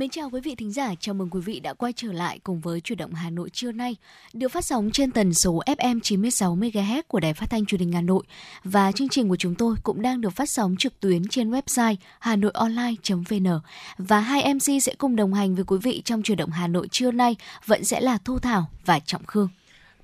Mến 0.00 0.10
chào 0.10 0.30
quý 0.30 0.40
vị 0.40 0.54
thính 0.54 0.72
giả, 0.72 0.94
chào 1.00 1.14
mừng 1.14 1.30
quý 1.30 1.40
vị 1.40 1.60
đã 1.60 1.74
quay 1.74 1.92
trở 1.96 2.12
lại 2.12 2.38
cùng 2.44 2.60
với 2.60 2.80
Chuyển 2.80 2.98
động 2.98 3.14
Hà 3.14 3.30
Nội 3.30 3.50
trưa 3.50 3.72
nay, 3.72 3.96
được 4.32 4.48
phát 4.48 4.64
sóng 4.64 4.90
trên 4.90 5.10
tần 5.12 5.34
số 5.34 5.62
FM 5.66 6.00
96 6.00 6.56
MHz 6.56 7.02
của 7.08 7.20
Đài 7.20 7.34
Phát 7.34 7.50
thanh 7.50 7.66
Truyền 7.66 7.80
hình 7.80 7.92
Hà 7.92 8.00
Nội. 8.00 8.22
Và 8.64 8.92
chương 8.92 9.08
trình 9.08 9.28
của 9.28 9.36
chúng 9.36 9.54
tôi 9.54 9.76
cũng 9.82 10.02
đang 10.02 10.20
được 10.20 10.30
phát 10.30 10.50
sóng 10.50 10.76
trực 10.78 11.00
tuyến 11.00 11.28
trên 11.28 11.50
website 11.50 11.96
hanoionline.vn 12.18 13.60
và 13.98 14.20
hai 14.20 14.54
MC 14.54 14.82
sẽ 14.82 14.94
cùng 14.98 15.16
đồng 15.16 15.34
hành 15.34 15.54
với 15.54 15.64
quý 15.64 15.78
vị 15.82 16.02
trong 16.04 16.22
Chuyển 16.22 16.38
động 16.38 16.50
Hà 16.50 16.66
Nội 16.66 16.88
trưa 16.88 17.10
nay. 17.10 17.36
Vẫn 17.66 17.84
sẽ 17.84 18.00
là 18.00 18.18
Thu 18.24 18.38
Thảo 18.38 18.66
và 18.84 18.98
Trọng 18.98 19.26
Khương. 19.26 19.48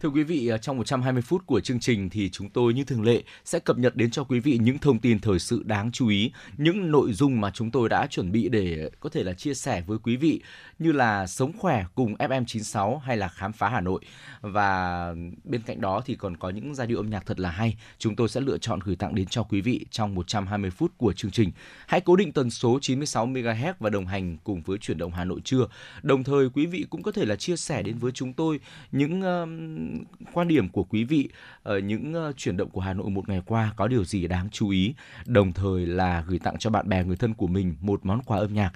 Thưa 0.06 0.12
quý 0.12 0.22
vị, 0.22 0.48
à, 0.48 0.58
trong 0.58 0.76
120 0.76 1.22
phút 1.22 1.46
của 1.46 1.60
chương 1.60 1.80
trình 1.80 2.10
thì 2.10 2.30
chúng 2.30 2.50
tôi 2.50 2.74
như 2.74 2.84
thường 2.84 3.02
lệ 3.02 3.22
sẽ 3.44 3.58
cập 3.58 3.78
nhật 3.78 3.96
đến 3.96 4.10
cho 4.10 4.24
quý 4.24 4.40
vị 4.40 4.58
những 4.62 4.78
thông 4.78 4.98
tin 4.98 5.18
thời 5.18 5.38
sự 5.38 5.62
đáng 5.66 5.92
chú 5.92 6.08
ý, 6.08 6.32
những 6.56 6.90
nội 6.90 7.12
dung 7.12 7.40
mà 7.40 7.50
chúng 7.50 7.70
tôi 7.70 7.88
đã 7.88 8.06
chuẩn 8.06 8.32
bị 8.32 8.48
để 8.48 8.90
có 9.00 9.10
thể 9.10 9.22
là 9.22 9.32
chia 9.32 9.54
sẻ 9.54 9.82
với 9.86 9.98
quý 9.98 10.16
vị 10.16 10.40
như 10.78 10.92
là 10.92 11.26
Sống 11.26 11.52
khỏe 11.58 11.84
cùng 11.94 12.14
FM96 12.14 12.98
hay 12.98 13.16
là 13.16 13.28
Khám 13.28 13.52
phá 13.52 13.68
Hà 13.68 13.80
Nội. 13.80 14.00
Và 14.40 15.14
bên 15.44 15.62
cạnh 15.62 15.80
đó 15.80 16.02
thì 16.04 16.14
còn 16.14 16.36
có 16.36 16.50
những 16.50 16.74
giai 16.74 16.86
điệu 16.86 16.98
âm 16.98 17.10
nhạc 17.10 17.26
thật 17.26 17.40
là 17.40 17.50
hay, 17.50 17.76
chúng 17.98 18.16
tôi 18.16 18.28
sẽ 18.28 18.40
lựa 18.40 18.58
chọn 18.58 18.80
gửi 18.84 18.96
tặng 18.96 19.14
đến 19.14 19.26
cho 19.26 19.42
quý 19.42 19.60
vị 19.60 19.86
trong 19.90 20.14
120 20.14 20.70
phút 20.70 20.92
của 20.98 21.12
chương 21.12 21.30
trình. 21.30 21.52
Hãy 21.86 22.00
cố 22.00 22.16
định 22.16 22.32
tần 22.32 22.50
số 22.50 22.78
96 22.82 23.26
MHz 23.26 23.72
và 23.78 23.90
đồng 23.90 24.06
hành 24.06 24.36
cùng 24.44 24.62
với 24.62 24.78
chuyển 24.78 24.98
động 24.98 25.12
Hà 25.12 25.24
Nội 25.24 25.40
trưa. 25.44 25.66
Đồng 26.02 26.24
thời 26.24 26.48
quý 26.50 26.66
vị 26.66 26.86
cũng 26.90 27.02
có 27.02 27.12
thể 27.12 27.24
là 27.24 27.36
chia 27.36 27.56
sẻ 27.56 27.82
đến 27.82 27.98
với 27.98 28.12
chúng 28.12 28.32
tôi 28.32 28.60
những 28.92 29.20
uh, 29.20 29.95
quan 30.32 30.48
điểm 30.48 30.68
của 30.68 30.84
quý 30.84 31.04
vị 31.04 31.28
ở 31.62 31.78
những 31.78 32.14
ờ, 32.14 32.32
chuyển 32.36 32.56
động 32.56 32.70
của 32.70 32.80
Hà 32.80 32.92
Nội 32.92 33.10
một 33.10 33.28
ngày 33.28 33.42
qua 33.46 33.72
có 33.76 33.88
điều 33.88 34.04
gì 34.04 34.26
đáng 34.26 34.48
chú 34.50 34.68
ý, 34.68 34.94
đồng 35.26 35.52
thời 35.52 35.86
là 35.86 36.24
gửi 36.26 36.38
tặng 36.38 36.58
cho 36.58 36.70
bạn 36.70 36.88
bè 36.88 37.04
người 37.04 37.16
thân 37.16 37.34
của 37.34 37.46
mình 37.46 37.76
một 37.80 38.00
món 38.06 38.22
quà 38.22 38.38
âm 38.38 38.54
nhạc 38.54 38.72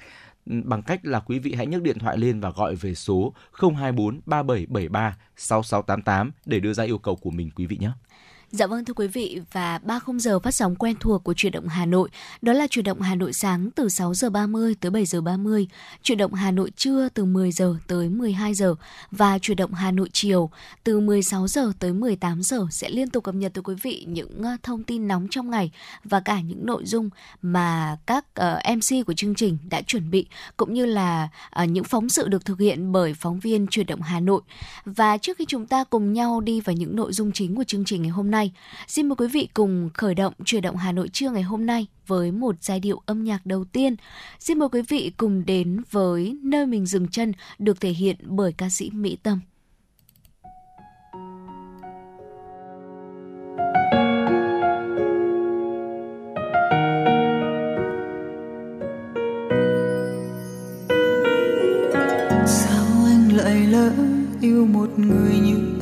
ừ, 0.47 0.53
bằng 0.65 0.83
cách 0.83 1.01
là 1.03 1.21
quý 1.21 1.39
vị 1.39 1.55
hãy 1.55 1.67
nhấc 1.67 1.83
điện 1.83 1.98
thoại 1.98 2.19
lên 2.19 2.41
và 2.41 2.51
gọi 2.51 2.75
về 2.75 2.95
số 2.95 3.35
024 3.53 4.21
3773 4.27 5.17
6688 5.37 6.33
để 6.47 6.61
đưa 6.61 6.73
ra 6.73 6.85
yêu 6.85 6.98
cầu 6.98 7.17
của 7.17 7.31
mình 7.31 7.51
quý 7.57 7.67
vị 7.67 7.77
nhé. 7.81 7.91
Dạ 8.53 8.67
vâng 8.67 8.84
thưa 8.84 8.95
quý 8.95 9.06
vị 9.06 9.41
và 9.53 9.79
30 9.79 10.19
giờ 10.19 10.39
phát 10.39 10.51
sóng 10.51 10.77
quen 10.77 10.97
thuộc 11.01 11.25
của 11.25 11.34
chuyển 11.34 11.53
động 11.53 11.69
Hà 11.69 11.87
Nội, 11.87 12.09
đó 12.43 12.53
là 12.53 12.67
chuyển 12.67 12.84
động 12.84 13.01
Hà 13.01 13.15
Nội 13.15 13.33
sáng 13.33 13.70
từ 13.70 13.89
6 13.89 14.15
giờ 14.15 14.31
30 14.31 14.75
tới 14.81 14.91
7 14.91 15.05
giờ 15.07 15.20
30, 15.20 15.69
chuyển 16.03 16.19
động 16.19 16.34
Hà 16.34 16.51
Nội 16.51 16.70
trưa 16.77 17.09
từ 17.15 17.25
10 17.25 17.53
giờ 17.53 17.75
tới 17.87 18.09
12 18.09 18.55
giờ 18.55 18.75
và 19.11 19.39
chuyển 19.39 19.57
động 19.57 19.73
Hà 19.73 19.91
Nội 19.91 20.09
chiều 20.12 20.51
từ 20.84 21.01
16 21.01 21.48
giờ 21.48 21.73
tới 21.79 21.92
18 21.92 22.42
giờ 22.42 22.67
sẽ 22.70 22.89
liên 22.89 23.11
tục 23.11 23.25
cập 23.25 23.34
nhật 23.34 23.55
tới 23.55 23.62
quý 23.62 23.75
vị 23.83 24.05
những 24.09 24.42
ờ, 24.42 24.57
thông 24.62 24.83
tin 24.83 25.09
nóng 25.09 25.27
trong 25.31 25.51
ngày 25.51 25.70
và 26.05 26.20
cả 26.20 26.41
những 26.41 26.67
nội 26.67 26.85
dung 26.85 27.11
mà 27.42 27.97
các 28.07 28.35
ờ, 28.35 28.61
uh, 28.73 28.77
MC 28.77 29.07
của 29.07 29.14
chương 29.14 29.35
trình 29.35 29.59
đã 29.70 29.83
chuẩn 29.83 30.11
bị 30.11 30.27
cũng 30.57 30.75
như 30.75 30.87
là 30.87 31.29
uh, 31.62 31.69
những 31.69 31.85
phóng 31.85 32.09
sự 32.09 32.29
được 32.29 32.45
thực 32.45 32.59
hiện 32.59 32.92
bởi 32.92 33.14
phóng 33.14 33.41
viên 33.41 33.67
chuyển 33.67 33.87
động 33.87 34.01
Hà 34.01 34.20
Nội. 34.20 34.42
Và 34.85 35.19
trước 35.19 35.37
khi 35.37 35.45
chúng 35.48 35.67
ta 35.67 35.85
cùng 35.85 36.12
nhau 36.12 36.41
đi 36.41 36.61
vào 36.61 36.77
những 36.77 36.97
nội 36.97 37.12
dung 37.12 37.33
chính 37.33 37.55
của 37.55 37.64
chương 37.64 37.85
trình 37.85 38.03
ngày 38.03 38.11
hôm 38.11 38.31
nay 38.31 38.39
nay. 38.41 38.52
Xin 38.86 39.08
mời 39.08 39.16
quý 39.16 39.27
vị 39.28 39.48
cùng 39.55 39.91
khởi 39.94 40.14
động 40.14 40.33
chuyển 40.44 40.62
động 40.62 40.77
Hà 40.77 40.92
Nội 40.92 41.08
trưa 41.08 41.30
ngày 41.30 41.42
hôm 41.42 41.66
nay 41.66 41.86
với 42.06 42.33
một 42.33 42.56
giai 42.60 42.80
điệu 42.80 43.02
âm 43.06 43.24
nhạc 43.24 43.46
đầu 43.46 43.64
tiên. 43.64 43.96
Xin 44.38 44.58
mời 44.58 44.69
quý 44.69 44.83
vị 44.88 45.12
cùng 45.16 45.46
đến 45.46 45.83
với 45.91 46.36
nơi 46.42 46.66
mình 46.66 46.86
dừng 46.86 47.08
chân 47.08 47.33
được 47.58 47.80
thể 47.80 47.91
hiện 47.91 48.16
bởi 48.20 48.52
ca 48.52 48.68
sĩ 48.68 48.91
Mỹ 48.91 49.16
Tâm. 49.22 49.41
Sao 62.46 62.86
anh 63.06 63.33
lại 63.33 63.67
lỡ 63.67 63.92
yêu 64.40 64.67
một 64.67 64.98
người 64.98 65.39
như 65.39 65.80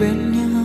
bên 0.00 0.32
nhau. 0.32 0.62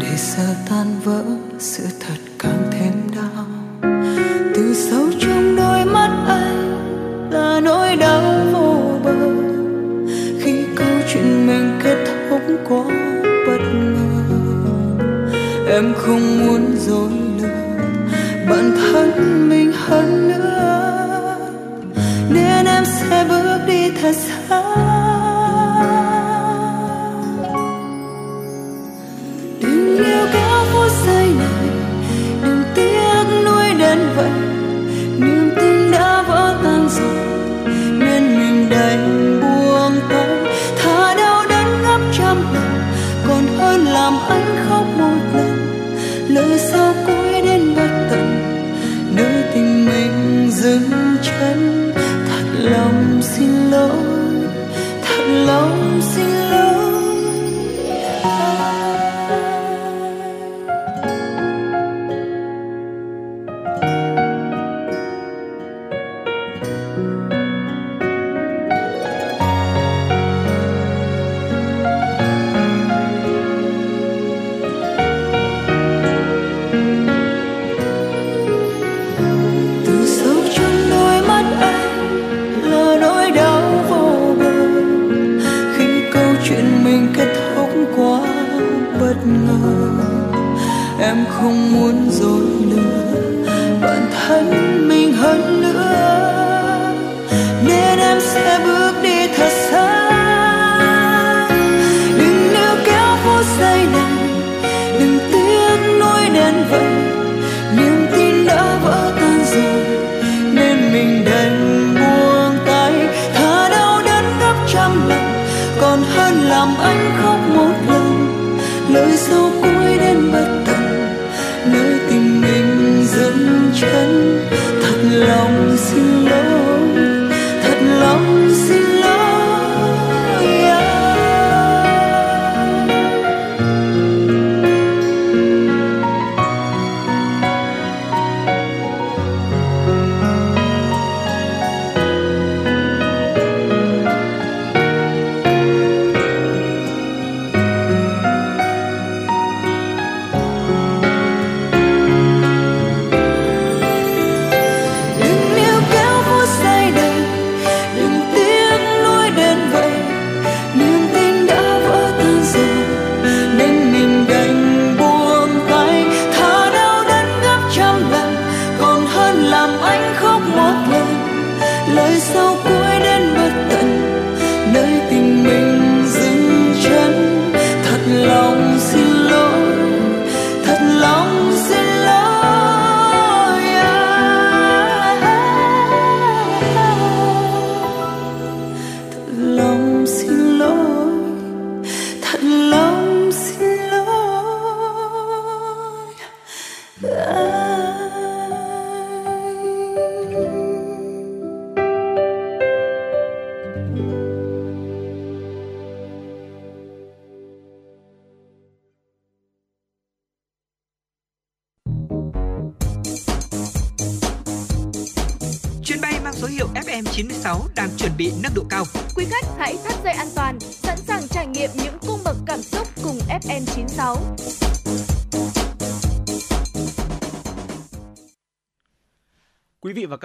Để 0.00 0.16
giờ 0.16 0.54
tan 0.70 0.86
vỡ, 1.04 1.22
sự 1.58 1.84
thật 2.00 2.20
càng 2.38 2.62
thêm 2.70 2.92
đau. 3.16 3.46
Từ 4.54 4.74
sâu 4.74 5.06
trong 5.20 5.56
đôi 5.56 5.84
mắt 5.84 6.24
anh 6.28 7.30
là 7.30 7.60
nỗi 7.60 7.96
đau 7.96 8.22
vô 8.52 8.98
bờ. 9.04 9.14
Khi 10.40 10.64
câu 10.76 10.88
chuyện 11.12 11.46
mình 11.46 11.78
kết 11.82 12.04
thúc 12.30 12.40
quá 12.68 12.84
bất 13.46 13.60
ngờ, 13.74 14.08
em 15.68 15.94
không 15.96 16.46
muốn 16.46 16.76
dối 16.78 17.10
lừa. 17.42 17.48
Bản 18.50 18.72
thân 18.76 19.48
mình 19.48 19.72
hơn 19.72 20.28
nữa, 20.28 21.36
nên 22.30 22.66
em 22.66 22.84
sẽ 22.84 23.26
bước 23.28 23.58
đi 23.66 23.90
thật 24.02 24.12
xa. 24.48 24.89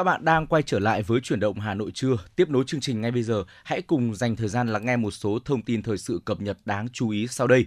Bạn 0.06 0.26
đang 0.26 0.48
quay 0.48 0.64
trở 0.64 0.80
lại 0.80 1.04
với 1.04 1.22
chuyển 1.22 1.40
động 1.40 1.60
Hà 1.60 1.74
Nội 1.74 1.92
trưa. 1.94 2.18
Tiếp 2.36 2.50
nối 2.50 2.64
chương 2.68 2.82
trình 2.82 3.02
ngay 3.02 3.12
bây 3.12 3.24
giờ, 3.24 3.44
hãy 3.64 3.82
cùng 3.82 4.16
dành 4.16 4.36
thời 4.36 4.48
gian 4.48 4.68
lắng 4.68 4.86
nghe 4.86 4.98
một 4.98 5.12
số 5.12 5.40
thông 5.46 5.62
tin 5.62 5.84
thời 5.84 5.98
sự 5.98 6.22
cập 6.26 6.42
nhật 6.42 6.58
đáng 6.66 6.88
chú 6.94 7.10
ý 7.10 7.28
sau 7.28 7.48
đây. 7.48 7.66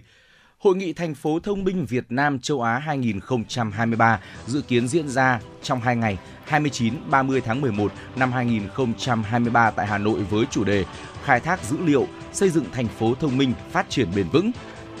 Hội 0.57 0.75
nghị 0.75 0.93
thành 0.93 1.15
phố 1.15 1.39
thông 1.39 1.63
minh 1.63 1.85
Việt 1.85 2.05
Nam 2.09 2.39
châu 2.39 2.61
Á 2.61 2.77
2023 2.77 4.19
dự 4.47 4.61
kiến 4.61 4.87
diễn 4.87 5.09
ra 5.09 5.39
trong 5.63 5.79
2 5.79 5.95
ngày 5.95 6.17
29-30 6.49 7.41
tháng 7.45 7.61
11 7.61 7.91
năm 8.15 8.31
2023 8.31 9.71
tại 9.71 9.87
Hà 9.87 9.97
Nội 9.97 10.23
với 10.23 10.45
chủ 10.51 10.63
đề 10.63 10.85
Khai 11.23 11.39
thác 11.39 11.63
dữ 11.63 11.77
liệu, 11.85 12.07
xây 12.33 12.49
dựng 12.49 12.65
thành 12.71 12.87
phố 12.87 13.15
thông 13.15 13.37
minh, 13.37 13.53
phát 13.71 13.89
triển 13.89 14.07
bền 14.15 14.29
vững. 14.29 14.51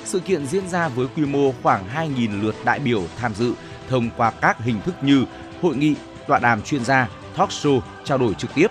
Sự 0.05 0.19
kiện 0.19 0.45
diễn 0.45 0.67
ra 0.67 0.87
với 0.87 1.07
quy 1.15 1.25
mô 1.25 1.51
khoảng 1.63 1.87
2.000 1.95 2.41
lượt 2.41 2.55
đại 2.65 2.79
biểu 2.79 3.03
tham 3.17 3.33
dự 3.33 3.53
thông 3.89 4.09
qua 4.17 4.31
các 4.31 4.59
hình 4.59 4.81
thức 4.81 4.95
như 5.01 5.25
hội 5.61 5.75
nghị, 5.75 5.95
tọa 6.27 6.39
đàm 6.39 6.61
chuyên 6.61 6.85
gia, 6.85 7.09
talk 7.39 7.49
show, 7.49 7.81
trao 8.03 8.17
đổi 8.17 8.33
trực 8.33 8.53
tiếp. 8.55 8.67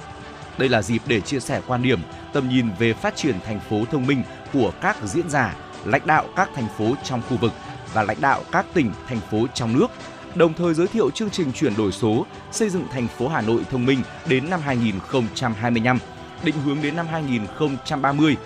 Đây 0.58 0.68
là 0.68 0.82
dịp 0.82 1.02
để 1.06 1.20
chia 1.20 1.40
sẻ 1.40 1.60
quan 1.66 1.82
điểm, 1.82 2.00
tầm 2.32 2.48
nhìn 2.48 2.66
về 2.78 2.92
phát 2.92 3.16
triển 3.16 3.40
thành 3.46 3.60
phố 3.70 3.84
thông 3.90 4.06
minh 4.06 4.22
của 4.52 4.72
các 4.80 4.96
diễn 5.04 5.30
giả, 5.30 5.56
lãnh 5.84 6.06
đạo 6.06 6.26
các 6.36 6.50
thành 6.54 6.68
phố 6.78 6.94
trong 7.04 7.22
khu 7.28 7.36
vực 7.36 7.52
và 7.94 8.02
lãnh 8.02 8.20
đạo 8.20 8.42
các 8.52 8.66
tỉnh, 8.74 8.92
thành 9.08 9.20
phố 9.30 9.46
trong 9.54 9.78
nước, 9.78 9.86
đồng 10.34 10.54
thời 10.54 10.74
giới 10.74 10.86
thiệu 10.86 11.10
chương 11.10 11.30
trình 11.30 11.52
chuyển 11.52 11.76
đổi 11.76 11.92
số, 11.92 12.26
xây 12.52 12.68
dựng 12.68 12.84
thành 12.92 13.08
phố 13.08 13.28
Hà 13.28 13.40
Nội 13.40 13.60
thông 13.70 13.86
minh 13.86 14.02
đến 14.26 14.50
năm 14.50 14.60
2025, 14.60 15.98
định 16.44 16.54
hướng 16.64 16.82
đến 16.82 16.96
năm 16.96 17.06
2030, 17.06 18.36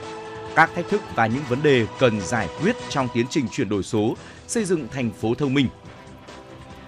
các 0.56 0.70
thách 0.74 0.88
thức 0.88 1.02
và 1.14 1.26
những 1.26 1.42
vấn 1.48 1.62
đề 1.62 1.86
cần 1.98 2.20
giải 2.20 2.48
quyết 2.62 2.76
trong 2.88 3.08
tiến 3.14 3.26
trình 3.30 3.48
chuyển 3.48 3.68
đổi 3.68 3.82
số, 3.82 4.16
xây 4.46 4.64
dựng 4.64 4.88
thành 4.88 5.10
phố 5.10 5.34
thông 5.34 5.54
minh. 5.54 5.68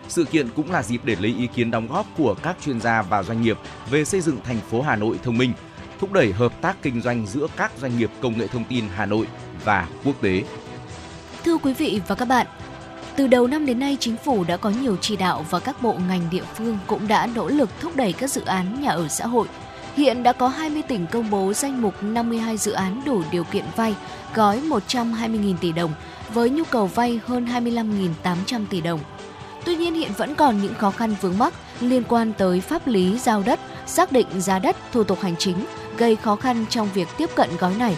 Sự 0.09 0.25
kiện 0.25 0.49
cũng 0.57 0.71
là 0.71 0.83
dịp 0.83 1.01
để 1.05 1.17
lấy 1.21 1.35
ý 1.39 1.47
kiến 1.47 1.71
đóng 1.71 1.87
góp 1.87 2.07
của 2.17 2.35
các 2.43 2.57
chuyên 2.65 2.81
gia 2.81 3.03
và 3.03 3.23
doanh 3.23 3.43
nghiệp 3.43 3.59
về 3.91 4.05
xây 4.05 4.21
dựng 4.21 4.39
thành 4.45 4.61
phố 4.71 4.83
Hà 4.83 4.97
Nội 4.97 5.19
thông 5.23 5.39
minh, 5.39 5.53
thúc 6.01 6.13
đẩy 6.13 6.33
hợp 6.33 6.53
tác 6.61 6.83
kinh 6.83 7.01
doanh 7.01 7.27
giữa 7.27 7.47
các 7.57 7.73
doanh 7.81 7.99
nghiệp 7.99 8.11
công 8.21 8.39
nghệ 8.39 8.47
thông 8.47 8.65
tin 8.65 8.85
Hà 8.95 9.07
Nội 9.07 9.27
và 9.65 9.89
quốc 10.05 10.15
tế. 10.21 10.43
Thưa 11.45 11.57
quý 11.57 11.75
vị 11.75 12.01
và 12.09 12.15
các 12.15 12.25
bạn, 12.25 12.47
từ 13.17 13.27
đầu 13.27 13.47
năm 13.47 13.67
đến 13.67 13.79
nay, 13.79 13.97
chính 14.01 14.17
phủ 14.25 14.45
đã 14.45 14.57
có 14.57 14.71
nhiều 14.71 14.97
chỉ 15.01 15.17
đạo 15.17 15.47
và 15.51 15.61
các 15.61 15.83
bộ 15.83 15.97
ngành 16.09 16.31
địa 16.31 16.45
phương 16.55 16.79
cũng 16.87 17.09
đã 17.09 17.27
nỗ 17.27 17.49
lực 17.49 17.71
thúc 17.81 17.97
đẩy 17.97 18.13
các 18.13 18.31
dự 18.31 18.45
án 18.45 18.83
nhà 18.83 18.91
ở 18.91 19.09
xã 19.09 19.27
hội. 19.27 19.47
Hiện 19.97 20.23
đã 20.23 20.33
có 20.33 20.49
20 20.49 20.83
tỉnh 20.83 21.07
công 21.07 21.31
bố 21.31 21.53
danh 21.53 21.83
mục 21.83 21.95
52 22.03 22.57
dự 22.57 22.73
án 22.73 23.03
đủ 23.07 23.23
điều 23.31 23.45
kiện 23.45 23.65
vay, 23.77 23.95
gói 24.35 24.61
120.000 24.61 25.57
tỷ 25.57 25.73
đồng, 25.73 25.93
với 26.33 26.51
nhu 26.51 26.65
cầu 26.65 26.87
vay 26.87 27.21
hơn 27.27 27.47
25.800 28.25 28.67
tỷ 28.71 28.81
đồng. 28.81 29.01
Tuy 29.65 29.77
nhiên 29.77 29.95
hiện 29.95 30.11
vẫn 30.17 30.35
còn 30.35 30.63
những 30.63 30.75
khó 30.75 30.91
khăn 30.91 31.15
vướng 31.21 31.39
mắc 31.39 31.55
liên 31.81 32.03
quan 32.09 32.33
tới 32.39 32.61
pháp 32.61 32.87
lý 32.87 33.19
giao 33.19 33.43
đất, 33.43 33.61
xác 33.87 34.13
định 34.13 34.27
giá 34.41 34.59
đất, 34.59 34.77
thủ 34.93 35.05
tục 35.05 35.21
hành 35.21 35.35
chính, 35.39 35.57
gây 35.97 36.17
khó 36.17 36.37
khăn 36.37 36.65
trong 36.71 36.89
việc 36.95 37.09
tiếp 37.17 37.31
cận 37.35 37.51
gói 37.59 37.75
này. 37.79 37.97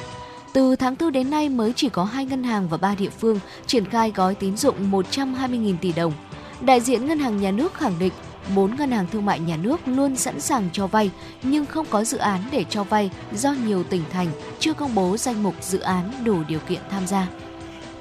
Từ 0.52 0.76
tháng 0.76 0.96
4 1.00 1.12
đến 1.12 1.30
nay 1.30 1.48
mới 1.48 1.72
chỉ 1.76 1.88
có 1.88 2.04
hai 2.04 2.24
ngân 2.24 2.42
hàng 2.42 2.68
và 2.68 2.76
ba 2.76 2.94
địa 2.98 3.10
phương 3.10 3.40
triển 3.66 3.84
khai 3.84 4.12
gói 4.14 4.34
tín 4.34 4.56
dụng 4.56 4.90
120.000 4.90 5.76
tỷ 5.80 5.92
đồng. 5.92 6.12
Đại 6.60 6.80
diện 6.80 7.06
Ngân 7.06 7.18
hàng 7.18 7.36
Nhà 7.36 7.50
nước 7.50 7.74
khẳng 7.74 7.98
định 7.98 8.12
bốn 8.54 8.76
ngân 8.76 8.90
hàng 8.90 9.06
thương 9.12 9.26
mại 9.26 9.40
nhà 9.40 9.56
nước 9.56 9.80
luôn 9.86 10.16
sẵn 10.16 10.40
sàng 10.40 10.68
cho 10.72 10.86
vay 10.86 11.10
nhưng 11.42 11.66
không 11.66 11.86
có 11.90 12.04
dự 12.04 12.18
án 12.18 12.40
để 12.52 12.64
cho 12.70 12.84
vay 12.84 13.10
do 13.32 13.54
nhiều 13.66 13.82
tỉnh 13.82 14.02
thành 14.12 14.28
chưa 14.58 14.72
công 14.72 14.94
bố 14.94 15.16
danh 15.16 15.42
mục 15.42 15.54
dự 15.60 15.78
án 15.78 16.12
đủ 16.24 16.42
điều 16.48 16.58
kiện 16.58 16.80
tham 16.90 17.06
gia. 17.06 17.26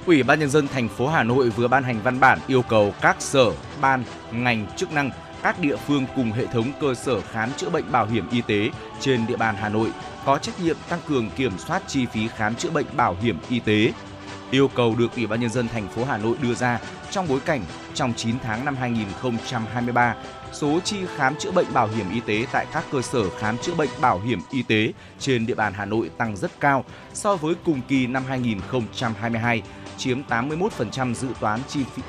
Ủy 0.06 0.24
ban 0.24 0.40
nhân 0.40 0.50
dân 0.50 0.68
thành 0.68 0.90
phố 0.90 1.08
Hà 1.08 1.24
Nội 1.24 1.50
vừa 1.50 1.68
ban 1.68 1.84
hành 1.84 2.02
văn 2.04 2.20
bản 2.20 2.40
yêu 2.48 2.62
cầu 2.62 2.94
các 3.02 3.16
sở, 3.20 3.52
ban, 3.82 4.04
ngành 4.32 4.68
chức 4.76 4.92
năng, 4.92 5.10
các 5.44 5.60
địa 5.60 5.76
phương 5.76 6.06
cùng 6.16 6.32
hệ 6.32 6.46
thống 6.46 6.72
cơ 6.82 6.94
sở 6.94 7.22
khám 7.22 7.52
chữa 7.58 7.70
bệnh 7.70 7.92
bảo 7.92 8.06
hiểm 8.06 8.30
y 8.32 8.42
tế 8.42 8.70
trên 9.00 9.28
địa 9.28 9.38
bàn 9.38 9.56
Hà 9.60 9.70
Nội 9.70 9.92
có 10.26 10.38
trách 10.38 10.60
nhiệm 10.60 10.78
tăng 10.90 11.00
cường 11.08 11.30
kiểm 11.30 11.58
soát 11.58 11.84
chi 11.88 12.06
phí 12.06 12.28
khám 12.28 12.56
chữa 12.56 12.70
bệnh 12.70 12.86
bảo 12.96 13.18
hiểm 13.22 13.38
y 13.50 13.60
tế. 13.60 13.94
Yêu 14.52 14.68
cầu 14.68 14.96
được 14.96 15.16
Ủy 15.16 15.28
ban 15.28 15.40
nhân 15.40 15.50
dân 15.50 15.68
thành 15.68 15.88
phố 15.88 16.06
Hà 16.06 16.18
Nội 16.18 16.36
đưa 16.42 16.54
ra 16.54 16.80
trong 17.12 17.28
bối 17.28 17.40
cảnh 17.46 17.62
trong 17.94 18.14
9 18.14 18.36
tháng 18.44 18.66
năm 18.66 18.76
2023, 18.76 20.16
số 20.54 20.80
chi 20.84 20.98
khám 21.16 21.36
chữa 21.36 21.52
bệnh 21.52 21.74
bảo 21.74 21.88
hiểm 21.88 22.06
y 22.14 22.20
tế 22.20 22.46
tại 22.52 22.66
các 22.74 22.84
cơ 22.92 23.02
sở 23.02 23.30
khám 23.30 23.58
chữa 23.58 23.74
bệnh 23.74 23.90
bảo 24.02 24.20
hiểm 24.20 24.40
y 24.52 24.64
tế 24.64 24.94
trên 25.20 25.46
địa 25.46 25.56
bàn 25.56 25.74
Hà 25.76 25.86
Nội 25.86 26.10
tăng 26.18 26.38
rất 26.38 26.60
cao 26.60 26.86
so 27.14 27.36
với 27.36 27.56
cùng 27.66 27.82
kỳ 27.88 28.08
năm 28.08 28.24
2022, 28.28 29.62
chiếm 29.98 30.22
81% 30.30 31.14
dự 31.14 31.28
toán 31.40 31.60
chi 31.68 31.84
phí 31.96 32.02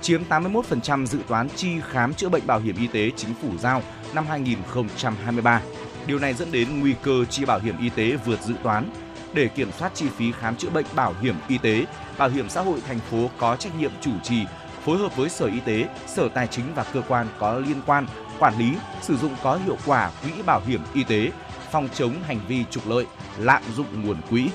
chiếm 0.00 0.22
81% 0.28 1.06
dự 1.06 1.18
toán 1.28 1.48
chi 1.56 1.80
khám 1.90 2.14
chữa 2.14 2.28
bệnh 2.28 2.46
bảo 2.46 2.60
hiểm 2.60 2.76
y 2.76 2.86
tế 2.86 3.10
chính 3.16 3.34
phủ 3.42 3.48
giao 3.58 3.82
năm 4.14 4.26
2023. 4.26 5.62
Điều 6.06 6.18
này 6.18 6.34
dẫn 6.34 6.52
đến 6.52 6.80
nguy 6.80 6.94
cơ 7.02 7.24
chi 7.24 7.44
bảo 7.44 7.58
hiểm 7.58 7.78
y 7.80 7.88
tế 7.88 8.16
vượt 8.16 8.42
dự 8.42 8.54
toán. 8.62 8.90
Để 9.34 9.48
kiểm 9.48 9.72
soát 9.78 9.94
chi 9.94 10.06
phí 10.16 10.32
khám 10.32 10.56
chữa 10.56 10.70
bệnh 10.70 10.86
bảo 10.94 11.14
hiểm 11.22 11.34
y 11.48 11.58
tế, 11.58 11.86
Bảo 12.18 12.28
hiểm 12.28 12.48
xã 12.48 12.60
hội 12.60 12.80
thành 12.86 12.98
phố 12.98 13.30
có 13.38 13.56
trách 13.56 13.78
nhiệm 13.78 13.90
chủ 14.00 14.10
trì 14.22 14.44
phối 14.84 14.98
hợp 14.98 15.16
với 15.16 15.28
Sở 15.28 15.46
Y 15.46 15.60
tế, 15.60 15.88
Sở 16.06 16.28
Tài 16.28 16.46
chính 16.46 16.64
và 16.74 16.84
cơ 16.84 17.02
quan 17.08 17.26
có 17.38 17.58
liên 17.58 17.80
quan 17.86 18.06
quản 18.38 18.58
lý, 18.58 18.72
sử 19.02 19.16
dụng 19.16 19.36
có 19.42 19.58
hiệu 19.64 19.76
quả 19.86 20.10
quỹ 20.22 20.42
bảo 20.46 20.60
hiểm 20.66 20.80
y 20.94 21.04
tế, 21.04 21.30
phòng 21.70 21.88
chống 21.94 22.14
hành 22.26 22.40
vi 22.48 22.64
trục 22.70 22.88
lợi, 22.88 23.06
lạm 23.38 23.62
dụng 23.76 23.86
nguồn 24.04 24.16
quỹ. 24.30 24.48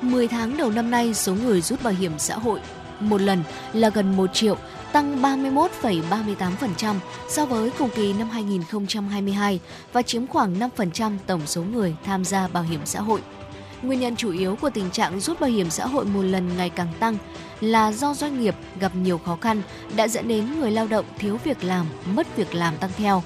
10 0.00 0.28
tháng 0.28 0.56
đầu 0.56 0.70
năm 0.70 0.90
nay, 0.90 1.14
số 1.14 1.34
người 1.34 1.60
rút 1.60 1.82
bảo 1.82 1.92
hiểm 1.92 2.12
xã 2.18 2.38
hội 2.38 2.60
một 3.00 3.20
lần 3.20 3.42
là 3.72 3.90
gần 3.90 4.16
1 4.16 4.34
triệu, 4.34 4.56
tăng 4.92 5.22
31,38% 5.22 6.94
so 7.28 7.46
với 7.46 7.70
cùng 7.78 7.90
kỳ 7.94 8.12
năm 8.12 8.30
2022 8.30 9.60
và 9.92 10.02
chiếm 10.02 10.26
khoảng 10.26 10.58
5% 10.76 11.16
tổng 11.26 11.40
số 11.46 11.62
người 11.62 11.94
tham 12.04 12.24
gia 12.24 12.48
bảo 12.48 12.62
hiểm 12.62 12.80
xã 12.84 13.00
hội. 13.00 13.20
Nguyên 13.82 14.00
nhân 14.00 14.16
chủ 14.16 14.32
yếu 14.32 14.56
của 14.56 14.70
tình 14.70 14.90
trạng 14.90 15.20
rút 15.20 15.40
bảo 15.40 15.50
hiểm 15.50 15.70
xã 15.70 15.86
hội 15.86 16.04
một 16.04 16.22
lần 16.22 16.56
ngày 16.56 16.70
càng 16.70 16.92
tăng 17.00 17.16
là 17.60 17.92
do 17.92 18.14
doanh 18.14 18.40
nghiệp 18.40 18.54
gặp 18.80 18.92
nhiều 18.96 19.18
khó 19.18 19.38
khăn 19.40 19.62
đã 19.96 20.08
dẫn 20.08 20.28
đến 20.28 20.60
người 20.60 20.70
lao 20.70 20.86
động 20.86 21.04
thiếu 21.18 21.38
việc 21.44 21.64
làm, 21.64 21.86
mất 22.14 22.36
việc 22.36 22.54
làm 22.54 22.76
tăng 22.76 22.90
theo. 22.96 23.22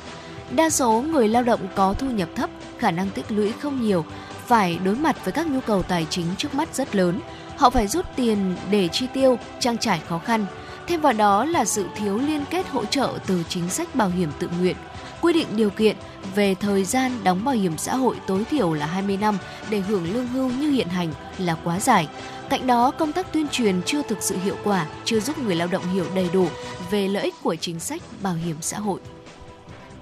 Đa 0.51 0.71
số 0.71 0.93
người 0.93 1.29
lao 1.29 1.43
động 1.43 1.61
có 1.75 1.95
thu 1.99 2.07
nhập 2.07 2.29
thấp, 2.37 2.51
khả 2.79 2.91
năng 2.91 3.11
tích 3.11 3.33
lũy 3.33 3.53
không 3.53 3.83
nhiều, 3.83 4.05
phải 4.47 4.79
đối 4.85 4.95
mặt 4.95 5.25
với 5.25 5.33
các 5.33 5.47
nhu 5.47 5.61
cầu 5.61 5.83
tài 5.83 6.07
chính 6.11 6.27
trước 6.39 6.55
mắt 6.55 6.75
rất 6.75 6.95
lớn. 6.95 7.21
Họ 7.57 7.71
phải 7.71 7.87
rút 7.87 8.07
tiền 8.17 8.57
để 8.71 8.89
chi 8.89 9.07
tiêu, 9.15 9.39
trang 9.61 9.79
trải 9.79 10.01
khó 10.09 10.19
khăn. 10.19 10.47
Thêm 10.87 11.01
vào 11.01 11.13
đó 11.13 11.45
là 11.45 11.65
sự 11.65 11.87
thiếu 11.97 12.19
liên 12.19 12.45
kết 12.51 12.69
hỗ 12.69 12.85
trợ 12.85 13.19
từ 13.27 13.43
chính 13.49 13.69
sách 13.69 13.95
bảo 13.95 14.09
hiểm 14.09 14.29
tự 14.39 14.49
nguyện, 14.61 14.77
quy 15.21 15.33
định 15.33 15.47
điều 15.57 15.71
kiện 15.71 15.97
về 16.35 16.55
thời 16.55 16.85
gian 16.85 17.13
đóng 17.25 17.45
bảo 17.45 17.55
hiểm 17.55 17.79
xã 17.79 17.97
hội 17.97 18.17
tối 18.27 18.45
thiểu 18.51 18.73
là 18.73 18.87
20 18.87 19.17
năm 19.17 19.39
để 19.71 19.81
hưởng 19.81 20.15
lương 20.15 20.27
hưu 20.27 20.51
như 20.51 20.71
hiện 20.71 20.89
hành 20.89 21.13
là 21.39 21.57
quá 21.65 21.81
dài. 21.81 22.09
Cạnh 22.49 22.67
đó, 22.67 22.91
công 22.91 23.13
tác 23.13 23.33
tuyên 23.33 23.49
truyền 23.49 23.83
chưa 23.87 24.03
thực 24.03 24.19
sự 24.23 24.37
hiệu 24.45 24.57
quả, 24.65 24.87
chưa 25.05 25.21
giúp 25.21 25.39
người 25.39 25.55
lao 25.55 25.69
động 25.69 25.93
hiểu 25.93 26.07
đầy 26.15 26.29
đủ 26.33 26.47
về 26.91 27.09
lợi 27.09 27.25
ích 27.25 27.35
của 27.43 27.57
chính 27.57 27.81
sách 27.81 28.03
bảo 28.23 28.35
hiểm 28.35 28.57
xã 28.61 28.79
hội. 28.79 29.01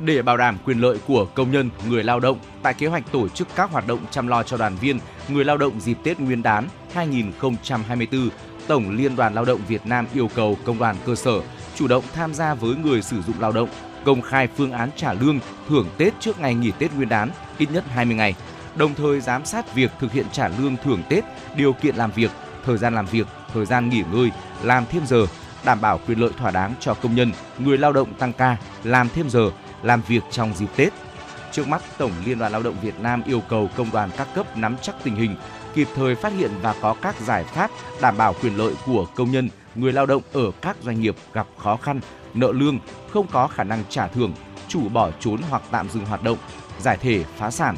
Để 0.04 0.22
bảo 0.22 0.36
đảm 0.36 0.58
quyền 0.64 0.80
lợi 0.80 0.98
của 1.06 1.24
công 1.24 1.50
nhân, 1.50 1.70
người 1.88 2.04
lao 2.04 2.20
động, 2.20 2.38
tại 2.62 2.74
kế 2.74 2.86
hoạch 2.86 3.12
tổ 3.12 3.28
chức 3.28 3.48
các 3.54 3.70
hoạt 3.70 3.86
động 3.86 3.98
chăm 4.10 4.28
lo 4.28 4.42
cho 4.42 4.56
đoàn 4.56 4.76
viên, 4.80 4.98
người 5.28 5.44
lao 5.44 5.56
động 5.56 5.80
dịp 5.80 5.98
Tết 6.04 6.20
Nguyên 6.20 6.42
đán 6.42 6.68
2024, 6.94 8.28
Tổng 8.66 8.90
Liên 8.90 9.16
đoàn 9.16 9.34
Lao 9.34 9.44
động 9.44 9.60
Việt 9.68 9.86
Nam 9.86 10.06
yêu 10.14 10.30
cầu 10.34 10.58
công 10.64 10.78
đoàn 10.78 10.96
cơ 11.06 11.14
sở 11.14 11.40
chủ 11.74 11.88
động 11.88 12.04
tham 12.14 12.34
gia 12.34 12.54
với 12.54 12.76
người 12.76 13.02
sử 13.02 13.22
dụng 13.22 13.40
lao 13.40 13.52
động, 13.52 13.68
công 14.04 14.22
khai 14.22 14.48
phương 14.56 14.72
án 14.72 14.90
trả 14.96 15.12
lương, 15.12 15.38
thưởng 15.68 15.86
Tết 15.98 16.12
trước 16.20 16.40
ngày 16.40 16.54
nghỉ 16.54 16.72
Tết 16.78 16.92
Nguyên 16.94 17.08
đán 17.08 17.30
ít 17.58 17.68
nhất 17.72 17.84
20 17.88 18.16
ngày, 18.16 18.34
đồng 18.76 18.94
thời 18.94 19.20
giám 19.20 19.44
sát 19.44 19.74
việc 19.74 19.90
thực 20.00 20.12
hiện 20.12 20.26
trả 20.32 20.48
lương 20.48 20.76
thưởng 20.84 21.02
Tết, 21.08 21.24
điều 21.56 21.72
kiện 21.72 21.96
làm 21.96 22.10
việc, 22.10 22.30
thời 22.66 22.78
gian 22.78 22.94
làm 22.94 23.06
việc, 23.06 23.26
thời 23.54 23.66
gian 23.66 23.88
nghỉ 23.88 24.02
ngơi, 24.12 24.30
làm 24.62 24.84
thêm 24.90 25.06
giờ, 25.06 25.26
đảm 25.64 25.80
bảo 25.80 26.00
quyền 26.06 26.20
lợi 26.20 26.30
thỏa 26.38 26.50
đáng 26.50 26.74
cho 26.80 26.94
công 26.94 27.14
nhân, 27.14 27.32
người 27.58 27.78
lao 27.78 27.92
động 27.92 28.14
tăng 28.14 28.32
ca, 28.32 28.56
làm 28.84 29.08
thêm 29.08 29.30
giờ, 29.30 29.50
làm 29.82 30.02
việc 30.08 30.22
trong 30.30 30.54
dịp 30.54 30.68
Tết. 30.76 30.92
Trước 31.52 31.68
mắt, 31.68 31.82
Tổng 31.98 32.12
Liên 32.24 32.38
đoàn 32.38 32.52
Lao 32.52 32.62
động 32.62 32.76
Việt 32.82 33.00
Nam 33.00 33.22
yêu 33.26 33.42
cầu 33.48 33.70
công 33.76 33.90
đoàn 33.92 34.10
các 34.16 34.28
cấp 34.34 34.56
nắm 34.56 34.76
chắc 34.82 34.94
tình 35.02 35.14
hình, 35.14 35.36
kịp 35.74 35.88
thời 35.94 36.14
phát 36.14 36.32
hiện 36.32 36.50
và 36.62 36.74
có 36.80 36.94
các 37.02 37.20
giải 37.20 37.44
pháp 37.44 37.70
đảm 38.00 38.16
bảo 38.16 38.34
quyền 38.42 38.56
lợi 38.56 38.74
của 38.86 39.06
công 39.14 39.30
nhân, 39.30 39.48
người 39.74 39.92
lao 39.92 40.06
động 40.06 40.22
ở 40.32 40.50
các 40.62 40.76
doanh 40.82 41.00
nghiệp 41.00 41.16
gặp 41.32 41.46
khó 41.58 41.76
khăn, 41.76 42.00
nợ 42.34 42.52
lương, 42.52 42.78
không 43.12 43.26
có 43.26 43.46
khả 43.46 43.64
năng 43.64 43.84
trả 43.88 44.06
thưởng, 44.06 44.32
chủ 44.68 44.88
bỏ 44.88 45.10
trốn 45.20 45.40
hoặc 45.50 45.62
tạm 45.70 45.88
dừng 45.88 46.04
hoạt 46.04 46.22
động, 46.22 46.38
giải 46.80 46.96
thể, 46.96 47.24
phá 47.36 47.50
sản. 47.50 47.76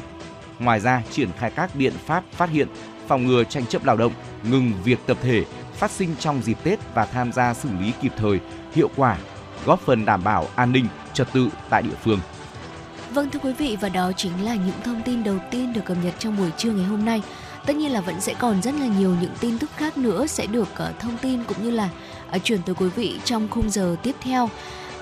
Ngoài 0.59 0.79
ra, 0.79 1.01
triển 1.11 1.29
khai 1.39 1.51
các 1.51 1.75
biện 1.75 1.93
pháp 2.05 2.23
phát 2.31 2.49
hiện, 2.49 2.67
phòng 3.07 3.27
ngừa 3.27 3.43
tranh 3.43 3.65
chấp 3.65 3.85
lao 3.85 3.97
động, 3.97 4.13
ngừng 4.43 4.71
việc 4.83 4.99
tập 5.05 5.17
thể 5.21 5.45
phát 5.73 5.91
sinh 5.91 6.15
trong 6.19 6.41
dịp 6.41 6.57
Tết 6.63 6.79
và 6.93 7.05
tham 7.05 7.31
gia 7.31 7.53
xử 7.53 7.69
lý 7.79 7.93
kịp 8.01 8.11
thời, 8.17 8.39
hiệu 8.75 8.89
quả, 8.95 9.17
góp 9.65 9.79
phần 9.79 10.05
đảm 10.05 10.23
bảo 10.23 10.47
an 10.55 10.71
ninh, 10.71 10.87
trật 11.13 11.27
tự 11.33 11.49
tại 11.69 11.81
địa 11.81 11.95
phương. 12.03 12.19
Vâng 13.13 13.29
thưa 13.29 13.39
quý 13.39 13.53
vị 13.53 13.77
và 13.81 13.89
đó 13.89 14.11
chính 14.17 14.45
là 14.45 14.55
những 14.55 14.81
thông 14.83 15.01
tin 15.05 15.23
đầu 15.23 15.37
tiên 15.51 15.73
được 15.73 15.85
cập 15.85 15.97
nhật 16.03 16.13
trong 16.19 16.37
buổi 16.37 16.51
trưa 16.57 16.71
ngày 16.71 16.85
hôm 16.85 17.05
nay. 17.05 17.21
Tất 17.65 17.75
nhiên 17.75 17.91
là 17.91 18.01
vẫn 18.01 18.21
sẽ 18.21 18.33
còn 18.33 18.61
rất 18.61 18.75
là 18.75 18.87
nhiều 18.87 19.15
những 19.21 19.31
tin 19.39 19.59
tức 19.59 19.69
khác 19.75 19.97
nữa 19.97 20.25
sẽ 20.27 20.45
được 20.45 20.67
ờ, 20.75 20.93
thông 20.99 21.17
tin 21.17 21.43
cũng 21.43 21.63
như 21.63 21.71
là 21.71 21.89
ờ, 22.31 22.39
chuyển 22.39 22.61
tới 22.61 22.75
quý 22.75 22.89
vị 22.95 23.19
trong 23.23 23.47
khung 23.49 23.69
giờ 23.69 23.95
tiếp 24.03 24.15
theo. 24.21 24.49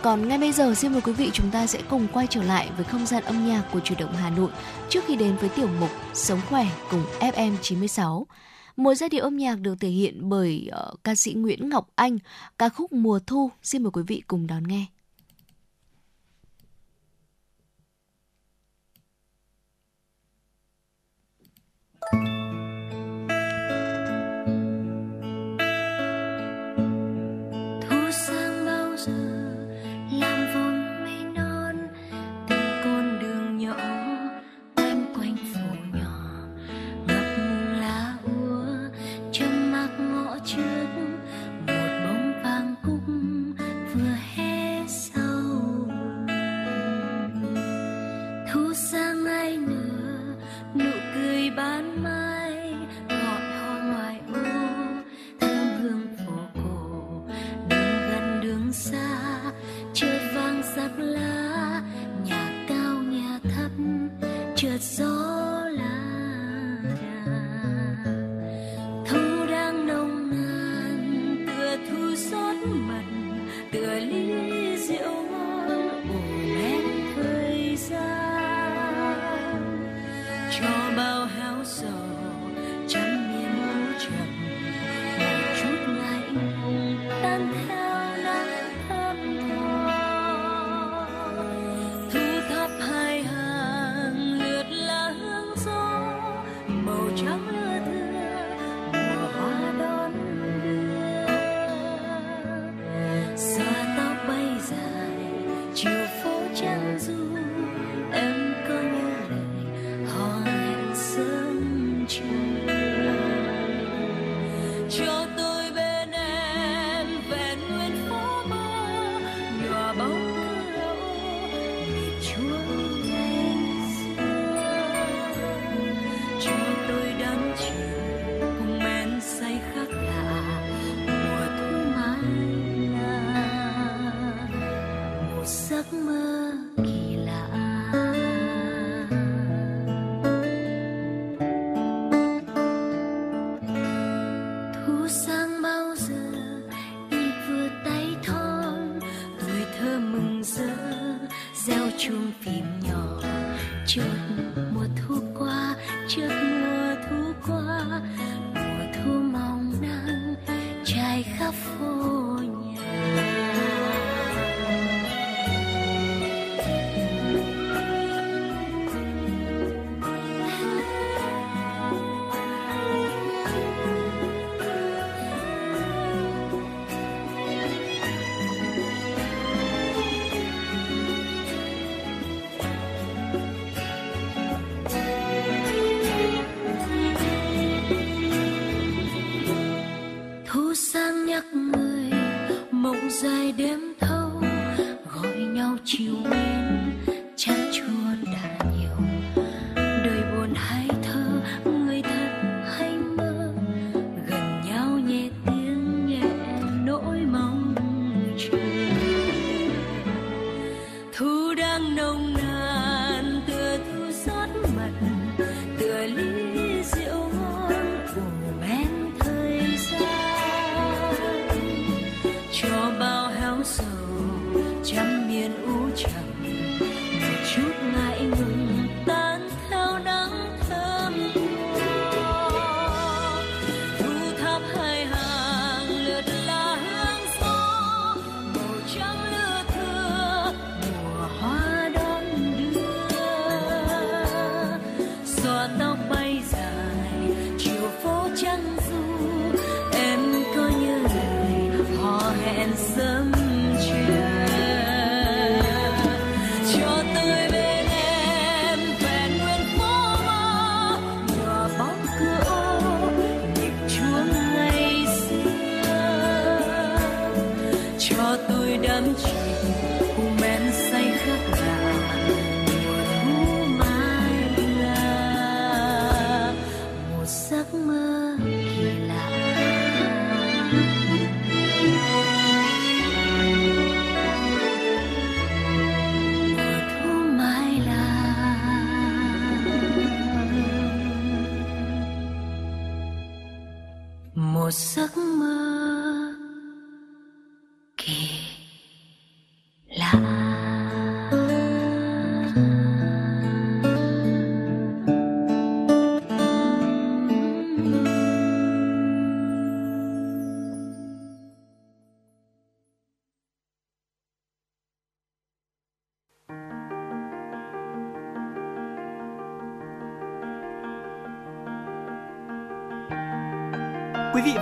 Còn 0.01 0.27
ngay 0.27 0.37
bây 0.37 0.51
giờ 0.51 0.75
xin 0.75 0.91
mời 0.91 1.01
quý 1.01 1.13
vị 1.13 1.29
chúng 1.33 1.51
ta 1.51 1.67
sẽ 1.67 1.79
cùng 1.89 2.07
quay 2.13 2.27
trở 2.29 2.43
lại 2.43 2.69
với 2.75 2.85
không 2.85 3.05
gian 3.05 3.23
âm 3.23 3.47
nhạc 3.47 3.63
của 3.71 3.79
chủ 3.79 3.95
động 3.99 4.13
Hà 4.13 4.29
Nội 4.29 4.49
trước 4.89 5.03
khi 5.07 5.15
đến 5.15 5.35
với 5.37 5.49
tiểu 5.49 5.67
mục 5.79 5.89
Sống 6.13 6.39
khỏe 6.49 6.65
cùng 6.91 7.03
FM 7.19 7.55
96. 7.61 8.25
Một 8.75 8.93
giai 8.93 9.09
điệu 9.09 9.23
âm 9.23 9.37
nhạc 9.37 9.55
được 9.55 9.75
thể 9.79 9.89
hiện 9.89 10.29
bởi 10.29 10.69
uh, 10.91 11.03
ca 11.03 11.15
sĩ 11.15 11.33
Nguyễn 11.33 11.69
Ngọc 11.69 11.89
Anh, 11.95 12.17
ca 12.57 12.69
khúc 12.69 12.93
Mùa 12.93 13.19
Thu. 13.19 13.51
Xin 13.63 13.83
mời 13.83 13.91
quý 13.91 14.01
vị 14.07 14.21
cùng 14.27 14.47
đón 14.47 14.67
nghe. 14.67 14.85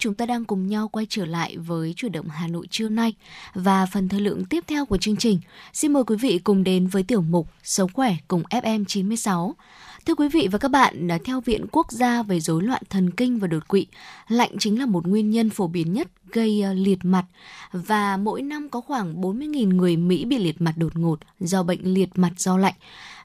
chúng 0.00 0.14
ta 0.14 0.26
đang 0.26 0.44
cùng 0.44 0.66
nhau 0.66 0.88
quay 0.88 1.06
trở 1.08 1.26
lại 1.26 1.56
với 1.56 1.94
chuyển 1.96 2.12
động 2.12 2.28
Hà 2.28 2.46
Nội 2.46 2.66
trưa 2.70 2.88
nay 2.88 3.14
và 3.54 3.86
phần 3.86 4.08
thời 4.08 4.20
lượng 4.20 4.44
tiếp 4.44 4.64
theo 4.66 4.86
của 4.86 4.96
chương 4.96 5.16
trình. 5.16 5.40
Xin 5.72 5.92
mời 5.92 6.04
quý 6.04 6.16
vị 6.16 6.38
cùng 6.44 6.64
đến 6.64 6.86
với 6.86 7.02
tiểu 7.02 7.22
mục 7.22 7.46
Sống 7.62 7.90
khỏe 7.92 8.16
cùng 8.28 8.42
FM 8.50 8.84
96. 8.84 9.54
Thưa 10.06 10.14
quý 10.14 10.28
vị 10.28 10.48
và 10.52 10.58
các 10.58 10.68
bạn, 10.68 11.08
theo 11.24 11.40
Viện 11.40 11.66
Quốc 11.72 11.92
gia 11.92 12.22
về 12.22 12.40
rối 12.40 12.62
loạn 12.62 12.82
thần 12.90 13.10
kinh 13.10 13.38
và 13.38 13.46
đột 13.46 13.68
quỵ, 13.68 13.86
lạnh 14.28 14.50
chính 14.58 14.78
là 14.78 14.86
một 14.86 15.06
nguyên 15.06 15.30
nhân 15.30 15.50
phổ 15.50 15.66
biến 15.66 15.92
nhất 15.92 16.08
gây 16.32 16.62
ờ, 16.62 16.72
liệt 16.72 16.98
mặt 17.02 17.24
và 17.72 18.16
mỗi 18.16 18.42
năm 18.42 18.68
có 18.68 18.80
khoảng 18.80 19.20
40.000 19.20 19.76
người 19.76 19.96
Mỹ 19.96 20.24
bị 20.24 20.38
liệt 20.38 20.60
mặt 20.60 20.74
đột 20.76 20.96
ngột 20.96 21.18
do 21.40 21.62
bệnh 21.62 21.94
liệt 21.94 22.08
mặt 22.14 22.32
do 22.36 22.56
lạnh. 22.56 22.74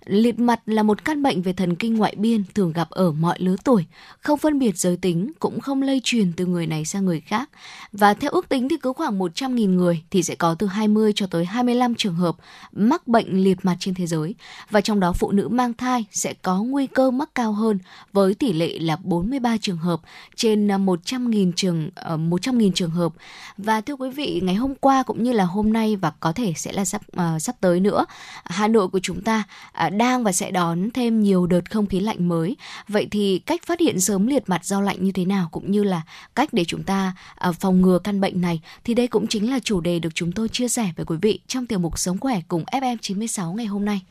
Liệt 0.06 0.40
mặt 0.40 0.60
là 0.66 0.84
một 0.84 1.06
căn 1.06 1.24
bệnh 1.24 1.42
về 1.42 1.54
thần 1.54 1.76
kinh 1.76 1.96
ngoại 1.96 2.16
biên 2.18 2.44
thường 2.56 2.74
gặp 2.74 2.90
ở 2.90 3.12
mọi 3.12 3.40
lứa 3.40 3.56
tuổi, 3.64 3.86
không 4.20 4.40
phân 4.40 4.60
biệt 4.60 4.78
giới 4.78 4.98
tính, 4.98 5.32
cũng 5.40 5.60
không 5.60 5.82
lây 5.82 6.02
truyền 6.04 6.34
từ 6.34 6.46
người 6.46 6.68
này 6.68 6.86
sang 6.86 7.06
người 7.06 7.20
khác. 7.20 7.50
Và 7.92 8.14
theo 8.14 8.32
ước 8.32 8.50
tính 8.50 8.70
thì 8.70 8.78
cứ 8.78 8.94
khoảng 8.94 9.20
100.000 9.20 9.76
người 9.76 10.04
thì 10.12 10.24
sẽ 10.24 10.36
có 10.36 10.56
từ 10.60 10.68
20 10.68 11.12
cho 11.16 11.28
tới 11.28 11.46
25 11.46 11.96
trường 11.96 12.16
hợp 12.16 12.36
mắc 12.72 13.08
bệnh 13.08 13.44
liệt 13.44 13.58
mặt 13.64 13.76
trên 13.80 13.94
thế 13.94 14.08
giới. 14.08 14.36
Và 14.70 14.82
trong 14.82 15.00
đó 15.00 15.14
phụ 15.14 15.32
nữ 15.32 15.48
mang 15.48 15.74
thai 15.74 16.06
sẽ 16.12 16.34
có 16.42 16.64
nguy 16.64 16.88
cơ 16.88 17.12
mắc 17.12 17.30
cao 17.36 17.54
hơn 17.54 17.80
với 18.14 18.34
tỷ 18.34 18.54
lệ 18.54 18.80
là 18.80 18.96
43 19.04 19.58
trường 19.58 19.78
hợp 19.78 20.02
trên 20.36 20.72
à, 20.72 20.78
100.000 20.78 21.52
trường 21.56 21.90
ờ, 21.96 22.18
100.000 22.18 22.72
trường 22.72 22.92
hợp. 22.92 23.14
Và 23.58 23.82
thưa 23.82 23.94
quý 23.94 24.10
vị, 24.10 24.42
ngày 24.44 24.56
hôm 24.56 24.76
qua 24.76 25.04
cũng 25.04 25.24
như 25.24 25.32
là 25.32 25.44
hôm 25.44 25.74
nay 25.74 25.96
và 25.96 26.12
có 26.20 26.32
thể 26.32 26.54
sẽ 26.56 26.72
là 26.72 26.86
sắp 26.86 27.02
uh, 27.18 27.42
sắp 27.42 27.56
tới 27.62 27.80
nữa, 27.80 28.06
Hà 28.44 28.68
Nội 28.68 28.88
của 28.88 29.00
chúng 29.00 29.22
ta 29.22 29.44
uh, 29.88 29.95
đang 29.98 30.24
và 30.24 30.32
sẽ 30.32 30.52
đón 30.52 30.90
thêm 30.94 31.24
nhiều 31.24 31.46
đợt 31.46 31.72
không 31.72 31.86
khí 31.86 32.00
lạnh 32.00 32.28
mới. 32.28 32.56
Vậy 32.88 33.08
thì 33.12 33.40
cách 33.40 33.62
phát 33.66 33.80
hiện 33.80 34.02
sớm 34.02 34.28
liệt 34.28 34.44
mặt 34.48 34.66
do 34.66 34.82
lạnh 34.82 34.98
như 35.00 35.12
thế 35.12 35.26
nào 35.26 35.50
cũng 35.52 35.72
như 35.72 35.84
là 35.84 36.02
cách 36.36 36.50
để 36.52 36.66
chúng 36.66 36.84
ta 36.84 37.14
à, 37.36 37.52
phòng 37.52 37.82
ngừa 37.82 38.00
căn 38.00 38.22
bệnh 38.22 38.42
này 38.42 38.62
thì 38.84 38.94
đây 38.94 39.08
cũng 39.08 39.28
chính 39.28 39.52
là 39.52 39.60
chủ 39.60 39.82
đề 39.82 40.00
được 40.00 40.16
chúng 40.16 40.32
tôi 40.32 40.50
chia 40.50 40.68
sẻ 40.68 40.92
với 40.96 41.06
quý 41.06 41.18
vị 41.22 41.40
trong 41.48 41.66
tiểu 41.66 41.80
mục 41.80 42.00
Sống 42.00 42.18
khỏe 42.18 42.42
cùng 42.48 42.64
FM96 42.72 43.54
ngày 43.54 43.66
hôm 43.66 43.86
nay. 43.86 44.02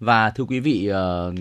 Và 0.00 0.30
thưa 0.30 0.44
quý 0.44 0.60
vị, 0.60 0.90
uh, 0.90 1.34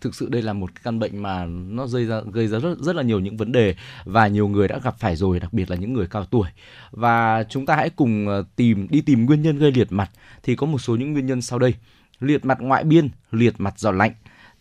thực 0.00 0.14
sự 0.14 0.28
đây 0.28 0.42
là 0.42 0.52
một 0.52 0.70
căn 0.82 0.98
bệnh 0.98 1.22
mà 1.22 1.46
nó 1.46 1.86
gây 1.86 2.06
ra 2.06 2.20
gây 2.32 2.46
ra 2.46 2.58
rất 2.58 2.78
rất 2.78 2.96
là 2.96 3.02
nhiều 3.02 3.20
những 3.20 3.36
vấn 3.36 3.52
đề 3.52 3.74
và 4.04 4.28
nhiều 4.28 4.48
người 4.48 4.68
đã 4.68 4.78
gặp 4.82 4.98
phải 4.98 5.16
rồi, 5.16 5.40
đặc 5.40 5.52
biệt 5.52 5.70
là 5.70 5.76
những 5.76 5.92
người 5.92 6.06
cao 6.06 6.24
tuổi. 6.24 6.48
Và 6.90 7.44
chúng 7.48 7.66
ta 7.66 7.76
hãy 7.76 7.90
cùng 7.90 8.28
ờ, 8.28 8.44
tìm 8.56 8.86
đi 8.90 9.00
tìm 9.00 9.26
nguyên 9.26 9.42
nhân 9.42 9.58
gây 9.58 9.72
liệt 9.72 9.92
mặt 9.92 10.10
thì 10.42 10.56
có 10.56 10.66
một 10.66 10.78
số 10.78 10.96
những 10.96 11.12
nguyên 11.12 11.26
nhân 11.26 11.42
sau 11.42 11.58
đây 11.58 11.74
liệt 12.20 12.44
mặt 12.44 12.58
ngoại 12.60 12.84
biên, 12.84 13.08
liệt 13.30 13.54
mặt 13.58 13.78
do 13.78 13.90
lạnh. 13.90 14.12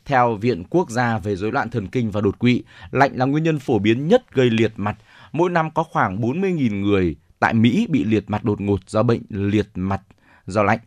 Theo 0.05 0.35
Viện 0.35 0.63
Quốc 0.69 0.89
gia 0.89 1.17
về 1.17 1.35
rối 1.35 1.51
loạn 1.51 1.69
thần 1.69 1.87
kinh 1.87 2.11
và 2.11 2.21
đột 2.21 2.39
quỵ, 2.39 2.63
lạnh 2.91 3.11
là 3.15 3.25
nguyên 3.25 3.43
nhân 3.43 3.59
phổ 3.59 3.79
biến 3.79 4.07
nhất 4.07 4.33
gây 4.33 4.49
liệt 4.49 4.73
mặt. 4.75 4.97
Mỗi 5.31 5.49
năm 5.49 5.71
có 5.71 5.83
khoảng 5.83 6.21
40.000 6.21 6.81
người 6.81 7.15
tại 7.39 7.53
Mỹ 7.53 7.87
bị 7.89 8.03
liệt 8.03 8.23
mặt 8.27 8.43
đột 8.43 8.61
ngột 8.61 8.89
do 8.89 9.03
bệnh 9.03 9.21
liệt 9.29 9.67
mặt 9.75 10.01
do 10.45 10.63
lạnh. 10.63 10.79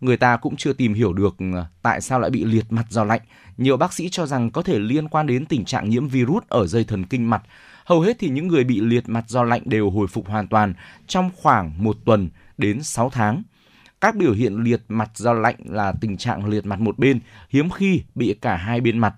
Người 0.00 0.16
ta 0.16 0.36
cũng 0.36 0.56
chưa 0.56 0.72
tìm 0.72 0.94
hiểu 0.94 1.12
được 1.12 1.38
ừ, 1.38 1.44
tại 1.82 2.00
sao 2.00 2.20
lại 2.20 2.30
bị 2.30 2.44
liệt 2.44 2.72
mặt 2.72 2.86
do 2.88 3.04
lạnh. 3.04 3.20
Nhiều 3.56 3.76
bác 3.76 3.92
sĩ 3.92 4.08
cho 4.08 4.26
rằng 4.26 4.50
có 4.50 4.62
thể 4.62 4.78
liên 4.78 5.08
quan 5.08 5.26
đến 5.26 5.46
tình 5.46 5.64
trạng 5.64 5.88
nhiễm 5.88 6.08
virus 6.08 6.44
ở 6.48 6.66
dây 6.66 6.84
thần 6.84 7.04
kinh 7.04 7.30
mặt. 7.30 7.42
Hầu 7.84 8.00
hết 8.00 8.16
thì 8.18 8.28
những 8.28 8.48
người 8.48 8.64
bị 8.64 8.80
liệt 8.80 9.08
mặt 9.08 9.24
do 9.28 9.42
lạnh 9.42 9.62
đều 9.64 9.90
hồi 9.90 10.06
phục 10.06 10.28
hoàn 10.28 10.48
toàn 10.48 10.74
trong 11.06 11.30
khoảng 11.36 11.84
một 11.84 11.96
tuần 12.04 12.28
đến 12.58 12.82
6 12.82 13.10
tháng. 13.10 13.42
Các 14.00 14.16
biểu 14.16 14.32
hiện 14.32 14.62
liệt 14.62 14.82
mặt 14.88 15.10
do 15.14 15.32
lạnh 15.32 15.56
là 15.64 15.92
tình 16.00 16.16
trạng 16.16 16.46
liệt 16.46 16.66
mặt 16.66 16.80
một 16.80 16.98
bên, 16.98 17.20
hiếm 17.48 17.70
khi 17.70 18.02
bị 18.14 18.34
cả 18.40 18.56
hai 18.56 18.80
bên 18.80 18.98
mặt, 18.98 19.14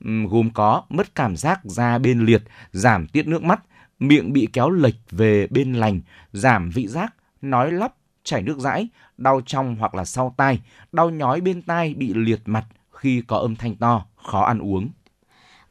gồm 0.00 0.50
có 0.54 0.82
mất 0.88 1.14
cảm 1.14 1.36
giác 1.36 1.60
da 1.64 1.98
bên 1.98 2.24
liệt, 2.24 2.42
giảm 2.72 3.06
tiết 3.06 3.26
nước 3.26 3.42
mắt, 3.42 3.62
miệng 3.98 4.32
bị 4.32 4.48
kéo 4.52 4.70
lệch 4.70 4.94
về 5.10 5.46
bên 5.46 5.72
lành, 5.72 6.00
giảm 6.32 6.70
vị 6.70 6.86
giác, 6.86 7.14
nói 7.42 7.72
lắp, 7.72 7.94
chảy 8.24 8.42
nước 8.42 8.58
dãi, 8.58 8.88
đau 9.18 9.40
trong 9.46 9.76
hoặc 9.76 9.94
là 9.94 10.04
sau 10.04 10.34
tai, 10.36 10.60
đau 10.92 11.10
nhói 11.10 11.40
bên 11.40 11.62
tai 11.62 11.94
bị 11.94 12.14
liệt 12.14 12.40
mặt 12.46 12.64
khi 12.90 13.22
có 13.26 13.36
âm 13.38 13.56
thanh 13.56 13.76
to, 13.76 14.06
khó 14.16 14.44
ăn 14.44 14.58
uống. 14.58 14.88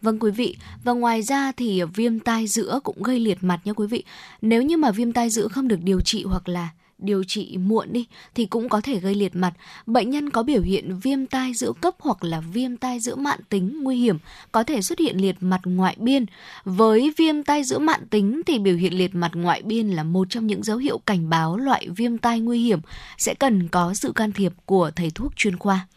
Vâng 0.02 0.20
quý 0.20 0.32
vị, 0.32 0.58
và 0.84 0.94
ngoài 0.94 1.22
ra 1.22 1.52
thì 1.52 1.84
viêm 1.96 2.20
tai 2.20 2.48
giữa 2.48 2.80
cũng 2.84 3.04
gây 3.04 3.20
liệt 3.20 3.44
mặt 3.44 3.60
nha 3.64 3.74
quý 3.74 3.88
vị. 3.88 4.04
Nếu 4.42 4.62
như 4.64 4.78
mà 4.78 4.92
viêm 4.92 5.12
tai 5.12 5.30
giữa 5.30 5.48
không 5.48 5.68
được 5.68 5.80
điều 5.84 6.02
trị 6.02 6.24
hoặc 6.24 6.50
là 6.50 6.70
điều 7.02 7.24
trị 7.24 7.58
muộn 7.58 7.94
đi, 7.94 8.06
thì 8.36 8.46
cũng 8.46 8.70
có 8.70 8.82
thể 8.82 9.00
gây 9.00 9.16
liệt 9.16 9.36
mặt. 9.36 9.54
Bệnh 9.86 10.10
nhân 10.10 10.30
có 10.30 10.44
biểu 10.44 10.62
hiện 10.62 11.00
viêm 11.00 11.26
tai 11.26 11.54
giữa 11.54 11.72
cấp 11.82 11.96
hoặc 12.00 12.24
là 12.24 12.40
viêm 12.40 12.78
tai 12.78 13.00
giữa 13.00 13.16
mạn 13.16 13.40
tính 13.50 13.84
nguy 13.84 13.98
hiểm, 13.98 14.18
có 14.52 14.64
thể 14.64 14.82
xuất 14.82 15.00
hiện 15.00 15.18
liệt 15.18 15.36
mặt 15.40 15.62
ngoại 15.64 15.96
biên. 16.00 16.26
Với 16.66 17.14
viêm 17.18 17.44
tai 17.44 17.64
giữa 17.64 17.80
mạn 17.80 18.08
tính 18.10 18.42
thì 18.46 18.60
biểu 18.60 18.76
hiện 18.76 18.94
liệt 18.94 19.16
mặt 19.16 19.32
ngoại 19.34 19.62
biên 19.62 19.90
là 19.90 20.04
một 20.04 20.30
trong 20.30 20.48
những 20.48 20.64
dấu 20.64 20.78
hiệu 20.78 20.98
cảnh 20.98 21.30
báo 21.30 21.58
loại 21.58 21.88
viêm 21.96 22.18
tai 22.18 22.40
nguy 22.40 22.64
hiểm 22.64 22.80
sẽ 23.18 23.34
cần 23.34 23.68
có 23.68 23.94
sự 23.94 24.12
can 24.12 24.32
thiệp 24.32 24.54
của 24.66 24.92
thầy 24.96 25.12
thuốc 25.16 25.36
chuyên 25.36 25.58
khoa. 25.58 25.88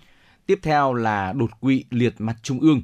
Tiếp 0.46 0.58
theo 0.62 0.94
là 0.94 1.32
đột 1.32 1.60
quỵ 1.60 1.84
liệt 1.90 2.14
mặt 2.18 2.36
trung 2.42 2.60
ương. 2.60 2.82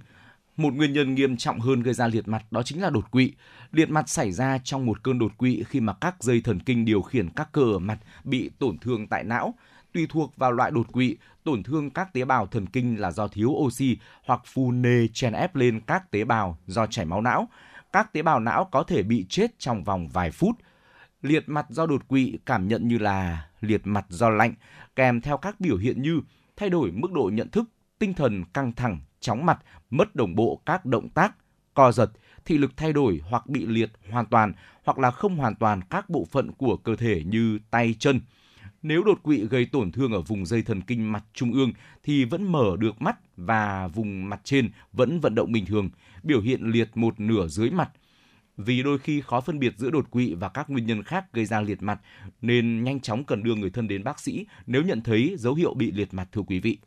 Một 0.56 0.74
nguyên 0.74 0.92
nhân 0.92 1.14
nghiêm 1.14 1.37
trọng 1.37 1.61
hơn 1.61 1.83
gây 1.83 1.94
ra 1.94 2.06
liệt 2.06 2.28
mặt 2.28 2.42
đó 2.50 2.62
chính 2.62 2.83
là 2.83 2.90
đột 2.90 3.11
quỵ. 3.11 3.33
Liệt 3.72 3.90
mặt 3.90 4.09
xảy 4.09 4.33
ra 4.33 4.59
trong 4.59 4.87
một 4.87 5.02
cơn 5.02 5.18
đột 5.18 5.38
quỵ 5.38 5.64
khi 5.68 5.80
mà 5.80 5.92
các 6.00 6.22
dây 6.22 6.40
thần 6.40 6.61
kinh 6.61 6.85
điều 6.85 7.02
khiển 7.02 7.30
các 7.30 7.48
cơ 7.52 7.62
ở 7.62 7.78
mặt 7.78 7.98
bị 8.24 8.50
tổn 8.59 8.78
thương 8.78 9.06
tại 9.06 9.24
não. 9.24 9.54
Tùy 9.92 10.06
thuộc 10.11 10.37
vào 10.37 10.52
loại 10.52 10.70
đột 10.70 10.92
quỵ, 10.92 11.16
tổn 11.44 11.62
thương 11.62 11.90
các 11.90 12.12
tế 12.12 12.24
bào 12.24 12.46
thần 12.46 12.66
kinh 12.66 13.00
là 13.00 13.11
do 13.11 13.28
thiếu 13.28 13.48
oxy 13.50 13.96
hoặc 14.24 14.40
phù 14.44 14.72
nề 14.72 15.09
chèn 15.09 15.33
ép 15.33 15.56
lên 15.56 15.80
các 15.80 16.11
tế 16.11 16.24
bào 16.24 16.59
do 16.66 16.87
chảy 16.87 17.04
máu 17.04 17.20
não. 17.20 17.48
Các 17.92 18.12
tế 18.12 18.22
bào 18.22 18.40
não 18.40 18.68
có 18.72 18.83
thể 18.83 19.02
bị 19.02 19.26
chết 19.28 19.59
trong 19.59 19.85
vòng 19.85 20.09
vài 20.09 20.30
phút. 20.30 20.56
Liệt 21.22 21.48
mặt 21.48 21.66
do 21.68 21.87
đột 21.87 22.09
quỵ 22.09 22.38
cảm 22.46 22.68
nhận 22.68 22.88
như 22.88 22.98
là 22.98 23.48
liệt 23.61 23.80
mặt 23.85 24.04
do 24.09 24.30
lạnh, 24.30 24.54
kèm 24.96 25.20
theo 25.20 25.37
các 25.37 25.61
biểu 25.61 25.76
hiện 25.76 26.02
như 26.02 26.20
thay 26.56 26.70
đổi 26.70 26.90
mức 26.90 27.12
độ 27.12 27.30
nhận 27.33 27.50
thức, 27.50 27.64
tinh 27.98 28.14
thần 28.14 28.44
căng 28.44 28.72
thẳng, 28.72 28.98
chóng 29.20 29.46
mặt, 29.46 29.59
mất 29.90 30.16
đồng 30.16 30.35
bộ 30.35 30.62
các 30.66 30.87
động 30.87 31.09
tác, 31.09 31.35
co 31.74 31.92
giật, 31.92 32.11
thị 32.50 32.58
lực 32.58 32.76
thay 32.76 32.92
đổi 32.92 33.20
hoặc 33.24 33.46
bị 33.46 33.66
liệt 33.66 33.90
hoàn 34.10 34.26
toàn 34.26 34.52
hoặc 34.84 34.98
là 34.98 35.10
không 35.10 35.36
hoàn 35.36 35.54
toàn 35.54 35.80
các 35.90 36.10
bộ 36.10 36.26
phận 36.30 36.52
của 36.52 36.76
cơ 36.76 36.96
thể 36.96 37.22
như 37.24 37.58
tay 37.70 37.94
chân. 37.98 38.20
Nếu 38.82 39.02
đột 39.02 39.22
quỵ 39.22 39.46
gây 39.46 39.66
tổn 39.66 39.92
thương 39.92 40.12
ở 40.12 40.20
vùng 40.20 40.46
dây 40.46 40.62
thần 40.62 40.80
kinh 40.80 41.12
mặt 41.12 41.24
trung 41.34 41.52
ương 41.52 41.72
thì 42.02 42.24
vẫn 42.24 42.52
mở 42.52 42.76
được 42.78 43.02
mắt 43.02 43.16
và 43.36 43.88
vùng 43.88 44.28
mặt 44.28 44.40
trên 44.44 44.70
vẫn 44.92 45.20
vận 45.20 45.34
động 45.34 45.52
bình 45.52 45.66
thường, 45.66 45.90
biểu 46.22 46.40
hiện 46.40 46.62
liệt 46.62 46.90
một 46.94 47.20
nửa 47.20 47.48
dưới 47.48 47.70
mặt. 47.70 47.90
Vì 48.56 48.82
đôi 48.82 48.98
khi 48.98 49.20
khó 49.20 49.40
phân 49.40 49.58
biệt 49.58 49.74
giữa 49.76 49.90
đột 49.90 50.10
quỵ 50.10 50.34
và 50.34 50.48
các 50.48 50.70
nguyên 50.70 50.86
nhân 50.86 51.02
khác 51.02 51.32
gây 51.32 51.44
ra 51.44 51.60
liệt 51.60 51.82
mặt 51.82 52.00
nên 52.42 52.84
nhanh 52.84 53.00
chóng 53.00 53.24
cần 53.24 53.42
đưa 53.42 53.54
người 53.54 53.70
thân 53.70 53.88
đến 53.88 54.04
bác 54.04 54.20
sĩ 54.20 54.46
nếu 54.66 54.82
nhận 54.82 55.00
thấy 55.02 55.34
dấu 55.38 55.54
hiệu 55.54 55.74
bị 55.74 55.92
liệt 55.92 56.14
mặt 56.14 56.28
thưa 56.32 56.42
quý 56.42 56.60
vị 56.60 56.78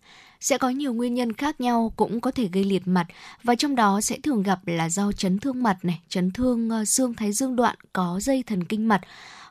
sẽ 0.43 0.57
có 0.57 0.69
nhiều 0.69 0.93
nguyên 0.93 1.13
nhân 1.13 1.33
khác 1.33 1.61
nhau 1.61 1.93
cũng 1.95 2.21
có 2.21 2.31
thể 2.31 2.47
gây 2.53 2.63
liệt 2.63 2.87
mặt 2.87 3.07
và 3.43 3.55
trong 3.55 3.75
đó 3.75 4.01
sẽ 4.01 4.17
thường 4.23 4.43
gặp 4.43 4.59
là 4.65 4.89
do 4.89 5.11
chấn 5.11 5.39
thương 5.39 5.63
mặt 5.63 5.77
này, 5.83 6.01
chấn 6.09 6.31
thương 6.31 6.69
ờ, 6.69 6.85
xương 6.85 7.13
thái 7.13 7.31
dương 7.31 7.55
đoạn 7.55 7.75
có 7.93 8.19
dây 8.21 8.43
thần 8.47 8.63
kinh 8.63 8.87
mặt. 8.87 9.01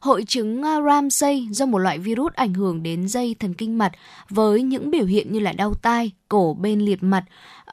Hội 0.00 0.24
chứng 0.26 0.62
ờ, 0.62 0.82
Ramsay 0.86 1.48
do 1.50 1.66
một 1.66 1.78
loại 1.78 1.98
virus 1.98 2.32
ảnh 2.32 2.54
hưởng 2.54 2.82
đến 2.82 3.08
dây 3.08 3.36
thần 3.40 3.54
kinh 3.54 3.78
mặt 3.78 3.92
với 4.28 4.62
những 4.62 4.90
biểu 4.90 5.04
hiện 5.04 5.32
như 5.32 5.40
là 5.40 5.52
đau 5.52 5.74
tai, 5.74 6.10
cổ 6.28 6.56
bên 6.60 6.80
liệt 6.80 7.02
mặt, 7.02 7.24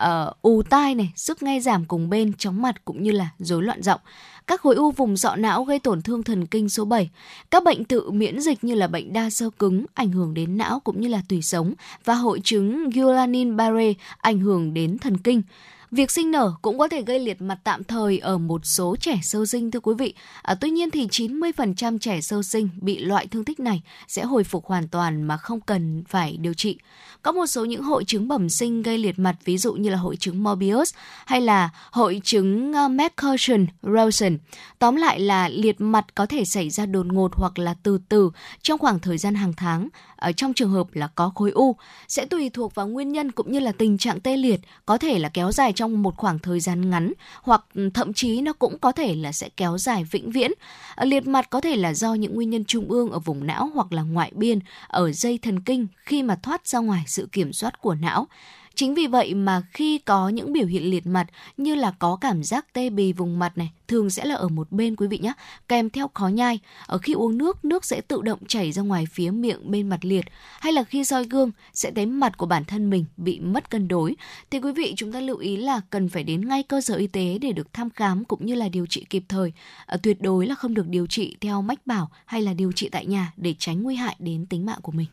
uh, 0.04 0.42
ù 0.42 0.62
tai 0.70 0.96
này, 0.96 1.14
sức 1.16 1.44
nghe 1.44 1.60
giảm 1.60 1.86
cùng 1.86 2.10
bên, 2.10 2.34
chóng 2.34 2.62
mặt 2.62 2.86
cũng 2.86 3.04
như 3.04 3.12
là 3.12 3.30
rối 3.40 3.64
loạn 3.64 3.82
giọng 3.82 4.00
các 4.50 4.62
khối 4.62 4.76
u 4.76 4.92
vùng 4.92 5.18
sọ 5.18 5.36
não 5.36 5.64
gây 5.64 5.80
tổn 5.80 6.02
thương 6.02 6.24
thần 6.24 6.46
kinh 6.46 6.70
số 6.70 6.86
7, 6.86 7.10
các 7.52 7.64
bệnh 7.64 7.86
tự 7.86 8.12
miễn 8.12 8.42
dịch 8.42 8.64
như 8.64 8.76
là 8.76 8.88
bệnh 8.88 9.14
đa 9.14 9.30
sơ 9.30 9.50
cứng 9.60 9.86
ảnh 9.94 10.12
hưởng 10.12 10.34
đến 10.34 10.58
não 10.58 10.80
cũng 10.80 11.02
như 11.02 11.08
là 11.08 11.22
tủy 11.30 11.42
sống 11.42 11.74
và 12.06 12.14
hội 12.14 12.42
chứng 12.44 12.90
Guillain-Barré 12.90 13.94
ảnh 14.18 14.40
hưởng 14.40 14.74
đến 14.74 14.98
thần 14.98 15.18
kinh. 15.18 15.42
Việc 15.92 16.12
sinh 16.12 16.32
nở 16.32 16.54
cũng 16.62 16.80
có 16.80 16.88
thể 16.88 17.02
gây 17.02 17.20
liệt 17.20 17.42
mặt 17.42 17.60
tạm 17.64 17.84
thời 17.84 18.20
ở 18.20 18.38
một 18.38 18.66
số 18.66 18.96
trẻ 18.96 19.20
sơ 19.24 19.46
sinh 19.46 19.72
thưa 19.72 19.80
quý 19.80 19.94
vị. 19.98 20.14
À, 20.42 20.56
tuy 20.56 20.70
nhiên 20.70 20.92
thì 20.92 21.08
90% 21.08 21.98
trẻ 21.98 22.22
sơ 22.22 22.44
sinh 22.44 22.70
bị 22.82 23.00
loại 23.00 23.28
thương 23.28 23.46
tích 23.46 23.60
này 23.60 23.82
sẽ 24.08 24.24
hồi 24.24 24.44
phục 24.44 24.66
hoàn 24.66 24.88
toàn 24.88 25.24
mà 25.24 25.38
không 25.38 25.62
cần 25.62 26.04
phải 26.08 26.38
điều 26.38 26.54
trị. 26.54 26.78
Có 27.22 27.32
một 27.32 27.46
số 27.46 27.66
những 27.66 27.84
hội 27.84 28.04
chứng 28.04 28.28
bẩm 28.28 28.50
sinh 28.50 28.82
gây 28.82 28.98
liệt 28.98 29.20
mặt 29.20 29.36
ví 29.46 29.58
dụ 29.58 29.74
như 29.74 29.90
là 29.90 29.98
hội 29.98 30.16
chứng 30.16 30.44
Mobius 30.44 30.94
hay 31.26 31.42
là 31.42 31.70
hội 31.92 32.22
chứng 32.24 32.74
ờ, 32.74 32.86
uh, 32.86 32.92
McCutcheon-Rosen. 32.92 34.38
Tóm 34.80 34.96
lại 34.96 35.20
là 35.20 35.50
liệt 35.50 35.82
mặt 35.82 36.06
có 36.16 36.26
thể 36.26 36.46
xảy 36.46 36.70
ra 36.70 36.86
đột 36.86 37.06
ngột 37.06 37.36
hoặc 37.36 37.60
là 37.60 37.76
từ 37.84 38.00
từ 38.10 38.32
trong 38.62 38.80
khoảng 38.80 39.00
thời 39.00 39.18
gian 39.18 39.36
hàng 39.36 39.54
tháng. 39.54 39.88
Ở 40.20 40.32
trong 40.32 40.54
trường 40.54 40.72
hợp 40.72 40.88
là 40.94 41.08
có 41.08 41.32
khối 41.36 41.52
u, 41.52 41.76
sẽ 42.08 42.26
tùy 42.26 42.50
thuộc 42.50 42.76
vào 42.76 42.88
nguyên 42.88 43.12
nhân 43.12 43.32
cũng 43.32 43.52
như 43.52 43.60
là 43.60 43.72
tình 43.72 43.98
trạng 43.98 44.20
tê 44.20 44.38
liệt, 44.38 44.60
có 44.86 44.98
thể 44.98 45.20
là 45.20 45.30
kéo 45.30 45.52
dài 45.52 45.74
trong 45.74 46.04
một 46.04 46.18
khoảng 46.18 46.40
thời 46.40 46.60
gian 46.60 46.90
ngắn 46.90 47.14
hoặc 47.42 47.64
ừ, 47.74 47.90
thậm 47.94 48.14
chí 48.14 48.42
nó 48.42 48.54
cũng 48.54 48.80
có 48.80 48.92
thể 48.92 49.16
là 49.16 49.32
sẽ 49.32 49.50
kéo 49.58 49.78
dài 49.78 50.04
vĩnh 50.04 50.32
viễn. 50.32 50.52
Ờ, 50.96 51.06
liệt 51.06 51.28
mặt 51.28 51.50
có 51.50 51.62
thể 51.62 51.76
là 51.76 51.94
do 51.94 52.14
những 52.14 52.36
nguyên 52.36 52.50
nhân 52.50 52.66
trung 52.66 52.90
ương 52.90 53.12
ở 53.12 53.20
vùng 53.20 53.48
não 53.48 53.70
hoặc 53.74 53.92
là 53.92 54.02
ngoại 54.02 54.32
biên, 54.36 54.60
ở 54.88 55.12
dây 55.12 55.38
thần 55.38 55.60
kinh 55.60 55.88
khi 55.98 56.24
mà 56.24 56.36
thoát 56.36 56.68
ra 56.68 56.80
ngoài 56.80 57.04
sự 57.08 57.28
kiểm 57.32 57.54
soát 57.54 57.82
của 57.82 57.96
não. 57.96 58.28
Chính 58.80 58.96
vì 58.96 59.08
vậy 59.08 59.34
mà 59.34 59.62
khi 59.74 59.98
có 59.98 60.30
những 60.30 60.54
biểu 60.54 60.66
hiện 60.66 60.84
liệt 60.84 61.08
mặt 61.08 61.28
như 61.58 61.76
là 61.76 61.92
có 62.00 62.16
cảm 62.22 62.44
giác 62.44 62.74
tê 62.74 62.90
bì 62.90 63.14
vùng 63.14 63.40
mặt 63.40 63.58
này, 63.58 63.70
thường 63.88 64.10
sẽ 64.10 64.26
là 64.26 64.36
ở 64.36 64.48
một 64.48 64.72
bên 64.72 64.96
quý 64.96 65.08
vị 65.08 65.18
nhé, 65.18 65.34
kèm 65.68 65.90
theo 65.90 66.10
khó 66.14 66.28
nhai. 66.28 66.60
Ở 66.86 66.98
khi 66.98 67.14
uống 67.14 67.38
nước, 67.38 67.66
nước 67.66 67.86
sẽ 67.86 68.02
tự 68.02 68.22
động 68.22 68.40
chảy 68.48 68.72
ra 68.72 68.82
ngoài 68.82 69.06
phía 69.12 69.32
miệng 69.32 69.72
bên 69.72 69.90
mặt 69.90 70.00
liệt. 70.06 70.26
Hay 70.60 70.74
là 70.74 70.84
khi 70.84 71.04
soi 71.04 71.24
gương, 71.24 71.52
sẽ 71.74 71.92
thấy 71.92 72.06
mặt 72.06 72.38
của 72.38 72.46
bản 72.46 72.66
thân 72.66 72.90
mình 72.90 73.06
bị 73.18 73.40
mất 73.40 73.70
cân 73.70 73.88
đối. 73.88 74.16
Thì 74.52 74.60
quý 74.60 74.72
vị 74.72 74.94
chúng 74.98 75.12
ta 75.12 75.20
lưu 75.20 75.38
ý 75.38 75.58
là 75.58 75.82
cần 75.90 76.10
phải 76.10 76.24
đến 76.24 76.48
ngay 76.48 76.64
cơ 76.64 76.82
sở 76.82 76.96
y 76.96 77.08
tế 77.08 77.38
để 77.42 77.52
được 77.52 77.74
thăm 77.74 77.90
khám 77.90 78.26
cũng 78.26 78.46
như 78.46 78.56
là 78.56 78.70
điều 78.70 78.86
trị 78.86 79.06
kịp 79.10 79.24
thời. 79.30 79.54
À, 79.86 79.98
tuyệt 80.04 80.22
đối 80.22 80.48
là 80.48 80.56
không 80.56 80.74
được 80.74 80.88
điều 80.88 81.08
trị 81.08 81.38
theo 81.42 81.62
mách 81.62 81.88
bảo 81.88 82.10
hay 82.26 82.42
là 82.42 82.54
điều 82.54 82.72
trị 82.72 82.90
tại 82.90 83.06
nhà 83.06 83.34
để 83.38 83.56
tránh 83.60 83.84
nguy 83.84 83.96
hại 83.96 84.16
đến 84.20 84.46
tính 84.46 84.66
mạng 84.66 84.80
của 84.82 84.92
mình. 84.92 85.08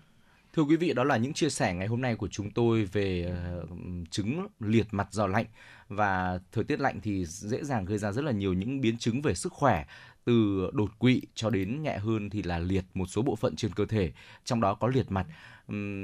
Thưa 0.56 0.62
quý 0.62 0.76
vị, 0.76 0.92
đó 0.92 1.04
là 1.04 1.16
những 1.16 1.32
chia 1.32 1.48
sẻ 1.48 1.74
ngày 1.74 1.86
hôm 1.86 2.00
nay 2.00 2.14
của 2.14 2.28
chúng 2.28 2.50
tôi 2.50 2.84
về 2.84 3.34
ờ, 3.44 3.66
chứng 4.10 4.46
liệt 4.60 4.86
mặt 4.90 5.08
do 5.10 5.26
lạnh 5.26 5.46
và 5.88 6.38
thời 6.52 6.64
tiết 6.64 6.80
lạnh 6.80 7.00
thì 7.02 7.24
dễ 7.26 7.64
dàng 7.64 7.84
gây 7.84 7.98
ra 7.98 8.12
rất 8.12 8.24
là 8.24 8.32
nhiều 8.32 8.52
những 8.52 8.80
biến 8.80 8.98
chứng 8.98 9.22
về 9.22 9.34
sức 9.34 9.52
khỏe 9.52 9.84
từ 10.24 10.70
đột 10.72 10.98
quỵ 10.98 11.22
cho 11.34 11.50
đến 11.50 11.82
nhẹ 11.82 11.98
hơn 11.98 12.30
thì 12.30 12.42
là 12.42 12.58
liệt 12.58 12.84
một 12.94 13.06
số 13.06 13.22
bộ 13.22 13.36
phận 13.36 13.56
trên 13.56 13.72
cơ 13.74 13.84
thể, 13.86 14.12
trong 14.44 14.60
đó 14.60 14.74
có 14.74 14.88
liệt 14.88 15.10
mặt. 15.10 15.26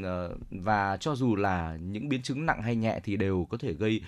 Ờ, 0.04 0.36
và 0.50 0.96
cho 0.96 1.14
dù 1.14 1.36
là 1.36 1.76
những 1.76 2.08
biến 2.08 2.22
chứng 2.22 2.46
nặng 2.46 2.62
hay 2.62 2.76
nhẹ 2.76 3.00
thì 3.04 3.16
đều 3.16 3.46
có 3.50 3.58
thể 3.58 3.72
gây 3.72 4.00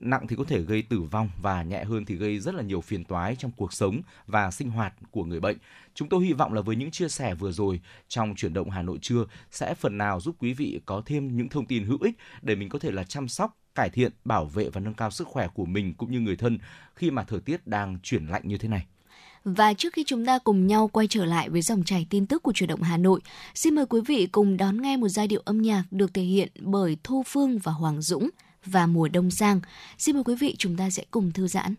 nặng 0.00 0.26
thì 0.28 0.36
có 0.36 0.44
thể 0.44 0.60
gây 0.60 0.82
tử 0.82 1.00
vong 1.00 1.30
và 1.42 1.62
nhẹ 1.62 1.84
hơn 1.84 2.04
thì 2.04 2.16
gây 2.16 2.38
rất 2.38 2.54
là 2.54 2.62
nhiều 2.62 2.80
phiền 2.80 3.04
toái 3.04 3.36
trong 3.36 3.50
cuộc 3.56 3.72
sống 3.72 4.00
và 4.26 4.50
sinh 4.50 4.70
hoạt 4.70 4.94
của 5.10 5.24
người 5.24 5.40
bệnh. 5.40 5.56
Chúng 5.94 6.08
tôi 6.08 6.24
hy 6.24 6.32
vọng 6.32 6.52
là 6.52 6.60
với 6.60 6.76
những 6.76 6.90
chia 6.90 7.08
sẻ 7.08 7.34
vừa 7.34 7.52
rồi 7.52 7.80
trong 8.08 8.34
chuyển 8.34 8.54
động 8.54 8.70
Hà 8.70 8.82
Nội 8.82 8.98
trưa 9.02 9.24
sẽ 9.50 9.74
phần 9.74 9.98
nào 9.98 10.20
giúp 10.20 10.36
quý 10.38 10.52
vị 10.52 10.80
có 10.86 11.02
thêm 11.06 11.36
những 11.36 11.48
thông 11.48 11.66
tin 11.66 11.84
hữu 11.84 11.98
ích 12.00 12.14
để 12.42 12.54
mình 12.54 12.68
có 12.68 12.78
thể 12.78 12.90
là 12.90 13.04
chăm 13.04 13.28
sóc 13.28 13.58
cải 13.74 13.90
thiện, 13.90 14.12
bảo 14.24 14.44
vệ 14.44 14.68
và 14.68 14.80
nâng 14.80 14.94
cao 14.94 15.10
sức 15.10 15.28
khỏe 15.28 15.48
của 15.54 15.64
mình 15.64 15.94
cũng 15.94 16.12
như 16.12 16.20
người 16.20 16.36
thân 16.36 16.58
khi 16.94 17.10
mà 17.10 17.24
thời 17.24 17.40
tiết 17.40 17.66
đang 17.66 17.98
chuyển 18.02 18.26
lạnh 18.26 18.42
như 18.44 18.58
thế 18.58 18.68
này. 18.68 18.86
Và 19.44 19.74
trước 19.74 19.92
khi 19.92 20.04
chúng 20.06 20.26
ta 20.26 20.38
cùng 20.38 20.66
nhau 20.66 20.88
quay 20.88 21.06
trở 21.06 21.24
lại 21.24 21.48
với 21.48 21.62
dòng 21.62 21.84
chảy 21.84 22.06
tin 22.10 22.26
tức 22.26 22.42
của 22.42 22.52
chuyển 22.52 22.68
động 22.68 22.82
Hà 22.82 22.96
Nội, 22.96 23.20
xin 23.54 23.74
mời 23.74 23.86
quý 23.86 24.00
vị 24.06 24.28
cùng 24.32 24.56
đón 24.56 24.82
nghe 24.82 24.96
một 24.96 25.08
giai 25.08 25.28
điệu 25.28 25.42
âm 25.44 25.62
nhạc 25.62 25.84
được 25.90 26.14
thể 26.14 26.22
hiện 26.22 26.48
bởi 26.60 26.96
Thu 27.04 27.22
Phương 27.26 27.58
và 27.58 27.72
Hoàng 27.72 28.02
Dũng 28.02 28.30
và 28.66 28.86
mùa 28.86 29.08
đông 29.08 29.30
sang. 29.30 29.60
Xin 29.98 30.14
mời 30.14 30.24
quý 30.24 30.34
vị 30.34 30.54
chúng 30.58 30.76
ta 30.76 30.90
sẽ 30.90 31.04
cùng 31.10 31.32
thư 31.32 31.48
giãn. 31.48 31.74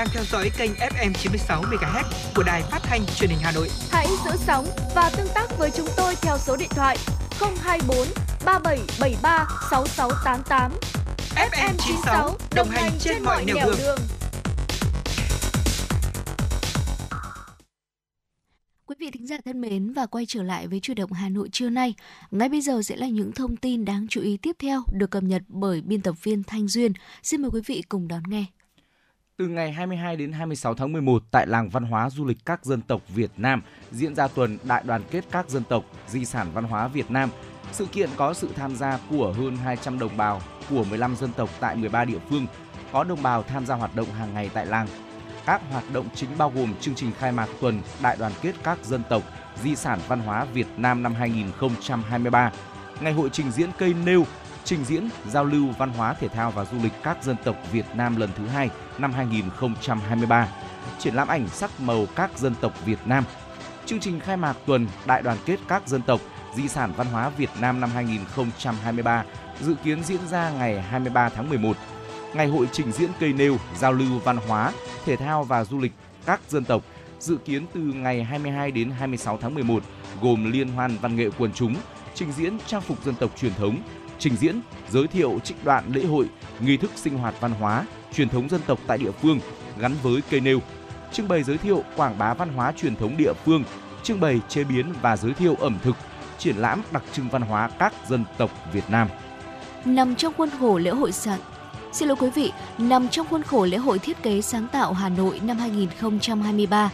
đang 0.00 0.08
theo 0.12 0.24
dõi 0.24 0.50
kênh 0.58 0.70
FM 0.74 1.12
96 1.12 1.62
MHz 1.62 2.04
của 2.36 2.42
đài 2.42 2.62
phát 2.62 2.78
thanh 2.82 3.00
truyền 3.16 3.30
hình 3.30 3.38
Hà 3.42 3.52
Nội. 3.52 3.68
Hãy 3.90 4.06
giữ 4.24 4.30
sóng 4.46 4.66
và 4.94 5.10
tương 5.16 5.28
tác 5.34 5.58
với 5.58 5.70
chúng 5.76 5.88
tôi 5.96 6.14
theo 6.22 6.38
số 6.38 6.56
điện 6.56 6.68
thoại 6.70 6.96
024 7.40 8.06
3773 8.44 9.46
6688. 9.70 10.72
FM 11.34 11.74
96 11.78 12.36
đồng 12.54 12.68
hành 12.68 12.92
trên 12.98 13.22
mọi 13.22 13.44
nẻo 13.44 13.56
đường. 13.56 13.98
Quý 18.86 18.96
vị 18.98 19.10
thính 19.10 19.26
giả 19.26 19.36
thân 19.44 19.60
mến 19.60 19.92
và 19.92 20.06
quay 20.06 20.24
trở 20.28 20.42
lại 20.42 20.66
với 20.66 20.80
chuyển 20.80 20.96
động 20.96 21.12
Hà 21.12 21.28
Nội 21.28 21.48
trưa 21.52 21.70
nay. 21.70 21.94
Ngay 22.30 22.48
bây 22.48 22.60
giờ 22.60 22.82
sẽ 22.82 22.96
là 22.96 23.08
những 23.08 23.32
thông 23.32 23.56
tin 23.56 23.84
đáng 23.84 24.06
chú 24.10 24.20
ý 24.20 24.36
tiếp 24.36 24.56
theo 24.58 24.82
được 24.92 25.10
cập 25.10 25.22
nhật 25.22 25.42
bởi 25.48 25.80
biên 25.80 26.02
tập 26.02 26.14
viên 26.22 26.42
Thanh 26.42 26.68
Duyên. 26.68 26.92
Xin 27.22 27.42
mời 27.42 27.50
quý 27.50 27.60
vị 27.66 27.82
cùng 27.88 28.08
đón 28.08 28.22
nghe. 28.28 28.44
Từ 29.40 29.48
ngày 29.48 29.72
22 29.72 30.16
đến 30.16 30.32
26 30.32 30.74
tháng 30.74 30.92
11 30.92 31.22
tại 31.30 31.46
làng 31.46 31.68
văn 31.68 31.84
hóa 31.84 32.10
du 32.10 32.24
lịch 32.24 32.38
các 32.44 32.64
dân 32.64 32.82
tộc 32.82 33.00
Việt 33.08 33.30
Nam 33.36 33.62
diễn 33.90 34.14
ra 34.14 34.28
tuần 34.28 34.58
đại 34.64 34.82
đoàn 34.86 35.02
kết 35.10 35.24
các 35.30 35.48
dân 35.48 35.62
tộc 35.64 35.84
di 36.08 36.24
sản 36.24 36.46
văn 36.54 36.64
hóa 36.64 36.88
Việt 36.88 37.10
Nam. 37.10 37.30
Sự 37.72 37.86
kiện 37.86 38.10
có 38.16 38.34
sự 38.34 38.48
tham 38.56 38.76
gia 38.76 38.98
của 39.10 39.32
hơn 39.32 39.56
200 39.56 39.98
đồng 39.98 40.16
bào 40.16 40.42
của 40.70 40.84
15 40.84 41.16
dân 41.16 41.32
tộc 41.32 41.50
tại 41.60 41.76
13 41.76 42.04
địa 42.04 42.18
phương, 42.30 42.46
có 42.92 43.04
đồng 43.04 43.22
bào 43.22 43.42
tham 43.42 43.66
gia 43.66 43.74
hoạt 43.74 43.96
động 43.96 44.08
hàng 44.10 44.34
ngày 44.34 44.50
tại 44.54 44.66
làng. 44.66 44.86
Các 45.46 45.62
hoạt 45.70 45.84
động 45.92 46.08
chính 46.14 46.30
bao 46.38 46.52
gồm 46.54 46.74
chương 46.80 46.94
trình 46.94 47.12
khai 47.18 47.32
mạc 47.32 47.48
tuần 47.60 47.80
đại 48.02 48.16
đoàn 48.16 48.32
kết 48.42 48.52
các 48.64 48.84
dân 48.84 49.02
tộc 49.08 49.22
di 49.62 49.76
sản 49.76 49.98
văn 50.08 50.20
hóa 50.20 50.44
Việt 50.44 50.66
Nam 50.76 51.02
năm 51.02 51.14
2023, 51.14 52.52
ngày 53.00 53.12
hội 53.12 53.30
trình 53.32 53.50
diễn 53.50 53.70
cây 53.78 53.94
nêu 54.04 54.24
trình 54.70 54.84
diễn 54.84 55.08
giao 55.28 55.44
lưu 55.44 55.68
văn 55.78 55.90
hóa 55.90 56.14
thể 56.14 56.28
thao 56.28 56.50
và 56.50 56.64
du 56.64 56.78
lịch 56.82 56.92
các 57.02 57.24
dân 57.24 57.36
tộc 57.44 57.56
Việt 57.72 57.84
Nam 57.94 58.16
lần 58.16 58.30
thứ 58.36 58.46
hai 58.46 58.70
năm 58.98 59.12
2023, 59.12 60.48
triển 60.98 61.14
lãm 61.14 61.28
ảnh 61.28 61.48
sắc 61.48 61.80
màu 61.80 62.06
các 62.16 62.38
dân 62.38 62.54
tộc 62.60 62.84
Việt 62.84 62.98
Nam. 63.04 63.24
Chương 63.86 64.00
trình 64.00 64.20
khai 64.20 64.36
mạc 64.36 64.56
tuần 64.66 64.86
Đại 65.06 65.22
đoàn 65.22 65.36
kết 65.46 65.56
các 65.68 65.88
dân 65.88 66.02
tộc 66.02 66.20
Di 66.56 66.68
sản 66.68 66.92
văn 66.96 67.06
hóa 67.06 67.28
Việt 67.28 67.50
Nam 67.60 67.80
năm 67.80 67.90
2023 67.94 69.24
dự 69.60 69.74
kiến 69.84 70.04
diễn 70.04 70.20
ra 70.30 70.50
ngày 70.50 70.80
23 70.80 71.28
tháng 71.28 71.48
11. 71.48 71.76
Ngày 72.34 72.46
hội 72.46 72.68
trình 72.72 72.92
diễn 72.92 73.10
cây 73.20 73.32
nêu, 73.32 73.56
giao 73.78 73.92
lưu 73.92 74.18
văn 74.24 74.36
hóa, 74.36 74.72
thể 75.04 75.16
thao 75.16 75.44
và 75.44 75.64
du 75.64 75.78
lịch 75.78 75.92
các 76.26 76.40
dân 76.48 76.64
tộc 76.64 76.82
dự 77.20 77.36
kiến 77.36 77.66
từ 77.74 77.80
ngày 77.80 78.24
22 78.24 78.70
đến 78.70 78.90
26 78.90 79.38
tháng 79.40 79.54
11 79.54 79.82
gồm 80.22 80.52
liên 80.52 80.68
hoan 80.68 80.96
văn 81.00 81.16
nghệ 81.16 81.28
quần 81.38 81.52
chúng, 81.52 81.74
trình 82.14 82.32
diễn 82.32 82.58
trang 82.66 82.80
phục 82.80 83.04
dân 83.04 83.14
tộc 83.14 83.30
truyền 83.36 83.54
thống, 83.54 83.76
trình 84.20 84.36
diễn, 84.36 84.60
giới 84.90 85.06
thiệu 85.06 85.38
trích 85.44 85.64
đoạn 85.64 85.84
lễ 85.94 86.04
hội, 86.04 86.26
nghi 86.60 86.76
thức 86.76 86.90
sinh 86.96 87.18
hoạt 87.18 87.34
văn 87.40 87.52
hóa, 87.52 87.86
truyền 88.14 88.28
thống 88.28 88.48
dân 88.48 88.60
tộc 88.66 88.78
tại 88.86 88.98
địa 88.98 89.10
phương 89.10 89.40
gắn 89.78 89.92
với 90.02 90.22
cây 90.30 90.40
nêu, 90.40 90.58
trưng 91.12 91.28
bày 91.28 91.42
giới 91.42 91.58
thiệu 91.58 91.84
quảng 91.96 92.18
bá 92.18 92.34
văn 92.34 92.48
hóa 92.48 92.72
truyền 92.76 92.96
thống 92.96 93.16
địa 93.16 93.32
phương, 93.44 93.64
trưng 94.02 94.20
bày 94.20 94.40
chế 94.48 94.64
biến 94.64 94.92
và 95.02 95.16
giới 95.16 95.32
thiệu 95.34 95.54
ẩm 95.60 95.78
thực, 95.82 95.96
triển 96.38 96.56
lãm 96.56 96.82
đặc 96.92 97.02
trưng 97.12 97.28
văn 97.28 97.42
hóa 97.42 97.70
các 97.78 97.94
dân 98.08 98.24
tộc 98.38 98.50
Việt 98.72 98.90
Nam. 98.90 99.08
Nằm 99.84 100.16
trong 100.16 100.34
khuôn 100.36 100.48
khổ 100.60 100.78
lễ 100.78 100.90
hội 100.90 101.12
sáng 101.12 101.40
Xin 101.92 102.08
lỗi 102.08 102.16
quý 102.20 102.30
vị, 102.30 102.52
nằm 102.78 103.08
trong 103.08 103.26
khuôn 103.30 103.42
khổ 103.42 103.64
lễ 103.64 103.76
hội 103.76 103.98
thiết 103.98 104.22
kế 104.22 104.42
sáng 104.42 104.66
tạo 104.72 104.92
Hà 104.92 105.08
Nội 105.08 105.40
năm 105.44 105.58
2023, 105.58 106.90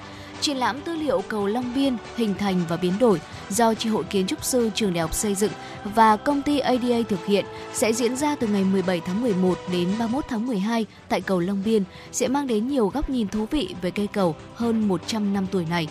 triển 0.46 0.56
lãm 0.56 0.80
tư 0.80 0.94
liệu 0.96 1.22
cầu 1.28 1.46
Long 1.46 1.74
Biên 1.74 1.96
hình 2.16 2.34
thành 2.38 2.60
và 2.68 2.76
biến 2.76 2.92
đổi 2.98 3.20
do 3.48 3.74
Chi 3.74 3.88
hội 3.88 4.04
Kiến 4.04 4.26
trúc 4.26 4.44
sư 4.44 4.70
Trường 4.74 4.94
Đại 4.94 5.00
học 5.02 5.14
Xây 5.14 5.34
dựng 5.34 5.52
và 5.84 6.16
công 6.16 6.42
ty 6.42 6.58
ADA 6.58 6.96
thực 7.08 7.26
hiện 7.26 7.44
sẽ 7.72 7.92
diễn 7.92 8.16
ra 8.16 8.36
từ 8.36 8.46
ngày 8.46 8.64
17 8.64 9.00
tháng 9.00 9.22
11 9.22 9.58
đến 9.72 9.88
31 9.98 10.24
tháng 10.28 10.46
12 10.46 10.86
tại 11.08 11.20
cầu 11.20 11.40
Long 11.40 11.62
Biên 11.64 11.84
sẽ 12.12 12.28
mang 12.28 12.46
đến 12.46 12.68
nhiều 12.68 12.88
góc 12.88 13.10
nhìn 13.10 13.28
thú 13.28 13.46
vị 13.50 13.74
về 13.82 13.90
cây 13.90 14.06
cầu 14.06 14.36
hơn 14.54 14.88
100 14.88 15.34
năm 15.34 15.46
tuổi 15.52 15.66
này. 15.70 15.88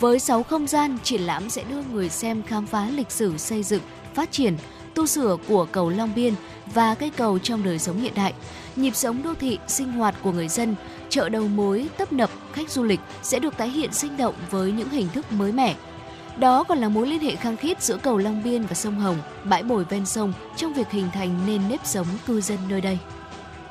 Với 0.00 0.18
6 0.18 0.42
không 0.42 0.66
gian, 0.66 0.98
triển 1.02 1.20
lãm 1.20 1.50
sẽ 1.50 1.64
đưa 1.64 1.82
người 1.82 2.08
xem 2.08 2.42
khám 2.42 2.66
phá 2.66 2.88
lịch 2.90 3.10
sử 3.10 3.36
xây 3.36 3.62
dựng, 3.62 3.82
phát 4.14 4.32
triển, 4.32 4.56
tu 4.94 5.06
sửa 5.06 5.36
của 5.48 5.66
cầu 5.72 5.90
Long 5.90 6.14
Biên 6.14 6.34
và 6.74 6.94
cây 6.94 7.10
cầu 7.16 7.38
trong 7.38 7.64
đời 7.64 7.78
sống 7.78 8.00
hiện 8.00 8.12
đại. 8.14 8.34
Nhịp 8.76 8.96
sống 8.96 9.22
đô 9.22 9.34
thị, 9.34 9.58
sinh 9.68 9.92
hoạt 9.92 10.14
của 10.22 10.32
người 10.32 10.48
dân, 10.48 10.74
chợ 11.08 11.28
đầu 11.28 11.48
mối, 11.48 11.88
tấp 11.98 12.12
nập, 12.12 12.30
khách 12.52 12.70
du 12.70 12.82
lịch 12.82 13.00
sẽ 13.22 13.38
được 13.38 13.56
tái 13.56 13.68
hiện 13.68 13.92
sinh 13.92 14.16
động 14.16 14.34
với 14.50 14.72
những 14.72 14.88
hình 14.88 15.08
thức 15.08 15.32
mới 15.32 15.52
mẻ. 15.52 15.74
Đó 16.38 16.64
còn 16.64 16.78
là 16.78 16.88
mối 16.88 17.06
liên 17.06 17.20
hệ 17.20 17.36
khăng 17.36 17.56
khít 17.56 17.82
giữa 17.82 17.96
cầu 17.96 18.18
Long 18.18 18.42
Biên 18.42 18.62
và 18.62 18.74
sông 18.74 18.98
Hồng, 18.98 19.16
bãi 19.44 19.62
bồi 19.62 19.84
ven 19.84 20.06
sông 20.06 20.32
trong 20.56 20.72
việc 20.72 20.90
hình 20.90 21.08
thành 21.12 21.40
nên 21.46 21.68
nếp 21.68 21.80
sống 21.86 22.06
cư 22.26 22.40
dân 22.40 22.58
nơi 22.68 22.80
đây. 22.80 22.98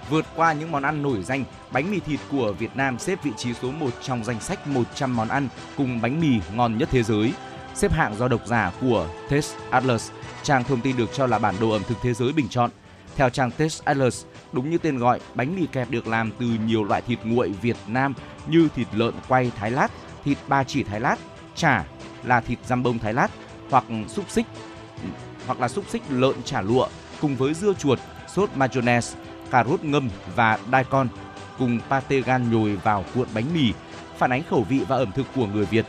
Vượt 0.10 0.26
qua 0.36 0.54
những 0.54 0.71
món 0.71 0.84
ăn 0.84 1.02
nổi 1.04 1.24
danh, 1.24 1.43
bánh 1.71 1.91
mì 1.91 2.00
thịt 2.00 2.19
của 2.32 2.54
Việt 2.60 2.76
Nam 2.76 3.00
xếp 3.00 3.24
vị 3.24 3.32
trí 3.38 3.54
số 3.54 3.71
1 3.71 3.89
trong 4.02 4.24
danh 4.24 4.39
sách 4.39 4.67
100 4.67 5.15
món 5.15 5.28
ăn 5.28 5.48
cùng 5.78 6.02
bánh 6.02 6.19
mì 6.19 6.39
ngon 6.56 6.78
nhất 6.78 6.89
thế 6.91 7.04
giới. 7.04 7.34
Xếp 7.76 7.91
hạng 7.93 8.15
do 8.17 8.28
độc 8.28 8.41
giả 8.48 8.71
của 8.82 9.08
Taste 9.30 9.58
Atlas, 9.69 10.10
trang 10.43 10.63
thông 10.63 10.82
tin 10.82 10.98
được 10.98 11.10
cho 11.13 11.28
là 11.28 11.39
bản 11.39 11.56
đồ 11.60 11.69
ẩm 11.69 11.82
thực 11.88 11.98
thế 12.02 12.13
giới 12.13 12.34
bình 12.34 12.48
chọn. 12.50 12.69
Theo 13.15 13.30
trang 13.30 13.52
Taste 13.52 13.82
Atlas, 13.86 14.26
đúng 14.56 14.70
như 14.70 14.78
tên 14.78 14.98
gọi, 14.98 15.20
bánh 15.36 15.56
mì 15.56 15.65
kẹp 15.65 15.91
được 15.91 16.08
làm 16.08 16.32
từ 16.39 16.46
nhiều 16.65 16.84
loại 16.84 17.02
thịt 17.02 17.20
nguội 17.24 17.50
Việt 17.50 17.78
Nam 17.88 18.13
như 18.48 18.70
thịt 18.76 18.88
lợn 18.94 19.13
quay 19.28 19.52
thái 19.56 19.72
lát, 19.72 19.88
thịt 20.24 20.38
ba 20.48 20.63
chỉ 20.63 20.84
thái 20.84 21.00
lát, 21.00 21.15
chả 21.56 21.84
là 22.24 22.41
thịt 22.41 22.60
răm 22.65 22.84
bông 22.84 23.00
thái 23.00 23.13
lát 23.13 23.28
hoặc 23.70 23.84
xúc 24.08 24.26
xích 24.30 24.46
hoặc 25.46 25.60
là 25.60 25.68
xúc 25.68 25.86
xích 25.89 26.02
lợn 26.10 26.44
chả 26.46 26.62
lụa 26.62 26.88
cùng 27.22 27.36
với 27.36 27.54
dưa 27.54 27.74
chuột, 27.74 28.00
sốt 28.28 28.50
mayonnaise, 28.56 29.18
cà 29.52 29.63
rốt 29.63 29.84
ngâm 29.84 30.10
và 30.36 30.60
daikon 30.72 31.08
cùng 31.58 31.80
pate 31.89 32.22
gan 32.22 32.52
nhồi 32.52 32.76
vào 32.76 33.06
cuộn 33.15 33.28
bánh 33.34 33.54
mì, 33.54 33.74
phản 34.18 34.32
ánh 34.32 34.44
khẩu 34.50 34.65
vị 34.70 34.82
và 34.88 34.96
ẩm 34.96 35.12
thực 35.12 35.26
của 35.36 35.48
người 35.48 35.65
Việt. 35.65 35.86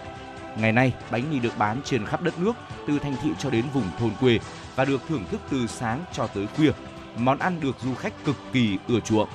Ngày 0.58 0.72
nay, 0.72 0.92
bánh 1.10 1.30
mì 1.30 1.38
được 1.38 1.58
bán 1.58 1.80
trên 1.84 2.06
khắp 2.06 2.22
đất 2.22 2.38
nước, 2.38 2.52
từ 2.88 2.98
thành 2.98 3.16
thị 3.22 3.30
cho 3.38 3.50
đến 3.50 3.64
vùng 3.72 3.90
thôn 3.98 4.10
quê 4.20 4.38
và 4.76 4.84
được 4.84 5.00
thưởng 5.08 5.24
thức 5.30 5.40
từ 5.50 5.66
sáng 5.66 6.04
cho 6.12 6.26
tới 6.26 6.46
khuya. 6.56 6.70
Món 7.16 7.38
ăn 7.38 7.60
được 7.60 7.76
du 7.84 7.94
khách 7.94 8.24
cực 8.24 8.36
kỳ 8.52 8.78
ưa 8.88 9.00
chuộng. 9.00 9.28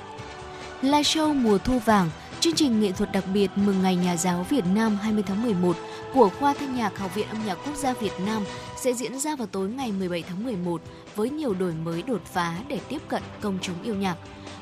Live 0.82 1.02
show 1.02 1.34
mùa 1.34 1.58
thu 1.58 1.78
vàng, 1.78 2.10
chương 2.40 2.54
trình 2.54 2.80
nghệ 2.80 2.92
thuật 2.92 3.12
đặc 3.12 3.24
biệt 3.34 3.50
mừng 3.56 3.82
ngày 3.82 3.96
nhà 3.96 4.16
giáo 4.16 4.46
Việt 4.50 4.64
Nam 4.74 4.96
20 4.96 5.22
tháng 5.26 5.42
11 5.42 5.76
của 6.14 6.28
khoa 6.28 6.54
thanh 6.54 6.76
nhạc 6.76 6.98
Học 6.98 7.14
viện 7.14 7.28
âm 7.28 7.46
nhạc 7.46 7.54
quốc 7.54 7.76
gia 7.76 7.92
Việt 7.92 8.12
Nam 8.26 8.44
sẽ 8.76 8.92
diễn 8.92 9.18
ra 9.18 9.36
vào 9.36 9.46
tối 9.46 9.68
ngày 9.68 9.92
17 9.92 10.22
tháng 10.22 10.44
11 10.44 10.80
với 11.16 11.30
nhiều 11.30 11.54
đổi 11.54 11.72
mới 11.72 12.02
đột 12.02 12.24
phá 12.24 12.54
để 12.68 12.80
tiếp 12.88 13.02
cận 13.08 13.22
công 13.40 13.58
chúng 13.62 13.82
yêu 13.82 13.94
nhạc. 13.94 14.16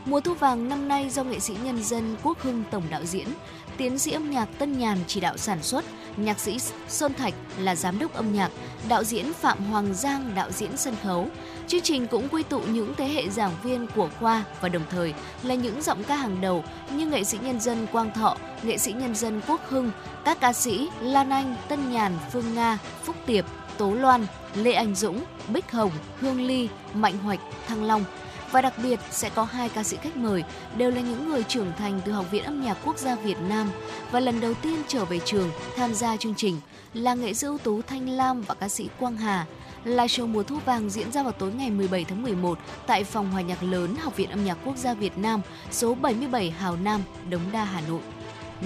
Mùa 0.04 0.20
thu 0.20 0.34
vàng 0.34 0.68
năm 0.68 0.88
nay 0.88 1.10
do 1.10 1.24
nghệ 1.24 1.38
sĩ 1.38 1.54
nhân 1.64 1.84
dân 1.84 2.16
Quốc 2.22 2.38
Hưng 2.40 2.64
tổng 2.70 2.82
đạo 2.90 3.04
diễn, 3.04 3.28
tiến 3.76 3.98
sĩ 3.98 4.12
âm 4.12 4.30
nhạc 4.30 4.48
Tân 4.58 4.78
Nhàn 4.78 4.98
chỉ 5.06 5.20
đạo 5.20 5.36
sản 5.36 5.62
xuất, 5.62 5.84
nhạc 6.16 6.38
sĩ 6.38 6.58
Sơn 6.88 7.14
Thạch 7.14 7.34
là 7.58 7.76
giám 7.76 7.98
đốc 7.98 8.14
âm 8.14 8.32
nhạc, 8.32 8.50
đạo 8.88 9.04
diễn 9.04 9.32
Phạm 9.32 9.64
Hoàng 9.64 9.94
Giang 9.94 10.34
đạo 10.34 10.50
diễn 10.50 10.76
sân 10.76 10.94
khấu. 11.02 11.28
Chương 11.70 11.80
trình 11.80 12.06
cũng 12.06 12.28
quy 12.28 12.42
tụ 12.42 12.60
những 12.60 12.94
thế 12.96 13.08
hệ 13.08 13.28
giảng 13.28 13.52
viên 13.62 13.86
của 13.94 14.08
khoa 14.20 14.44
và 14.60 14.68
đồng 14.68 14.82
thời 14.90 15.14
là 15.42 15.54
những 15.54 15.82
giọng 15.82 16.04
ca 16.04 16.16
hàng 16.16 16.40
đầu 16.40 16.64
như 16.92 17.06
nghệ 17.06 17.24
sĩ 17.24 17.38
nhân 17.42 17.60
dân 17.60 17.86
Quang 17.92 18.12
Thọ, 18.12 18.36
nghệ 18.62 18.78
sĩ 18.78 18.92
nhân 18.92 19.14
dân 19.14 19.40
Quốc 19.48 19.60
Hưng, 19.68 19.90
các 20.24 20.40
ca 20.40 20.52
sĩ 20.52 20.88
Lan 21.00 21.30
Anh, 21.30 21.56
Tân 21.68 21.92
Nhàn, 21.92 22.12
Phương 22.32 22.54
Nga, 22.54 22.78
Phúc 23.02 23.16
Tiệp, 23.26 23.44
Tố 23.78 23.94
Loan, 23.94 24.26
Lê 24.54 24.72
Anh 24.72 24.94
Dũng, 24.94 25.24
Bích 25.48 25.70
Hồng, 25.70 25.90
Hương 26.20 26.46
Ly, 26.46 26.68
Mạnh 26.94 27.18
Hoạch, 27.18 27.40
Thăng 27.68 27.84
Long 27.84 28.04
và 28.50 28.60
đặc 28.60 28.74
biệt 28.82 29.00
sẽ 29.10 29.30
có 29.34 29.44
hai 29.44 29.68
ca 29.68 29.82
sĩ 29.82 29.96
khách 29.96 30.16
mời 30.16 30.44
đều 30.76 30.90
là 30.90 31.00
những 31.00 31.28
người 31.28 31.42
trưởng 31.42 31.72
thành 31.78 32.00
từ 32.04 32.12
Học 32.12 32.26
viện 32.30 32.44
Âm 32.44 32.62
nhạc 32.62 32.76
Quốc 32.84 32.98
gia 32.98 33.14
Việt 33.14 33.38
Nam 33.48 33.70
và 34.10 34.20
lần 34.20 34.40
đầu 34.40 34.54
tiên 34.54 34.76
trở 34.88 35.04
về 35.04 35.18
trường 35.24 35.50
tham 35.76 35.94
gia 35.94 36.16
chương 36.16 36.34
trình 36.34 36.60
là 36.94 37.14
nghệ 37.14 37.34
sĩ 37.34 37.46
ưu 37.46 37.58
tú 37.58 37.82
Thanh 37.82 38.08
Lam 38.08 38.42
và 38.42 38.54
ca 38.54 38.68
sĩ 38.68 38.88
Quang 38.98 39.16
Hà. 39.16 39.46
Live 39.84 40.06
show 40.06 40.26
mùa 40.26 40.42
thu 40.42 40.58
vàng 40.64 40.90
diễn 40.90 41.12
ra 41.12 41.22
vào 41.22 41.32
tối 41.32 41.52
ngày 41.52 41.70
17 41.70 42.04
tháng 42.04 42.22
11 42.22 42.58
tại 42.86 43.04
phòng 43.04 43.30
hòa 43.30 43.40
nhạc 43.40 43.62
lớn 43.62 43.94
Học 43.96 44.16
viện 44.16 44.30
Âm 44.30 44.44
nhạc 44.44 44.58
Quốc 44.64 44.76
gia 44.76 44.94
Việt 44.94 45.18
Nam, 45.18 45.40
số 45.70 45.94
77 45.94 46.50
Hào 46.50 46.76
Nam, 46.76 47.02
Đống 47.30 47.42
Đa, 47.52 47.64
Hà 47.64 47.80
Nội. 47.88 48.00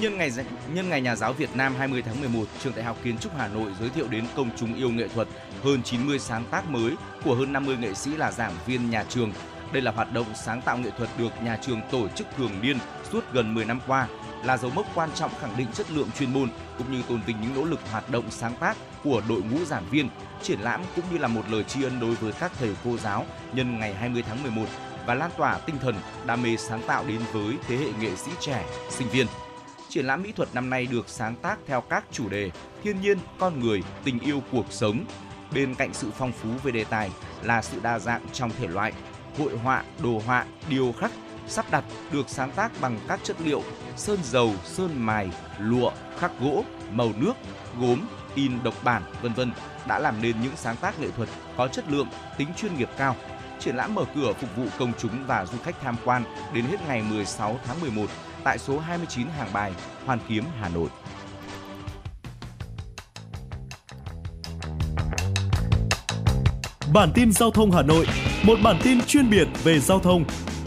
Nhân 0.01 0.19
ngày 0.19 0.31
nhân 0.75 0.89
ngày 0.89 1.01
nhà 1.01 1.17
giáo 1.17 1.33
Việt 1.33 1.57
Nam 1.57 1.75
20 1.79 2.03
tháng 2.03 2.21
11, 2.21 2.45
trường 2.63 2.73
Đại 2.77 2.85
học 2.85 2.97
Kiến 3.05 3.19
trúc 3.19 3.33
Hà 3.37 3.49
Nội 3.49 3.71
giới 3.81 3.89
thiệu 3.89 4.09
đến 4.09 4.25
công 4.37 4.51
chúng 4.57 4.75
yêu 4.75 4.91
nghệ 4.91 5.09
thuật 5.09 5.29
hơn 5.63 5.83
90 5.83 6.19
sáng 6.19 6.45
tác 6.51 6.71
mới 6.71 6.95
của 7.25 7.35
hơn 7.35 7.53
50 7.53 7.77
nghệ 7.77 7.95
sĩ 7.95 8.17
là 8.17 8.33
giảng 8.33 8.53
viên 8.67 8.91
nhà 8.91 9.05
trường 9.09 9.33
đây 9.73 9.83
là 9.83 9.91
hoạt 9.91 10.13
động 10.13 10.27
sáng 10.35 10.63
tạo 10.63 10.79
nghệ 10.79 10.91
thuật 10.99 11.11
được 11.19 11.43
nhà 11.43 11.59
trường 11.63 11.81
tổ 11.91 12.09
chức 12.09 12.27
thường 12.37 12.51
niên 12.63 12.79
suốt 13.13 13.25
gần 13.33 13.55
10 13.55 13.65
năm 13.65 13.81
qua, 13.87 14.09
là 14.45 14.57
dấu 14.57 14.71
mốc 14.71 14.87
quan 14.95 15.11
trọng 15.15 15.31
khẳng 15.41 15.57
định 15.57 15.67
chất 15.75 15.91
lượng 15.91 16.09
chuyên 16.19 16.33
môn 16.33 16.49
cũng 16.79 16.93
như 16.93 17.03
tôn 17.09 17.21
vinh 17.27 17.41
những 17.41 17.55
nỗ 17.55 17.65
lực 17.65 17.81
hoạt 17.91 18.11
động 18.11 18.25
sáng 18.31 18.55
tác 18.61 18.77
của 19.05 19.23
đội 19.29 19.43
ngũ 19.43 19.65
giảng 19.65 19.85
viên. 19.91 20.09
Triển 20.43 20.61
lãm 20.61 20.83
cũng 20.97 21.05
như 21.13 21.19
là 21.19 21.29
một 21.29 21.43
lời 21.51 21.65
tri 21.65 21.83
ân 21.83 22.01
đối 22.01 22.15
với 22.15 22.33
các 22.33 22.53
thầy 22.59 22.77
cô 22.85 22.97
giáo 22.97 23.27
nhân 23.53 23.79
ngày 23.79 23.95
20 23.95 24.25
tháng 24.29 24.43
11 24.43 24.67
và 25.07 25.15
lan 25.15 25.31
tỏa 25.37 25.59
tinh 25.59 25.77
thần 25.79 25.95
đam 26.27 26.43
mê 26.43 26.57
sáng 26.57 26.83
tạo 26.87 27.05
đến 27.09 27.21
với 27.33 27.55
thế 27.67 27.77
hệ 27.77 27.87
nghệ 28.01 28.17
sĩ 28.17 28.31
trẻ, 28.41 28.65
sinh 28.91 29.09
viên. 29.09 29.27
Triển 29.89 30.07
lãm 30.07 30.23
mỹ 30.23 30.33
thuật 30.33 30.49
năm 30.55 30.71
nay 30.71 30.87
được 30.87 31.09
sáng 31.09 31.37
tác 31.37 31.59
theo 31.67 31.81
các 31.81 32.05
chủ 32.13 32.29
đề 32.29 32.51
thiên 32.83 33.01
nhiên, 33.01 33.19
con 33.39 33.61
người, 33.61 33.83
tình 34.05 34.19
yêu 34.19 34.43
cuộc 34.53 34.67
sống. 34.71 35.05
Bên 35.55 35.75
cạnh 35.75 35.95
sự 35.95 36.11
phong 36.19 36.33
phú 36.33 36.49
về 36.63 36.73
đề 36.73 36.85
tài 36.85 37.11
là 37.43 37.63
sự 37.63 37.81
đa 37.83 37.99
dạng 37.99 38.27
trong 38.33 38.51
thể 38.59 38.67
loại, 38.67 38.93
hội 39.39 39.59
họa, 39.59 39.85
đồ 40.03 40.23
họa, 40.27 40.45
điêu 40.69 40.93
khắc, 41.01 41.11
sắp 41.49 41.67
đặt 41.71 41.85
được 42.13 42.29
sáng 42.29 42.51
tác 42.51 42.73
bằng 42.81 42.99
các 43.09 43.21
chất 43.23 43.37
liệu 43.41 43.63
sơn 43.97 44.19
dầu, 44.23 44.53
sơn 44.65 44.91
mài, 45.07 45.31
lụa, 45.59 45.91
khắc 46.19 46.41
gỗ, 46.41 46.65
màu 46.93 47.13
nước, 47.17 47.33
gốm, 47.81 48.01
in 48.35 48.63
độc 48.63 48.75
bản, 48.85 49.03
vân 49.23 49.33
vân 49.33 49.53
đã 49.87 49.99
làm 49.99 50.23
nên 50.23 50.41
những 50.41 50.57
sáng 50.57 50.77
tác 50.77 51.01
nghệ 51.01 51.09
thuật 51.17 51.29
có 51.57 51.69
chất 51.69 51.85
lượng, 51.89 52.09
tính 52.39 52.49
chuyên 52.57 52.77
nghiệp 52.77 52.89
cao. 52.97 53.17
Triển 53.61 53.77
lãm 53.77 53.95
mở 53.95 54.05
cửa 54.15 54.33
phục 54.41 54.57
vụ 54.57 54.65
công 54.79 54.93
chúng 54.99 55.27
và 55.27 55.47
du 55.47 55.59
khách 55.65 55.81
tham 55.83 55.97
quan 56.05 56.25
đến 56.53 56.65
hết 56.65 56.77
ngày 56.89 57.03
16 57.03 57.59
tháng 57.65 57.81
11 57.81 58.07
tại 58.45 58.59
số 58.59 58.79
29 58.79 59.27
Hàng 59.39 59.53
Bài, 59.53 59.73
Hoàn 60.07 60.19
Kiếm, 60.29 60.45
Hà 60.61 60.69
Nội. 60.69 60.89
Bản 66.93 67.13
tin 67.15 67.33
giao 67.33 67.51
thông 67.51 67.71
Hà 67.71 67.83
Nội, 67.83 68.07
một 68.43 68.59
bản 68.65 68.77
tin 68.83 69.01
chuyên 69.07 69.31
biệt 69.31 69.49
về 69.65 69.81
giao 69.81 69.99
thông. 69.99 70.25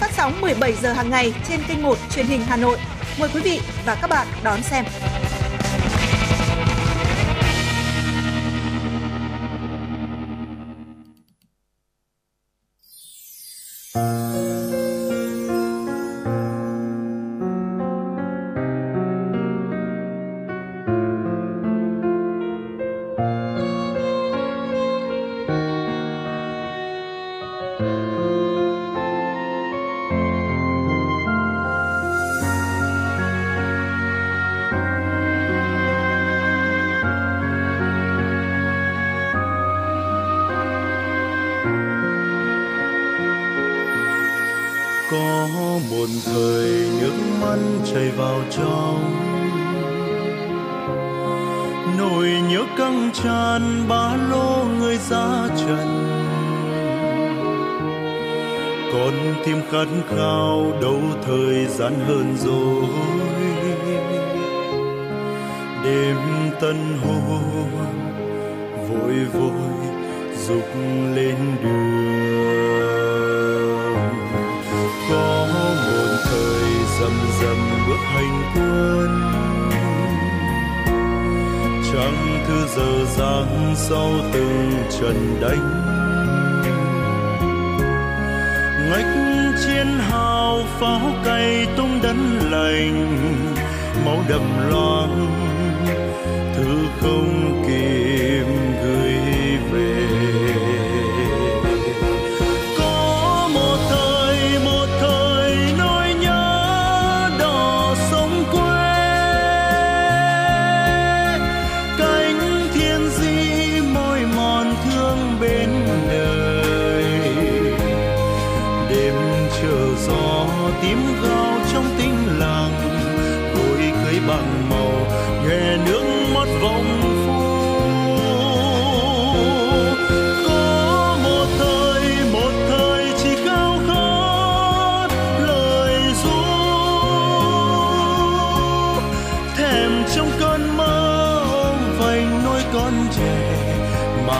Phát 0.00 0.10
sóng 0.16 0.40
17 0.40 0.72
giờ 0.72 0.92
hàng 0.92 1.10
ngày 1.10 1.34
trên 1.48 1.60
kênh 1.68 1.82
1 1.82 1.98
truyền 2.10 2.26
hình 2.26 2.40
Hà 2.46 2.56
Nội. 2.56 2.78
Mời 3.18 3.28
quý 3.34 3.40
vị 3.40 3.60
và 3.86 3.94
các 3.94 4.10
bạn 4.10 4.26
đón 4.42 4.62
xem. 4.62 4.84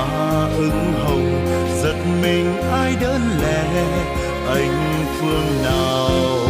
Hoa 0.02 0.48
ửng 0.56 0.92
hồng 1.04 1.46
giật 1.82 1.96
mình 2.22 2.56
ai 2.72 2.96
đơn 3.00 3.20
lẻ 3.42 3.64
anh 4.48 5.04
phương 5.18 5.62
nào? 5.62 6.49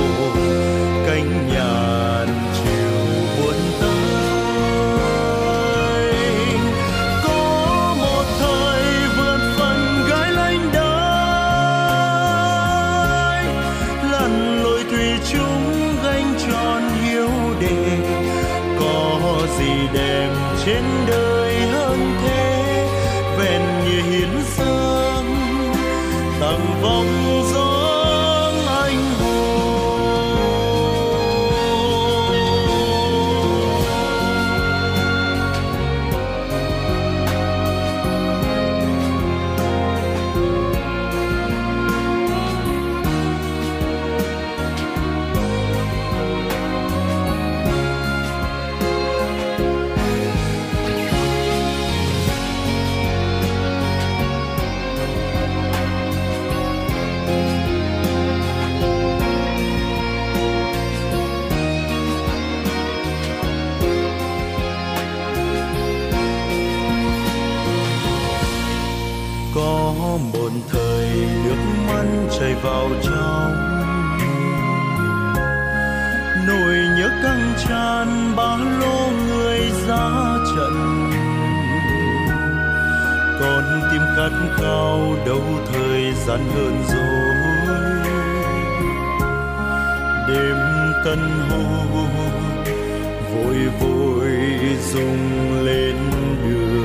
Nhau 84.80 85.16
đâu 85.26 85.42
thời 85.72 86.12
gian 86.26 86.40
hơn 86.54 86.82
rồi 86.88 87.34
đêm 90.28 90.56
tân 91.04 91.18
hôn 91.50 92.10
vội 93.34 93.56
vội 93.80 94.30
dùng 94.92 95.64
lên 95.64 95.96
đường. 96.44 96.84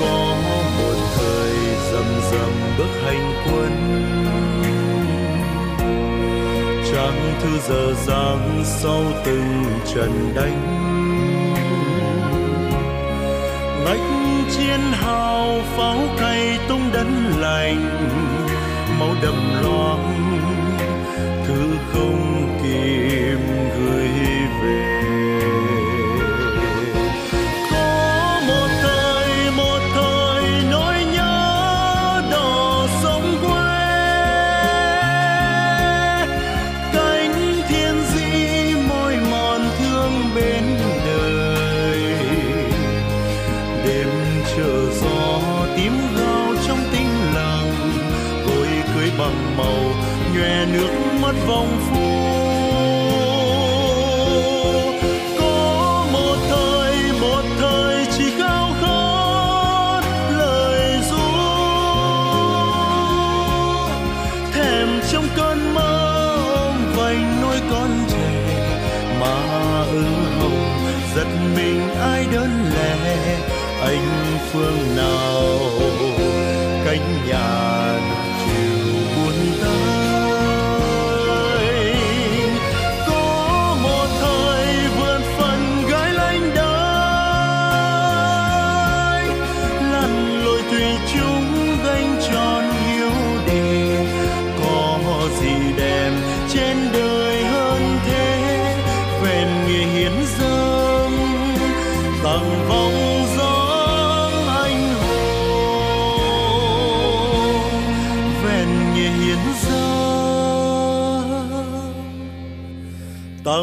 Có 0.00 0.36
một 0.78 0.96
thời 1.16 1.54
rầm 1.92 2.08
rầm 2.30 2.52
bước 2.78 2.92
hành 3.04 3.32
quân. 3.46 3.72
Trang 6.92 7.34
thư 7.42 7.58
giờ 7.68 7.94
giang 8.06 8.62
sau 8.64 9.02
từng 9.24 9.64
trận 9.94 10.32
đánh. 10.34 10.73
Chiến 14.74 14.92
hào 14.92 15.60
pháo 15.76 15.98
cây 16.20 16.58
tung 16.68 16.90
đấn 16.92 17.06
lành 17.38 17.84
máu 18.98 19.14
đầm 19.22 19.62
loang 19.62 20.14
thư 21.46 21.76
không 21.92 22.58
kịp 22.62 23.38
gửi 23.78 24.33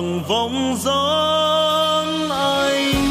bằng 0.02 0.24
vòng 0.28 0.76
gió 0.80 2.06
anh 2.30 3.02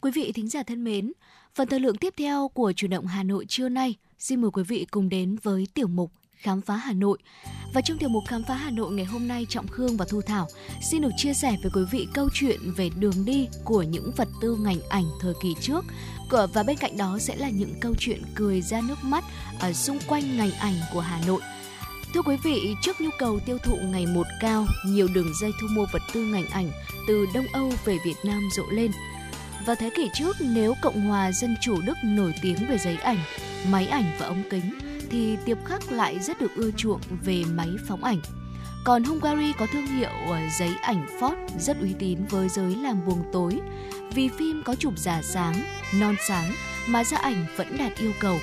Quý 0.00 0.10
vị 0.10 0.32
thính 0.32 0.48
giả 0.48 0.62
thân 0.62 0.84
mến, 0.84 1.12
phần 1.54 1.68
thời 1.68 1.80
lượng 1.80 1.96
tiếp 1.96 2.14
theo 2.16 2.48
của 2.48 2.72
chủ 2.76 2.86
động 2.86 3.06
Hà 3.06 3.22
Nội 3.22 3.46
trưa 3.48 3.68
nay, 3.68 3.94
xin 4.18 4.40
mời 4.40 4.50
quý 4.50 4.62
vị 4.62 4.86
cùng 4.90 5.08
đến 5.08 5.36
với 5.42 5.66
tiểu 5.74 5.88
mục 5.88 6.12
Khám 6.36 6.60
phá 6.60 6.76
Hà 6.76 6.92
Nội. 6.92 7.18
Và 7.74 7.80
trong 7.80 7.98
tiểu 7.98 8.08
mục 8.08 8.22
Khám 8.28 8.42
phá 8.48 8.54
Hà 8.54 8.70
Nội 8.70 8.92
ngày 8.92 9.04
hôm 9.04 9.28
nay, 9.28 9.46
Trọng 9.48 9.68
Khương 9.68 9.96
và 9.96 10.04
Thu 10.10 10.20
Thảo 10.20 10.46
xin 10.90 11.02
được 11.02 11.10
chia 11.16 11.34
sẻ 11.34 11.56
với 11.62 11.70
quý 11.74 11.82
vị 11.90 12.08
câu 12.14 12.28
chuyện 12.32 12.60
về 12.76 12.90
đường 12.98 13.24
đi 13.24 13.48
của 13.64 13.82
những 13.82 14.10
vật 14.16 14.28
tư 14.40 14.56
ngành 14.60 14.80
ảnh 14.88 15.04
thời 15.20 15.34
kỳ 15.42 15.54
trước. 15.60 15.84
Và 16.30 16.62
bên 16.62 16.76
cạnh 16.76 16.96
đó 16.96 17.18
sẽ 17.20 17.36
là 17.36 17.50
những 17.50 17.74
câu 17.80 17.94
chuyện 17.98 18.22
cười 18.34 18.62
ra 18.62 18.80
nước 18.80 19.04
mắt 19.04 19.24
ở 19.60 19.72
xung 19.72 19.98
quanh 20.08 20.36
ngành 20.36 20.52
ảnh 20.52 20.76
của 20.92 21.00
Hà 21.00 21.20
Nội. 21.26 21.40
Thưa 22.14 22.22
quý 22.22 22.36
vị, 22.44 22.74
trước 22.82 23.00
nhu 23.00 23.10
cầu 23.18 23.40
tiêu 23.46 23.58
thụ 23.58 23.76
ngày 23.76 24.06
một 24.06 24.26
cao, 24.40 24.66
nhiều 24.86 25.08
đường 25.14 25.32
dây 25.40 25.52
thu 25.60 25.66
mua 25.70 25.86
vật 25.92 26.02
tư 26.12 26.24
ngành 26.24 26.46
ảnh 26.46 26.70
từ 27.08 27.26
Đông 27.34 27.46
Âu 27.52 27.72
về 27.84 27.98
Việt 28.04 28.16
Nam 28.24 28.48
rộ 28.56 28.62
lên. 28.70 28.90
Vào 29.66 29.76
thế 29.76 29.90
kỷ 29.90 30.10
trước, 30.14 30.36
nếu 30.40 30.74
Cộng 30.82 31.00
hòa 31.00 31.32
Dân 31.32 31.56
chủ 31.60 31.80
Đức 31.80 31.96
nổi 32.04 32.34
tiếng 32.42 32.66
về 32.68 32.78
giấy 32.78 32.96
ảnh, 32.96 33.18
máy 33.70 33.86
ảnh 33.86 34.04
và 34.18 34.26
ống 34.26 34.42
kính, 34.50 34.78
thì 35.10 35.36
Tiệp 35.44 35.58
Khắc 35.64 35.92
lại 35.92 36.18
rất 36.20 36.40
được 36.40 36.54
ưa 36.54 36.70
chuộng 36.70 37.00
về 37.24 37.42
máy 37.54 37.68
phóng 37.88 38.04
ảnh. 38.04 38.20
Còn 38.84 39.04
Hungary 39.04 39.52
có 39.58 39.66
thương 39.72 39.86
hiệu 39.86 40.10
ờ, 40.28 40.38
giấy 40.58 40.70
ảnh 40.82 41.06
Ford 41.20 41.36
rất 41.58 41.76
uy 41.80 41.94
tín 41.98 42.18
với 42.30 42.48
giới 42.48 42.76
làm 42.76 43.06
buồng 43.06 43.22
tối 43.32 43.60
vì 44.14 44.28
phim 44.28 44.62
có 44.64 44.74
chụp 44.74 44.98
giả 44.98 45.22
sáng, 45.22 45.54
non 45.94 46.16
sáng 46.28 46.52
mà 46.88 47.04
ra 47.04 47.16
ảnh 47.16 47.46
vẫn 47.56 47.76
đạt 47.78 47.92
yêu 47.98 48.12
cầu. 48.20 48.38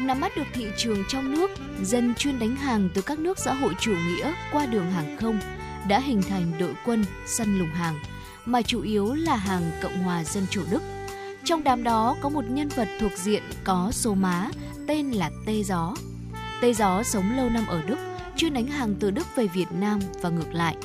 Nắm 0.00 0.20
bắt 0.20 0.36
được 0.36 0.46
thị 0.54 0.66
trường 0.76 1.04
trong 1.08 1.32
nước, 1.32 1.50
dân 1.82 2.14
chuyên 2.14 2.38
đánh 2.38 2.56
hàng 2.56 2.88
từ 2.94 3.02
các 3.02 3.18
nước 3.18 3.38
xã 3.38 3.54
hội 3.54 3.74
chủ 3.80 3.92
nghĩa 3.92 4.34
qua 4.52 4.66
đường 4.66 4.90
hàng 4.90 5.16
không 5.16 5.40
đã 5.88 6.00
hình 6.00 6.22
thành 6.22 6.52
đội 6.58 6.74
quân 6.84 7.04
săn 7.26 7.58
lùng 7.58 7.70
hàng, 7.70 7.94
mà 8.44 8.62
chủ 8.62 8.82
yếu 8.82 9.14
là 9.14 9.36
hàng 9.36 9.70
Cộng 9.82 10.02
hòa 10.02 10.24
Dân 10.24 10.46
chủ 10.50 10.62
Đức. 10.70 10.82
Trong 11.44 11.64
đám 11.64 11.82
đó 11.82 12.16
có 12.20 12.28
một 12.28 12.44
nhân 12.48 12.68
vật 12.68 12.88
thuộc 13.00 13.12
diện 13.16 13.42
có 13.64 13.90
số 13.92 14.14
má 14.14 14.48
tên 14.86 15.10
là 15.10 15.30
Tê 15.46 15.62
Gió. 15.62 15.94
Tê 16.60 16.74
Gió 16.74 17.02
sống 17.02 17.36
lâu 17.36 17.50
năm 17.50 17.66
ở 17.66 17.82
Đức, 17.82 17.98
chuyên 18.36 18.54
đánh 18.54 18.66
hàng 18.66 18.94
từ 19.00 19.10
Đức 19.10 19.26
về 19.36 19.46
Việt 19.46 19.72
Nam 19.72 20.00
và 20.22 20.28
ngược 20.28 20.54
lại. 20.54 20.76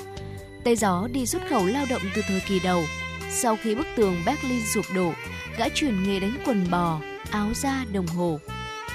Tê 0.63 0.75
Gió 0.75 1.07
đi 1.11 1.25
xuất 1.25 1.41
khẩu 1.49 1.65
lao 1.65 1.85
động 1.89 2.01
từ 2.15 2.21
thời 2.27 2.39
kỳ 2.39 2.59
đầu. 2.59 2.83
Sau 3.31 3.57
khi 3.61 3.75
bức 3.75 3.87
tường 3.95 4.15
Berlin 4.25 4.61
sụp 4.73 4.85
đổ, 4.95 5.13
gã 5.57 5.69
chuyển 5.69 6.03
nghề 6.03 6.19
đánh 6.19 6.37
quần 6.45 6.71
bò, 6.71 6.99
áo 7.29 7.47
da, 7.55 7.85
đồng 7.93 8.07
hồ. 8.07 8.39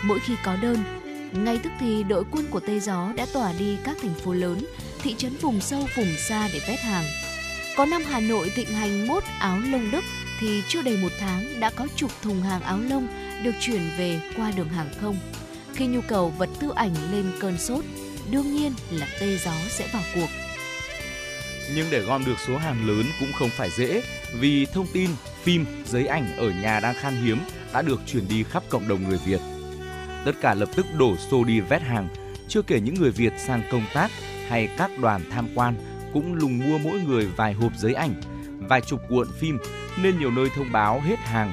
Mỗi 0.03 0.19
khi 0.21 0.35
có 0.45 0.57
đơn, 0.57 0.77
ngay 1.33 1.59
tức 1.59 1.73
thì 1.81 2.03
đội 2.03 2.25
quân 2.31 2.47
của 2.51 2.61
Tê 2.61 2.81
Gió 2.81 3.13
đã 3.17 3.27
tỏa 3.33 3.53
đi 3.53 3.77
các 3.85 3.97
thành 4.03 4.15
phố 4.15 4.33
lớn, 4.33 4.67
thị 5.03 5.15
trấn 5.19 5.37
vùng 5.37 5.61
sâu 5.61 5.89
vùng 5.97 6.17
xa 6.29 6.49
để 6.53 6.61
vét 6.69 6.81
hàng. 6.81 7.05
Có 7.81 7.87
năm 7.87 8.03
Hà 8.05 8.21
Nội 8.21 8.53
thịnh 8.55 8.75
hành 8.75 9.07
mốt 9.07 9.23
áo 9.39 9.59
lông 9.59 9.91
Đức 9.91 10.05
thì 10.41 10.63
chưa 10.69 10.83
đầy 10.83 10.97
một 10.97 11.13
tháng 11.21 11.61
đã 11.61 11.71
có 11.71 11.87
chục 11.97 12.11
thùng 12.23 12.43
hàng 12.43 12.63
áo 12.63 12.79
lông 12.79 13.09
được 13.43 13.55
chuyển 13.61 13.83
về 13.99 14.21
qua 14.37 14.53
đường 14.57 14.69
hàng 14.69 14.91
không. 15.01 15.17
Khi 15.75 15.87
nhu 15.87 16.01
cầu 16.01 16.31
vật 16.31 16.49
tư 16.61 16.71
ảnh 16.75 16.95
lên 17.13 17.33
cơn 17.41 17.59
sốt, 17.59 17.85
đương 18.31 18.57
nhiên 18.57 18.73
là 18.91 19.07
tê 19.21 19.37
gió 19.37 19.53
sẽ 19.69 19.89
vào 19.93 20.03
cuộc. 20.15 20.27
Nhưng 21.75 21.87
để 21.91 22.01
gom 22.01 22.25
được 22.25 22.37
số 22.47 22.57
hàng 22.57 22.87
lớn 22.87 23.05
cũng 23.21 23.33
không 23.33 23.51
phải 23.51 23.71
dễ, 23.77 24.03
vì 24.41 24.67
thông 24.67 24.87
tin, 24.93 25.11
phim, 25.43 25.67
giấy 25.87 26.07
ảnh 26.07 26.37
ở 26.37 26.51
nhà 26.51 26.81
đang 26.81 26.95
khan 26.95 27.23
hiếm 27.23 27.39
đã 27.73 27.83
được 27.83 28.01
chuyển 28.07 28.29
đi 28.29 28.43
khắp 28.43 28.63
cộng 28.69 28.89
đồng 28.89 29.09
người 29.09 29.19
Việt. 29.27 29.41
Tất 30.25 30.33
cả 30.41 30.55
lập 30.55 30.69
tức 30.77 30.87
đổ 30.99 31.17
xô 31.31 31.45
đi 31.45 31.61
vét 31.61 31.83
hàng, 31.83 32.09
chưa 32.49 32.63
kể 32.63 32.81
những 32.81 32.95
người 32.95 33.11
Việt 33.11 33.33
sang 33.39 33.63
công 33.71 33.85
tác 33.95 34.11
hay 34.49 34.69
các 34.79 34.91
đoàn 34.99 35.21
tham 35.31 35.49
quan 35.55 35.75
cũng 36.13 36.35
lùng 36.35 36.59
mua 36.59 36.79
mỗi 36.79 37.01
người 37.01 37.27
vài 37.37 37.53
hộp 37.53 37.73
giấy 37.77 37.95
ảnh, 37.95 38.15
vài 38.69 38.81
chục 38.81 39.01
cuộn 39.09 39.29
phim 39.41 39.59
nên 40.03 40.19
nhiều 40.19 40.31
nơi 40.31 40.51
thông 40.57 40.73
báo 40.73 41.01
hết 41.01 41.19
hàng. 41.19 41.53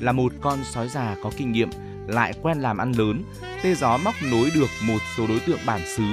Là 0.00 0.12
một 0.12 0.32
con 0.40 0.58
sói 0.64 0.88
già 0.88 1.16
có 1.22 1.30
kinh 1.36 1.52
nghiệm, 1.52 1.70
lại 2.06 2.32
quen 2.42 2.60
làm 2.60 2.78
ăn 2.78 2.92
lớn, 2.92 3.24
tê 3.62 3.74
gió 3.74 3.96
móc 3.96 4.14
nối 4.30 4.50
được 4.54 4.68
một 4.86 4.98
số 5.16 5.26
đối 5.26 5.40
tượng 5.40 5.58
bản 5.66 5.80
xứ 5.96 6.04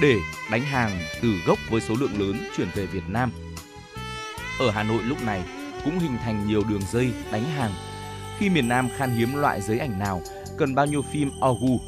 để 0.00 0.16
đánh 0.50 0.62
hàng 0.62 0.98
từ 1.22 1.34
gốc 1.46 1.58
với 1.70 1.80
số 1.80 1.94
lượng 2.00 2.20
lớn 2.20 2.40
chuyển 2.56 2.68
về 2.74 2.86
Việt 2.86 3.08
Nam. 3.08 3.30
Ở 4.58 4.70
Hà 4.70 4.82
Nội 4.82 5.02
lúc 5.02 5.22
này 5.24 5.42
cũng 5.84 5.98
hình 5.98 6.16
thành 6.24 6.46
nhiều 6.46 6.62
đường 6.68 6.82
dây 6.92 7.12
đánh 7.32 7.44
hàng. 7.44 7.72
Khi 8.38 8.50
miền 8.50 8.68
Nam 8.68 8.88
khan 8.96 9.10
hiếm 9.10 9.34
loại 9.34 9.60
giấy 9.60 9.78
ảnh 9.78 9.98
nào, 9.98 10.22
cần 10.58 10.74
bao 10.74 10.86
nhiêu 10.86 11.02
phim 11.12 11.30
Ogu, 11.46 11.80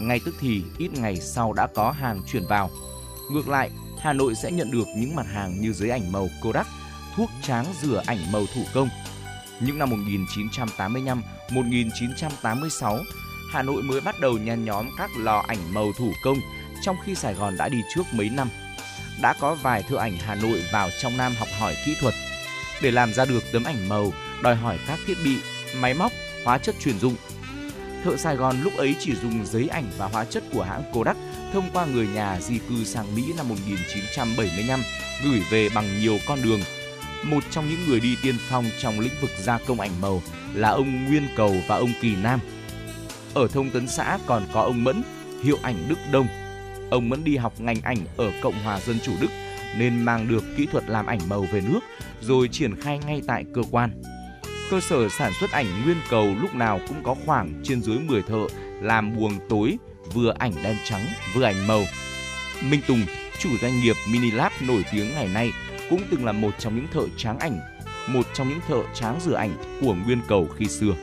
ngay 0.00 0.20
tức 0.24 0.34
thì 0.40 0.62
ít 0.78 0.92
ngày 0.92 1.16
sau 1.16 1.52
đã 1.52 1.66
có 1.66 1.90
hàng 1.90 2.22
chuyển 2.32 2.46
vào. 2.48 2.70
Ngược 3.32 3.48
lại, 3.48 3.70
Hà 4.02 4.12
Nội 4.12 4.34
sẽ 4.34 4.50
nhận 4.50 4.70
được 4.70 4.88
những 4.96 5.16
mặt 5.16 5.26
hàng 5.32 5.60
như 5.60 5.72
giấy 5.72 5.90
ảnh 5.90 6.12
màu 6.12 6.28
Kodak, 6.40 6.66
thuốc 7.16 7.30
tráng 7.42 7.66
rửa 7.82 8.02
ảnh 8.06 8.32
màu 8.32 8.46
thủ 8.54 8.62
công. 8.74 8.88
Những 9.60 9.78
năm 9.78 9.90
1985, 9.90 11.22
1986, 11.50 12.98
Hà 13.52 13.62
Nội 13.62 13.82
mới 13.82 14.00
bắt 14.00 14.20
đầu 14.20 14.38
nhen 14.38 14.64
nhóm 14.64 14.88
các 14.98 15.10
lò 15.16 15.44
ảnh 15.48 15.74
màu 15.74 15.92
thủ 15.98 16.12
công, 16.24 16.38
trong 16.82 16.96
khi 17.04 17.14
Sài 17.14 17.34
Gòn 17.34 17.56
đã 17.56 17.68
đi 17.68 17.78
trước 17.94 18.02
mấy 18.12 18.28
năm. 18.28 18.48
Đã 19.22 19.34
có 19.40 19.54
vài 19.54 19.82
thợ 19.82 19.96
ảnh 19.96 20.16
Hà 20.16 20.34
Nội 20.34 20.62
vào 20.72 20.88
trong 21.02 21.16
Nam 21.16 21.32
học 21.38 21.48
hỏi 21.58 21.74
kỹ 21.86 21.94
thuật. 22.00 22.14
Để 22.82 22.90
làm 22.90 23.14
ra 23.14 23.24
được 23.24 23.42
tấm 23.52 23.64
ảnh 23.64 23.88
màu, 23.88 24.12
đòi 24.42 24.56
hỏi 24.56 24.78
các 24.86 24.98
thiết 25.06 25.16
bị, 25.24 25.36
máy 25.76 25.94
móc, 25.94 26.12
hóa 26.44 26.58
chất 26.58 26.74
chuyên 26.80 26.98
dụng. 26.98 27.16
Thợ 28.04 28.16
Sài 28.16 28.36
Gòn 28.36 28.56
lúc 28.62 28.76
ấy 28.76 28.94
chỉ 28.98 29.14
dùng 29.14 29.46
giấy 29.46 29.68
ảnh 29.68 29.84
và 29.98 30.06
hóa 30.06 30.24
chất 30.24 30.42
của 30.52 30.62
hãng 30.62 30.82
Kodak 30.92 31.16
thông 31.52 31.70
qua 31.72 31.86
người 31.86 32.06
nhà 32.06 32.40
di 32.40 32.58
cư 32.58 32.84
sang 32.84 33.14
Mỹ 33.14 33.22
năm 33.36 33.48
1975 33.48 34.80
gửi 35.24 35.42
về 35.50 35.68
bằng 35.74 36.00
nhiều 36.00 36.18
con 36.26 36.38
đường. 36.42 36.60
Một 37.24 37.44
trong 37.50 37.70
những 37.70 37.86
người 37.86 38.00
đi 38.00 38.16
tiên 38.22 38.34
phong 38.50 38.64
trong 38.78 39.00
lĩnh 39.00 39.12
vực 39.20 39.30
gia 39.38 39.58
công 39.58 39.80
ảnh 39.80 40.00
màu 40.00 40.22
là 40.54 40.68
ông 40.68 41.04
Nguyên 41.04 41.28
Cầu 41.36 41.54
và 41.68 41.76
ông 41.76 41.92
Kỳ 42.00 42.16
Nam. 42.16 42.40
Ở 43.34 43.48
thông 43.48 43.70
tấn 43.70 43.88
xã 43.88 44.18
còn 44.26 44.42
có 44.52 44.62
ông 44.62 44.84
Mẫn, 44.84 45.02
hiệu 45.42 45.58
ảnh 45.62 45.84
Đức 45.88 45.98
Đông. 46.12 46.26
Ông 46.90 47.08
Mẫn 47.08 47.24
đi 47.24 47.36
học 47.36 47.60
ngành 47.60 47.80
ảnh 47.82 47.98
ở 48.16 48.30
Cộng 48.42 48.62
hòa 48.64 48.80
Dân 48.80 48.98
chủ 49.04 49.12
Đức 49.20 49.30
nên 49.78 50.02
mang 50.02 50.28
được 50.28 50.44
kỹ 50.56 50.66
thuật 50.66 50.84
làm 50.88 51.06
ảnh 51.06 51.20
màu 51.28 51.46
về 51.52 51.60
nước 51.60 51.80
rồi 52.20 52.48
triển 52.48 52.80
khai 52.80 52.98
ngay 53.06 53.22
tại 53.26 53.44
cơ 53.54 53.62
quan. 53.70 54.02
Cơ 54.72 54.80
sở 54.80 55.08
sản 55.08 55.32
xuất 55.40 55.50
ảnh 55.50 55.84
Nguyên 55.84 55.96
Cầu 56.10 56.34
lúc 56.40 56.54
nào 56.54 56.80
cũng 56.88 57.02
có 57.02 57.16
khoảng 57.26 57.62
trên 57.64 57.82
dưới 57.82 57.98
10 57.98 58.22
thợ 58.22 58.46
làm 58.80 59.16
buồng 59.16 59.32
tối 59.48 59.78
vừa 60.14 60.34
ảnh 60.38 60.52
đen 60.62 60.76
trắng 60.84 61.06
vừa 61.34 61.42
ảnh 61.42 61.66
màu. 61.66 61.84
Minh 62.62 62.80
Tùng, 62.88 63.02
chủ 63.38 63.50
doanh 63.62 63.80
nghiệp 63.80 63.96
Minilab 64.12 64.52
nổi 64.60 64.84
tiếng 64.92 65.14
ngày 65.14 65.28
nay, 65.28 65.50
cũng 65.90 66.02
từng 66.10 66.24
là 66.24 66.32
một 66.32 66.50
trong 66.58 66.76
những 66.76 66.86
thợ 66.92 67.02
tráng 67.16 67.38
ảnh, 67.38 67.58
một 68.08 68.26
trong 68.34 68.48
những 68.48 68.60
thợ 68.68 68.82
tráng 68.94 69.20
rửa 69.20 69.34
ảnh 69.34 69.56
của 69.80 69.94
Nguyên 69.94 70.20
Cầu 70.28 70.48
khi 70.56 70.66
xưa. 70.68 70.94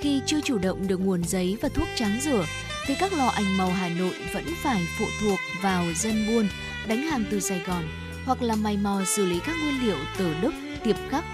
Khi 0.00 0.20
chưa 0.26 0.40
chủ 0.40 0.58
động 0.58 0.86
được 0.88 1.00
nguồn 1.00 1.24
giấy 1.24 1.56
và 1.62 1.68
thuốc 1.68 1.88
tráng 1.96 2.20
rửa, 2.20 2.44
thì 2.86 2.94
các 3.00 3.12
lò 3.12 3.26
ảnh 3.26 3.56
màu 3.58 3.70
Hà 3.70 3.88
Nội 3.88 4.14
vẫn 4.34 4.44
phải 4.62 4.86
phụ 4.98 5.06
thuộc 5.20 5.38
vào 5.62 5.84
dân 5.96 6.26
buôn 6.26 6.48
đánh 6.86 7.02
hàng 7.02 7.24
từ 7.30 7.40
Sài 7.40 7.60
Gòn 7.66 7.84
hoặc 8.24 8.42
là 8.42 8.56
mày 8.56 8.76
mò 8.76 9.00
xử 9.06 9.26
lý 9.26 9.40
các 9.46 9.56
nguyên 9.62 9.86
liệu 9.86 9.98
từ 10.18 10.34
Đức, 10.40 10.52
tiệp 10.84 10.96
khắc. 11.10 11.24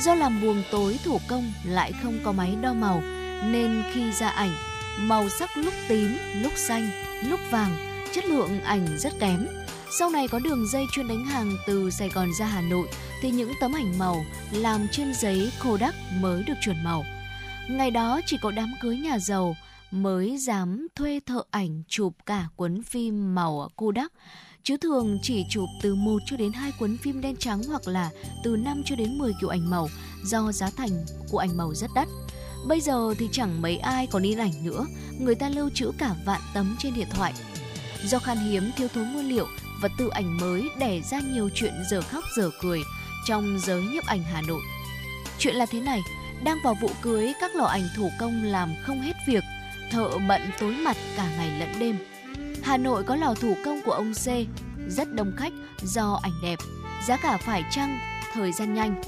Do 0.00 0.14
làm 0.14 0.40
buồng 0.42 0.62
tối 0.70 0.98
thủ 1.04 1.20
công 1.28 1.52
lại 1.64 1.92
không 2.02 2.18
có 2.24 2.32
máy 2.32 2.56
đo 2.60 2.72
màu, 2.72 3.02
nên 3.44 3.82
khi 3.92 4.12
ra 4.12 4.28
ảnh 4.28 4.50
màu 5.00 5.28
sắc 5.28 5.56
lúc 5.56 5.74
tím, 5.88 6.18
lúc 6.42 6.52
xanh, 6.56 6.90
lúc 7.28 7.40
vàng, 7.50 7.76
chất 8.12 8.24
lượng 8.24 8.60
ảnh 8.60 8.86
rất 8.98 9.12
kém. 9.20 9.46
Sau 9.98 10.10
này 10.10 10.28
có 10.28 10.38
đường 10.38 10.66
dây 10.72 10.86
chuyên 10.92 11.08
đánh 11.08 11.24
hàng 11.24 11.56
từ 11.66 11.90
Sài 11.90 12.08
Gòn 12.08 12.28
ra 12.38 12.46
Hà 12.46 12.60
Nội 12.60 12.88
thì 13.22 13.30
những 13.30 13.52
tấm 13.60 13.72
ảnh 13.72 13.98
màu 13.98 14.24
làm 14.50 14.88
trên 14.92 15.14
giấy 15.14 15.52
Kodak 15.64 15.94
mới 16.20 16.42
được 16.42 16.54
chuyển 16.60 16.84
màu. 16.84 17.04
Ngày 17.70 17.90
đó 17.90 18.20
chỉ 18.26 18.36
có 18.42 18.50
đám 18.50 18.74
cưới 18.82 18.96
nhà 18.96 19.18
giàu 19.18 19.56
mới 19.90 20.38
dám 20.38 20.86
thuê 20.94 21.20
thợ 21.26 21.42
ảnh 21.50 21.82
chụp 21.88 22.12
cả 22.26 22.46
cuốn 22.56 22.82
phim 22.82 23.34
màu 23.34 23.68
Kodak 23.76 24.12
chứ 24.66 24.76
thường 24.76 25.18
chỉ 25.22 25.44
chụp 25.48 25.68
từ 25.82 25.94
1 25.94 26.22
cho 26.26 26.36
đến 26.36 26.52
2 26.52 26.72
cuốn 26.78 26.96
phim 26.96 27.20
đen 27.20 27.36
trắng 27.36 27.62
hoặc 27.68 27.88
là 27.88 28.10
từ 28.44 28.56
5 28.56 28.82
cho 28.84 28.96
đến 28.96 29.18
10 29.18 29.32
kiểu 29.40 29.48
ảnh 29.48 29.70
màu 29.70 29.88
do 30.24 30.52
giá 30.52 30.70
thành 30.70 31.04
của 31.30 31.38
ảnh 31.38 31.56
màu 31.56 31.74
rất 31.74 31.90
đắt. 31.94 32.08
Bây 32.66 32.80
giờ 32.80 33.14
thì 33.18 33.28
chẳng 33.32 33.62
mấy 33.62 33.76
ai 33.76 34.06
còn 34.06 34.22
in 34.22 34.38
ảnh 34.38 34.52
nữa, 34.64 34.86
người 35.20 35.34
ta 35.34 35.48
lưu 35.48 35.70
trữ 35.74 35.90
cả 35.98 36.14
vạn 36.24 36.40
tấm 36.54 36.76
trên 36.78 36.94
điện 36.94 37.06
thoại. 37.10 37.32
Do 38.04 38.18
khan 38.18 38.38
hiếm 38.38 38.70
thiếu 38.76 38.88
thốn 38.94 39.12
nguyên 39.12 39.28
liệu, 39.28 39.46
và 39.82 39.88
tự 39.98 40.08
ảnh 40.08 40.38
mới 40.38 40.68
đẻ 40.78 41.00
ra 41.10 41.20
nhiều 41.20 41.50
chuyện 41.54 41.72
giờ 41.90 42.02
khóc 42.02 42.24
giờ 42.36 42.50
cười 42.62 42.82
trong 43.26 43.58
giới 43.58 43.82
nhiếp 43.82 44.04
ảnh 44.06 44.22
Hà 44.22 44.42
Nội. 44.42 44.60
Chuyện 45.38 45.56
là 45.56 45.66
thế 45.66 45.80
này, 45.80 46.00
đang 46.44 46.58
vào 46.64 46.74
vụ 46.80 46.90
cưới 47.02 47.32
các 47.40 47.56
lò 47.56 47.64
ảnh 47.64 47.88
thủ 47.96 48.10
công 48.20 48.44
làm 48.44 48.74
không 48.82 49.00
hết 49.00 49.14
việc, 49.28 49.44
thợ 49.90 50.10
bận 50.28 50.42
tối 50.60 50.72
mặt 50.72 50.96
cả 51.16 51.30
ngày 51.36 51.60
lẫn 51.60 51.78
đêm. 51.78 52.15
Hà 52.62 52.76
Nội 52.76 53.04
có 53.04 53.16
lò 53.16 53.34
thủ 53.34 53.56
công 53.64 53.80
của 53.84 53.92
ông 53.92 54.12
C, 54.12 54.26
rất 54.88 55.14
đông 55.14 55.32
khách 55.36 55.52
do 55.82 56.20
ảnh 56.22 56.32
đẹp, 56.42 56.58
giá 57.06 57.16
cả 57.16 57.36
phải 57.36 57.64
chăng, 57.70 57.98
thời 58.34 58.52
gian 58.52 58.74
nhanh. 58.74 59.02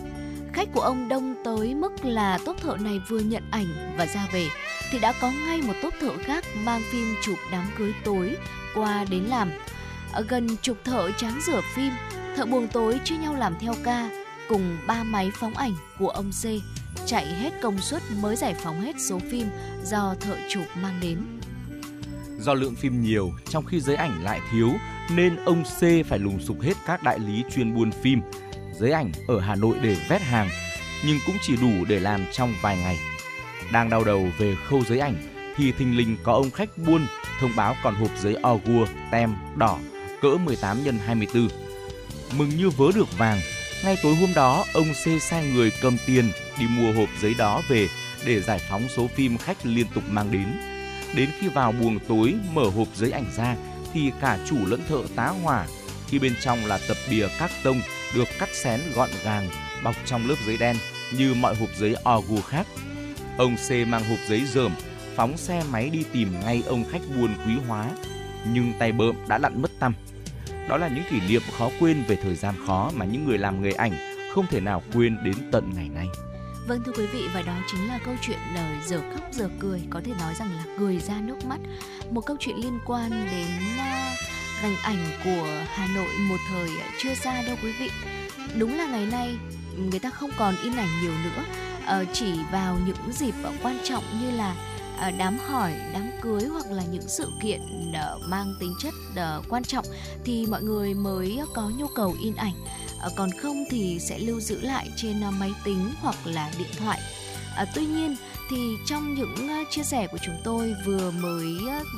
Khách 0.52 0.68
của 0.72 0.80
ông 0.80 1.08
đông 1.08 1.34
tới 1.44 1.74
mức 1.74 2.04
là 2.04 2.38
tốt 2.44 2.56
thợ 2.62 2.76
này 2.80 3.00
vừa 3.08 3.18
nhận 3.18 3.42
ảnh 3.50 3.94
và 3.98 4.06
ra 4.06 4.28
về 4.32 4.48
thì 4.90 4.98
đã 4.98 5.12
có 5.20 5.30
ngay 5.30 5.62
một 5.62 5.74
tốt 5.82 5.94
thợ 6.00 6.10
khác 6.24 6.44
mang 6.64 6.82
phim 6.90 7.14
chụp 7.22 7.38
đám 7.52 7.64
cưới 7.78 7.92
tối 8.04 8.36
qua 8.74 9.04
đến 9.10 9.22
làm. 9.24 9.50
Ở 10.12 10.22
gần 10.28 10.56
chục 10.62 10.76
thợ 10.84 11.10
tráng 11.10 11.40
rửa 11.46 11.60
phim, 11.74 11.92
thợ 12.36 12.46
buồng 12.46 12.68
tối 12.68 13.00
chia 13.04 13.16
nhau 13.16 13.34
làm 13.34 13.54
theo 13.60 13.74
ca 13.84 14.10
cùng 14.48 14.78
ba 14.86 15.02
máy 15.02 15.30
phóng 15.34 15.54
ảnh 15.54 15.74
của 15.98 16.08
ông 16.08 16.30
C 16.30 16.44
chạy 17.06 17.26
hết 17.26 17.50
công 17.62 17.78
suất 17.78 18.02
mới 18.20 18.36
giải 18.36 18.54
phóng 18.54 18.80
hết 18.80 18.96
số 18.98 19.18
phim 19.30 19.46
do 19.84 20.14
thợ 20.20 20.36
chụp 20.48 20.64
mang 20.82 20.98
đến. 21.00 21.37
Do 22.38 22.54
lượng 22.54 22.74
phim 22.74 23.02
nhiều, 23.02 23.32
trong 23.48 23.64
khi 23.64 23.80
giấy 23.80 23.96
ảnh 23.96 24.24
lại 24.24 24.40
thiếu, 24.52 24.72
nên 25.10 25.36
ông 25.44 25.64
C 25.64 26.06
phải 26.08 26.18
lùng 26.18 26.40
sục 26.40 26.60
hết 26.60 26.74
các 26.86 27.02
đại 27.02 27.18
lý 27.18 27.44
chuyên 27.54 27.74
buôn 27.74 27.90
phim, 27.92 28.20
giấy 28.78 28.90
ảnh 28.90 29.12
ở 29.28 29.40
Hà 29.40 29.54
Nội 29.54 29.76
để 29.82 29.96
vét 30.08 30.22
hàng, 30.22 30.48
nhưng 31.06 31.18
cũng 31.26 31.36
chỉ 31.42 31.56
đủ 31.56 31.84
để 31.88 32.00
làm 32.00 32.24
trong 32.32 32.54
vài 32.62 32.76
ngày. 32.76 32.98
Đang 33.72 33.90
đau 33.90 34.04
đầu 34.04 34.28
về 34.38 34.56
khâu 34.68 34.84
giấy 34.84 34.98
ảnh, 34.98 35.14
thì 35.56 35.72
thình 35.72 35.96
lình 35.96 36.16
có 36.22 36.32
ông 36.32 36.50
khách 36.50 36.78
buôn 36.78 37.06
thông 37.40 37.56
báo 37.56 37.74
còn 37.82 37.94
hộp 37.94 38.10
giấy 38.18 38.36
Ogua 38.48 38.86
tem 39.10 39.34
đỏ 39.56 39.78
cỡ 40.20 40.36
18 40.44 40.76
x 40.84 40.88
24. 41.06 41.48
Mừng 42.36 42.48
như 42.48 42.70
vớ 42.70 42.86
được 42.94 43.18
vàng, 43.18 43.40
Ngay 43.84 43.96
tối 44.02 44.14
hôm 44.14 44.34
đó, 44.34 44.64
ông 44.74 44.88
C 44.92 45.22
sai 45.22 45.50
người 45.54 45.72
cầm 45.82 45.96
tiền 46.06 46.30
đi 46.60 46.66
mua 46.66 46.92
hộp 46.92 47.08
giấy 47.20 47.34
đó 47.38 47.62
về 47.68 47.88
để 48.26 48.40
giải 48.40 48.60
phóng 48.70 48.82
số 48.96 49.06
phim 49.06 49.38
khách 49.38 49.66
liên 49.66 49.86
tục 49.94 50.04
mang 50.10 50.30
đến. 50.30 50.77
Đến 51.14 51.30
khi 51.40 51.48
vào 51.48 51.72
buồng 51.72 51.98
tối, 52.08 52.34
mở 52.52 52.64
hộp 52.76 52.88
giấy 52.96 53.10
ảnh 53.10 53.26
ra, 53.36 53.56
thì 53.92 54.10
cả 54.20 54.38
chủ 54.48 54.66
lẫn 54.66 54.80
thợ 54.88 55.02
tá 55.16 55.28
hỏa 55.28 55.66
khi 56.06 56.18
bên 56.18 56.34
trong 56.40 56.66
là 56.66 56.78
tập 56.88 56.96
bìa 57.10 57.28
các 57.38 57.50
tông, 57.64 57.80
được 58.14 58.28
cắt 58.38 58.48
xén 58.52 58.80
gọn 58.94 59.10
gàng, 59.24 59.48
bọc 59.84 59.94
trong 60.06 60.28
lớp 60.28 60.34
giấy 60.46 60.56
đen 60.56 60.76
như 61.16 61.34
mọi 61.34 61.54
hộp 61.54 61.68
giấy 61.78 61.94
OGU 62.04 62.40
khác. 62.40 62.66
Ông 63.38 63.56
C 63.56 63.70
mang 63.88 64.04
hộp 64.04 64.18
giấy 64.28 64.42
dởm, 64.46 64.72
phóng 65.16 65.36
xe 65.36 65.62
máy 65.70 65.90
đi 65.90 66.04
tìm 66.12 66.40
ngay 66.40 66.62
ông 66.66 66.84
khách 66.92 67.02
buôn 67.16 67.34
quý 67.46 67.52
hóa, 67.68 67.90
nhưng 68.52 68.72
tay 68.78 68.92
bợm 68.92 69.14
đã 69.28 69.38
lặn 69.38 69.62
mất 69.62 69.70
tăm. 69.78 69.94
Đó 70.68 70.76
là 70.76 70.88
những 70.88 71.04
kỷ 71.10 71.20
niệm 71.28 71.42
khó 71.58 71.70
quên 71.80 72.02
về 72.08 72.16
thời 72.22 72.34
gian 72.34 72.54
khó 72.66 72.90
mà 72.94 73.04
những 73.04 73.24
người 73.24 73.38
làm 73.38 73.62
nghề 73.62 73.72
ảnh 73.72 73.92
không 74.34 74.46
thể 74.50 74.60
nào 74.60 74.82
quên 74.94 75.16
đến 75.24 75.34
tận 75.52 75.72
ngày 75.76 75.88
nay. 75.88 76.06
Vâng 76.68 76.82
thưa 76.82 76.92
quý 76.92 77.06
vị 77.06 77.28
và 77.34 77.42
đó 77.42 77.52
chính 77.66 77.88
là 77.88 77.98
câu 78.04 78.14
chuyện 78.22 78.38
đời 78.54 78.76
giờ 78.84 79.00
khóc 79.12 79.22
giờ 79.32 79.48
cười. 79.58 79.82
Có 79.90 80.00
thể 80.04 80.12
nói 80.20 80.34
rằng 80.34 80.56
là 80.56 80.64
cười 80.78 80.98
ra 80.98 81.20
nước 81.20 81.44
mắt. 81.44 81.58
Một 82.10 82.26
câu 82.26 82.36
chuyện 82.40 82.56
liên 82.56 82.78
quan 82.86 83.10
đến 83.10 83.78
à, 83.78 84.12
uh, 84.12 84.62
ngành 84.62 84.76
ảnh 84.82 85.06
của 85.24 85.48
Hà 85.66 85.86
Nội 85.94 86.08
một 86.18 86.36
thời 86.50 86.68
à, 86.68 86.88
chưa 86.98 87.14
xa 87.14 87.42
đâu 87.42 87.56
quý 87.62 87.72
vị. 87.80 87.90
Đúng 88.58 88.78
là 88.78 88.86
ngày 88.86 89.06
nay 89.06 89.36
người 89.90 89.98
ta 89.98 90.10
không 90.10 90.30
còn 90.38 90.54
in 90.62 90.76
ảnh 90.76 90.88
nhiều 91.02 91.12
nữa. 91.24 91.44
Ờ, 91.86 92.04
chỉ 92.12 92.34
vào 92.52 92.78
những 92.86 93.12
dịp 93.12 93.34
à, 93.44 93.50
quan 93.62 93.78
trọng 93.84 94.04
như 94.20 94.30
là 94.30 94.54
đám 95.18 95.38
hỏi 95.38 95.74
đám 95.92 96.10
cưới 96.22 96.42
hoặc 96.52 96.66
là 96.70 96.82
những 96.92 97.08
sự 97.08 97.30
kiện 97.42 97.60
mang 98.26 98.54
tính 98.60 98.74
chất 98.82 98.94
quan 99.48 99.64
trọng 99.64 99.84
thì 100.24 100.46
mọi 100.46 100.62
người 100.62 100.94
mới 100.94 101.40
có 101.54 101.70
nhu 101.78 101.86
cầu 101.86 102.14
in 102.22 102.34
ảnh. 102.34 102.54
Ờ, 103.00 103.10
còn 103.16 103.30
không 103.30 103.64
thì 103.70 103.98
sẽ 104.00 104.18
lưu 104.18 104.40
giữ 104.40 104.60
lại 104.60 104.88
trên 104.96 105.20
ờ, 105.20 105.30
máy 105.30 105.52
tính 105.64 105.90
hoặc 106.00 106.16
là 106.24 106.50
điện 106.58 106.70
thoại 106.78 107.00
ờ, 107.56 107.64
tuy 107.74 107.86
nhiên 107.86 108.16
thì 108.50 108.56
trong 108.86 109.14
những 109.14 109.48
chia 109.70 109.82
sẻ 109.82 110.06
của 110.06 110.18
chúng 110.22 110.40
tôi 110.44 110.74
vừa 110.86 111.10
mới 111.10 111.46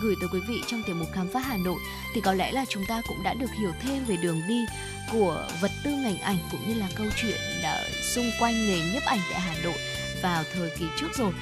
gửi 0.03 0.15
tới 0.21 0.29
quý 0.33 0.41
vị 0.49 0.63
trong 0.67 0.83
tiểu 0.87 0.97
mục 0.97 1.09
khám 1.13 1.29
phá 1.33 1.41
Hà 1.41 1.57
Nội 1.57 1.79
thì 2.15 2.21
có 2.21 2.33
lẽ 2.33 2.53
là 2.53 2.65
chúng 2.69 2.83
ta 2.89 3.03
cũng 3.09 3.23
đã 3.23 3.35
được 3.35 3.51
hiểu 3.61 3.73
thêm 3.83 4.05
về 4.05 4.17
đường 4.17 4.43
đi 4.49 4.65
của 5.13 5.49
vật 5.61 5.71
tư 5.85 5.91
ngành 5.91 6.21
ảnh 6.21 6.39
cũng 6.51 6.69
như 6.69 6.75
là 6.75 6.89
câu 6.95 7.07
chuyện 7.23 7.41
xung 8.15 8.31
quanh 8.41 8.55
nghề 8.67 8.81
nhiếp 8.93 9.03
ảnh 9.03 9.21
tại 9.31 9.41
Hà 9.41 9.55
Nội 9.63 9.79
vào 10.23 10.45
thời 10.55 10.71
kỳ 10.79 10.87
trước 11.01 11.09
rồi 11.19 11.33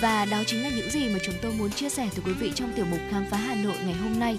và 0.00 0.24
đó 0.24 0.42
chính 0.46 0.62
là 0.62 0.68
những 0.68 0.90
gì 0.90 1.08
mà 1.08 1.18
chúng 1.22 1.34
tôi 1.42 1.52
muốn 1.52 1.70
chia 1.70 1.88
sẻ 1.88 2.08
tới 2.10 2.20
quý 2.26 2.32
vị 2.32 2.52
trong 2.54 2.72
tiểu 2.76 2.84
mục 2.90 3.00
khám 3.10 3.24
phá 3.30 3.36
Hà 3.36 3.54
Nội 3.54 3.76
ngày 3.84 3.94
hôm 3.94 4.18
nay. 4.18 4.38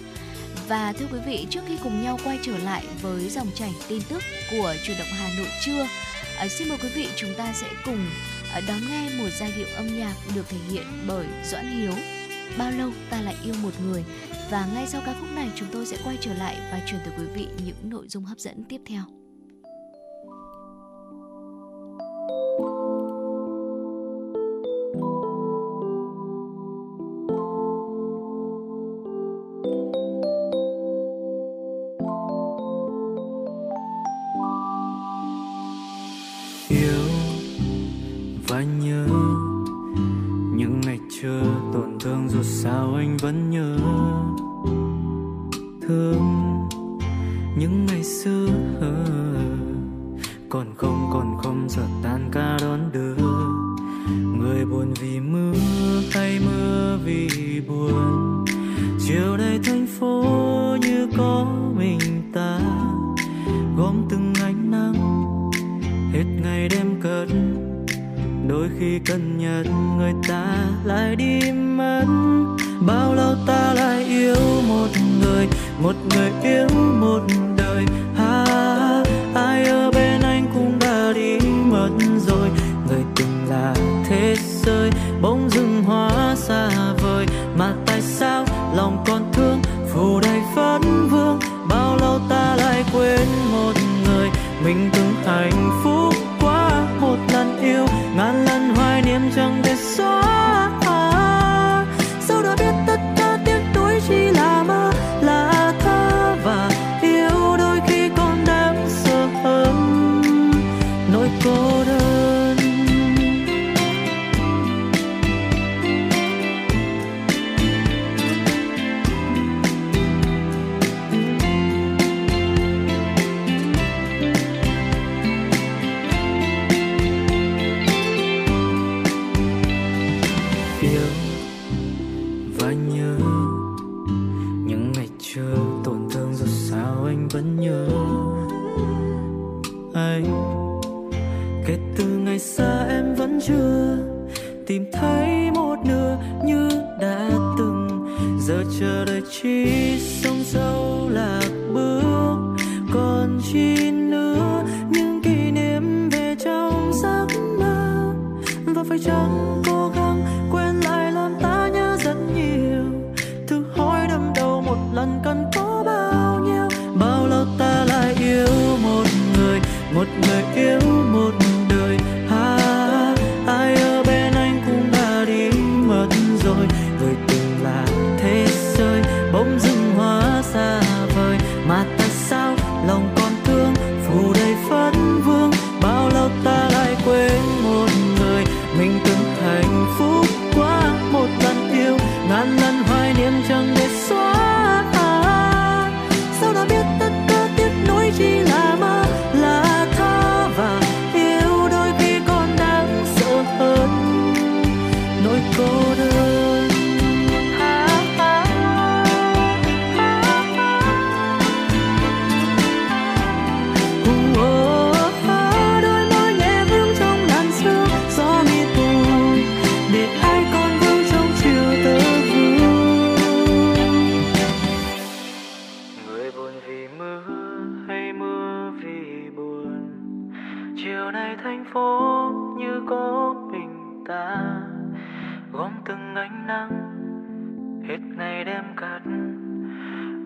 Và 0.68 0.94
thưa 0.94 1.06
quý 1.12 1.20
vị, 1.26 1.48
trước 1.50 1.60
khi 1.68 1.78
cùng 1.84 2.04
nhau 2.04 2.20
quay 2.24 2.40
trở 2.42 2.58
lại 2.58 2.86
với 3.02 3.30
dòng 3.30 3.48
chảy 3.56 3.72
tin 3.88 4.02
tức 4.10 4.22
của 4.52 4.76
truyền 4.84 4.98
động 4.98 5.08
Hà 5.12 5.30
Nội 5.38 5.48
trưa, 5.66 5.88
à, 6.38 6.48
xin 6.48 6.70
mời 6.70 6.78
quý 6.82 6.90
vị 6.96 7.08
chúng 7.16 7.34
ta 7.38 7.54
sẽ 7.54 7.68
cùng 7.86 8.06
à, 8.54 8.62
đón 8.68 8.78
nghe 8.90 9.10
một 9.18 9.30
giai 9.40 9.54
điệu 9.58 9.68
âm 9.76 9.88
nhạc 9.98 10.16
được 10.36 10.50
thể 10.50 10.58
hiện 10.72 10.86
bởi 11.08 11.28
Doãn 11.44 11.66
Hiếu. 11.68 11.94
Bao 12.58 12.72
lâu 12.72 12.92
ta 13.10 13.22
lại 13.22 13.36
yêu 13.46 13.54
một 13.64 13.72
người 13.88 14.04
và 14.52 14.70
ngay 14.74 14.88
sau 14.88 15.02
ca 15.06 15.14
khúc 15.20 15.30
này 15.36 15.50
chúng 15.56 15.68
tôi 15.72 15.86
sẽ 15.86 15.98
quay 16.06 16.18
trở 16.22 16.34
lại 16.34 16.58
và 16.72 16.82
truyền 16.88 17.02
tới 17.06 17.14
quý 17.18 17.26
vị 17.34 17.48
những 17.66 17.90
nội 17.90 18.08
dung 18.08 18.26
hấp 18.26 18.40
dẫn 18.40 18.64
tiếp 18.70 18.82
theo. 18.86 19.23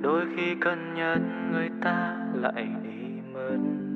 Đôi 0.08 0.26
khi 0.36 0.56
cần 0.62 0.94
nhắc 0.94 1.18
người 1.52 1.70
ta 1.84 2.18
lại 2.34 2.68
đi 2.84 3.22
mất. 3.34 3.87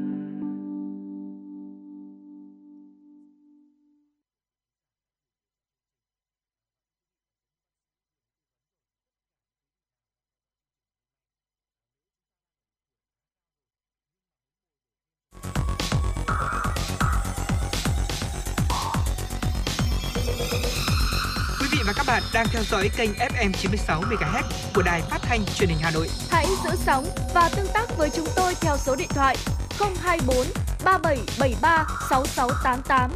Theo 22.61 22.79
dõi 22.79 22.89
kênh 22.97 23.09
FM 23.13 23.51
96 23.51 24.01
MHz 24.01 24.43
của 24.75 24.81
đài 24.81 25.01
phát 25.01 25.17
thanh 25.21 25.45
truyền 25.55 25.69
hình 25.69 25.77
Hà 25.81 25.91
Nội. 25.91 26.07
Hãy 26.29 26.45
giữ 26.63 26.69
sóng 26.85 27.05
và 27.33 27.49
tương 27.55 27.67
tác 27.73 27.97
với 27.97 28.09
chúng 28.09 28.27
tôi 28.35 28.55
theo 28.61 28.77
số 28.77 28.95
điện 28.95 29.07
thoại 29.09 29.37
024 29.79 30.45
3773 30.85 31.85
6688. 32.09 33.11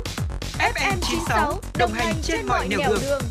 FM 0.59 0.97
96 1.01 1.59
đồng 1.77 1.91
hành 1.93 2.15
trên 2.23 2.47
mọi 2.47 2.67
nẻo 2.67 2.79
đường. 2.89 2.99
đường. 3.01 3.21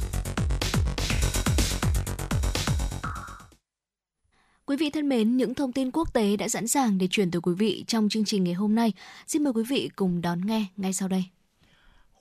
Quý 4.66 4.76
vị 4.76 4.90
thân 4.90 5.08
mến, 5.08 5.36
những 5.36 5.54
thông 5.54 5.72
tin 5.72 5.90
quốc 5.90 6.12
tế 6.12 6.36
đã 6.36 6.48
sẵn 6.48 6.68
sàng 6.68 6.98
để 6.98 7.08
chuyển 7.10 7.30
tới 7.30 7.40
quý 7.40 7.54
vị 7.54 7.84
trong 7.88 8.08
chương 8.08 8.24
trình 8.24 8.44
ngày 8.44 8.54
hôm 8.54 8.74
nay. 8.74 8.92
Xin 9.26 9.44
mời 9.44 9.52
quý 9.52 9.62
vị 9.68 9.90
cùng 9.96 10.20
đón 10.22 10.46
nghe 10.46 10.66
ngay 10.76 10.92
sau 10.92 11.08
đây. 11.08 11.24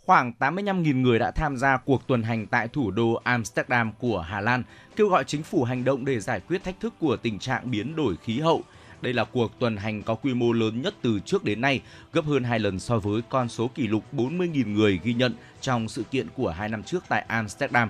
Khoảng 0.05 0.33
85.000 0.39 1.01
người 1.01 1.19
đã 1.19 1.31
tham 1.31 1.57
gia 1.57 1.77
cuộc 1.77 2.07
tuần 2.07 2.23
hành 2.23 2.47
tại 2.47 2.67
thủ 2.67 2.91
đô 2.91 3.13
Amsterdam 3.23 3.91
của 3.99 4.19
Hà 4.19 4.41
Lan, 4.41 4.63
kêu 4.95 5.07
gọi 5.07 5.23
chính 5.23 5.43
phủ 5.43 5.63
hành 5.63 5.83
động 5.83 6.05
để 6.05 6.19
giải 6.19 6.39
quyết 6.39 6.63
thách 6.63 6.79
thức 6.79 6.93
của 6.99 7.17
tình 7.17 7.39
trạng 7.39 7.71
biến 7.71 7.95
đổi 7.95 8.15
khí 8.23 8.39
hậu. 8.39 8.61
Đây 9.01 9.13
là 9.13 9.23
cuộc 9.23 9.59
tuần 9.59 9.77
hành 9.77 10.03
có 10.03 10.15
quy 10.15 10.33
mô 10.33 10.53
lớn 10.53 10.81
nhất 10.81 10.93
từ 11.01 11.19
trước 11.19 11.43
đến 11.43 11.61
nay, 11.61 11.81
gấp 12.13 12.25
hơn 12.25 12.43
2 12.43 12.59
lần 12.59 12.79
so 12.79 12.99
với 12.99 13.21
con 13.29 13.49
số 13.49 13.67
kỷ 13.67 13.87
lục 13.87 14.03
40.000 14.13 14.73
người 14.73 14.99
ghi 15.03 15.13
nhận 15.13 15.33
trong 15.61 15.89
sự 15.89 16.03
kiện 16.03 16.27
của 16.35 16.49
hai 16.49 16.69
năm 16.69 16.83
trước 16.83 17.03
tại 17.07 17.25
Amsterdam. 17.27 17.89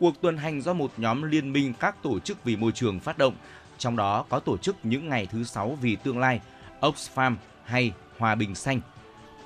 Cuộc 0.00 0.20
tuần 0.20 0.36
hành 0.36 0.62
do 0.62 0.72
một 0.72 0.92
nhóm 0.96 1.22
liên 1.22 1.52
minh 1.52 1.72
các 1.80 2.02
tổ 2.02 2.18
chức 2.18 2.44
vì 2.44 2.56
môi 2.56 2.72
trường 2.72 3.00
phát 3.00 3.18
động, 3.18 3.34
trong 3.78 3.96
đó 3.96 4.24
có 4.28 4.40
tổ 4.40 4.56
chức 4.56 4.76
những 4.82 5.08
ngày 5.08 5.26
thứ 5.26 5.44
sáu 5.44 5.78
vì 5.80 5.96
tương 5.96 6.18
lai, 6.18 6.40
Oxfam 6.80 7.34
hay 7.64 7.92
Hòa 8.18 8.34
bình 8.34 8.54
xanh– 8.54 8.80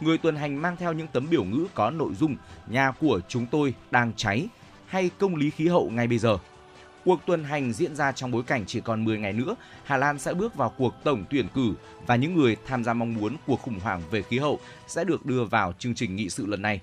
người 0.01 0.19
tuần 0.19 0.37
hành 0.37 0.63
mang 0.63 0.77
theo 0.77 0.93
những 0.93 1.07
tấm 1.13 1.27
biểu 1.31 1.45
ngữ 1.45 1.67
có 1.75 1.91
nội 1.91 2.15
dung 2.15 2.37
nhà 2.67 2.91
của 3.01 3.21
chúng 3.29 3.47
tôi 3.47 3.75
đang 3.91 4.13
cháy 4.17 4.49
hay 4.87 5.11
công 5.19 5.37
lý 5.37 5.51
khí 5.51 5.69
hậu 5.69 5.91
ngay 5.91 6.07
bây 6.07 6.19
giờ. 6.19 6.39
Cuộc 7.05 7.21
tuần 7.27 7.45
hành 7.45 7.73
diễn 7.73 7.97
ra 7.97 8.13
trong 8.13 8.31
bối 8.31 8.43
cảnh 8.43 8.65
chỉ 8.67 8.81
còn 8.81 9.05
10 9.05 9.19
ngày 9.19 9.33
nữa, 9.33 9.57
Hà 9.85 9.97
Lan 9.97 10.19
sẽ 10.19 10.35
bước 10.35 10.55
vào 10.55 10.75
cuộc 10.79 10.95
tổng 11.05 11.25
tuyển 11.31 11.49
cử 11.55 11.75
và 12.07 12.17
những 12.17 12.35
người 12.35 12.57
tham 12.67 12.85
gia 12.85 12.93
mong 12.95 13.15
muốn 13.15 13.37
cuộc 13.47 13.61
khủng 13.63 13.81
hoảng 13.81 14.03
về 14.11 14.23
khí 14.23 14.39
hậu 14.39 14.59
sẽ 14.87 15.05
được 15.05 15.27
đưa 15.27 15.45
vào 15.45 15.73
chương 15.79 15.95
trình 15.95 16.17
nghị 16.17 16.29
sự 16.29 16.47
lần 16.47 16.63
này. 16.63 16.81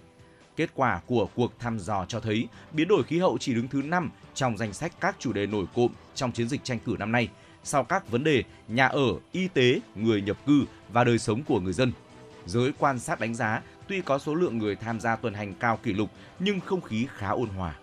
Kết 0.56 0.70
quả 0.76 1.02
của 1.06 1.28
cuộc 1.36 1.60
thăm 1.60 1.80
dò 1.80 2.06
cho 2.08 2.20
thấy 2.20 2.48
biến 2.72 2.88
đổi 2.88 3.04
khí 3.04 3.20
hậu 3.20 3.38
chỉ 3.38 3.54
đứng 3.54 3.68
thứ 3.68 3.82
5 3.82 4.12
trong 4.34 4.58
danh 4.58 4.74
sách 4.74 4.94
các 5.00 5.16
chủ 5.20 5.34
đề 5.34 5.46
nổi 5.46 5.66
cộm 5.76 5.92
trong 6.16 6.32
chiến 6.32 6.50
dịch 6.50 6.64
tranh 6.64 6.80
cử 6.86 6.96
năm 7.00 7.12
nay, 7.12 7.30
sau 7.64 7.84
các 7.84 8.12
vấn 8.12 8.24
đề 8.24 8.44
nhà 8.68 8.88
ở, 8.88 9.08
y 9.32 9.48
tế, 9.48 9.80
người 9.96 10.22
nhập 10.22 10.38
cư 10.46 10.66
và 10.90 11.04
đời 11.04 11.18
sống 11.18 11.44
của 11.44 11.60
người 11.60 11.74
dân– 11.74 11.92
giới 12.46 12.72
quan 12.80 13.00
sát 13.00 13.20
đánh 13.20 13.36
giá 13.36 13.62
tuy 13.88 14.02
có 14.02 14.18
số 14.18 14.36
lượng 14.36 14.58
người 14.58 14.76
tham 14.76 15.00
gia 15.00 15.16
tuần 15.16 15.34
hành 15.34 15.54
cao 15.54 15.80
kỷ 15.84 15.94
lục 15.94 16.10
nhưng 16.40 16.60
không 16.60 16.82
khí 16.82 17.08
khá 17.18 17.30
ôn 17.30 17.50
hòa. 17.50 17.76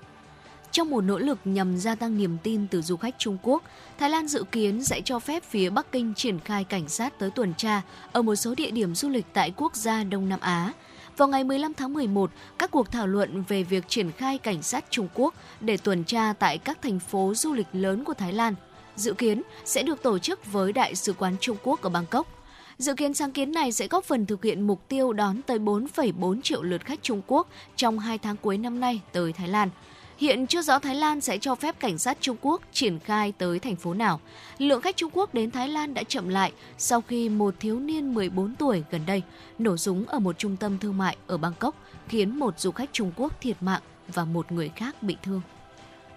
Trong 0.70 0.90
một 0.90 1.00
nỗ 1.00 1.18
lực 1.18 1.38
nhằm 1.44 1.76
gia 1.76 1.94
tăng 1.94 2.18
niềm 2.18 2.36
tin 2.42 2.66
từ 2.68 2.82
du 2.82 2.96
khách 2.96 3.14
Trung 3.18 3.38
Quốc, 3.42 3.62
Thái 3.98 4.10
Lan 4.10 4.28
dự 4.28 4.44
kiến 4.52 4.84
sẽ 4.84 5.00
cho 5.04 5.18
phép 5.18 5.42
phía 5.44 5.70
Bắc 5.70 5.92
Kinh 5.92 6.14
triển 6.14 6.38
khai 6.38 6.64
cảnh 6.64 6.88
sát 6.88 7.18
tới 7.18 7.30
tuần 7.30 7.54
tra 7.54 7.82
ở 8.12 8.22
một 8.22 8.34
số 8.34 8.54
địa 8.54 8.70
điểm 8.70 8.94
du 8.94 9.08
lịch 9.08 9.26
tại 9.32 9.52
quốc 9.56 9.76
gia 9.76 10.04
Đông 10.04 10.28
Nam 10.28 10.40
Á. 10.40 10.72
Vào 11.16 11.28
ngày 11.28 11.44
15 11.44 11.74
tháng 11.74 11.92
11, 11.92 12.30
các 12.58 12.70
cuộc 12.70 12.90
thảo 12.90 13.06
luận 13.06 13.44
về 13.48 13.62
việc 13.62 13.84
triển 13.88 14.12
khai 14.12 14.38
cảnh 14.38 14.62
sát 14.62 14.84
Trung 14.90 15.08
Quốc 15.14 15.34
để 15.60 15.76
tuần 15.76 16.04
tra 16.04 16.32
tại 16.38 16.58
các 16.58 16.82
thành 16.82 16.98
phố 16.98 17.32
du 17.34 17.52
lịch 17.52 17.66
lớn 17.72 18.04
của 18.04 18.14
Thái 18.14 18.32
Lan 18.32 18.54
dự 18.96 19.14
kiến 19.14 19.42
sẽ 19.64 19.82
được 19.82 20.02
tổ 20.02 20.18
chức 20.18 20.52
với 20.52 20.72
Đại 20.72 20.94
sứ 20.94 21.12
quán 21.12 21.36
Trung 21.40 21.56
Quốc 21.62 21.82
ở 21.82 21.88
Bangkok– 21.88 22.26
Dự 22.78 22.94
kiến 22.94 23.14
sáng 23.14 23.32
kiến 23.32 23.52
này 23.52 23.72
sẽ 23.72 23.88
góp 23.88 24.04
phần 24.04 24.26
thực 24.26 24.44
hiện 24.44 24.66
mục 24.66 24.88
tiêu 24.88 25.12
đón 25.12 25.42
tới 25.42 25.58
4,4 25.58 26.42
triệu 26.42 26.62
lượt 26.62 26.84
khách 26.84 27.02
Trung 27.02 27.22
Quốc 27.26 27.48
trong 27.76 27.98
2 27.98 28.18
tháng 28.18 28.36
cuối 28.36 28.58
năm 28.58 28.80
nay 28.80 29.00
tới 29.12 29.32
Thái 29.32 29.48
Lan. 29.48 29.70
Hiện 30.18 30.46
chưa 30.46 30.62
rõ 30.62 30.78
Thái 30.78 30.94
Lan 30.94 31.20
sẽ 31.20 31.38
cho 31.38 31.54
phép 31.54 31.80
cảnh 31.80 31.98
sát 31.98 32.18
Trung 32.20 32.36
Quốc 32.40 32.62
triển 32.72 32.98
khai 32.98 33.32
tới 33.38 33.58
thành 33.58 33.76
phố 33.76 33.94
nào. 33.94 34.20
Lượng 34.58 34.80
khách 34.80 34.96
Trung 34.96 35.10
Quốc 35.12 35.34
đến 35.34 35.50
Thái 35.50 35.68
Lan 35.68 35.94
đã 35.94 36.02
chậm 36.02 36.28
lại 36.28 36.52
sau 36.78 37.00
khi 37.00 37.28
một 37.28 37.54
thiếu 37.60 37.80
niên 37.80 38.14
14 38.14 38.54
tuổi 38.54 38.84
gần 38.90 39.00
đây 39.06 39.22
nổ 39.58 39.76
súng 39.76 40.04
ở 40.06 40.18
một 40.18 40.38
trung 40.38 40.56
tâm 40.56 40.78
thương 40.78 40.98
mại 40.98 41.16
ở 41.26 41.36
Bangkok 41.36 41.74
khiến 42.08 42.38
một 42.38 42.60
du 42.60 42.70
khách 42.70 42.92
Trung 42.92 43.12
Quốc 43.16 43.40
thiệt 43.40 43.56
mạng 43.60 43.82
và 44.08 44.24
một 44.24 44.52
người 44.52 44.68
khác 44.76 45.02
bị 45.02 45.16
thương. 45.22 45.40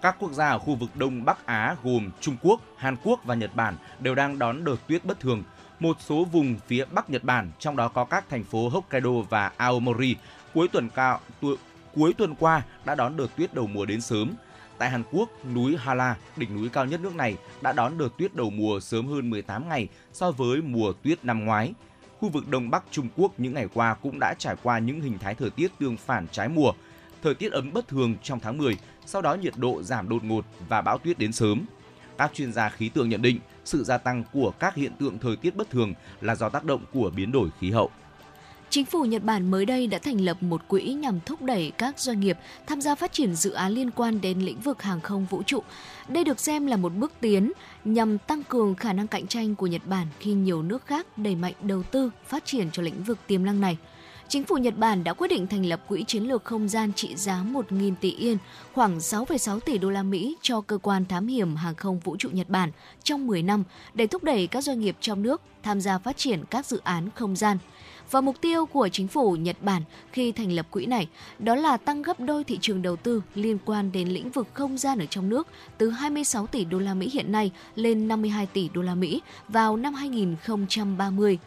Các 0.02 0.16
quốc 0.18 0.32
gia 0.32 0.48
ở 0.48 0.58
khu 0.58 0.74
vực 0.74 0.96
Đông 0.96 1.24
Bắc 1.24 1.46
Á 1.46 1.76
gồm 1.84 2.10
Trung 2.20 2.36
Quốc, 2.42 2.60
Hàn 2.76 2.96
Quốc 3.04 3.20
và 3.24 3.34
Nhật 3.34 3.56
Bản 3.56 3.76
đều 4.00 4.14
đang 4.14 4.38
đón 4.38 4.64
đợt 4.64 4.76
tuyết 4.88 5.04
bất 5.04 5.20
thường– 5.20 5.42
một 5.80 5.96
số 6.00 6.24
vùng 6.24 6.56
phía 6.66 6.84
Bắc 6.84 7.10
Nhật 7.10 7.24
Bản, 7.24 7.50
trong 7.58 7.76
đó 7.76 7.88
có 7.88 8.04
các 8.04 8.28
thành 8.28 8.44
phố 8.44 8.68
Hokkaido 8.68 9.10
và 9.30 9.52
Aomori, 9.56 10.16
cuối 10.54 10.68
tuần 10.68 10.88
cao 10.94 11.20
tu, 11.40 11.56
cuối 11.94 12.12
tuần 12.12 12.34
qua 12.34 12.62
đã 12.84 12.94
đón 12.94 13.16
đợt 13.16 13.26
tuyết 13.36 13.54
đầu 13.54 13.66
mùa 13.66 13.86
đến 13.86 14.00
sớm. 14.00 14.32
Tại 14.78 14.90
Hàn 14.90 15.02
Quốc, 15.12 15.30
núi 15.54 15.76
Hala, 15.76 16.16
đỉnh 16.36 16.56
núi 16.56 16.68
cao 16.68 16.84
nhất 16.84 17.00
nước 17.00 17.14
này, 17.14 17.36
đã 17.62 17.72
đón 17.72 17.98
đợt 17.98 18.08
tuyết 18.18 18.34
đầu 18.34 18.50
mùa 18.50 18.80
sớm 18.80 19.06
hơn 19.08 19.30
18 19.30 19.68
ngày 19.68 19.88
so 20.12 20.30
với 20.30 20.62
mùa 20.62 20.92
tuyết 20.92 21.24
năm 21.24 21.44
ngoái. 21.44 21.72
Khu 22.18 22.28
vực 22.28 22.48
Đông 22.48 22.70
Bắc 22.70 22.84
Trung 22.90 23.08
Quốc 23.16 23.32
những 23.38 23.54
ngày 23.54 23.68
qua 23.74 23.94
cũng 23.94 24.18
đã 24.20 24.34
trải 24.38 24.56
qua 24.62 24.78
những 24.78 25.00
hình 25.00 25.18
thái 25.18 25.34
thời 25.34 25.50
tiết 25.50 25.68
tương 25.78 25.96
phản 25.96 26.26
trái 26.32 26.48
mùa. 26.48 26.72
Thời 27.22 27.34
tiết 27.34 27.52
ấm 27.52 27.72
bất 27.72 27.88
thường 27.88 28.14
trong 28.22 28.40
tháng 28.40 28.58
10, 28.58 28.78
sau 29.06 29.22
đó 29.22 29.34
nhiệt 29.34 29.54
độ 29.56 29.82
giảm 29.82 30.08
đột 30.08 30.24
ngột 30.24 30.44
và 30.68 30.82
bão 30.82 30.98
tuyết 30.98 31.18
đến 31.18 31.32
sớm. 31.32 31.62
Các 32.18 32.30
chuyên 32.34 32.52
gia 32.52 32.68
khí 32.68 32.88
tượng 32.88 33.08
nhận 33.08 33.22
định 33.22 33.38
sự 33.66 33.84
gia 33.84 33.98
tăng 33.98 34.24
của 34.32 34.52
các 34.58 34.74
hiện 34.74 34.92
tượng 34.98 35.18
thời 35.18 35.36
tiết 35.36 35.56
bất 35.56 35.70
thường 35.70 35.94
là 36.20 36.34
do 36.34 36.48
tác 36.48 36.64
động 36.64 36.80
của 36.92 37.10
biến 37.16 37.32
đổi 37.32 37.48
khí 37.60 37.70
hậu. 37.70 37.90
Chính 38.70 38.84
phủ 38.84 39.04
Nhật 39.04 39.24
Bản 39.24 39.50
mới 39.50 39.66
đây 39.66 39.86
đã 39.86 39.98
thành 39.98 40.20
lập 40.20 40.42
một 40.42 40.68
quỹ 40.68 40.82
nhằm 40.82 41.20
thúc 41.26 41.42
đẩy 41.42 41.72
các 41.78 41.98
doanh 41.98 42.20
nghiệp 42.20 42.38
tham 42.66 42.80
gia 42.80 42.94
phát 42.94 43.12
triển 43.12 43.34
dự 43.34 43.50
án 43.50 43.72
liên 43.72 43.90
quan 43.90 44.20
đến 44.20 44.40
lĩnh 44.40 44.60
vực 44.60 44.82
hàng 44.82 45.00
không 45.00 45.26
vũ 45.30 45.42
trụ. 45.42 45.62
Đây 46.08 46.24
được 46.24 46.40
xem 46.40 46.66
là 46.66 46.76
một 46.76 46.92
bước 46.94 47.12
tiến 47.20 47.52
nhằm 47.84 48.18
tăng 48.18 48.42
cường 48.42 48.74
khả 48.74 48.92
năng 48.92 49.06
cạnh 49.06 49.26
tranh 49.26 49.54
của 49.54 49.66
Nhật 49.66 49.82
Bản 49.86 50.06
khi 50.18 50.32
nhiều 50.32 50.62
nước 50.62 50.86
khác 50.86 51.18
đẩy 51.18 51.34
mạnh 51.34 51.54
đầu 51.62 51.82
tư 51.82 52.10
phát 52.26 52.44
triển 52.44 52.70
cho 52.72 52.82
lĩnh 52.82 53.02
vực 53.02 53.18
tiềm 53.26 53.44
năng 53.44 53.60
này 53.60 53.76
chính 54.28 54.44
phủ 54.44 54.56
Nhật 54.56 54.76
Bản 54.76 55.04
đã 55.04 55.12
quyết 55.12 55.28
định 55.28 55.46
thành 55.46 55.66
lập 55.66 55.80
quỹ 55.88 56.04
chiến 56.04 56.22
lược 56.22 56.44
không 56.44 56.68
gian 56.68 56.92
trị 56.92 57.16
giá 57.16 57.44
1.000 57.52 57.94
tỷ 58.00 58.10
yên, 58.10 58.38
khoảng 58.72 58.98
6,6 58.98 59.60
tỷ 59.60 59.78
đô 59.78 59.90
la 59.90 60.02
Mỹ 60.02 60.36
cho 60.42 60.60
cơ 60.60 60.78
quan 60.78 61.04
thám 61.04 61.26
hiểm 61.26 61.56
hàng 61.56 61.74
không 61.74 61.98
vũ 61.98 62.16
trụ 62.16 62.28
Nhật 62.32 62.48
Bản 62.48 62.70
trong 63.02 63.26
10 63.26 63.42
năm 63.42 63.64
để 63.94 64.06
thúc 64.06 64.24
đẩy 64.24 64.46
các 64.46 64.64
doanh 64.64 64.80
nghiệp 64.80 64.96
trong 65.00 65.22
nước 65.22 65.42
tham 65.62 65.80
gia 65.80 65.98
phát 65.98 66.16
triển 66.16 66.44
các 66.50 66.66
dự 66.66 66.80
án 66.84 67.08
không 67.14 67.36
gian. 67.36 67.58
Và 68.10 68.20
mục 68.20 68.40
tiêu 68.40 68.66
của 68.66 68.88
chính 68.88 69.08
phủ 69.08 69.36
Nhật 69.36 69.56
Bản 69.60 69.82
khi 70.12 70.32
thành 70.32 70.52
lập 70.52 70.66
quỹ 70.70 70.86
này 70.86 71.08
đó 71.38 71.54
là 71.54 71.76
tăng 71.76 72.02
gấp 72.02 72.20
đôi 72.20 72.44
thị 72.44 72.58
trường 72.60 72.82
đầu 72.82 72.96
tư 72.96 73.22
liên 73.34 73.58
quan 73.64 73.92
đến 73.92 74.08
lĩnh 74.08 74.30
vực 74.30 74.46
không 74.54 74.78
gian 74.78 74.98
ở 74.98 75.06
trong 75.06 75.28
nước 75.28 75.46
từ 75.78 75.90
26 75.90 76.46
tỷ 76.46 76.64
đô 76.64 76.78
la 76.78 76.94
Mỹ 76.94 77.10
hiện 77.12 77.32
nay 77.32 77.50
lên 77.74 78.08
52 78.08 78.46
tỷ 78.46 78.68
đô 78.74 78.82
la 78.82 78.94
Mỹ 78.94 79.22
vào 79.48 79.76
năm 79.76 79.94
2030 79.94 81.38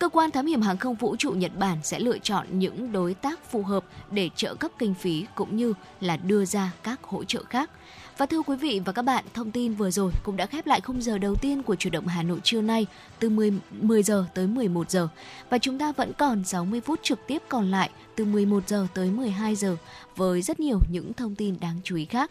cơ 0.00 0.08
quan 0.08 0.30
thám 0.30 0.46
hiểm 0.46 0.62
hàng 0.62 0.78
không 0.78 0.94
vũ 0.94 1.16
trụ 1.16 1.30
Nhật 1.30 1.52
Bản 1.58 1.78
sẽ 1.82 1.98
lựa 1.98 2.18
chọn 2.18 2.46
những 2.50 2.92
đối 2.92 3.14
tác 3.14 3.50
phù 3.50 3.62
hợp 3.62 3.84
để 4.10 4.30
trợ 4.36 4.54
cấp 4.54 4.70
kinh 4.78 4.94
phí 4.94 5.26
cũng 5.34 5.56
như 5.56 5.74
là 6.00 6.16
đưa 6.16 6.44
ra 6.44 6.72
các 6.82 7.02
hỗ 7.02 7.24
trợ 7.24 7.42
khác. 7.44 7.70
Và 8.18 8.26
thưa 8.26 8.42
quý 8.42 8.56
vị 8.56 8.80
và 8.84 8.92
các 8.92 9.02
bạn, 9.02 9.24
thông 9.34 9.50
tin 9.50 9.74
vừa 9.74 9.90
rồi 9.90 10.12
cũng 10.24 10.36
đã 10.36 10.46
khép 10.46 10.66
lại 10.66 10.80
khung 10.80 11.02
giờ 11.02 11.18
đầu 11.18 11.34
tiên 11.34 11.62
của 11.62 11.76
chủ 11.76 11.90
động 11.90 12.06
Hà 12.06 12.22
Nội 12.22 12.40
trưa 12.44 12.60
nay 12.60 12.86
từ 13.18 13.28
10, 13.28 13.52
10 13.70 14.02
giờ 14.02 14.24
tới 14.34 14.46
11 14.46 14.90
giờ. 14.90 15.08
Và 15.50 15.58
chúng 15.58 15.78
ta 15.78 15.92
vẫn 15.92 16.12
còn 16.18 16.44
60 16.44 16.80
phút 16.80 17.00
trực 17.02 17.26
tiếp 17.26 17.42
còn 17.48 17.70
lại 17.70 17.90
từ 18.16 18.24
11 18.24 18.68
giờ 18.68 18.86
tới 18.94 19.10
12 19.10 19.56
giờ 19.56 19.76
với 20.16 20.42
rất 20.42 20.60
nhiều 20.60 20.78
những 20.90 21.12
thông 21.12 21.34
tin 21.34 21.60
đáng 21.60 21.80
chú 21.84 21.96
ý 21.96 22.04
khác. 22.04 22.30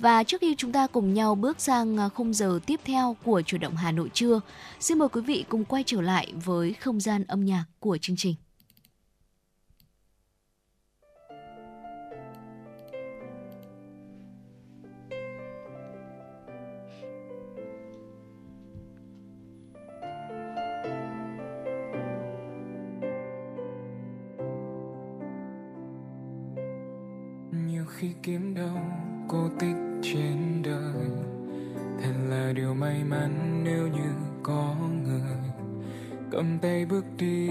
Và 0.00 0.24
trước 0.24 0.40
khi 0.40 0.54
chúng 0.58 0.72
ta 0.72 0.86
cùng 0.86 1.14
nhau 1.14 1.34
bước 1.34 1.60
sang 1.60 1.96
à, 1.96 2.08
khung 2.08 2.34
giờ 2.34 2.58
tiếp 2.66 2.80
theo 2.84 3.16
của 3.24 3.42
chủ 3.46 3.58
động 3.58 3.76
Hà 3.76 3.92
Nội 3.92 4.10
trưa, 4.14 4.40
xin 4.80 4.98
mời 4.98 5.08
quý 5.08 5.20
vị 5.20 5.44
cùng 5.48 5.64
quay 5.64 5.82
trở 5.86 6.00
lại 6.00 6.32
với 6.44 6.72
không 6.72 7.00
gian 7.00 7.24
âm 7.28 7.44
nhạc 7.44 7.64
của 7.80 7.98
chương 8.00 8.16
trình. 8.16 8.34
nhiều 27.66 27.84
khi 27.84 28.08
kiếm 28.22 28.54
đâu 28.54 28.78
cô 29.28 29.48
tích 29.60 29.89
trên 30.02 30.62
đời. 30.62 31.10
Thật 32.02 32.12
là 32.28 32.52
điều 32.56 32.74
may 32.74 33.04
mắn 33.04 33.60
nếu 33.64 33.86
như 33.88 34.10
có 34.42 34.74
người 35.04 35.50
cầm 36.30 36.58
tay 36.58 36.86
bước 36.86 37.04
đi 37.18 37.48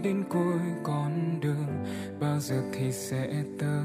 đến 0.00 0.24
cuối 0.28 0.60
con 0.82 1.40
đường, 1.40 1.84
bao 2.20 2.40
giờ 2.40 2.62
thì 2.72 2.92
sẽ 2.92 3.28
tới. 3.58 3.84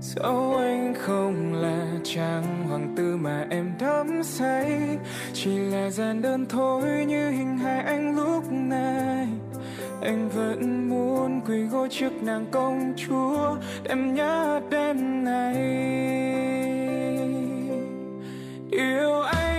Dẫu 0.00 0.56
anh 0.56 0.94
không 0.98 1.54
là 1.54 1.86
chàng 2.04 2.68
hoàng 2.68 2.94
tử 2.96 3.16
mà 3.16 3.46
em 3.50 3.72
đắm 3.80 4.22
say, 4.22 4.98
chỉ 5.32 5.58
là 5.58 5.90
gian 5.90 6.22
đơn 6.22 6.46
thôi 6.48 7.04
như 7.08 7.30
hình 7.30 7.58
hài 7.58 7.80
anh 7.80 8.16
lúc 8.16 8.52
này 8.52 9.28
anh 10.02 10.28
vẫn 10.28 10.88
muốn 10.88 11.40
quỳ 11.46 11.62
gối 11.62 11.88
trước 11.90 12.22
nàng 12.22 12.46
công 12.50 12.92
chúa 12.96 13.56
em 13.84 14.14
nhớ 14.14 14.60
đêm 14.70 15.24
này. 15.24 15.54
Yêu 18.70 19.20
anh 19.20 19.51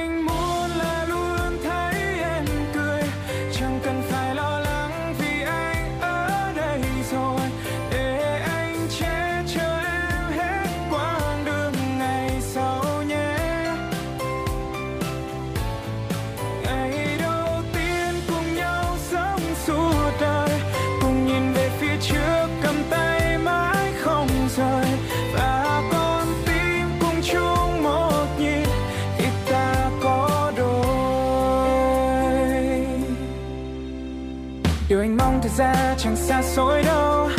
dối 36.55 36.83
đâu. 36.83 37.29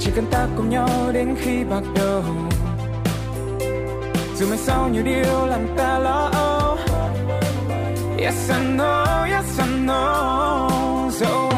Chỉ 0.00 0.10
cần 0.16 0.26
ta 0.30 0.46
cùng 0.56 0.70
nhau 0.70 0.88
đến 1.12 1.34
khi 1.40 1.64
bạc 1.64 1.82
đầu. 1.94 2.22
Dù 4.36 4.48
mai 4.48 4.58
sau 4.58 4.88
nhiều 4.88 5.02
điều 5.02 5.46
làm 5.46 5.66
ta 5.76 5.98
lo 5.98 6.30
âu. 6.32 6.76
Yes 8.18 8.50
I 8.50 8.56
know, 8.76 9.24
yes 9.24 9.60
I 9.60 9.66
know. 9.86 11.10
Dẫu 11.10 11.49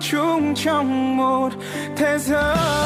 chung 0.00 0.54
trong 0.54 1.16
một 1.16 1.50
thế 1.96 2.18
giới. 2.18 2.77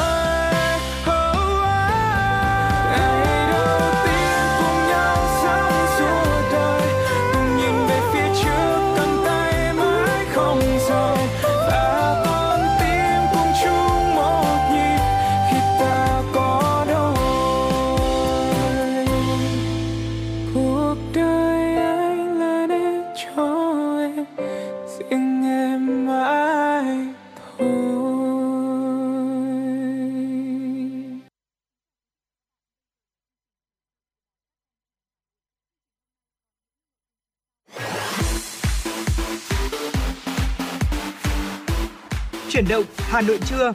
Hà 43.13 43.21
Nội 43.21 43.39
trưa. 43.45 43.71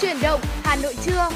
Chuyển 0.00 0.16
động 0.22 0.40
Hà 0.62 0.76
Nội 0.76 0.94
trưa. 1.04 1.28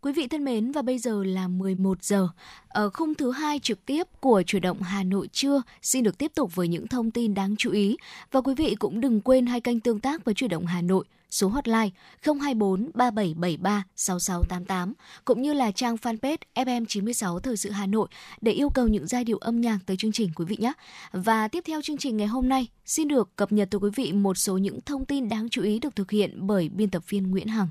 Quý 0.00 0.12
vị 0.12 0.26
thân 0.26 0.44
mến 0.44 0.72
và 0.72 0.82
bây 0.82 0.98
giờ 0.98 1.24
là 1.24 1.48
11 1.48 2.02
giờ. 2.02 2.28
Ở 2.68 2.90
khung 2.90 3.14
thứ 3.14 3.30
hai 3.30 3.58
trực 3.58 3.86
tiếp 3.86 4.06
của 4.20 4.42
chủ 4.46 4.58
động 4.58 4.82
Hà 4.82 5.02
Nội 5.02 5.28
trưa 5.32 5.62
xin 5.82 6.04
được 6.04 6.18
tiếp 6.18 6.32
tục 6.34 6.54
với 6.54 6.68
những 6.68 6.88
thông 6.88 7.10
tin 7.10 7.34
đáng 7.34 7.56
chú 7.58 7.70
ý 7.70 7.96
và 8.32 8.40
quý 8.40 8.54
vị 8.54 8.74
cũng 8.78 9.00
đừng 9.00 9.20
quên 9.20 9.46
hai 9.46 9.60
kênh 9.60 9.80
tương 9.80 10.00
tác 10.00 10.24
với 10.24 10.34
chủ 10.34 10.48
động 10.48 10.66
Hà 10.66 10.80
Nội 10.80 11.04
số 11.30 11.48
hotline 11.48 11.88
024 12.22 12.90
3773 12.94 13.84
6688 13.96 14.94
cũng 15.24 15.42
như 15.42 15.52
là 15.52 15.70
trang 15.70 15.96
fanpage 15.96 16.36
FM96 16.54 17.38
Thời 17.38 17.56
sự 17.56 17.70
Hà 17.70 17.86
Nội 17.86 18.08
để 18.40 18.52
yêu 18.52 18.70
cầu 18.70 18.88
những 18.88 19.06
giai 19.06 19.24
điệu 19.24 19.38
âm 19.38 19.60
nhạc 19.60 19.78
tới 19.86 19.96
chương 19.96 20.12
trình 20.12 20.30
quý 20.34 20.44
vị 20.44 20.56
nhé. 20.60 20.72
Và 21.12 21.48
tiếp 21.48 21.64
theo 21.66 21.82
chương 21.82 21.98
trình 21.98 22.16
ngày 22.16 22.26
hôm 22.26 22.48
nay 22.48 22.66
xin 22.84 23.08
được 23.08 23.36
cập 23.36 23.52
nhật 23.52 23.68
tới 23.70 23.78
quý 23.78 23.90
vị 23.96 24.12
một 24.12 24.38
số 24.38 24.58
những 24.58 24.80
thông 24.80 25.04
tin 25.04 25.28
đáng 25.28 25.48
chú 25.48 25.62
ý 25.62 25.78
được 25.78 25.96
thực 25.96 26.10
hiện 26.10 26.46
bởi 26.46 26.68
biên 26.68 26.90
tập 26.90 27.02
viên 27.08 27.30
Nguyễn 27.30 27.48
Hằng. 27.48 27.68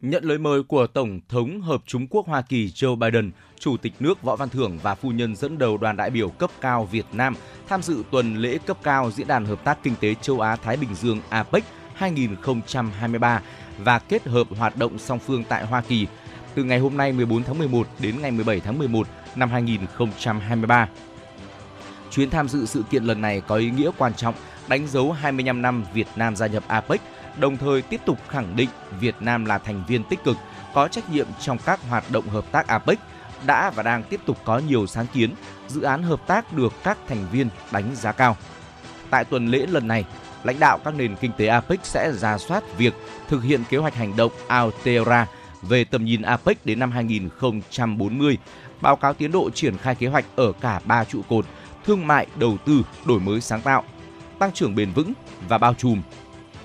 Nhận 0.00 0.24
lời 0.24 0.38
mời 0.38 0.62
của 0.62 0.86
Tổng 0.86 1.20
thống 1.28 1.60
Hợp 1.60 1.82
Trung 1.86 2.06
Quốc 2.10 2.26
Hoa 2.26 2.42
Kỳ 2.42 2.66
Joe 2.66 2.96
Biden, 2.96 3.30
Chủ 3.58 3.76
tịch 3.76 3.92
nước 4.00 4.22
Võ 4.22 4.36
Văn 4.36 4.48
Thưởng 4.48 4.78
và 4.82 4.94
phu 4.94 5.10
nhân 5.10 5.36
dẫn 5.36 5.58
đầu 5.58 5.78
đoàn 5.78 5.96
đại 5.96 6.10
biểu 6.10 6.28
cấp 6.28 6.50
cao 6.60 6.88
Việt 6.92 7.06
Nam 7.12 7.34
tham 7.68 7.82
dự 7.82 8.02
tuần 8.10 8.36
lễ 8.36 8.58
cấp 8.66 8.78
cao 8.82 9.10
Diễn 9.10 9.26
đàn 9.26 9.44
Hợp 9.44 9.64
tác 9.64 9.78
Kinh 9.82 9.94
tế 10.00 10.14
Châu 10.22 10.40
Á-Thái 10.40 10.76
Bình 10.76 10.94
Dương 10.94 11.20
APEC 11.28 11.64
2023 12.02 13.40
và 13.78 13.98
kết 13.98 14.26
hợp 14.26 14.46
hoạt 14.58 14.76
động 14.76 14.98
song 14.98 15.18
phương 15.18 15.44
tại 15.48 15.66
Hoa 15.66 15.80
Kỳ 15.80 16.06
từ 16.54 16.64
ngày 16.64 16.78
hôm 16.78 16.96
nay 16.96 17.12
14 17.12 17.42
tháng 17.42 17.58
11 17.58 17.86
đến 17.98 18.22
ngày 18.22 18.30
17 18.30 18.60
tháng 18.60 18.78
11 18.78 19.06
năm 19.36 19.50
2023. 19.50 20.88
Chuyến 22.10 22.30
tham 22.30 22.48
dự 22.48 22.66
sự 22.66 22.82
kiện 22.90 23.04
lần 23.04 23.20
này 23.20 23.40
có 23.40 23.56
ý 23.56 23.70
nghĩa 23.70 23.90
quan 23.98 24.14
trọng 24.14 24.34
đánh 24.68 24.86
dấu 24.86 25.12
25 25.12 25.62
năm 25.62 25.84
Việt 25.94 26.06
Nam 26.16 26.36
gia 26.36 26.46
nhập 26.46 26.62
APEC, 26.66 27.00
đồng 27.38 27.56
thời 27.56 27.82
tiếp 27.82 28.00
tục 28.04 28.18
khẳng 28.28 28.56
định 28.56 28.68
Việt 29.00 29.14
Nam 29.20 29.44
là 29.44 29.58
thành 29.58 29.84
viên 29.88 30.04
tích 30.04 30.24
cực, 30.24 30.36
có 30.74 30.88
trách 30.88 31.10
nhiệm 31.10 31.26
trong 31.40 31.58
các 31.64 31.80
hoạt 31.88 32.04
động 32.10 32.28
hợp 32.28 32.44
tác 32.52 32.66
APEC, 32.66 32.98
đã 33.46 33.70
và 33.70 33.82
đang 33.82 34.02
tiếp 34.02 34.20
tục 34.26 34.38
có 34.44 34.58
nhiều 34.58 34.86
sáng 34.86 35.06
kiến, 35.14 35.34
dự 35.68 35.82
án 35.82 36.02
hợp 36.02 36.26
tác 36.26 36.52
được 36.52 36.72
các 36.84 36.98
thành 37.08 37.26
viên 37.32 37.48
đánh 37.72 37.94
giá 37.94 38.12
cao. 38.12 38.36
Tại 39.10 39.24
tuần 39.24 39.46
lễ 39.46 39.66
lần 39.66 39.88
này, 39.88 40.04
lãnh 40.44 40.60
đạo 40.60 40.78
các 40.84 40.94
nền 40.94 41.16
kinh 41.16 41.32
tế 41.36 41.46
APEC 41.46 41.80
sẽ 41.82 42.12
ra 42.12 42.38
soát 42.38 42.64
việc 42.78 42.94
thực 43.28 43.42
hiện 43.42 43.64
kế 43.70 43.78
hoạch 43.78 43.94
hành 43.94 44.16
động 44.16 44.32
Altera 44.46 45.26
về 45.62 45.84
tầm 45.84 46.04
nhìn 46.04 46.22
APEC 46.22 46.66
đến 46.66 46.78
năm 46.78 46.90
2040, 46.90 48.38
báo 48.80 48.96
cáo 48.96 49.14
tiến 49.14 49.32
độ 49.32 49.50
triển 49.50 49.78
khai 49.78 49.94
kế 49.94 50.06
hoạch 50.06 50.24
ở 50.36 50.52
cả 50.60 50.80
ba 50.84 51.04
trụ 51.04 51.22
cột 51.28 51.46
thương 51.86 52.06
mại, 52.06 52.26
đầu 52.36 52.56
tư, 52.66 52.82
đổi 53.04 53.20
mới 53.20 53.40
sáng 53.40 53.60
tạo, 53.60 53.84
tăng 54.38 54.52
trưởng 54.52 54.74
bền 54.74 54.92
vững 54.92 55.12
và 55.48 55.58
bao 55.58 55.74
trùm. 55.74 56.02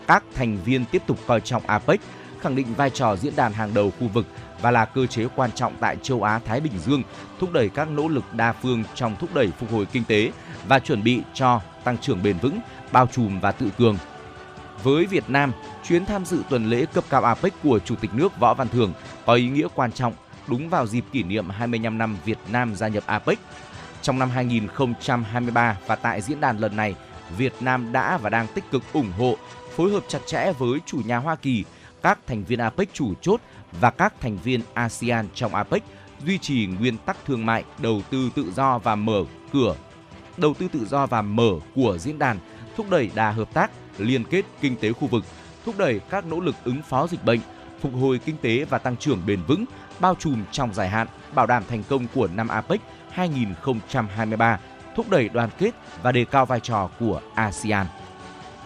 Các 0.08 0.24
thành 0.36 0.58
viên 0.66 0.86
tiếp 0.86 1.02
tục 1.08 1.18
coi 1.28 1.42
trọng 1.42 1.68
APEC, 1.68 2.00
khẳng 2.42 2.56
định 2.56 2.74
vai 2.74 2.90
trò 2.90 3.16
diễn 3.16 3.36
đàn 3.36 3.54
hàng 3.54 3.74
đầu 3.74 3.92
khu 4.00 4.08
vực 4.08 4.26
và 4.62 4.72
là 4.72 4.86
cơ 4.86 5.06
chế 5.06 5.28
quan 5.36 5.52
trọng 5.52 5.74
tại 5.80 5.98
châu 6.02 6.24
Á 6.24 6.40
Thái 6.46 6.60
Bình 6.60 6.74
Dương, 6.86 7.04
thúc 7.40 7.54
đẩy 7.54 7.70
các 7.70 7.90
nỗ 7.92 8.08
lực 8.08 8.34
đa 8.34 8.54
phương 8.54 8.84
trong 8.96 9.16
thúc 9.20 9.30
đẩy 9.34 9.48
phục 9.60 9.72
hồi 9.72 9.86
kinh 9.86 10.04
tế 10.04 10.32
và 10.68 10.80
chuẩn 10.80 11.04
bị 11.04 11.22
cho 11.34 11.62
tăng 11.84 11.98
trưởng 11.98 12.24
bền 12.24 12.38
vững, 12.38 12.60
bao 12.92 13.08
trùm 13.08 13.40
và 13.40 13.52
tự 13.52 13.70
cường. 13.78 13.98
Với 14.84 15.06
Việt 15.06 15.30
Nam, 15.30 15.52
chuyến 15.88 16.06
tham 16.06 16.26
dự 16.26 16.42
tuần 16.50 16.70
lễ 16.70 16.86
cấp 16.94 17.04
cao 17.10 17.24
APEC 17.24 17.54
của 17.64 17.80
Chủ 17.80 17.96
tịch 17.96 18.14
nước 18.14 18.40
Võ 18.40 18.54
Văn 18.54 18.70
Thưởng 18.70 18.94
có 19.26 19.34
ý 19.34 19.50
nghĩa 19.50 19.68
quan 19.76 19.92
trọng 19.92 20.14
đúng 20.48 20.70
vào 20.70 20.88
dịp 20.88 21.06
kỷ 21.12 21.24
niệm 21.24 21.50
25 21.50 21.98
năm 21.98 22.18
Việt 22.26 22.38
Nam 22.52 22.76
gia 22.76 22.88
nhập 22.88 23.04
APEC. 23.06 23.40
Trong 24.02 24.20
năm 24.20 24.30
2023 24.30 25.78
và 25.88 25.96
tại 25.96 26.22
diễn 26.22 26.42
đàn 26.42 26.58
lần 26.58 26.76
này, 26.76 26.96
Việt 27.38 27.54
Nam 27.60 27.92
đã 27.92 28.18
và 28.18 28.30
đang 28.30 28.48
tích 28.48 28.72
cực 28.72 28.84
ủng 28.94 29.12
hộ, 29.18 29.36
phối 29.76 29.92
hợp 29.92 30.04
chặt 30.08 30.20
chẽ 30.26 30.52
với 30.58 30.80
chủ 30.86 31.02
nhà 31.06 31.18
Hoa 31.18 31.36
Kỳ, 31.36 31.64
các 32.04 32.20
thành 32.28 32.44
viên 32.44 32.60
APEC 32.60 32.94
chủ 32.94 33.14
chốt 33.22 33.42
và 33.80 33.92
các 33.92 34.14
thành 34.22 34.38
viên 34.38 34.62
ASEAN 34.74 35.28
trong 35.34 35.56
APEC 35.56 35.84
duy 36.26 36.38
trì 36.38 36.66
nguyên 36.66 36.98
tắc 36.98 37.18
thương 37.26 37.46
mại, 37.46 37.64
đầu 37.78 38.02
tư 38.10 38.30
tự 38.36 38.52
do 38.52 38.78
và 38.78 38.96
mở 38.96 39.24
cửa 39.54 39.76
đầu 40.38 40.54
tư 40.54 40.68
tự 40.74 40.86
do 40.86 41.06
và 41.06 41.22
mở 41.22 41.52
của 41.76 41.98
diễn 41.98 42.20
đàn, 42.20 42.38
thúc 42.78 42.90
đẩy 42.90 43.10
đà 43.16 43.32
hợp 43.32 43.54
tác, 43.54 43.72
liên 43.98 44.24
kết 44.24 44.46
kinh 44.62 44.76
tế 44.76 44.94
khu 44.94 45.08
vực, 45.08 45.24
thúc 45.66 45.78
đẩy 45.78 46.00
các 46.00 46.26
nỗ 46.26 46.40
lực 46.40 46.56
ứng 46.64 46.82
phó 46.82 47.08
dịch 47.08 47.26
bệnh, 47.26 47.40
phục 47.82 47.92
hồi 48.02 48.20
kinh 48.26 48.38
tế 48.38 48.66
và 48.66 48.78
tăng 48.78 48.98
trưởng 48.98 49.22
bền 49.28 49.40
vững, 49.48 49.66
bao 50.00 50.16
trùm 50.16 50.44
trong 50.52 50.74
dài 50.74 50.90
hạn, 50.90 51.08
bảo 51.36 51.46
đảm 51.46 51.64
thành 51.68 51.84
công 51.90 52.08
của 52.14 52.28
năm 52.28 52.48
APEC 52.48 52.82
2023, 53.10 54.60
thúc 54.96 55.10
đẩy 55.10 55.30
đoàn 55.30 55.50
kết 55.60 55.72
và 56.04 56.12
đề 56.12 56.26
cao 56.26 56.46
vai 56.46 56.60
trò 56.60 56.90
của 57.00 57.22
ASEAN. 57.36 57.88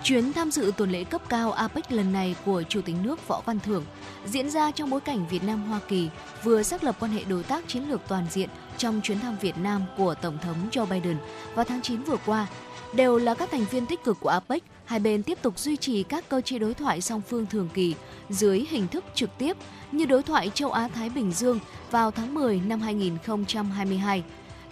Chuyến 0.03 0.33
tham 0.33 0.51
dự 0.51 0.71
tuần 0.77 0.91
lễ 0.91 1.03
cấp 1.03 1.21
cao 1.29 1.51
APEC 1.51 1.91
lần 1.91 2.13
này 2.13 2.35
của 2.45 2.63
Chủ 2.69 2.81
tịch 2.81 2.95
nước 3.03 3.27
Võ 3.27 3.41
Văn 3.45 3.59
Thưởng 3.59 3.85
diễn 4.25 4.49
ra 4.49 4.71
trong 4.71 4.89
bối 4.89 5.01
cảnh 5.01 5.27
Việt 5.29 5.43
Nam 5.43 5.63
Hoa 5.63 5.79
Kỳ 5.87 6.09
vừa 6.43 6.63
xác 6.63 6.83
lập 6.83 6.95
quan 6.99 7.11
hệ 7.11 7.23
đối 7.23 7.43
tác 7.43 7.67
chiến 7.67 7.89
lược 7.89 8.01
toàn 8.07 8.25
diện 8.29 8.49
trong 8.77 9.01
chuyến 9.01 9.19
thăm 9.19 9.37
Việt 9.41 9.57
Nam 9.57 9.85
của 9.97 10.15
Tổng 10.15 10.37
thống 10.41 10.55
Joe 10.71 10.85
Biden 10.85 11.17
vào 11.55 11.65
tháng 11.65 11.81
9 11.81 12.03
vừa 12.03 12.17
qua. 12.25 12.47
Đều 12.93 13.17
là 13.17 13.33
các 13.33 13.51
thành 13.51 13.65
viên 13.71 13.85
tích 13.85 14.03
cực 14.03 14.17
của 14.19 14.29
APEC, 14.29 14.63
hai 14.85 14.99
bên 14.99 15.23
tiếp 15.23 15.37
tục 15.41 15.59
duy 15.59 15.77
trì 15.77 16.03
các 16.03 16.29
cơ 16.29 16.41
chế 16.41 16.59
đối 16.59 16.73
thoại 16.73 17.01
song 17.01 17.21
phương 17.29 17.45
thường 17.45 17.69
kỳ 17.73 17.95
dưới 18.29 18.65
hình 18.69 18.87
thức 18.87 19.05
trực 19.15 19.29
tiếp 19.37 19.57
như 19.91 20.05
đối 20.05 20.23
thoại 20.23 20.51
châu 20.53 20.71
Á 20.71 20.87
Thái 20.87 21.09
Bình 21.09 21.31
Dương 21.31 21.59
vào 21.91 22.11
tháng 22.11 22.33
10 22.33 22.61
năm 22.67 22.81
2022 22.81 24.23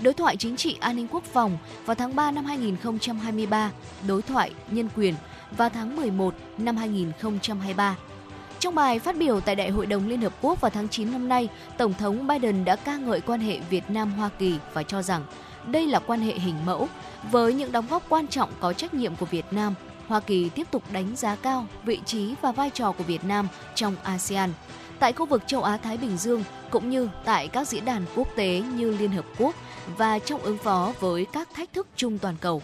đối 0.01 0.13
thoại 0.13 0.37
chính 0.37 0.57
trị 0.57 0.77
an 0.79 0.95
ninh 0.95 1.07
quốc 1.11 1.23
phòng 1.23 1.57
vào 1.85 1.95
tháng 1.95 2.15
3 2.15 2.31
năm 2.31 2.45
2023, 2.45 3.71
đối 4.07 4.21
thoại 4.21 4.51
nhân 4.71 4.89
quyền 4.95 5.15
vào 5.57 5.69
tháng 5.69 5.95
11 5.95 6.33
năm 6.57 6.77
2023. 6.77 7.95
Trong 8.59 8.75
bài 8.75 8.99
phát 8.99 9.17
biểu 9.17 9.39
tại 9.39 9.55
Đại 9.55 9.69
hội 9.69 9.85
đồng 9.85 10.07
Liên 10.07 10.21
Hợp 10.21 10.33
Quốc 10.41 10.61
vào 10.61 10.71
tháng 10.71 10.89
9 10.89 11.11
năm 11.11 11.29
nay, 11.29 11.49
Tổng 11.77 11.93
thống 11.93 12.27
Biden 12.27 12.65
đã 12.65 12.75
ca 12.75 12.97
ngợi 12.97 13.21
quan 13.21 13.39
hệ 13.39 13.59
Việt 13.69 13.89
Nam-Hoa 13.89 14.29
Kỳ 14.39 14.57
và 14.73 14.83
cho 14.83 15.01
rằng 15.01 15.23
đây 15.65 15.87
là 15.87 15.99
quan 15.99 16.21
hệ 16.21 16.33
hình 16.33 16.65
mẫu. 16.65 16.87
Với 17.31 17.53
những 17.53 17.71
đóng 17.71 17.85
góp 17.89 18.09
quan 18.09 18.27
trọng 18.27 18.49
có 18.59 18.73
trách 18.73 18.93
nhiệm 18.93 19.15
của 19.15 19.25
Việt 19.25 19.45
Nam, 19.51 19.73
Hoa 20.07 20.19
Kỳ 20.19 20.49
tiếp 20.49 20.67
tục 20.71 20.83
đánh 20.91 21.15
giá 21.15 21.35
cao 21.35 21.67
vị 21.85 21.99
trí 22.05 22.35
và 22.41 22.51
vai 22.51 22.69
trò 22.69 22.91
của 22.91 23.03
Việt 23.03 23.23
Nam 23.23 23.47
trong 23.75 23.95
ASEAN. 24.03 24.53
Tại 24.99 25.13
khu 25.13 25.25
vực 25.25 25.43
châu 25.47 25.63
Á-Thái 25.63 25.97
Bình 25.97 26.17
Dương, 26.17 26.43
cũng 26.69 26.89
như 26.89 27.09
tại 27.25 27.47
các 27.47 27.67
diễn 27.67 27.85
đàn 27.85 28.05
quốc 28.15 28.27
tế 28.35 28.63
như 28.75 28.97
Liên 28.97 29.11
Hợp 29.11 29.25
Quốc 29.37 29.55
và 29.97 30.19
trong 30.19 30.41
ứng 30.41 30.57
phó 30.57 30.93
với 30.99 31.25
các 31.33 31.49
thách 31.53 31.73
thức 31.73 31.87
chung 31.95 32.17
toàn 32.17 32.35
cầu. 32.41 32.61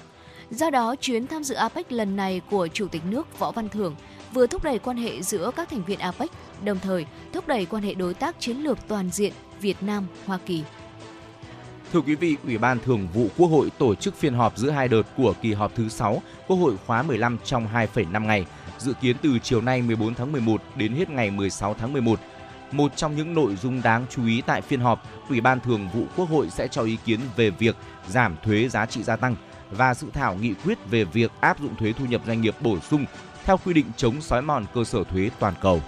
Do 0.50 0.70
đó, 0.70 0.96
chuyến 0.96 1.28
tham 1.28 1.44
dự 1.44 1.56
APEC 1.56 1.92
lần 1.92 2.16
này 2.16 2.42
của 2.50 2.68
Chủ 2.68 2.88
tịch 2.88 3.02
nước 3.10 3.40
Võ 3.40 3.52
Văn 3.52 3.70
Thưởng 3.70 3.96
vừa 4.34 4.48
thúc 4.48 4.64
đẩy 4.64 4.80
quan 4.80 4.98
hệ 4.98 5.22
giữa 5.22 5.52
các 5.56 5.70
thành 5.70 5.84
viên 5.84 6.00
APEC, 6.00 6.32
đồng 6.64 6.80
thời 6.80 7.06
thúc 7.34 7.48
đẩy 7.48 7.66
quan 7.66 7.84
hệ 7.84 7.94
đối 7.94 8.14
tác 8.14 8.36
chiến 8.40 8.58
lược 8.58 8.78
toàn 8.88 9.10
diện 9.14 9.34
Việt 9.62 9.84
Nam 9.84 10.08
Hoa 10.26 10.38
Kỳ. 10.46 10.64
Thưa 11.94 12.02
quý 12.02 12.16
vị, 12.16 12.38
Ủy 12.44 12.58
ban 12.58 12.80
Thường 12.80 13.08
vụ 13.14 13.28
Quốc 13.38 13.48
hội 13.48 13.70
tổ 13.78 13.96
chức 13.96 14.16
phiên 14.16 14.34
họp 14.34 14.58
giữa 14.58 14.70
hai 14.70 14.88
đợt 14.88 15.04
của 15.18 15.34
kỳ 15.42 15.54
họp 15.54 15.76
thứ 15.76 15.90
6 15.90 16.22
Quốc 16.48 16.58
hội 16.58 16.76
khóa 16.86 17.02
15 17.02 17.38
trong 17.46 17.68
2,5 17.74 18.26
ngày, 18.26 18.46
dự 18.78 18.94
kiến 19.02 19.16
từ 19.22 19.40
chiều 19.44 19.62
nay 19.62 19.82
14 19.82 20.16
tháng 20.16 20.32
11 20.32 20.62
đến 20.76 20.94
hết 20.94 21.10
ngày 21.10 21.32
16 21.32 21.74
tháng 21.74 21.94
11. 21.94 22.20
Một 22.72 22.92
trong 22.96 23.16
những 23.16 23.34
nội 23.34 23.56
dung 23.56 23.82
đáng 23.82 24.06
chú 24.10 24.26
ý 24.28 24.42
tại 24.42 24.62
phiên 24.62 24.80
họp, 24.80 25.04
Ủy 25.30 25.42
ban 25.42 25.60
Thường 25.60 25.90
vụ 25.94 26.04
Quốc 26.16 26.30
hội 26.30 26.50
sẽ 26.50 26.68
cho 26.68 26.82
ý 26.82 26.98
kiến 27.06 27.20
về 27.36 27.50
việc 27.50 27.76
giảm 28.08 28.36
thuế 28.44 28.70
giá 28.70 28.86
trị 28.86 29.04
gia 29.04 29.16
tăng 29.16 29.36
và 29.72 29.94
dự 29.94 30.08
thảo 30.14 30.36
nghị 30.36 30.54
quyết 30.54 30.78
về 30.90 31.04
việc 31.04 31.32
áp 31.40 31.60
dụng 31.60 31.76
thuế 31.76 31.94
thu 31.94 32.06
nhập 32.06 32.22
doanh 32.28 32.42
nghiệp 32.42 32.56
bổ 32.62 32.80
sung 32.80 33.06
theo 33.46 33.58
quy 33.66 33.74
định 33.74 33.86
chống 33.98 34.22
xói 34.22 34.42
mòn 34.42 34.66
cơ 34.74 34.84
sở 34.84 35.04
thuế 35.04 35.30
toàn 35.40 35.54
cầu. 35.62 35.82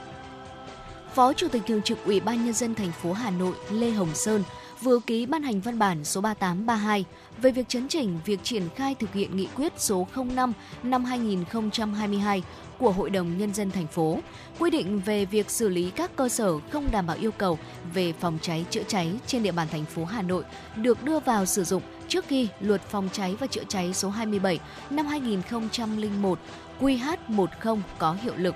Phó 1.14 1.34
Chủ 1.34 1.48
tịch 1.48 1.62
Thường 1.68 1.82
trực 1.82 2.06
Ủy 2.06 2.20
ban 2.20 2.46
nhân 2.46 2.54
dân 2.54 2.76
thành 2.76 2.92
phố 2.92 3.14
Hà 3.14 3.30
Nội 3.30 3.56
Lê 3.72 3.90
Hồng 3.92 4.14
Sơn 4.14 4.44
vừa 4.82 5.00
ký 5.00 5.26
ban 5.26 5.44
hành 5.44 5.62
văn 5.62 5.80
bản 5.80 6.04
số 6.04 6.22
3832 6.22 7.06
về 7.42 7.52
việc 7.52 7.70
chấn 7.70 7.88
chỉnh 7.88 8.20
việc 8.26 8.40
triển 8.44 8.64
khai 8.76 8.96
thực 8.96 9.14
hiện 9.14 9.38
nghị 9.38 9.48
quyết 9.56 9.74
số 9.78 10.08
05 10.16 10.54
năm 10.84 11.06
2022 11.06 12.44
của 12.78 12.92
Hội 12.92 13.10
đồng 13.10 13.38
Nhân 13.38 13.54
dân 13.54 13.72
thành 13.72 13.88
phố, 13.88 14.20
quy 14.60 14.70
định 14.70 15.02
về 15.06 15.26
việc 15.26 15.50
xử 15.50 15.70
lý 15.70 15.92
các 15.92 16.16
cơ 16.16 16.30
sở 16.30 16.60
không 16.72 16.92
đảm 16.92 17.08
bảo 17.08 17.18
yêu 17.20 17.32
cầu 17.32 17.60
về 17.94 18.14
phòng 18.14 18.38
cháy 18.42 18.66
chữa 18.70 18.84
cháy 18.88 19.12
trên 19.28 19.44
địa 19.44 19.52
bàn 19.52 19.68
thành 19.72 19.86
phố 19.86 20.06
Hà 20.06 20.22
Nội 20.22 20.44
được 20.76 21.04
đưa 21.04 21.20
vào 21.20 21.46
sử 21.46 21.64
dụng 21.64 21.82
trước 22.08 22.26
khi 22.28 22.48
Luật 22.60 22.82
Phòng 22.82 23.10
cháy 23.14 23.36
và 23.40 23.48
chữa 23.48 23.64
cháy 23.68 23.94
số 23.94 24.10
27 24.10 24.60
năm 24.90 25.06
2001 25.06 26.40
QH10 26.80 27.80
có 27.98 28.18
hiệu 28.22 28.34
lực. 28.38 28.56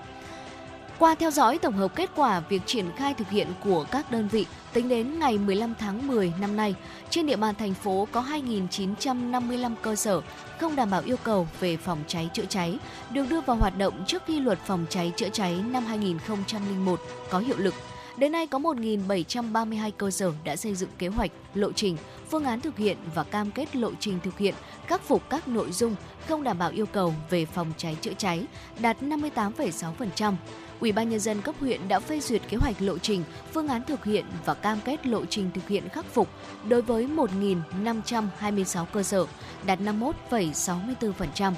Qua 1.01 1.15
theo 1.15 1.31
dõi 1.31 1.57
tổng 1.57 1.73
hợp 1.73 1.95
kết 1.95 2.09
quả 2.15 2.39
việc 2.39 2.61
triển 2.65 2.85
khai 2.95 3.13
thực 3.13 3.29
hiện 3.29 3.47
của 3.63 3.85
các 3.91 4.11
đơn 4.11 4.27
vị 4.27 4.45
tính 4.73 4.89
đến 4.89 5.19
ngày 5.19 5.37
15 5.37 5.73
tháng 5.79 6.07
10 6.07 6.33
năm 6.41 6.55
nay, 6.55 6.75
trên 7.09 7.25
địa 7.25 7.35
bàn 7.35 7.55
thành 7.55 7.73
phố 7.73 8.07
có 8.11 8.21
2.955 8.21 9.75
cơ 9.81 9.95
sở 9.95 10.21
không 10.59 10.75
đảm 10.75 10.89
bảo 10.89 11.01
yêu 11.05 11.17
cầu 11.23 11.47
về 11.59 11.77
phòng 11.77 11.99
cháy 12.07 12.29
chữa 12.33 12.45
cháy 12.49 12.77
được 13.11 13.29
đưa 13.29 13.41
vào 13.41 13.55
hoạt 13.55 13.77
động 13.77 14.03
trước 14.07 14.23
khi 14.27 14.39
luật 14.39 14.59
phòng 14.65 14.85
cháy 14.89 15.11
chữa 15.15 15.29
cháy 15.29 15.63
năm 15.71 15.85
2001 15.85 16.99
có 17.29 17.39
hiệu 17.39 17.57
lực. 17.57 17.73
Đến 18.17 18.31
nay 18.31 18.47
có 18.47 18.59
1.732 18.59 19.91
cơ 19.97 20.11
sở 20.11 20.31
đã 20.43 20.55
xây 20.55 20.75
dựng 20.75 20.89
kế 20.97 21.07
hoạch, 21.07 21.31
lộ 21.53 21.71
trình, 21.71 21.97
phương 22.29 22.45
án 22.45 22.61
thực 22.61 22.77
hiện 22.77 22.97
và 23.15 23.23
cam 23.23 23.51
kết 23.51 23.75
lộ 23.75 23.91
trình 23.99 24.19
thực 24.23 24.37
hiện, 24.37 24.53
khắc 24.87 25.01
phục 25.01 25.29
các 25.29 25.47
nội 25.47 25.71
dung 25.71 25.95
không 26.27 26.43
đảm 26.43 26.57
bảo 26.57 26.69
yêu 26.69 26.85
cầu 26.85 27.13
về 27.29 27.45
phòng 27.45 27.71
cháy 27.77 27.97
chữa 28.01 28.13
cháy, 28.17 28.45
đạt 28.79 28.97
58,6%. 29.01 30.33
Ủy 30.81 30.91
ban 30.91 31.09
nhân 31.09 31.19
dân 31.19 31.41
cấp 31.41 31.55
huyện 31.59 31.87
đã 31.87 31.99
phê 31.99 32.19
duyệt 32.19 32.41
kế 32.49 32.57
hoạch 32.57 32.81
lộ 32.81 32.97
trình, 32.97 33.23
phương 33.53 33.67
án 33.67 33.81
thực 33.87 34.05
hiện 34.05 34.25
và 34.45 34.53
cam 34.53 34.79
kết 34.85 35.07
lộ 35.07 35.25
trình 35.25 35.51
thực 35.53 35.67
hiện 35.67 35.89
khắc 35.89 36.05
phục 36.05 36.29
đối 36.69 36.81
với 36.81 37.07
1.526 37.07 38.85
cơ 38.85 39.03
sở, 39.03 39.25
đạt 39.65 39.79
51,64%. 39.79 41.53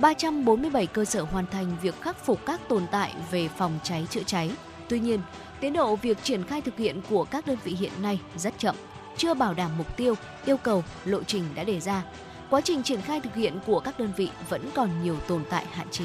347 0.00 0.86
cơ 0.86 1.04
sở 1.04 1.22
hoàn 1.22 1.46
thành 1.46 1.76
việc 1.82 2.00
khắc 2.00 2.24
phục 2.24 2.46
các 2.46 2.60
tồn 2.68 2.86
tại 2.90 3.14
về 3.30 3.48
phòng 3.48 3.78
cháy 3.82 4.06
chữa 4.10 4.22
cháy. 4.26 4.50
Tuy 4.88 5.00
nhiên, 5.00 5.20
tiến 5.60 5.72
độ 5.72 5.96
việc 5.96 6.22
triển 6.22 6.44
khai 6.44 6.60
thực 6.60 6.76
hiện 6.76 7.00
của 7.10 7.24
các 7.24 7.46
đơn 7.46 7.58
vị 7.64 7.72
hiện 7.72 7.92
nay 8.02 8.20
rất 8.36 8.54
chậm, 8.58 8.76
chưa 9.16 9.34
bảo 9.34 9.54
đảm 9.54 9.70
mục 9.78 9.96
tiêu, 9.96 10.14
yêu 10.46 10.56
cầu, 10.56 10.84
lộ 11.04 11.22
trình 11.22 11.44
đã 11.54 11.64
đề 11.64 11.80
ra. 11.80 12.02
Quá 12.50 12.60
trình 12.60 12.82
triển 12.82 13.00
khai 13.00 13.20
thực 13.20 13.34
hiện 13.34 13.58
của 13.66 13.80
các 13.80 13.98
đơn 13.98 14.12
vị 14.16 14.30
vẫn 14.48 14.70
còn 14.74 14.90
nhiều 15.02 15.16
tồn 15.28 15.44
tại 15.50 15.66
hạn 15.66 15.88
chế. 15.90 16.04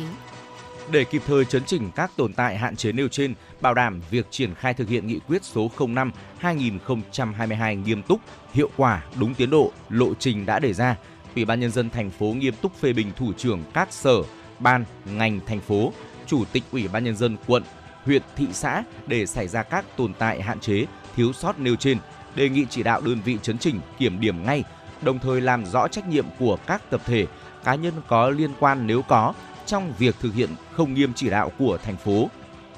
Để 0.91 1.03
kịp 1.03 1.21
thời 1.27 1.45
chấn 1.45 1.63
chỉnh 1.65 1.91
các 1.95 2.11
tồn 2.15 2.33
tại 2.33 2.57
hạn 2.57 2.75
chế 2.75 2.91
nêu 2.91 3.07
trên, 3.07 3.33
bảo 3.61 3.73
đảm 3.73 4.01
việc 4.09 4.27
triển 4.31 4.55
khai 4.55 4.73
thực 4.73 4.89
hiện 4.89 5.07
nghị 5.07 5.19
quyết 5.27 5.43
số 5.43 5.71
05/2022 5.77 7.83
nghiêm 7.83 8.03
túc, 8.03 8.19
hiệu 8.53 8.69
quả, 8.77 9.03
đúng 9.19 9.33
tiến 9.33 9.49
độ, 9.49 9.71
lộ 9.89 10.13
trình 10.13 10.45
đã 10.45 10.59
đề 10.59 10.73
ra, 10.73 10.95
Ủy 11.35 11.45
ban 11.45 11.59
nhân 11.59 11.71
dân 11.71 11.89
thành 11.89 12.09
phố 12.09 12.25
nghiêm 12.25 12.53
túc 12.61 12.79
phê 12.79 12.93
bình 12.93 13.11
thủ 13.15 13.33
trưởng 13.33 13.63
các 13.73 13.93
sở, 13.93 14.15
ban, 14.59 14.85
ngành 15.05 15.39
thành 15.47 15.59
phố, 15.59 15.93
chủ 16.27 16.43
tịch 16.51 16.63
Ủy 16.71 16.87
ban 16.87 17.03
nhân 17.03 17.15
dân 17.15 17.37
quận, 17.47 17.63
huyện, 18.05 18.21
thị 18.35 18.47
xã 18.53 18.83
để 19.07 19.25
xảy 19.25 19.47
ra 19.47 19.63
các 19.63 19.85
tồn 19.97 20.13
tại 20.13 20.41
hạn 20.41 20.59
chế, 20.59 20.85
thiếu 21.15 21.33
sót 21.33 21.59
nêu 21.59 21.75
trên, 21.75 21.97
đề 22.35 22.49
nghị 22.49 22.65
chỉ 22.69 22.83
đạo 22.83 23.01
đơn 23.01 23.21
vị 23.25 23.37
chấn 23.41 23.57
chỉnh, 23.57 23.79
kiểm 23.97 24.19
điểm 24.19 24.45
ngay, 24.45 24.63
đồng 25.01 25.19
thời 25.19 25.41
làm 25.41 25.65
rõ 25.65 25.87
trách 25.87 26.07
nhiệm 26.07 26.25
của 26.39 26.57
các 26.67 26.89
tập 26.89 27.01
thể, 27.05 27.27
cá 27.63 27.75
nhân 27.75 27.93
có 28.07 28.29
liên 28.29 28.51
quan 28.59 28.87
nếu 28.87 29.01
có 29.01 29.33
trong 29.69 29.93
việc 29.97 30.15
thực 30.19 30.33
hiện 30.33 30.49
không 30.71 30.93
nghiêm 30.93 31.13
chỉ 31.15 31.29
đạo 31.29 31.51
của 31.59 31.77
thành 31.83 31.97
phố. 31.97 32.29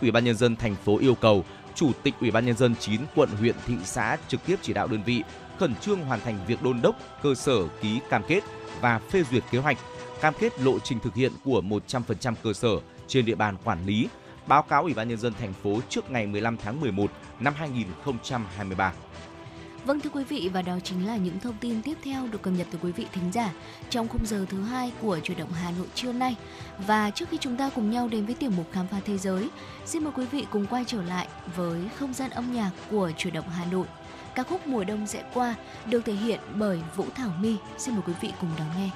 Ủy 0.01 0.11
ban 0.11 0.25
nhân 0.25 0.35
dân 0.35 0.55
thành 0.55 0.75
phố 0.75 0.97
yêu 0.97 1.15
cầu 1.15 1.45
Chủ 1.75 1.91
tịch 2.03 2.13
Ủy 2.21 2.31
ban 2.31 2.45
nhân 2.45 2.57
dân 2.57 2.75
9 2.79 3.01
quận 3.15 3.29
huyện 3.29 3.55
thị 3.67 3.75
xã 3.83 4.17
trực 4.27 4.45
tiếp 4.45 4.55
chỉ 4.61 4.73
đạo 4.73 4.87
đơn 4.87 5.03
vị 5.05 5.23
khẩn 5.59 5.75
trương 5.75 5.99
hoàn 5.99 6.19
thành 6.19 6.39
việc 6.47 6.63
đôn 6.63 6.81
đốc 6.81 6.95
cơ 7.23 7.35
sở 7.35 7.67
ký 7.81 7.99
cam 8.09 8.23
kết 8.27 8.41
và 8.81 8.99
phê 8.99 9.23
duyệt 9.31 9.43
kế 9.51 9.57
hoạch, 9.57 9.77
cam 10.21 10.33
kết 10.39 10.61
lộ 10.61 10.79
trình 10.79 10.99
thực 10.99 11.15
hiện 11.15 11.31
của 11.43 11.61
100% 11.61 12.33
cơ 12.43 12.53
sở 12.53 12.69
trên 13.07 13.25
địa 13.25 13.35
bàn 13.35 13.55
quản 13.63 13.85
lý, 13.85 14.07
báo 14.47 14.61
cáo 14.61 14.83
Ủy 14.83 14.93
ban 14.93 15.09
nhân 15.09 15.17
dân 15.17 15.33
thành 15.39 15.53
phố 15.53 15.79
trước 15.89 16.11
ngày 16.11 16.27
15 16.27 16.57
tháng 16.57 16.81
11 16.81 17.11
năm 17.39 17.53
2023. 17.57 18.93
Vâng 19.85 19.99
thưa 19.99 20.09
quý 20.13 20.23
vị 20.23 20.49
và 20.53 20.61
đó 20.61 20.79
chính 20.83 21.07
là 21.07 21.17
những 21.17 21.39
thông 21.39 21.55
tin 21.59 21.81
tiếp 21.81 21.97
theo 22.03 22.27
được 22.27 22.41
cập 22.41 22.53
nhật 22.53 22.67
từ 22.71 22.79
quý 22.81 22.91
vị 22.91 23.05
thính 23.11 23.31
giả 23.31 23.53
trong 23.89 24.07
khung 24.07 24.25
giờ 24.25 24.45
thứ 24.49 24.61
hai 24.61 24.91
của 25.01 25.19
chuyển 25.23 25.37
động 25.37 25.51
Hà 25.51 25.71
Nội 25.71 25.87
trưa 25.95 26.13
nay. 26.13 26.35
Và 26.87 27.09
trước 27.09 27.29
khi 27.29 27.37
chúng 27.37 27.57
ta 27.57 27.69
cùng 27.75 27.91
nhau 27.91 28.07
đến 28.07 28.25
với 28.25 28.35
tiểu 28.35 28.49
mục 28.57 28.65
khám 28.71 28.87
phá 28.87 28.99
thế 29.05 29.17
giới, 29.17 29.49
xin 29.85 30.03
mời 30.03 30.13
quý 30.15 30.25
vị 30.25 30.45
cùng 30.51 30.65
quay 30.65 30.83
trở 30.87 31.01
lại 31.03 31.27
với 31.55 31.81
không 31.99 32.13
gian 32.13 32.29
âm 32.29 32.53
nhạc 32.53 32.71
của 32.91 33.11
chuyển 33.17 33.33
động 33.33 33.49
Hà 33.49 33.65
Nội. 33.65 33.85
Ca 34.35 34.43
khúc 34.43 34.67
Mùa 34.67 34.83
đông 34.83 35.07
sẽ 35.07 35.23
qua 35.33 35.55
được 35.85 36.05
thể 36.05 36.13
hiện 36.13 36.39
bởi 36.55 36.79
Vũ 36.95 37.05
Thảo 37.15 37.31
My. 37.41 37.55
Xin 37.77 37.95
mời 37.95 38.03
quý 38.07 38.13
vị 38.21 38.31
cùng 38.41 38.49
đón 38.57 38.67
nghe. 38.77 38.89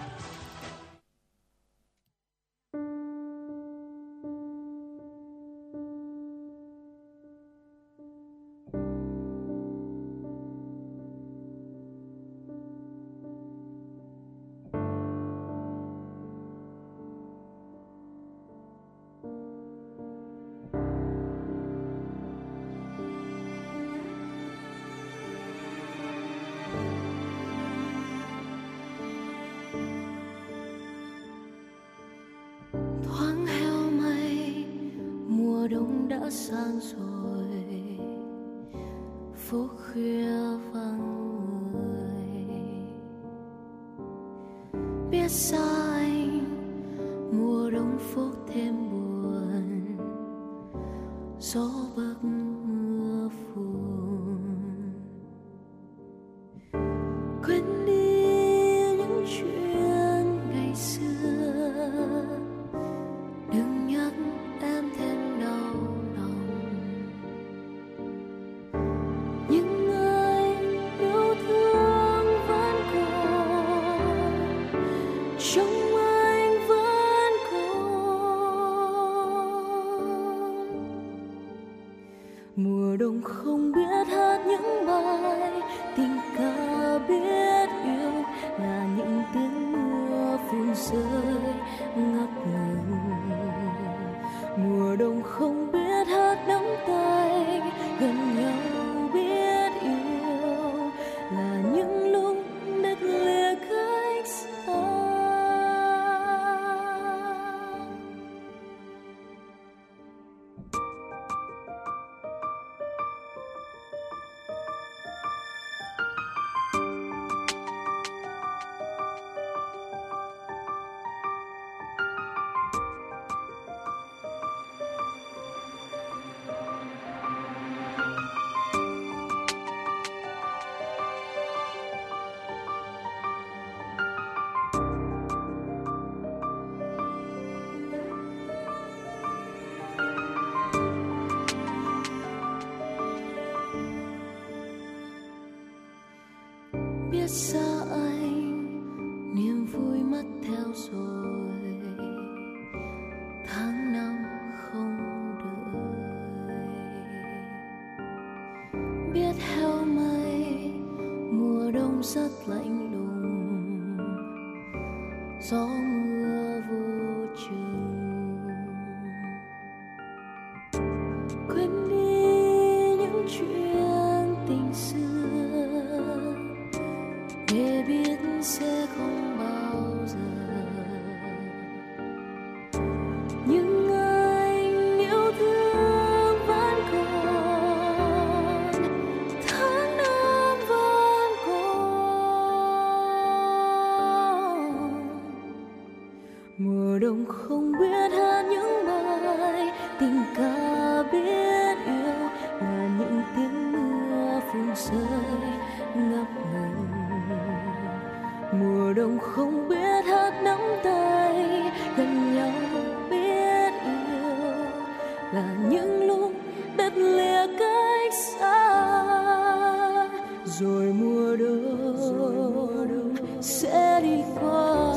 sẽ 223.46 224.00
đi 224.04 224.24
qua 224.42 224.94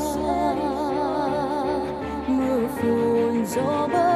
mưa 2.28 2.68
phùn 2.76 3.46
gió 3.46 3.88
bấc 3.92 4.07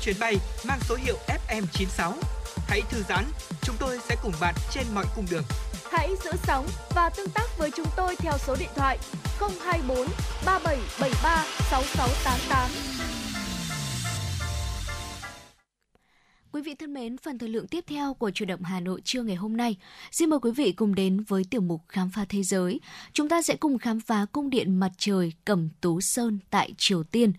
chuyến 0.00 0.16
bay 0.20 0.36
mang 0.68 0.78
số 0.88 0.94
hiệu 0.94 1.16
FM96. 1.48 2.12
Hãy 2.68 2.82
thư 2.90 3.02
giãn, 3.08 3.24
chúng 3.62 3.76
tôi 3.78 3.98
sẽ 4.08 4.16
cùng 4.22 4.32
bạn 4.40 4.54
trên 4.70 4.84
mọi 4.94 5.04
cung 5.16 5.26
đường. 5.30 5.44
Hãy 5.90 6.16
giữ 6.24 6.30
sóng 6.46 6.66
và 6.94 7.10
tương 7.16 7.30
tác 7.30 7.58
với 7.58 7.70
chúng 7.76 7.86
tôi 7.96 8.16
theo 8.16 8.32
số 8.38 8.56
điện 8.60 8.70
thoại 8.76 8.98
024 9.40 10.06
3773 10.46 11.44
6688. 11.70 12.70
Quý 16.52 16.62
vị 16.62 16.74
thân 16.74 16.94
mến, 16.94 17.16
phần 17.16 17.38
thời 17.38 17.48
lượng 17.48 17.66
tiếp 17.66 17.84
theo 17.86 18.14
của 18.14 18.30
chủ 18.30 18.44
động 18.44 18.62
Hà 18.62 18.80
Nội 18.80 19.00
trưa 19.04 19.22
ngày 19.22 19.36
hôm 19.36 19.56
nay, 19.56 19.76
xin 20.10 20.30
mời 20.30 20.38
quý 20.42 20.50
vị 20.56 20.72
cùng 20.72 20.94
đến 20.94 21.24
với 21.28 21.44
tiểu 21.50 21.60
mục 21.60 21.80
Khám 21.88 22.10
phá 22.10 22.24
thế 22.28 22.42
giới. 22.42 22.80
Chúng 23.12 23.28
ta 23.28 23.42
sẽ 23.42 23.56
cùng 23.56 23.78
khám 23.78 24.00
phá 24.00 24.26
cung 24.32 24.50
điện 24.50 24.80
mặt 24.80 24.90
trời 24.98 25.32
Cẩm 25.44 25.68
Tú 25.80 26.00
Sơn 26.00 26.38
tại 26.50 26.74
Triều 26.78 27.02
Tiên. 27.02 27.32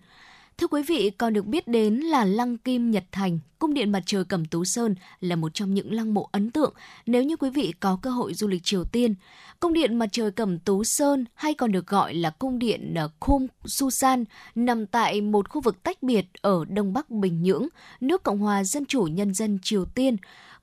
Thưa 0.62 0.68
quý 0.68 0.82
vị, 0.82 1.10
còn 1.18 1.32
được 1.32 1.46
biết 1.46 1.68
đến 1.68 1.94
là 1.94 2.24
Lăng 2.24 2.58
Kim 2.58 2.90
Nhật 2.90 3.04
Thành, 3.12 3.38
cung 3.58 3.74
điện 3.74 3.92
mặt 3.92 4.02
trời 4.06 4.24
Cẩm 4.24 4.44
Tú 4.44 4.64
Sơn 4.64 4.94
là 5.20 5.36
một 5.36 5.54
trong 5.54 5.74
những 5.74 5.92
lăng 5.92 6.14
mộ 6.14 6.28
ấn 6.32 6.50
tượng 6.50 6.74
nếu 7.06 7.22
như 7.22 7.36
quý 7.36 7.50
vị 7.50 7.72
có 7.80 7.98
cơ 8.02 8.10
hội 8.10 8.34
du 8.34 8.48
lịch 8.48 8.60
Triều 8.64 8.84
Tiên. 8.84 9.14
Cung 9.60 9.72
điện 9.72 9.98
mặt 9.98 10.08
trời 10.12 10.30
Cẩm 10.30 10.58
Tú 10.58 10.84
Sơn 10.84 11.24
hay 11.34 11.54
còn 11.54 11.72
được 11.72 11.86
gọi 11.86 12.14
là 12.14 12.30
cung 12.30 12.58
điện 12.58 12.94
ờ, 12.94 13.10
Khum 13.20 13.46
Susan 13.64 14.24
nằm 14.54 14.86
tại 14.86 15.20
một 15.20 15.48
khu 15.48 15.60
vực 15.60 15.82
tách 15.82 16.02
biệt 16.02 16.26
ở 16.42 16.64
đông 16.68 16.92
bắc 16.92 17.10
Bình 17.10 17.42
Nhưỡng, 17.42 17.68
nước 18.00 18.22
Cộng 18.22 18.38
hòa 18.38 18.64
Dân 18.64 18.86
chủ 18.86 19.02
Nhân 19.02 19.34
dân 19.34 19.58
Triều 19.62 19.84
Tiên. 19.84 20.16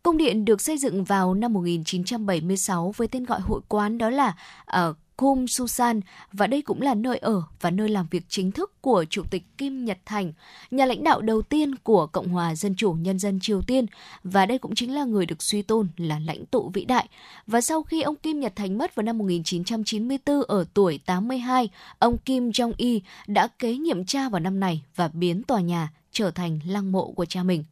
Cung 0.03 0.17
điện 0.17 0.45
được 0.45 0.61
xây 0.61 0.77
dựng 0.77 1.03
vào 1.03 1.34
năm 1.34 1.53
1976 1.53 2.93
với 2.97 3.07
tên 3.07 3.26
gọi 3.26 3.39
hội 3.39 3.61
quán 3.67 3.97
đó 3.97 4.09
là 4.09 4.35
ở 4.65 4.93
Kum 5.20 5.48
Susan 5.48 6.02
và 6.34 6.48
đây 6.48 6.62
cũng 6.62 6.82
là 6.82 6.94
nơi 6.94 7.18
ở 7.18 7.44
và 7.62 7.72
nơi 7.72 7.90
làm 7.90 8.08
việc 8.12 8.24
chính 8.30 8.52
thức 8.52 8.82
của 8.82 9.06
Chủ 9.10 9.24
tịch 9.30 9.44
Kim 9.58 9.86
Nhật 9.86 9.98
Thành, 10.06 10.34
nhà 10.72 10.86
lãnh 10.86 11.04
đạo 11.04 11.22
đầu 11.22 11.41
tiên 11.41 11.76
của 11.76 12.08
Cộng 12.08 12.28
hòa 12.28 12.56
Dân 12.56 12.76
chủ 12.76 12.94
Nhân 12.94 13.20
dân 13.20 13.40
Triều 13.41 13.62
Tiên 13.62 13.86
và 14.24 14.46
đây 14.46 14.58
cũng 14.58 14.76
chính 14.76 14.94
là 14.94 15.04
người 15.04 15.26
được 15.26 15.44
suy 15.44 15.62
tôn 15.62 15.88
là 15.98 16.20
lãnh 16.20 16.46
tụ 16.46 16.72
vĩ 16.74 16.86
đại. 16.86 17.10
Và 17.48 17.62
sau 17.62 17.84
khi 17.84 18.02
ông 18.02 18.16
Kim 18.16 18.40
Nhật 18.40 18.56
Thành 18.56 18.78
mất 18.78 18.96
vào 18.96 19.04
năm 19.04 19.18
1994 19.18 20.44
ở 20.48 20.66
tuổi 20.74 21.00
82, 21.06 21.70
ông 22.00 22.18
Kim 22.18 22.50
Jong-il 22.50 23.00
đã 23.28 23.48
kế 23.48 23.76
nhiệm 23.76 24.06
cha 24.06 24.30
vào 24.30 24.40
năm 24.40 24.60
này 24.60 24.82
và 24.96 25.08
biến 25.08 25.44
tòa 25.44 25.62
nhà 25.62 25.90
trở 26.12 26.32
thành 26.32 26.60
lăng 26.68 26.91
mộ 26.91 27.12
của 27.12 27.26
cha 27.26 27.44
mình. 27.44 27.64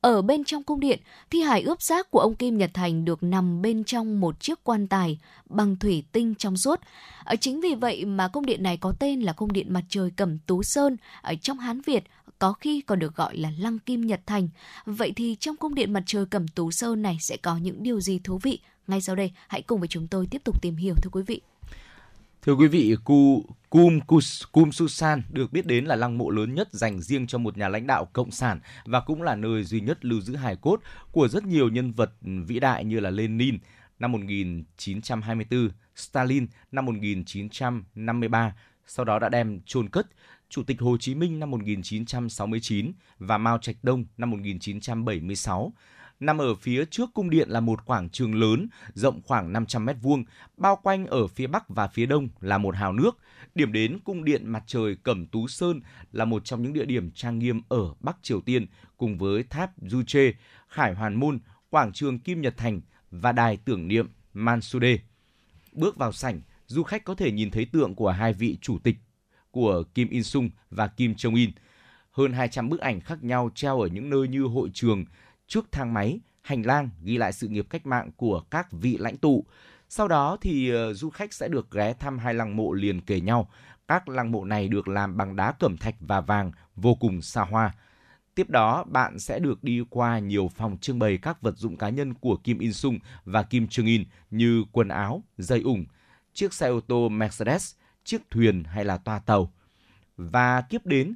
Ở 0.00 0.22
bên 0.22 0.44
trong 0.44 0.62
cung 0.62 0.80
điện, 0.80 1.00
thi 1.30 1.40
hài 1.40 1.62
ướp 1.62 1.82
xác 1.82 2.10
của 2.10 2.20
ông 2.20 2.34
Kim 2.34 2.58
Nhật 2.58 2.70
Thành 2.74 3.04
được 3.04 3.22
nằm 3.22 3.62
bên 3.62 3.84
trong 3.84 4.20
một 4.20 4.40
chiếc 4.40 4.64
quan 4.64 4.86
tài 4.86 5.18
bằng 5.44 5.76
thủy 5.76 6.04
tinh 6.12 6.34
trong 6.34 6.56
suốt. 6.56 6.80
Ở 7.24 7.36
chính 7.36 7.60
vì 7.60 7.74
vậy 7.74 8.04
mà 8.04 8.28
cung 8.28 8.46
điện 8.46 8.62
này 8.62 8.76
có 8.76 8.92
tên 8.98 9.20
là 9.20 9.32
cung 9.32 9.52
điện 9.52 9.72
mặt 9.72 9.84
trời 9.88 10.10
Cẩm 10.10 10.38
Tú 10.38 10.62
Sơn 10.62 10.96
ở 11.22 11.34
trong 11.42 11.58
Hán 11.58 11.80
Việt 11.80 12.04
có 12.38 12.52
khi 12.52 12.80
còn 12.80 12.98
được 12.98 13.16
gọi 13.16 13.36
là 13.36 13.50
Lăng 13.58 13.78
Kim 13.78 14.06
Nhật 14.06 14.20
Thành. 14.26 14.48
Vậy 14.86 15.12
thì 15.16 15.36
trong 15.40 15.56
cung 15.56 15.74
điện 15.74 15.92
mặt 15.92 16.02
trời 16.06 16.26
Cẩm 16.26 16.48
Tú 16.48 16.70
Sơn 16.70 17.02
này 17.02 17.16
sẽ 17.20 17.36
có 17.36 17.56
những 17.56 17.82
điều 17.82 18.00
gì 18.00 18.20
thú 18.24 18.38
vị? 18.42 18.58
Ngay 18.86 19.00
sau 19.00 19.16
đây, 19.16 19.32
hãy 19.48 19.62
cùng 19.62 19.80
với 19.80 19.88
chúng 19.88 20.06
tôi 20.06 20.26
tiếp 20.26 20.44
tục 20.44 20.62
tìm 20.62 20.76
hiểu 20.76 20.94
thưa 21.02 21.10
quý 21.12 21.22
vị. 21.26 21.40
Thưa 22.42 22.54
quý 22.54 22.68
vị, 22.68 22.96
Cu 23.04 23.44
Kum, 23.70 24.00
Kus, 24.00 24.42
Kum 24.52 24.70
Susan 24.70 25.22
được 25.30 25.52
biết 25.52 25.66
đến 25.66 25.84
là 25.84 25.96
lăng 25.96 26.18
mộ 26.18 26.30
lớn 26.30 26.54
nhất 26.54 26.68
dành 26.72 27.00
riêng 27.00 27.26
cho 27.26 27.38
một 27.38 27.56
nhà 27.56 27.68
lãnh 27.68 27.86
đạo 27.86 28.04
cộng 28.12 28.30
sản 28.30 28.60
và 28.84 29.00
cũng 29.00 29.22
là 29.22 29.34
nơi 29.34 29.64
duy 29.64 29.80
nhất 29.80 30.04
lưu 30.04 30.20
giữ 30.20 30.36
hài 30.36 30.56
cốt 30.56 30.80
của 31.12 31.28
rất 31.28 31.44
nhiều 31.44 31.68
nhân 31.68 31.92
vật 31.92 32.10
vĩ 32.46 32.60
đại 32.60 32.84
như 32.84 33.00
là 33.00 33.10
Lenin 33.10 33.58
năm 33.98 34.12
1924, 34.12 35.70
Stalin 35.96 36.46
năm 36.72 36.84
1953, 36.84 38.54
sau 38.86 39.04
đó 39.04 39.18
đã 39.18 39.28
đem 39.28 39.60
chôn 39.66 39.88
cất 39.88 40.06
Chủ 40.48 40.62
tịch 40.62 40.80
Hồ 40.80 40.96
Chí 41.00 41.14
Minh 41.14 41.40
năm 41.40 41.50
1969 41.50 42.92
và 43.18 43.38
Mao 43.38 43.58
Trạch 43.58 43.76
Đông 43.82 44.04
năm 44.16 44.30
1976. 44.30 45.72
Nằm 46.20 46.38
ở 46.38 46.54
phía 46.54 46.84
trước 46.84 47.10
cung 47.14 47.30
điện 47.30 47.48
là 47.48 47.60
một 47.60 47.84
quảng 47.86 48.08
trường 48.08 48.34
lớn, 48.34 48.68
rộng 48.94 49.20
khoảng 49.24 49.52
500 49.52 49.84
mét 49.84 49.96
vuông, 50.02 50.24
bao 50.56 50.76
quanh 50.76 51.06
ở 51.06 51.26
phía 51.26 51.46
bắc 51.46 51.68
và 51.68 51.88
phía 51.88 52.06
đông 52.06 52.28
là 52.40 52.58
một 52.58 52.76
hào 52.76 52.92
nước. 52.92 53.18
Điểm 53.54 53.72
đến 53.72 53.98
cung 54.04 54.24
điện 54.24 54.46
mặt 54.46 54.62
trời 54.66 54.96
Cẩm 55.02 55.26
Tú 55.26 55.48
Sơn 55.48 55.80
là 56.12 56.24
một 56.24 56.44
trong 56.44 56.62
những 56.62 56.72
địa 56.72 56.84
điểm 56.84 57.10
trang 57.10 57.38
nghiêm 57.38 57.62
ở 57.68 57.94
Bắc 58.00 58.16
Triều 58.22 58.40
Tiên, 58.40 58.66
cùng 58.96 59.18
với 59.18 59.42
tháp 59.42 59.82
Juche, 59.82 60.32
Khải 60.68 60.94
Hoàn 60.94 61.14
Môn, 61.14 61.38
quảng 61.70 61.92
trường 61.92 62.18
Kim 62.18 62.40
Nhật 62.40 62.56
Thành 62.56 62.80
và 63.10 63.32
đài 63.32 63.56
tưởng 63.56 63.88
niệm 63.88 64.08
mansude 64.32 64.98
Bước 65.72 65.96
vào 65.96 66.12
sảnh, 66.12 66.40
du 66.66 66.82
khách 66.82 67.04
có 67.04 67.14
thể 67.14 67.32
nhìn 67.32 67.50
thấy 67.50 67.64
tượng 67.64 67.94
của 67.94 68.10
hai 68.10 68.32
vị 68.32 68.58
chủ 68.60 68.78
tịch 68.78 68.96
của 69.50 69.82
Kim 69.94 70.08
Il 70.08 70.22
Sung 70.22 70.50
và 70.70 70.86
Kim 70.86 71.12
Jong 71.12 71.46
Un. 71.46 71.52
Hơn 72.10 72.32
200 72.32 72.68
bức 72.68 72.80
ảnh 72.80 73.00
khác 73.00 73.24
nhau 73.24 73.50
treo 73.54 73.80
ở 73.80 73.88
những 73.88 74.10
nơi 74.10 74.28
như 74.28 74.42
hội 74.42 74.70
trường, 74.74 75.04
trước 75.48 75.72
thang 75.72 75.94
máy, 75.94 76.20
hành 76.42 76.66
lang 76.66 76.90
ghi 77.02 77.18
lại 77.18 77.32
sự 77.32 77.48
nghiệp 77.48 77.66
cách 77.70 77.86
mạng 77.86 78.10
của 78.16 78.40
các 78.50 78.72
vị 78.72 78.96
lãnh 78.96 79.16
tụ. 79.16 79.44
Sau 79.88 80.08
đó 80.08 80.36
thì 80.40 80.72
uh, 80.74 80.96
du 80.96 81.10
khách 81.10 81.32
sẽ 81.32 81.48
được 81.48 81.70
ghé 81.70 81.92
thăm 81.92 82.18
hai 82.18 82.34
lăng 82.34 82.56
mộ 82.56 82.72
liền 82.72 83.00
kề 83.00 83.20
nhau. 83.20 83.50
Các 83.88 84.08
lăng 84.08 84.32
mộ 84.32 84.44
này 84.44 84.68
được 84.68 84.88
làm 84.88 85.16
bằng 85.16 85.36
đá 85.36 85.52
cẩm 85.52 85.76
thạch 85.76 85.94
và 86.00 86.20
vàng, 86.20 86.52
vô 86.76 86.94
cùng 86.94 87.22
xa 87.22 87.42
hoa. 87.42 87.74
Tiếp 88.34 88.50
đó, 88.50 88.84
bạn 88.84 89.18
sẽ 89.18 89.38
được 89.38 89.64
đi 89.64 89.82
qua 89.90 90.18
nhiều 90.18 90.50
phòng 90.56 90.78
trưng 90.78 90.98
bày 90.98 91.18
các 91.18 91.42
vật 91.42 91.56
dụng 91.56 91.76
cá 91.76 91.88
nhân 91.88 92.14
của 92.14 92.36
Kim 92.36 92.58
In 92.58 92.72
Sung 92.72 92.98
và 93.24 93.42
Kim 93.42 93.68
Trương 93.68 93.86
In 93.86 94.04
như 94.30 94.64
quần 94.72 94.88
áo, 94.88 95.22
dây 95.38 95.60
ủng, 95.60 95.84
chiếc 96.34 96.54
xe 96.54 96.68
ô 96.68 96.80
tô 96.80 97.08
Mercedes, 97.08 97.74
chiếc 98.04 98.30
thuyền 98.30 98.64
hay 98.64 98.84
là 98.84 98.96
toa 98.96 99.18
tàu. 99.18 99.52
Và 100.16 100.60
tiếp 100.60 100.80
đến, 100.84 101.14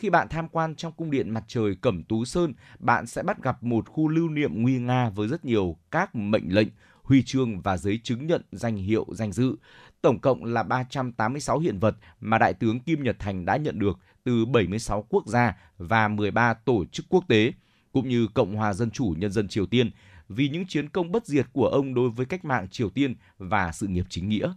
khi 0.00 0.10
bạn 0.10 0.28
tham 0.28 0.48
quan 0.48 0.74
trong 0.74 0.92
cung 0.92 1.10
điện 1.10 1.30
mặt 1.30 1.44
trời 1.46 1.74
Cẩm 1.80 2.04
Tú 2.04 2.24
Sơn, 2.24 2.54
bạn 2.78 3.06
sẽ 3.06 3.22
bắt 3.22 3.42
gặp 3.42 3.62
một 3.62 3.88
khu 3.88 4.08
lưu 4.08 4.28
niệm 4.28 4.62
nguy 4.62 4.78
nga 4.78 5.10
với 5.10 5.28
rất 5.28 5.44
nhiều 5.44 5.76
các 5.90 6.14
mệnh 6.14 6.54
lệnh, 6.54 6.68
huy 7.02 7.22
chương 7.22 7.60
và 7.60 7.76
giấy 7.76 8.00
chứng 8.02 8.26
nhận 8.26 8.42
danh 8.52 8.76
hiệu 8.76 9.06
danh 9.12 9.32
dự. 9.32 9.56
Tổng 10.02 10.18
cộng 10.18 10.44
là 10.44 10.62
386 10.62 11.58
hiện 11.58 11.78
vật 11.78 11.96
mà 12.20 12.38
Đại 12.38 12.54
tướng 12.54 12.80
Kim 12.80 13.02
Nhật 13.02 13.16
Thành 13.18 13.44
đã 13.44 13.56
nhận 13.56 13.78
được 13.78 13.98
từ 14.24 14.46
76 14.46 15.06
quốc 15.08 15.26
gia 15.26 15.56
và 15.78 16.08
13 16.08 16.54
tổ 16.54 16.84
chức 16.84 17.06
quốc 17.08 17.24
tế, 17.28 17.52
cũng 17.92 18.08
như 18.08 18.28
Cộng 18.34 18.56
hòa 18.56 18.72
Dân 18.72 18.90
chủ 18.90 19.14
Nhân 19.18 19.32
dân 19.32 19.48
Triều 19.48 19.66
Tiên, 19.66 19.90
vì 20.28 20.48
những 20.48 20.66
chiến 20.66 20.88
công 20.88 21.12
bất 21.12 21.26
diệt 21.26 21.46
của 21.52 21.66
ông 21.66 21.94
đối 21.94 22.10
với 22.10 22.26
cách 22.26 22.44
mạng 22.44 22.68
Triều 22.70 22.90
Tiên 22.90 23.14
và 23.38 23.72
sự 23.72 23.86
nghiệp 23.86 24.04
chính 24.08 24.28
nghĩa. 24.28 24.52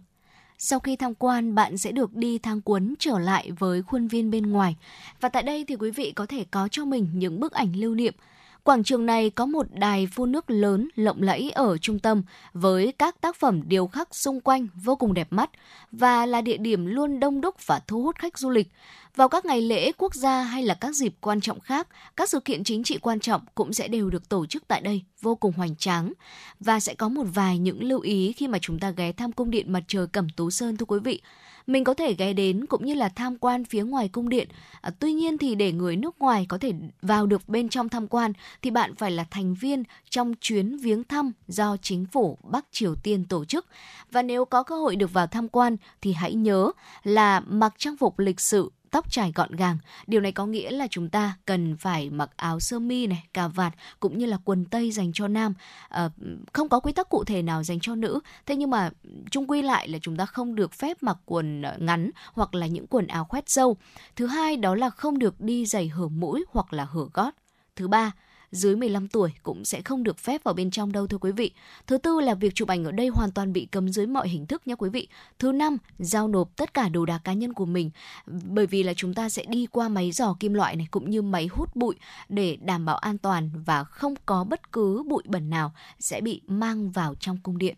Sau 0.66 0.80
khi 0.80 0.96
tham 0.96 1.14
quan, 1.14 1.54
bạn 1.54 1.78
sẽ 1.78 1.92
được 1.92 2.14
đi 2.14 2.38
thang 2.38 2.60
cuốn 2.60 2.94
trở 2.98 3.18
lại 3.18 3.50
với 3.58 3.82
khuôn 3.82 4.08
viên 4.08 4.30
bên 4.30 4.50
ngoài. 4.50 4.76
Và 5.20 5.28
tại 5.28 5.42
đây 5.42 5.64
thì 5.68 5.76
quý 5.76 5.90
vị 5.90 6.12
có 6.12 6.26
thể 6.26 6.44
có 6.50 6.68
cho 6.70 6.84
mình 6.84 7.08
những 7.14 7.40
bức 7.40 7.52
ảnh 7.52 7.76
lưu 7.76 7.94
niệm. 7.94 8.14
Quảng 8.62 8.84
trường 8.84 9.06
này 9.06 9.30
có 9.30 9.46
một 9.46 9.66
đài 9.72 10.06
phun 10.06 10.32
nước 10.32 10.50
lớn 10.50 10.88
lộng 10.94 11.22
lẫy 11.22 11.50
ở 11.50 11.78
trung 11.78 11.98
tâm 11.98 12.22
với 12.52 12.92
các 12.98 13.20
tác 13.20 13.36
phẩm 13.36 13.62
điêu 13.68 13.86
khắc 13.86 14.14
xung 14.14 14.40
quanh 14.40 14.66
vô 14.74 14.96
cùng 14.96 15.14
đẹp 15.14 15.28
mắt 15.30 15.50
và 15.92 16.26
là 16.26 16.40
địa 16.40 16.56
điểm 16.56 16.86
luôn 16.86 17.20
đông 17.20 17.40
đúc 17.40 17.54
và 17.66 17.80
thu 17.86 18.02
hút 18.02 18.16
khách 18.18 18.38
du 18.38 18.50
lịch. 18.50 18.68
Vào 19.16 19.28
các 19.28 19.44
ngày 19.44 19.60
lễ 19.60 19.92
quốc 19.92 20.14
gia 20.14 20.42
hay 20.42 20.62
là 20.62 20.74
các 20.74 20.94
dịp 20.94 21.14
quan 21.20 21.40
trọng 21.40 21.60
khác, 21.60 21.88
các 22.16 22.28
sự 22.28 22.40
kiện 22.40 22.64
chính 22.64 22.84
trị 22.84 22.98
quan 22.98 23.20
trọng 23.20 23.42
cũng 23.54 23.72
sẽ 23.72 23.88
đều 23.88 24.10
được 24.10 24.28
tổ 24.28 24.46
chức 24.46 24.68
tại 24.68 24.80
đây, 24.80 25.02
vô 25.20 25.34
cùng 25.34 25.52
hoành 25.52 25.76
tráng. 25.76 26.12
Và 26.60 26.80
sẽ 26.80 26.94
có 26.94 27.08
một 27.08 27.24
vài 27.34 27.58
những 27.58 27.82
lưu 27.82 28.00
ý 28.00 28.32
khi 28.32 28.48
mà 28.48 28.58
chúng 28.58 28.78
ta 28.78 28.90
ghé 28.90 29.12
thăm 29.12 29.32
cung 29.32 29.50
điện 29.50 29.72
mặt 29.72 29.82
trời 29.88 30.06
Cẩm 30.06 30.28
Tú 30.36 30.50
Sơn 30.50 30.76
thưa 30.76 30.86
quý 30.86 30.98
vị. 31.04 31.22
Mình 31.66 31.84
có 31.84 31.94
thể 31.94 32.14
ghé 32.14 32.32
đến 32.32 32.66
cũng 32.66 32.84
như 32.86 32.94
là 32.94 33.08
tham 33.08 33.38
quan 33.38 33.64
phía 33.64 33.82
ngoài 33.82 34.08
cung 34.08 34.28
điện. 34.28 34.48
À, 34.80 34.90
tuy 34.98 35.12
nhiên 35.12 35.38
thì 35.38 35.54
để 35.54 35.72
người 35.72 35.96
nước 35.96 36.18
ngoài 36.18 36.46
có 36.48 36.58
thể 36.58 36.72
vào 37.02 37.26
được 37.26 37.48
bên 37.48 37.68
trong 37.68 37.88
tham 37.88 38.06
quan 38.06 38.32
thì 38.62 38.70
bạn 38.70 38.94
phải 38.94 39.10
là 39.10 39.24
thành 39.30 39.54
viên 39.54 39.82
trong 40.10 40.34
chuyến 40.40 40.76
viếng 40.76 41.04
thăm 41.04 41.32
do 41.48 41.76
chính 41.82 42.06
phủ 42.06 42.38
Bắc 42.42 42.66
Triều 42.72 42.94
Tiên 42.94 43.24
tổ 43.24 43.44
chức. 43.44 43.66
Và 44.10 44.22
nếu 44.22 44.44
có 44.44 44.62
cơ 44.62 44.76
hội 44.76 44.96
được 44.96 45.12
vào 45.12 45.26
tham 45.26 45.48
quan 45.48 45.76
thì 46.00 46.12
hãy 46.12 46.34
nhớ 46.34 46.72
là 47.02 47.40
mặc 47.40 47.74
trang 47.78 47.96
phục 47.96 48.18
lịch 48.18 48.40
sự 48.40 48.70
tóc 48.94 49.10
trải 49.10 49.32
gọn 49.34 49.56
gàng. 49.56 49.78
Điều 50.06 50.20
này 50.20 50.32
có 50.32 50.46
nghĩa 50.46 50.70
là 50.70 50.86
chúng 50.90 51.08
ta 51.08 51.36
cần 51.44 51.76
phải 51.76 52.10
mặc 52.10 52.30
áo 52.36 52.60
sơ 52.60 52.78
mi 52.78 53.06
này, 53.06 53.24
cà 53.32 53.48
vạt 53.48 53.74
cũng 54.00 54.18
như 54.18 54.26
là 54.26 54.38
quần 54.44 54.64
tây 54.64 54.90
dành 54.90 55.10
cho 55.14 55.28
nam. 55.28 55.54
À, 55.88 56.08
không 56.52 56.68
có 56.68 56.80
quy 56.80 56.92
tắc 56.92 57.08
cụ 57.08 57.24
thể 57.24 57.42
nào 57.42 57.62
dành 57.62 57.80
cho 57.80 57.94
nữ. 57.94 58.20
Thế 58.46 58.56
nhưng 58.56 58.70
mà 58.70 58.90
chung 59.30 59.46
quy 59.46 59.62
lại 59.62 59.88
là 59.88 59.98
chúng 60.02 60.16
ta 60.16 60.26
không 60.26 60.54
được 60.54 60.72
phép 60.72 61.02
mặc 61.02 61.18
quần 61.24 61.62
ờ, 61.62 61.76
ngắn 61.78 62.10
hoặc 62.32 62.54
là 62.54 62.66
những 62.66 62.86
quần 62.86 63.06
áo 63.06 63.24
khoét 63.24 63.50
sâu. 63.50 63.76
Thứ 64.16 64.26
hai 64.26 64.56
đó 64.56 64.74
là 64.74 64.90
không 64.90 65.18
được 65.18 65.40
đi 65.40 65.66
giày 65.66 65.88
hở 65.88 66.08
mũi 66.08 66.44
hoặc 66.52 66.72
là 66.72 66.84
hở 66.84 67.06
gót. 67.14 67.34
Thứ 67.76 67.88
ba, 67.88 68.12
dưới 68.54 68.76
15 68.76 69.08
tuổi 69.08 69.32
cũng 69.42 69.64
sẽ 69.64 69.82
không 69.82 70.02
được 70.02 70.18
phép 70.18 70.44
vào 70.44 70.54
bên 70.54 70.70
trong 70.70 70.92
đâu 70.92 71.06
thưa 71.06 71.18
quý 71.18 71.32
vị. 71.32 71.50
Thứ 71.86 71.98
tư 71.98 72.20
là 72.20 72.34
việc 72.34 72.54
chụp 72.54 72.68
ảnh 72.68 72.84
ở 72.84 72.92
đây 72.92 73.08
hoàn 73.08 73.32
toàn 73.32 73.52
bị 73.52 73.66
cấm 73.66 73.88
dưới 73.88 74.06
mọi 74.06 74.28
hình 74.28 74.46
thức 74.46 74.66
nha 74.66 74.74
quý 74.74 74.90
vị. 74.90 75.08
Thứ 75.38 75.52
năm, 75.52 75.76
giao 75.98 76.28
nộp 76.28 76.56
tất 76.56 76.74
cả 76.74 76.88
đồ 76.88 77.04
đạc 77.04 77.20
cá 77.24 77.32
nhân 77.32 77.52
của 77.52 77.66
mình 77.66 77.90
bởi 78.26 78.66
vì 78.66 78.82
là 78.82 78.94
chúng 78.94 79.14
ta 79.14 79.28
sẽ 79.28 79.44
đi 79.48 79.66
qua 79.66 79.88
máy 79.88 80.12
giò 80.12 80.36
kim 80.40 80.54
loại 80.54 80.76
này 80.76 80.86
cũng 80.90 81.10
như 81.10 81.22
máy 81.22 81.46
hút 81.46 81.76
bụi 81.76 81.94
để 82.28 82.56
đảm 82.60 82.84
bảo 82.84 82.96
an 82.96 83.18
toàn 83.18 83.50
và 83.66 83.84
không 83.84 84.14
có 84.26 84.44
bất 84.44 84.72
cứ 84.72 85.02
bụi 85.08 85.22
bẩn 85.26 85.50
nào 85.50 85.72
sẽ 85.98 86.20
bị 86.20 86.40
mang 86.46 86.90
vào 86.90 87.14
trong 87.14 87.38
cung 87.42 87.58
điện. 87.58 87.76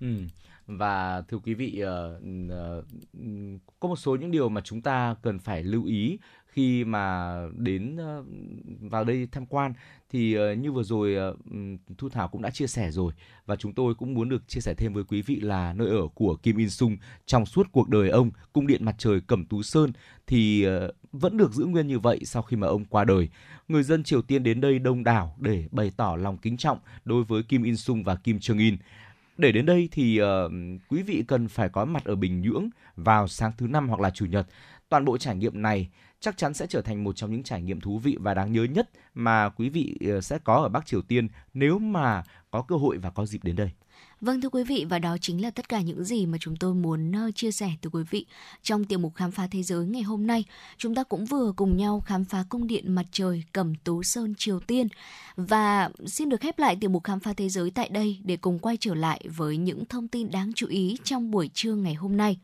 Ừ. 0.00 0.06
và 0.66 1.22
thưa 1.28 1.38
quý 1.38 1.54
vị 1.54 1.82
uh, 1.82 2.22
uh, 2.46 2.84
có 3.80 3.88
một 3.88 3.96
số 3.96 4.16
những 4.16 4.30
điều 4.30 4.48
mà 4.48 4.60
chúng 4.60 4.82
ta 4.82 5.16
cần 5.22 5.38
phải 5.38 5.64
lưu 5.64 5.84
ý 5.84 6.18
khi 6.56 6.84
mà 6.84 7.34
đến 7.56 7.96
vào 8.80 9.04
đây 9.04 9.28
tham 9.32 9.46
quan 9.46 9.72
thì 10.10 10.34
ờ, 10.34 10.52
như 10.52 10.72
vừa 10.72 10.82
rồi 10.82 11.14
ờ, 11.14 11.36
Thu 11.98 12.08
Thảo 12.08 12.28
cũng 12.28 12.42
đã 12.42 12.50
chia 12.50 12.66
sẻ 12.66 12.90
rồi 12.90 13.12
và 13.46 13.56
chúng 13.56 13.72
tôi 13.72 13.94
cũng 13.94 14.14
muốn 14.14 14.28
được 14.28 14.48
chia 14.48 14.60
sẻ 14.60 14.74
thêm 14.76 14.92
với 14.92 15.04
quý 15.04 15.22
vị 15.22 15.40
là 15.40 15.72
nơi 15.72 15.88
ở 15.88 16.08
của 16.14 16.36
Kim 16.36 16.56
In 16.56 16.70
Sung 16.70 16.96
trong 17.26 17.46
suốt 17.46 17.66
cuộc 17.72 17.88
đời 17.88 18.08
ông, 18.08 18.30
cung 18.52 18.66
điện 18.66 18.84
mặt 18.84 18.94
trời 18.98 19.20
Cẩm 19.20 19.44
Tú 19.44 19.62
Sơn 19.62 19.92
thì 20.26 20.62
ờ, 20.62 20.92
vẫn 21.12 21.36
được 21.36 21.52
giữ 21.52 21.64
nguyên 21.64 21.86
như 21.86 21.98
vậy 21.98 22.20
sau 22.24 22.42
khi 22.42 22.56
mà 22.56 22.66
ông 22.66 22.84
qua 22.84 23.04
đời. 23.04 23.28
Người 23.68 23.82
dân 23.82 24.04
Triều 24.04 24.22
Tiên 24.22 24.42
đến 24.42 24.60
đây 24.60 24.78
đông 24.78 25.04
đảo 25.04 25.36
để 25.40 25.68
bày 25.70 25.92
tỏ 25.96 26.16
lòng 26.16 26.38
kính 26.38 26.56
trọng 26.56 26.78
đối 27.04 27.24
với 27.24 27.42
Kim 27.42 27.62
In 27.62 27.76
Sung 27.76 28.04
và 28.04 28.16
Kim 28.16 28.38
Jong 28.38 28.58
In 28.58 28.76
Để 29.38 29.52
đến 29.52 29.66
đây 29.66 29.88
thì 29.92 30.20
quý 30.88 31.02
vị 31.02 31.24
cần 31.28 31.48
phải 31.48 31.68
có 31.68 31.84
mặt 31.84 32.04
ở 32.04 32.14
Bình 32.14 32.40
Nhưỡng 32.40 32.68
vào 32.96 33.28
sáng 33.28 33.52
thứ 33.58 33.66
năm 33.66 33.88
hoặc 33.88 34.00
là 34.00 34.10
chủ 34.10 34.26
nhật. 34.26 34.46
Toàn 34.88 35.04
bộ 35.04 35.18
trải 35.18 35.36
nghiệm 35.36 35.62
này 35.62 35.88
chắc 36.20 36.36
chắn 36.36 36.54
sẽ 36.54 36.66
trở 36.66 36.82
thành 36.82 37.04
một 37.04 37.16
trong 37.16 37.32
những 37.32 37.42
trải 37.42 37.62
nghiệm 37.62 37.80
thú 37.80 37.98
vị 37.98 38.16
và 38.20 38.34
đáng 38.34 38.52
nhớ 38.52 38.64
nhất 38.64 38.90
mà 39.14 39.48
quý 39.48 39.68
vị 39.68 39.96
ờ, 40.08 40.20
sẽ 40.20 40.38
có 40.44 40.54
ở 40.54 40.68
Bắc 40.68 40.86
Triều 40.86 41.02
Tiên 41.02 41.28
nếu 41.54 41.78
mà 41.78 42.22
có 42.50 42.62
cơ 42.62 42.76
hội 42.76 42.98
và 42.98 43.10
có 43.10 43.26
dịp 43.26 43.44
đến 43.44 43.56
đây. 43.56 43.70
Vâng 44.20 44.40
thưa 44.40 44.48
quý 44.48 44.64
vị, 44.64 44.86
và 44.88 44.98
đó 44.98 45.16
chính 45.20 45.42
là 45.42 45.50
tất 45.50 45.68
cả 45.68 45.80
những 45.80 46.04
gì 46.04 46.26
mà 46.26 46.38
chúng 46.40 46.56
tôi 46.56 46.74
muốn 46.74 47.12
ờ, 47.12 47.30
chia 47.34 47.50
sẻ 47.50 47.70
tới 47.82 47.90
quý 47.90 48.02
vị 48.10 48.26
trong 48.62 48.84
tiểu 48.84 48.98
mục 48.98 49.14
khám 49.14 49.30
phá 49.30 49.48
thế 49.50 49.62
giới 49.62 49.86
ngày 49.86 50.02
hôm 50.02 50.26
nay. 50.26 50.44
Chúng 50.76 50.94
ta 50.94 51.04
cũng 51.04 51.24
vừa 51.24 51.52
cùng 51.56 51.76
nhau 51.76 52.00
khám 52.06 52.24
phá 52.24 52.44
cung 52.48 52.66
điện 52.66 52.94
mặt 52.94 53.06
trời 53.12 53.44
Cẩm 53.52 53.74
Tú 53.74 54.02
Sơn, 54.02 54.34
Triều 54.38 54.60
Tiên 54.60 54.88
và 55.36 55.90
xin 56.06 56.28
được 56.28 56.40
khép 56.40 56.58
lại 56.58 56.76
tiểu 56.80 56.90
mục 56.90 57.04
khám 57.04 57.20
phá 57.20 57.32
thế 57.32 57.48
giới 57.48 57.70
tại 57.70 57.88
đây 57.88 58.18
để 58.24 58.36
cùng 58.36 58.58
quay 58.58 58.76
trở 58.80 58.94
lại 58.94 59.20
với 59.36 59.56
những 59.56 59.84
thông 59.84 60.08
tin 60.08 60.30
đáng 60.30 60.52
chú 60.54 60.66
ý 60.66 60.98
trong 61.04 61.30
buổi 61.30 61.50
trưa 61.54 61.74
ngày 61.74 61.94
hôm 61.94 62.16
nay. 62.16 62.38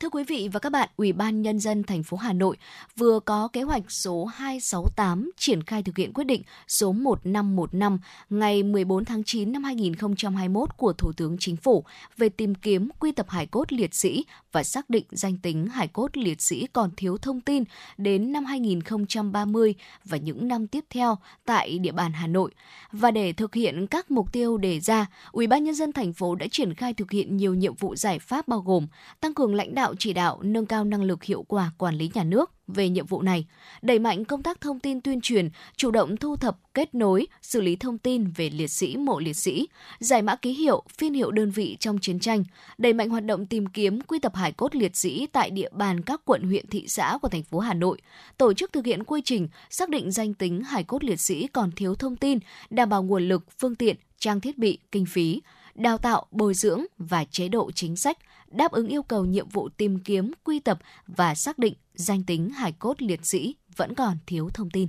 Thưa 0.00 0.08
quý 0.08 0.24
vị 0.24 0.48
và 0.52 0.60
các 0.60 0.72
bạn, 0.72 0.88
Ủy 0.96 1.12
ban 1.12 1.42
Nhân 1.42 1.60
dân 1.60 1.82
thành 1.82 2.02
phố 2.02 2.16
Hà 2.16 2.32
Nội 2.32 2.56
vừa 2.96 3.20
có 3.20 3.48
kế 3.52 3.62
hoạch 3.62 3.90
số 3.90 4.24
268 4.24 5.30
triển 5.36 5.62
khai 5.62 5.82
thực 5.82 5.96
hiện 5.96 6.12
quyết 6.12 6.24
định 6.24 6.42
số 6.68 6.92
1515 6.92 7.98
ngày 8.30 8.62
14 8.62 9.04
tháng 9.04 9.24
9 9.24 9.52
năm 9.52 9.64
2021 9.64 10.76
của 10.76 10.92
Thủ 10.92 11.12
tướng 11.12 11.36
Chính 11.38 11.56
phủ 11.56 11.84
về 12.16 12.28
tìm 12.28 12.54
kiếm 12.54 12.88
quy 13.00 13.12
tập 13.12 13.26
hải 13.28 13.46
cốt 13.46 13.72
liệt 13.72 13.94
sĩ 13.94 14.24
và 14.52 14.62
xác 14.62 14.90
định 14.90 15.04
danh 15.10 15.36
tính 15.36 15.66
hải 15.66 15.88
cốt 15.88 16.16
liệt 16.16 16.42
sĩ 16.42 16.66
còn 16.72 16.90
thiếu 16.96 17.18
thông 17.18 17.40
tin 17.40 17.64
đến 17.96 18.32
năm 18.32 18.44
2030 18.44 19.74
và 20.04 20.16
những 20.16 20.48
năm 20.48 20.66
tiếp 20.66 20.84
theo 20.90 21.18
tại 21.44 21.78
địa 21.78 21.92
bàn 21.92 22.12
Hà 22.12 22.26
Nội. 22.26 22.50
Và 22.92 23.10
để 23.10 23.32
thực 23.32 23.54
hiện 23.54 23.86
các 23.86 24.10
mục 24.10 24.32
tiêu 24.32 24.58
đề 24.58 24.80
ra, 24.80 25.06
Ủy 25.32 25.46
ban 25.46 25.64
Nhân 25.64 25.74
dân 25.74 25.92
thành 25.92 26.12
phố 26.12 26.34
đã 26.34 26.46
triển 26.50 26.74
khai 26.74 26.94
thực 26.94 27.10
hiện 27.10 27.36
nhiều 27.36 27.54
nhiệm 27.54 27.74
vụ 27.74 27.96
giải 27.96 28.18
pháp 28.18 28.48
bao 28.48 28.60
gồm 28.60 28.86
tăng 29.20 29.34
cường 29.34 29.54
lãnh 29.54 29.74
đạo 29.74 29.89
chỉ 29.98 30.12
đạo 30.12 30.38
nâng 30.42 30.66
cao 30.66 30.84
năng 30.84 31.02
lực 31.02 31.24
hiệu 31.24 31.42
quả 31.42 31.70
quản 31.78 31.94
lý 31.94 32.10
nhà 32.14 32.24
nước 32.24 32.50
về 32.66 32.88
nhiệm 32.88 33.06
vụ 33.06 33.22
này, 33.22 33.46
đẩy 33.82 33.98
mạnh 33.98 34.24
công 34.24 34.42
tác 34.42 34.60
thông 34.60 34.80
tin 34.80 35.00
tuyên 35.00 35.20
truyền, 35.20 35.48
chủ 35.76 35.90
động 35.90 36.16
thu 36.16 36.36
thập, 36.36 36.58
kết 36.74 36.94
nối, 36.94 37.26
xử 37.42 37.60
lý 37.60 37.76
thông 37.76 37.98
tin 37.98 38.30
về 38.36 38.50
liệt 38.50 38.66
sĩ, 38.70 38.96
mộ 38.96 39.18
liệt 39.18 39.32
sĩ, 39.32 39.68
giải 40.00 40.22
mã 40.22 40.36
ký 40.36 40.52
hiệu, 40.52 40.82
phiên 40.98 41.14
hiệu 41.14 41.30
đơn 41.30 41.50
vị 41.50 41.76
trong 41.80 41.98
chiến 41.98 42.20
tranh, 42.20 42.44
đẩy 42.78 42.92
mạnh 42.92 43.08
hoạt 43.08 43.24
động 43.24 43.46
tìm 43.46 43.66
kiếm 43.66 44.00
quy 44.00 44.18
tập 44.18 44.34
hải 44.34 44.52
cốt 44.52 44.76
liệt 44.76 44.96
sĩ 44.96 45.26
tại 45.32 45.50
địa 45.50 45.68
bàn 45.72 46.02
các 46.02 46.20
quận 46.24 46.42
huyện 46.42 46.66
thị 46.66 46.84
xã 46.88 47.18
của 47.22 47.28
thành 47.28 47.42
phố 47.42 47.58
Hà 47.58 47.74
Nội, 47.74 48.00
tổ 48.38 48.52
chức 48.52 48.72
thực 48.72 48.86
hiện 48.86 49.04
quy 49.04 49.20
trình 49.24 49.48
xác 49.70 49.88
định 49.88 50.10
danh 50.10 50.34
tính 50.34 50.62
hải 50.62 50.84
cốt 50.84 51.04
liệt 51.04 51.20
sĩ 51.20 51.46
còn 51.46 51.72
thiếu 51.72 51.94
thông 51.94 52.16
tin, 52.16 52.38
đảm 52.70 52.88
bảo 52.88 53.02
nguồn 53.02 53.28
lực, 53.28 53.44
phương 53.58 53.74
tiện, 53.74 53.96
trang 54.18 54.40
thiết 54.40 54.58
bị, 54.58 54.78
kinh 54.92 55.06
phí, 55.06 55.40
đào 55.74 55.98
tạo, 55.98 56.26
bồi 56.30 56.54
dưỡng 56.54 56.84
và 56.98 57.24
chế 57.24 57.48
độ 57.48 57.70
chính 57.70 57.96
sách 57.96 58.18
đáp 58.50 58.72
ứng 58.72 58.88
yêu 58.88 59.02
cầu 59.02 59.24
nhiệm 59.24 59.48
vụ 59.48 59.68
tìm 59.68 59.98
kiếm, 59.98 60.32
quy 60.44 60.60
tập 60.60 60.78
và 61.06 61.34
xác 61.34 61.58
định 61.58 61.74
danh 61.94 62.22
tính 62.22 62.50
hải 62.50 62.72
cốt 62.72 63.02
liệt 63.02 63.26
sĩ 63.26 63.54
vẫn 63.76 63.94
còn 63.94 64.16
thiếu 64.26 64.48
thông 64.54 64.70
tin. 64.70 64.88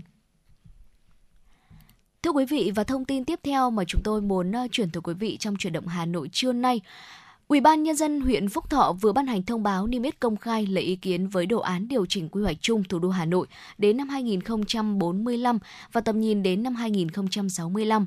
Thưa 2.23 2.31
quý 2.31 2.45
vị 2.45 2.71
và 2.75 2.83
thông 2.83 3.05
tin 3.05 3.25
tiếp 3.25 3.39
theo 3.43 3.69
mà 3.69 3.83
chúng 3.87 4.01
tôi 4.03 4.21
muốn 4.21 4.51
ờ, 4.51 4.67
chuyển 4.71 4.89
tới 4.89 5.01
quý 5.01 5.13
vị 5.13 5.37
trong 5.37 5.55
chuyển 5.57 5.73
động 5.73 5.87
Hà 5.87 6.05
Nội 6.05 6.29
trưa 6.31 6.53
nay, 6.53 6.81
Ủy 7.51 7.61
ban 7.61 7.83
nhân 7.83 7.95
dân 7.95 8.21
huyện 8.21 8.49
Phúc 8.49 8.69
Thọ 8.69 8.93
vừa 9.01 9.11
ban 9.13 9.27
hành 9.27 9.43
thông 9.43 9.63
báo 9.63 9.87
niêm 9.87 10.03
yết 10.03 10.19
công 10.19 10.37
khai 10.37 10.65
lấy 10.65 10.83
ý 10.83 10.95
kiến 10.95 11.27
với 11.27 11.45
đồ 11.45 11.59
án 11.59 11.87
điều 11.87 12.05
chỉnh 12.05 12.29
quy 12.29 12.41
hoạch 12.41 12.57
chung 12.61 12.83
thủ 12.83 12.99
đô 12.99 13.09
Hà 13.09 13.25
Nội 13.25 13.47
đến 13.77 13.97
năm 13.97 14.09
2045 14.09 15.59
và 15.91 16.01
tầm 16.01 16.19
nhìn 16.19 16.43
đến 16.43 16.63
năm 16.63 16.75
2065. 16.75 18.05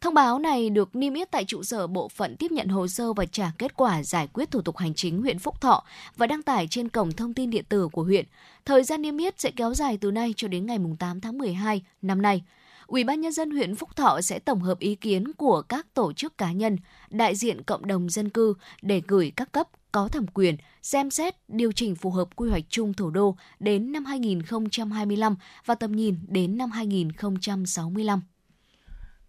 Thông 0.00 0.14
báo 0.14 0.38
này 0.38 0.70
được 0.70 0.96
niêm 0.96 1.14
yết 1.14 1.30
tại 1.30 1.44
trụ 1.44 1.62
sở 1.62 1.86
bộ 1.86 2.08
phận 2.08 2.36
tiếp 2.36 2.52
nhận 2.52 2.68
hồ 2.68 2.88
sơ 2.88 3.12
và 3.12 3.24
trả 3.24 3.52
kết 3.58 3.76
quả 3.76 4.02
giải 4.02 4.28
quyết 4.32 4.50
thủ 4.50 4.62
tục 4.62 4.76
hành 4.76 4.94
chính 4.94 5.22
huyện 5.22 5.38
Phúc 5.38 5.60
Thọ 5.60 5.84
và 6.16 6.26
đăng 6.26 6.42
tải 6.42 6.66
trên 6.70 6.88
cổng 6.88 7.12
thông 7.12 7.34
tin 7.34 7.50
điện 7.50 7.64
tử 7.68 7.88
của 7.92 8.02
huyện. 8.02 8.24
Thời 8.64 8.84
gian 8.84 9.02
niêm 9.02 9.16
yết 9.16 9.40
sẽ 9.40 9.50
kéo 9.50 9.74
dài 9.74 9.98
từ 10.00 10.10
nay 10.10 10.34
cho 10.36 10.48
đến 10.48 10.66
ngày 10.66 10.78
8 10.98 11.20
tháng 11.20 11.38
12 11.38 11.82
năm 12.02 12.22
nay. 12.22 12.42
Ủy 12.86 13.04
ban 13.04 13.20
nhân 13.20 13.32
dân 13.32 13.50
huyện 13.50 13.76
Phúc 13.76 13.96
Thọ 13.96 14.20
sẽ 14.20 14.38
tổng 14.38 14.60
hợp 14.60 14.78
ý 14.78 14.94
kiến 14.94 15.32
của 15.32 15.62
các 15.62 15.86
tổ 15.94 16.12
chức 16.12 16.38
cá 16.38 16.52
nhân, 16.52 16.76
đại 17.10 17.36
diện 17.36 17.62
cộng 17.62 17.86
đồng 17.86 18.10
dân 18.10 18.28
cư 18.28 18.54
để 18.82 19.02
gửi 19.06 19.32
các 19.36 19.52
cấp 19.52 19.68
có 19.92 20.08
thẩm 20.08 20.26
quyền 20.26 20.56
xem 20.82 21.10
xét 21.10 21.34
điều 21.48 21.72
chỉnh 21.72 21.94
phù 21.94 22.10
hợp 22.10 22.28
quy 22.36 22.50
hoạch 22.50 22.64
chung 22.68 22.94
thủ 22.94 23.10
đô 23.10 23.36
đến 23.60 23.92
năm 23.92 24.04
2025 24.04 25.36
và 25.66 25.74
tầm 25.74 25.96
nhìn 25.96 26.16
đến 26.28 26.58
năm 26.58 26.70
2065. 26.70 28.20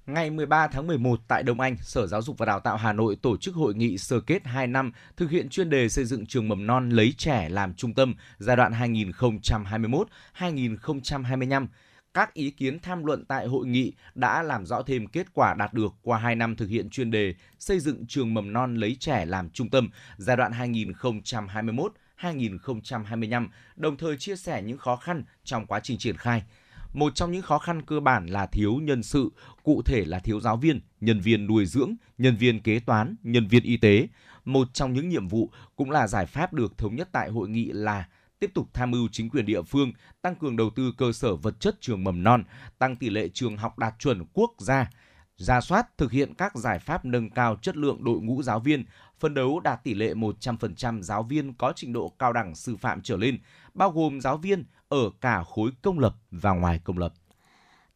Ngày 0.08 0.30
13 0.30 0.68
tháng 0.68 0.88
11 0.88 1.20
tại 1.28 1.44
Đông 1.44 1.60
Anh, 1.60 1.78
Sở 1.82 2.08
Giáo 2.08 2.22
dục 2.22 2.38
và 2.38 2.46
Đào 2.46 2.60
tạo 2.60 2.78
Hà 2.78 2.94
Nội 2.94 3.16
tổ 3.22 3.38
chức 3.38 3.56
hội 3.56 3.76
nghị 3.76 3.98
sơ 3.98 4.20
kết 4.20 4.46
2 4.46 4.68
năm 4.68 4.92
thực 5.18 5.30
hiện 5.30 5.50
chuyên 5.50 5.70
đề 5.70 5.90
xây 5.90 6.06
dựng 6.06 6.26
trường 6.26 6.48
mầm 6.48 6.68
non 6.68 6.90
lấy 6.90 7.14
trẻ 7.18 7.50
làm 7.50 7.74
trung 7.74 7.94
tâm 7.94 8.16
giai 8.38 8.56
đoạn 8.56 8.72
2021-2025. 10.34 11.68
Các 12.14 12.34
ý 12.34 12.52
kiến 12.52 12.80
tham 12.80 13.06
luận 13.06 13.26
tại 13.26 13.48
hội 13.48 13.68
nghị 13.68 13.94
đã 14.16 14.44
làm 14.44 14.66
rõ 14.66 14.82
thêm 14.82 15.08
kết 15.08 15.28
quả 15.34 15.54
đạt 15.54 15.74
được 15.74 15.94
qua 16.02 16.18
2 16.18 16.36
năm 16.36 16.56
thực 16.56 16.70
hiện 16.70 16.90
chuyên 16.90 17.12
đề 17.12 17.34
xây 17.60 17.80
dựng 17.80 18.06
trường 18.08 18.34
mầm 18.34 18.54
non 18.54 18.76
lấy 18.76 18.98
trẻ 19.00 19.26
làm 19.26 19.50
trung 19.50 19.70
tâm 19.70 19.90
giai 20.18 20.38
đoạn 20.38 20.52
2021-2025, 22.22 23.48
đồng 23.76 23.98
thời 23.98 24.18
chia 24.18 24.36
sẻ 24.36 24.62
những 24.62 24.78
khó 24.78 24.96
khăn 24.96 25.24
trong 25.44 25.66
quá 25.66 25.80
trình 25.80 25.98
triển 25.98 26.18
khai. 26.18 26.44
Một 26.94 27.16
trong 27.16 27.32
những 27.32 27.42
khó 27.42 27.60
khăn 27.60 27.82
cơ 27.82 28.00
bản 28.00 28.26
là 28.26 28.46
thiếu 28.46 28.76
nhân 28.76 29.04
sự, 29.04 29.32
cụ 29.64 29.82
thể 29.86 30.06
là 30.06 30.20
thiếu 30.20 30.40
giáo 30.40 30.58
viên, 30.58 30.82
nhân 31.02 31.20
viên 31.20 31.48
nuôi 31.48 31.66
dưỡng, 31.66 31.96
nhân 32.18 32.36
viên 32.36 32.60
kế 32.60 32.80
toán, 32.80 33.16
nhân 33.24 33.48
viên 33.48 33.64
y 33.64 33.78
tế. 33.78 34.08
Một 34.46 34.74
trong 34.74 34.94
những 34.94 35.10
nhiệm 35.10 35.28
vụ 35.28 35.50
cũng 35.76 35.92
là 35.92 36.08
giải 36.08 36.26
pháp 36.26 36.54
được 36.54 36.78
thống 36.78 36.96
nhất 36.96 37.10
tại 37.12 37.30
hội 37.30 37.50
nghị 37.50 37.66
là 37.66 38.08
tiếp 38.40 38.52
tục 38.54 38.70
tham 38.74 38.92
mưu 38.92 39.08
chính 39.12 39.30
quyền 39.30 39.46
địa 39.46 39.62
phương 39.62 39.92
tăng 40.22 40.36
cường 40.36 40.58
đầu 40.58 40.70
tư 40.70 40.94
cơ 40.98 41.12
sở 41.12 41.36
vật 41.36 41.60
chất 41.60 41.78
trường 41.82 42.04
mầm 42.04 42.24
non, 42.24 42.44
tăng 42.80 42.96
tỷ 42.96 43.10
lệ 43.10 43.30
trường 43.34 43.58
học 43.58 43.80
đạt 43.80 43.94
chuẩn 44.00 44.26
quốc 44.34 44.54
gia, 44.58 44.90
ra 45.38 45.62
soát 45.62 45.98
thực 45.98 46.12
hiện 46.12 46.34
các 46.34 46.56
giải 46.56 46.80
pháp 46.80 47.06
nâng 47.06 47.30
cao 47.30 47.56
chất 47.62 47.78
lượng 47.78 48.04
đội 48.04 48.20
ngũ 48.20 48.44
giáo 48.44 48.60
viên, 48.60 48.86
phân 49.20 49.34
đấu 49.34 49.60
đạt 49.60 49.84
tỷ 49.84 49.94
lệ 49.94 50.14
100% 50.14 51.02
giáo 51.02 51.24
viên 51.24 51.54
có 51.54 51.74
trình 51.76 51.94
độ 51.94 52.14
cao 52.20 52.34
đẳng 52.34 52.56
sư 52.56 52.76
phạm 52.76 53.02
trở 53.02 53.18
lên, 53.18 53.38
bao 53.74 53.92
gồm 53.92 54.22
giáo 54.22 54.38
viên 54.38 54.66
ở 54.90 55.10
cả 55.22 55.44
khối 55.44 55.72
công 55.82 56.00
lập 56.00 56.16
và 56.32 56.52
ngoài 56.52 56.80
công 56.84 56.98
lập. 56.98 57.14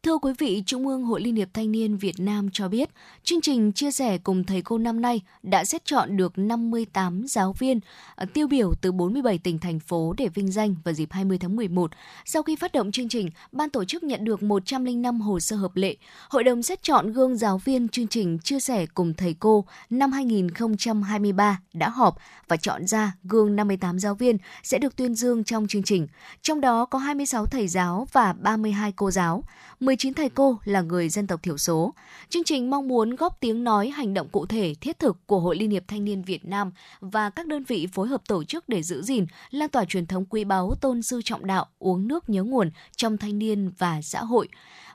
Thưa 0.06 0.18
quý 0.18 0.32
vị, 0.38 0.62
Trung 0.66 0.88
ương 0.88 1.04
Hội 1.04 1.20
Liên 1.20 1.36
hiệp 1.36 1.48
Thanh 1.54 1.72
niên 1.72 1.96
Việt 1.96 2.20
Nam 2.20 2.48
cho 2.52 2.68
biết, 2.68 2.90
chương 3.22 3.40
trình 3.40 3.72
chia 3.72 3.90
sẻ 3.90 4.18
cùng 4.18 4.44
thầy 4.44 4.62
cô 4.62 4.78
năm 4.78 5.00
nay 5.00 5.20
đã 5.42 5.64
xét 5.64 5.84
chọn 5.84 6.16
được 6.16 6.38
58 6.38 7.24
giáo 7.26 7.52
viên 7.52 7.80
à, 8.16 8.26
tiêu 8.34 8.46
biểu 8.46 8.72
từ 8.80 8.92
47 8.92 9.38
tỉnh 9.38 9.58
thành 9.58 9.80
phố 9.80 10.14
để 10.18 10.28
vinh 10.28 10.52
danh 10.52 10.74
vào 10.84 10.94
dịp 10.94 11.08
20 11.12 11.38
tháng 11.38 11.56
11. 11.56 11.90
Sau 12.24 12.42
khi 12.42 12.56
phát 12.56 12.72
động 12.72 12.92
chương 12.92 13.08
trình, 13.08 13.30
ban 13.52 13.70
tổ 13.70 13.84
chức 13.84 14.02
nhận 14.02 14.24
được 14.24 14.42
105 14.42 15.20
hồ 15.20 15.40
sơ 15.40 15.56
hợp 15.56 15.76
lệ. 15.76 15.96
Hội 16.28 16.44
đồng 16.44 16.62
xét 16.62 16.82
chọn 16.82 17.12
gương 17.12 17.36
giáo 17.36 17.58
viên 17.58 17.88
chương 17.88 18.08
trình 18.08 18.38
chia 18.38 18.60
sẻ 18.60 18.86
cùng 18.86 19.14
thầy 19.14 19.34
cô 19.38 19.64
năm 19.90 20.12
2023 20.12 21.60
đã 21.72 21.88
họp 21.88 22.18
và 22.48 22.56
chọn 22.56 22.86
ra 22.86 23.12
gương 23.24 23.56
58 23.56 23.98
giáo 23.98 24.14
viên 24.14 24.36
sẽ 24.62 24.78
được 24.78 24.96
tuyên 24.96 25.14
dương 25.14 25.44
trong 25.44 25.66
chương 25.66 25.82
trình. 25.82 26.06
Trong 26.42 26.60
đó 26.60 26.84
có 26.84 26.98
26 26.98 27.46
thầy 27.46 27.68
giáo 27.68 28.06
và 28.12 28.32
32 28.32 28.92
cô 28.96 29.10
giáo. 29.10 29.44
19 29.92 30.14
thầy 30.14 30.28
cô 30.28 30.58
là 30.64 30.80
người 30.80 31.08
dân 31.08 31.26
tộc 31.26 31.42
thiểu 31.42 31.58
số. 31.58 31.94
Chương 32.28 32.44
trình 32.44 32.70
mong 32.70 32.88
muốn 32.88 33.16
góp 33.16 33.40
tiếng 33.40 33.64
nói 33.64 33.88
hành 33.88 34.14
động 34.14 34.28
cụ 34.28 34.46
thể 34.46 34.74
thiết 34.80 34.98
thực 34.98 35.26
của 35.26 35.40
Hội 35.40 35.56
Liên 35.56 35.70
hiệp 35.70 35.82
Thanh 35.88 36.04
niên 36.04 36.22
Việt 36.22 36.44
Nam 36.44 36.72
và 37.00 37.30
các 37.30 37.46
đơn 37.46 37.64
vị 37.64 37.88
phối 37.92 38.08
hợp 38.08 38.22
tổ 38.28 38.44
chức 38.44 38.68
để 38.68 38.82
giữ 38.82 39.02
gìn, 39.02 39.26
lan 39.50 39.68
tỏa 39.68 39.84
truyền 39.84 40.06
thống 40.06 40.24
quý 40.30 40.44
báu 40.44 40.74
tôn 40.80 41.02
sư 41.02 41.20
trọng 41.24 41.46
đạo, 41.46 41.66
uống 41.78 42.08
nước 42.08 42.28
nhớ 42.28 42.42
nguồn 42.42 42.70
trong 42.96 43.18
thanh 43.18 43.38
niên 43.38 43.70
và 43.78 44.02
xã 44.02 44.24
hội. 44.24 44.48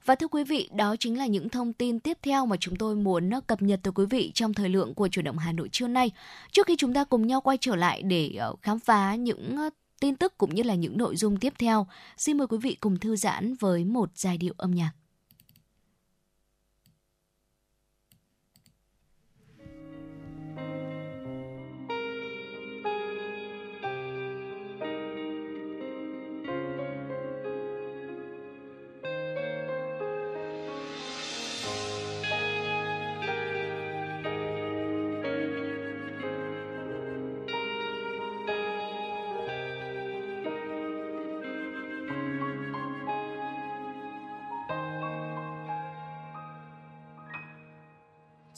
Và 0.05 0.15
thưa 0.15 0.27
quý 0.27 0.43
vị, 0.43 0.69
đó 0.73 0.95
chính 0.99 1.17
là 1.17 1.25
những 1.25 1.49
thông 1.49 1.73
tin 1.73 1.99
tiếp 1.99 2.17
theo 2.21 2.45
mà 2.45 2.57
chúng 2.59 2.75
tôi 2.75 2.95
muốn 2.95 3.29
cập 3.47 3.61
nhật 3.61 3.79
tới 3.83 3.91
quý 3.95 4.05
vị 4.05 4.31
trong 4.33 4.53
thời 4.53 4.69
lượng 4.69 4.93
của 4.93 5.07
chủ 5.07 5.21
động 5.21 5.37
Hà 5.37 5.51
Nội 5.51 5.69
trưa 5.71 5.87
nay. 5.87 6.11
Trước 6.51 6.67
khi 6.67 6.75
chúng 6.75 6.93
ta 6.93 7.03
cùng 7.03 7.27
nhau 7.27 7.41
quay 7.41 7.57
trở 7.61 7.75
lại 7.75 8.01
để 8.01 8.35
ờ, 8.39 8.55
khám 8.61 8.79
phá 8.79 9.15
những 9.15 9.57
tin 9.99 10.15
tức 10.15 10.37
cũng 10.37 10.55
như 10.55 10.63
là 10.63 10.75
những 10.75 10.97
nội 10.97 11.15
dung 11.15 11.37
tiếp 11.37 11.53
theo, 11.59 11.87
xin 12.17 12.37
mời 12.37 12.47
quý 12.47 12.57
vị 12.57 12.77
cùng 12.81 12.99
thư 12.99 13.15
giãn 13.15 13.55
với 13.55 13.85
một 13.85 14.09
giai 14.15 14.37
điệu 14.37 14.53
âm 14.57 14.71
nhạc. 14.71 14.91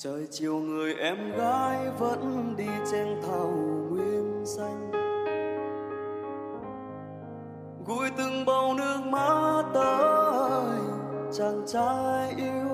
Trời 0.04 0.28
chiều 0.32 0.60
người 0.60 0.94
em 0.94 1.18
gái 1.38 1.78
vẫn 2.00 2.54
đi 2.58 2.68
trên 2.92 3.08
thảo 3.22 3.52
nguyên 3.90 4.46
xanh. 4.46 4.92
Gùi 7.86 8.10
từng 8.18 8.46
bầu 8.46 8.74
nước 8.74 9.00
mắt 9.06 9.64
tới 9.74 10.80
chàng 11.32 11.64
trai 11.68 12.34
yêu. 12.38 12.70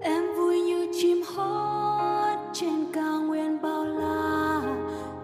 Em 0.00 0.22
vui 0.36 0.60
như 0.60 0.88
chim 1.02 1.22
hót 1.36 2.38
trên 2.52 2.92
cao 2.92 3.20
nguyên 3.20 3.62
bao 3.62 3.84
la, 3.84 4.62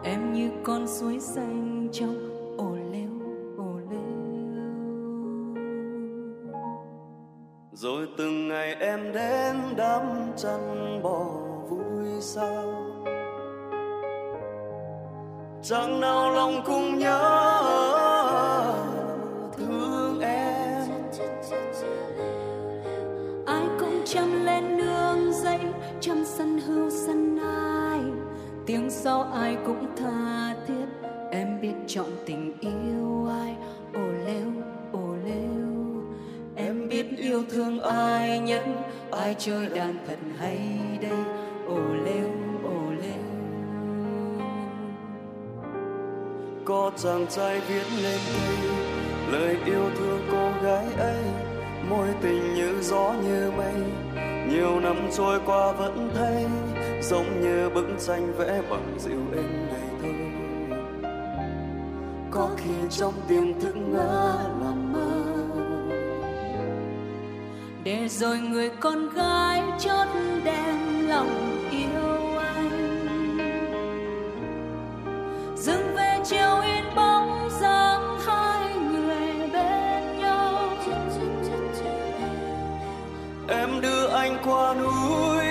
em 0.05 0.33
như 0.33 0.51
con 0.65 0.87
suối 0.89 1.21
xanh 1.21 1.62
em 8.93 9.13
đến 9.13 9.57
đám 9.77 10.33
chăn 10.37 11.01
bò 11.03 11.25
vui 11.69 12.21
sao? 12.21 12.65
Chẳng 15.63 16.01
nào 16.01 16.31
lòng 16.31 16.63
cũng 16.67 16.99
nhớ 16.99 17.21
thương 19.57 20.21
em. 20.21 20.89
Ai 23.47 23.67
cũng 23.81 24.03
chăm 24.05 24.45
lên 24.45 24.77
nương 24.77 25.33
dây 25.33 25.61
chăm 26.01 26.25
săn 26.25 26.59
hưu 26.59 26.91
săn 26.91 27.37
nai. 27.37 28.01
Tiếng 28.67 28.91
sau 28.91 29.23
ai 29.23 29.57
cũng 29.67 29.87
tha 29.97 30.55
thiết, 30.67 30.87
em 31.31 31.61
biết 31.61 31.75
chọn 31.87 32.09
tình 32.27 32.55
yêu 32.61 33.29
ai. 33.41 33.57
Yêu 37.33 37.43
thương 37.51 37.81
ai 37.81 38.39
nhất? 38.39 38.63
Ai 39.11 39.35
chơi 39.39 39.69
đàn 39.75 39.95
thật 40.07 40.17
hay 40.39 40.59
đây? 41.03 41.19
Ồ 41.69 41.79
lêu 42.05 42.29
ồ 42.65 42.93
lêu. 43.01 43.23
Có 46.65 46.91
chàng 46.97 47.27
trai 47.31 47.61
viết 47.61 47.85
lên 48.03 48.21
đây, 48.33 48.59
lời 49.31 49.57
yêu 49.65 49.91
thương 49.99 50.21
cô 50.33 50.51
gái 50.63 50.87
ấy, 50.99 51.25
mối 51.91 52.09
tình 52.23 52.55
như 52.55 52.83
gió 52.83 53.15
như 53.25 53.51
mây. 53.57 53.75
Nhiều 54.49 54.81
năm 54.81 54.97
trôi 55.17 55.41
qua 55.47 55.73
vẫn 55.73 56.11
thấy, 56.15 56.45
giống 57.03 57.41
như 57.41 57.71
bức 57.75 57.87
tranh 58.07 58.33
vẽ 58.39 58.63
bằng 58.71 58.95
dịu 58.99 59.21
êm 59.37 59.67
ngày 59.69 59.89
thơ. 60.03 60.09
Có 62.31 62.49
khi 62.57 62.75
trong 62.91 63.15
tiềm 63.29 63.61
thức 63.61 63.77
ngỡ 63.77 64.39
để 67.85 68.09
rồi 68.09 68.39
người 68.39 68.71
con 68.81 69.09
gái 69.15 69.63
chót 69.79 70.09
đem 70.45 71.09
lòng 71.09 71.59
yêu 71.71 72.39
anh. 72.39 73.39
Dừng 75.57 75.95
về 75.97 76.19
chiều 76.25 76.61
in 76.65 76.85
bóng 76.97 77.49
dáng 77.61 78.19
hai 78.27 78.75
người 78.75 79.49
bên 79.53 80.19
nhau. 80.19 80.71
Em 83.49 83.81
đưa 83.81 84.07
anh 84.07 84.37
qua 84.45 84.75
núi, 84.75 85.45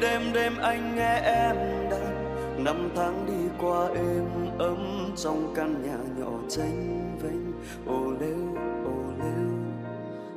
đêm 0.00 0.22
đêm 0.32 0.52
anh 0.62 0.96
nghe 0.96 1.20
em 1.24 1.56
đàn. 1.90 2.64
Năm 2.64 2.88
tháng 2.96 3.26
đi 3.26 3.48
qua 3.58 3.88
êm 3.94 4.24
ấm 4.58 5.12
trong 5.16 5.52
căn 5.56 5.82
nhà 5.82 5.98
nhỏ 6.18 6.30
tranh 6.48 7.16
vênh. 7.22 7.52
Ô 7.86 8.04
ồ 8.04 8.12
lêu 8.20 8.56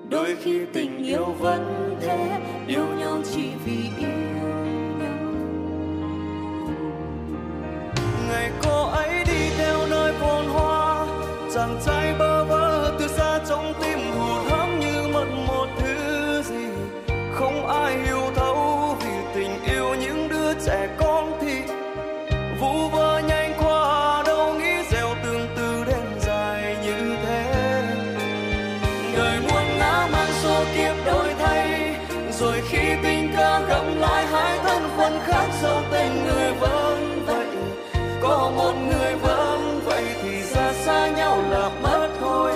đôi 0.10 0.36
khi 0.44 0.60
tình 0.74 1.04
yêu 1.04 1.26
vẫn 1.40 1.96
thế, 2.02 2.40
yêu 2.68 2.86
nhau 3.00 3.22
chỉ 3.34 3.50
vì 3.66 3.78
yêu 4.00 4.10
nhau. 4.36 4.50
Ngày 8.30 8.52
cô 8.64 8.86
ấy 8.88 9.24
đi 9.28 9.50
theo 9.58 9.88
nơi 9.90 10.14
phồn 10.14 10.46
hoa, 10.46 11.08
chàng 11.54 11.80
trai 11.86 12.14
bơ 12.20 12.29
một 38.70 38.76
người 38.76 39.16
vẫn 39.16 39.82
vậy 39.86 40.04
thì 40.24 40.42
ra 40.42 40.74
xa 40.74 41.10
nhau 41.18 41.42
là 41.50 41.70
mất 41.84 42.10
thôi. 42.20 42.54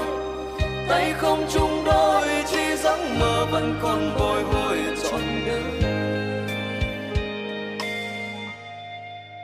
Tay 0.90 1.14
không 1.18 1.45
chung 1.49 1.84
đôi, 1.85 2.27
chỉ 2.52 2.76
giấc 2.76 2.98
mơ 3.19 3.48
vẫn 3.52 3.76
còn 3.81 4.15
bồi 4.19 4.44
hồi 4.44 4.77
trọn 5.03 5.22
đời. 5.48 5.64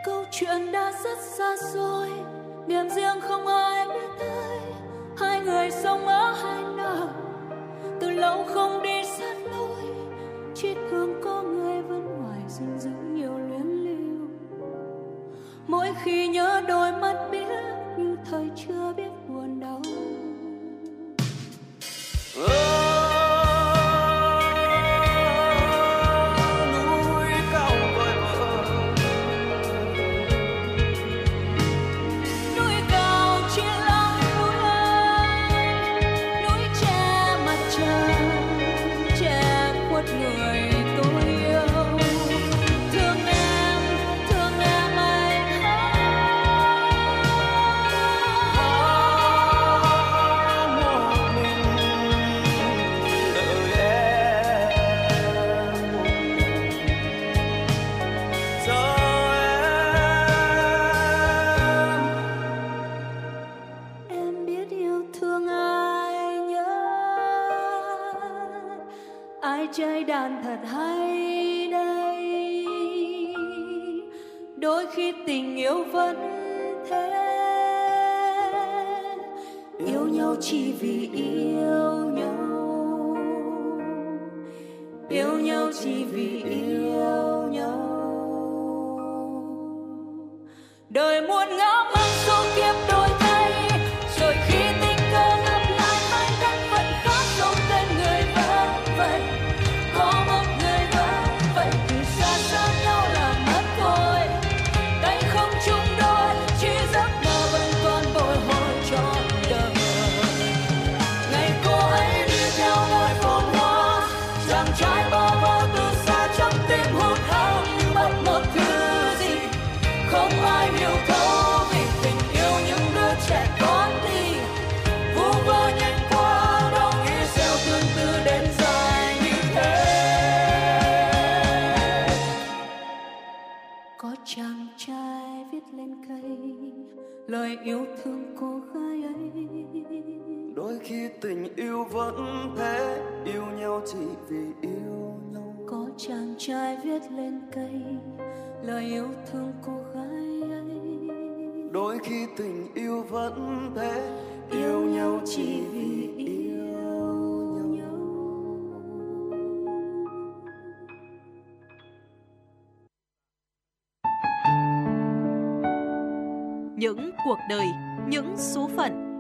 Câu 0.05 0.23
chuyện 0.31 0.71
đã 0.71 0.91
rất 1.03 1.17
xa 1.37 1.55
xôi, 1.73 2.09
niềm 2.67 2.89
riêng 2.89 3.21
không 3.21 3.47
ai 3.47 3.87
biết 3.87 4.09
tới. 4.19 4.59
Hai 5.17 5.41
người 5.41 5.71
sống 5.71 6.07
ở 6.07 6.35
hai 6.43 6.63
nơi, 6.77 7.07
từ 7.99 8.09
lâu 8.09 8.43
không 8.43 8.81
đi 8.83 9.03
sát 9.17 9.35
lối. 9.51 9.83
Chỉ 10.55 10.73
thương 10.91 11.21
có 11.23 11.41
người 11.41 11.81
vẫn 11.81 12.05
ngoài 12.05 12.39
dưng 12.47 12.79
giữ 12.79 12.89
nhiều 13.13 13.31
luyến 13.49 13.67
lưu. 13.85 14.27
Mỗi 15.67 15.87
khi 16.03 16.27
đôi 16.69 16.91
mắt 16.91 17.15
biết 17.31 17.47
như 17.97 18.15
thời 18.31 18.49
chưa 18.55 18.88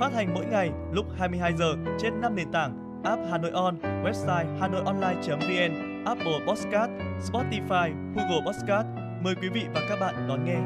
Phát 0.00 0.12
hành 0.12 0.34
mỗi 0.34 0.46
ngày 0.46 0.70
lúc 0.92 1.06
22 1.18 1.52
giờ 1.52 1.74
trên 1.98 2.20
5 2.20 2.36
nền 2.36 2.52
tảng 2.52 3.02
app 3.04 3.22
Hà 3.30 3.38
Nội 3.38 3.50
On, 3.50 3.78
website 4.04 4.58
hanoionline.vn, 4.58 6.04
Apple 6.04 6.38
Podcast, 6.46 6.90
Spotify, 7.30 8.14
Google 8.14 8.40
Podcast. 8.46 8.86
Mời 9.22 9.34
quý 9.34 9.48
vị 9.48 9.64
và 9.74 9.86
các 9.88 9.96
bạn 10.00 10.28
đón 10.28 10.44
nghe. 10.44 10.58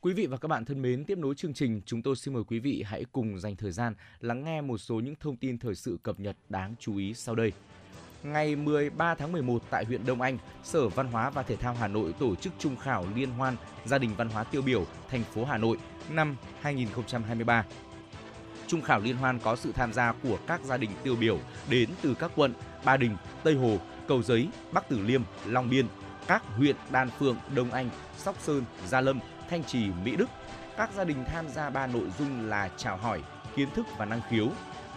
Quý 0.00 0.12
vị 0.12 0.26
và 0.26 0.36
các 0.36 0.48
bạn 0.48 0.64
thân 0.64 0.82
mến, 0.82 1.04
tiếp 1.04 1.18
nối 1.18 1.34
chương 1.34 1.54
trình, 1.54 1.80
chúng 1.86 2.02
tôi 2.02 2.16
xin 2.16 2.34
mời 2.34 2.44
quý 2.44 2.58
vị 2.58 2.82
hãy 2.86 3.04
cùng 3.12 3.38
dành 3.38 3.56
thời 3.56 3.72
gian 3.72 3.94
lắng 4.20 4.44
nghe 4.44 4.60
một 4.60 4.78
số 4.78 4.94
những 4.94 5.14
thông 5.20 5.36
tin 5.36 5.58
thời 5.58 5.74
sự 5.74 5.98
cập 6.02 6.20
nhật 6.20 6.36
đáng 6.48 6.74
chú 6.78 6.96
ý 6.96 7.14
sau 7.14 7.34
đây. 7.34 7.52
Ngày 8.22 8.56
13 8.56 9.14
tháng 9.14 9.32
11 9.32 9.62
tại 9.70 9.84
huyện 9.84 10.06
Đông 10.06 10.20
Anh, 10.20 10.38
Sở 10.62 10.88
Văn 10.88 11.06
hóa 11.06 11.30
và 11.30 11.42
Thể 11.42 11.56
thao 11.56 11.74
Hà 11.74 11.88
Nội 11.88 12.14
tổ 12.18 12.34
chức 12.34 12.52
trung 12.58 12.76
khảo 12.76 13.06
liên 13.14 13.30
hoan 13.30 13.56
Gia 13.84 13.98
đình 13.98 14.10
văn 14.16 14.28
hóa 14.28 14.44
tiêu 14.44 14.62
biểu 14.62 14.84
thành 15.10 15.24
phố 15.34 15.44
Hà 15.44 15.58
Nội 15.58 15.78
năm 16.10 16.36
2023. 16.60 17.64
Trung 18.66 18.82
khảo 18.82 19.00
liên 19.00 19.16
hoan 19.16 19.38
có 19.38 19.56
sự 19.56 19.72
tham 19.72 19.92
gia 19.92 20.12
của 20.12 20.38
các 20.46 20.60
gia 20.64 20.76
đình 20.76 20.90
tiêu 21.02 21.16
biểu 21.16 21.38
đến 21.70 21.88
từ 22.02 22.14
các 22.14 22.30
quận 22.36 22.54
Ba 22.84 22.96
Đình, 22.96 23.16
Tây 23.44 23.54
Hồ, 23.54 23.76
Cầu 24.08 24.22
Giấy, 24.22 24.48
Bắc 24.72 24.88
Từ 24.88 24.98
Liêm, 24.98 25.22
Long 25.46 25.70
Biên, 25.70 25.86
các 26.26 26.42
huyện 26.56 26.76
Đan 26.90 27.10
Phượng, 27.10 27.36
Đông 27.54 27.70
Anh, 27.70 27.90
Sóc 28.16 28.36
Sơn, 28.40 28.64
Gia 28.86 29.00
Lâm, 29.00 29.20
Thanh 29.50 29.64
Trì, 29.64 29.86
Mỹ 30.04 30.16
Đức. 30.16 30.28
Các 30.76 30.90
gia 30.96 31.04
đình 31.04 31.24
tham 31.26 31.48
gia 31.48 31.70
ba 31.70 31.86
nội 31.86 32.06
dung 32.18 32.46
là 32.48 32.70
chào 32.76 32.96
hỏi, 32.96 33.22
kiến 33.56 33.68
thức 33.74 33.86
và 33.98 34.04
năng 34.04 34.20
khiếu. 34.30 34.48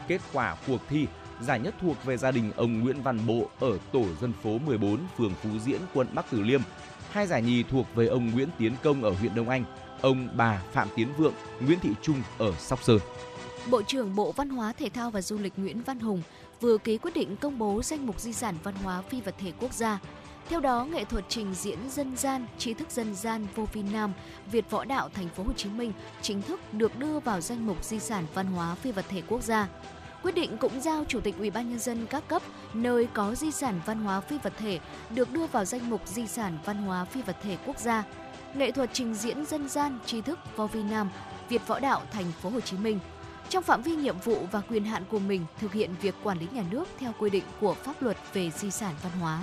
Kết 0.08 0.22
quả 0.34 0.56
cuộc 0.68 0.82
thi, 0.90 1.08
giải 1.42 1.60
nhất 1.60 1.76
thuộc 1.82 2.06
về 2.06 2.18
gia 2.18 2.32
đình 2.32 2.52
ông 2.56 2.82
Nguyễn 2.82 3.02
Văn 3.02 3.28
Bộ 3.28 3.50
ở 3.60 3.78
tổ 3.92 4.06
dân 4.22 4.34
phố 4.44 4.58
14, 4.66 5.00
phường 5.18 5.34
Phú 5.44 5.50
Diễn, 5.66 5.82
quận 5.94 6.08
Bắc 6.14 6.26
Từ 6.32 6.42
Liêm. 6.42 6.62
Hai 7.12 7.28
giải 7.28 7.42
nhì 7.42 7.64
thuộc 7.64 7.86
về 7.96 8.08
ông 8.08 8.32
Nguyễn 8.32 8.50
Tiến 8.58 8.76
Công 8.84 9.04
ở 9.04 9.12
huyện 9.12 9.36
Đông 9.36 9.50
Anh, 9.50 9.64
ông 10.02 10.30
bà 10.36 10.62
Phạm 10.74 10.88
Tiến 10.96 11.08
Vượng, 11.18 11.34
Nguyễn 11.60 11.80
Thị 11.80 11.90
Trung 12.02 12.22
ở 12.38 12.54
Sóc 12.60 12.84
Sơn. 12.84 13.00
Bộ 13.70 13.82
trưởng 13.82 14.16
Bộ 14.16 14.32
Văn 14.32 14.50
hóa 14.50 14.74
Thể 14.74 14.90
thao 14.90 15.12
và 15.12 15.22
Du 15.22 15.38
lịch 15.38 15.54
Nguyễn 15.58 15.82
Văn 15.82 16.00
Hùng 16.00 16.22
vừa 16.62 16.78
ký 16.78 16.98
quyết 16.98 17.14
định 17.14 17.36
công 17.36 17.60
bố 17.60 17.82
danh 17.84 18.06
mục 18.06 18.20
di 18.20 18.34
sản 18.34 18.56
văn 18.64 18.76
hóa 18.84 19.02
phi 19.02 19.22
vật 19.22 19.36
thể 19.40 19.52
quốc 19.60 19.74
gia. 19.74 20.00
Theo 20.50 20.60
đó, 20.60 20.86
nghệ 20.86 21.06
thuật 21.06 21.26
trình 21.30 21.54
diễn 21.54 21.80
dân 21.90 22.18
gian, 22.18 22.46
trí 22.58 22.74
thức 22.74 22.92
dân 22.92 23.16
gian 23.16 23.48
vô 23.56 23.68
vi 23.74 23.84
nam, 23.94 24.14
Việt 24.52 24.70
Võ 24.70 24.86
Đạo 24.86 25.10
Thành 25.14 25.30
phố 25.30 25.44
Hồ 25.44 25.54
Chí 25.54 25.70
Minh 25.70 25.92
chính 26.22 26.42
thức 26.42 26.60
được 26.74 27.00
đưa 27.00 27.20
vào 27.20 27.42
danh 27.42 27.68
mục 27.68 27.84
di 27.84 28.00
sản 28.00 28.26
văn 28.34 28.48
hóa 28.48 28.76
phi 28.76 28.92
vật 28.92 29.06
thể 29.10 29.22
quốc 29.28 29.44
gia. 29.44 29.68
Quyết 30.26 30.36
định 30.36 30.58
cũng 30.58 30.82
giao 30.82 31.04
Chủ 31.08 31.20
tịch 31.20 31.36
Ủy 31.38 31.50
ban 31.50 31.70
nhân 31.70 31.80
dân 31.80 32.06
các 32.10 32.28
cấp 32.28 32.42
nơi 32.74 33.08
có 33.14 33.36
di 33.36 33.52
sản 33.52 33.82
văn 33.86 34.00
hóa 34.00 34.22
phi 34.22 34.38
vật 34.44 34.54
thể 34.58 34.80
được 35.10 35.32
đưa 35.32 35.48
vào 35.48 35.66
danh 35.66 35.90
mục 35.90 36.08
di 36.08 36.28
sản 36.28 36.58
văn 36.66 36.78
hóa 36.78 37.06
phi 37.06 37.22
vật 37.22 37.38
thể 37.44 37.58
quốc 37.66 37.80
gia. 37.80 38.04
Nghệ 38.54 38.72
thuật 38.72 38.90
trình 38.94 39.14
diễn 39.14 39.46
dân 39.46 39.70
gian, 39.70 40.00
tri 40.06 40.22
thức 40.22 40.40
võ 40.56 40.68
vi 40.68 40.84
nam, 40.84 41.10
Việt 41.50 41.68
Võ 41.68 41.80
Đạo 41.80 42.02
Thành 42.12 42.32
phố 42.42 42.50
Hồ 42.50 42.60
Chí 42.60 42.78
Minh 42.78 43.00
trong 43.50 43.64
phạm 43.64 43.82
vi 43.82 43.96
nhiệm 43.96 44.18
vụ 44.20 44.48
và 44.52 44.62
quyền 44.62 44.86
hạn 44.86 45.04
của 45.10 45.20
mình 45.20 45.46
thực 45.60 45.74
hiện 45.74 45.92
việc 46.02 46.16
quản 46.24 46.40
lý 46.40 46.48
nhà 46.54 46.64
nước 46.72 46.88
theo 47.00 47.12
quy 47.20 47.30
định 47.30 47.44
của 47.62 47.74
pháp 47.74 48.02
luật 48.02 48.18
về 48.34 48.52
di 48.52 48.72
sản 48.72 48.94
văn 49.04 49.12
hóa 49.22 49.42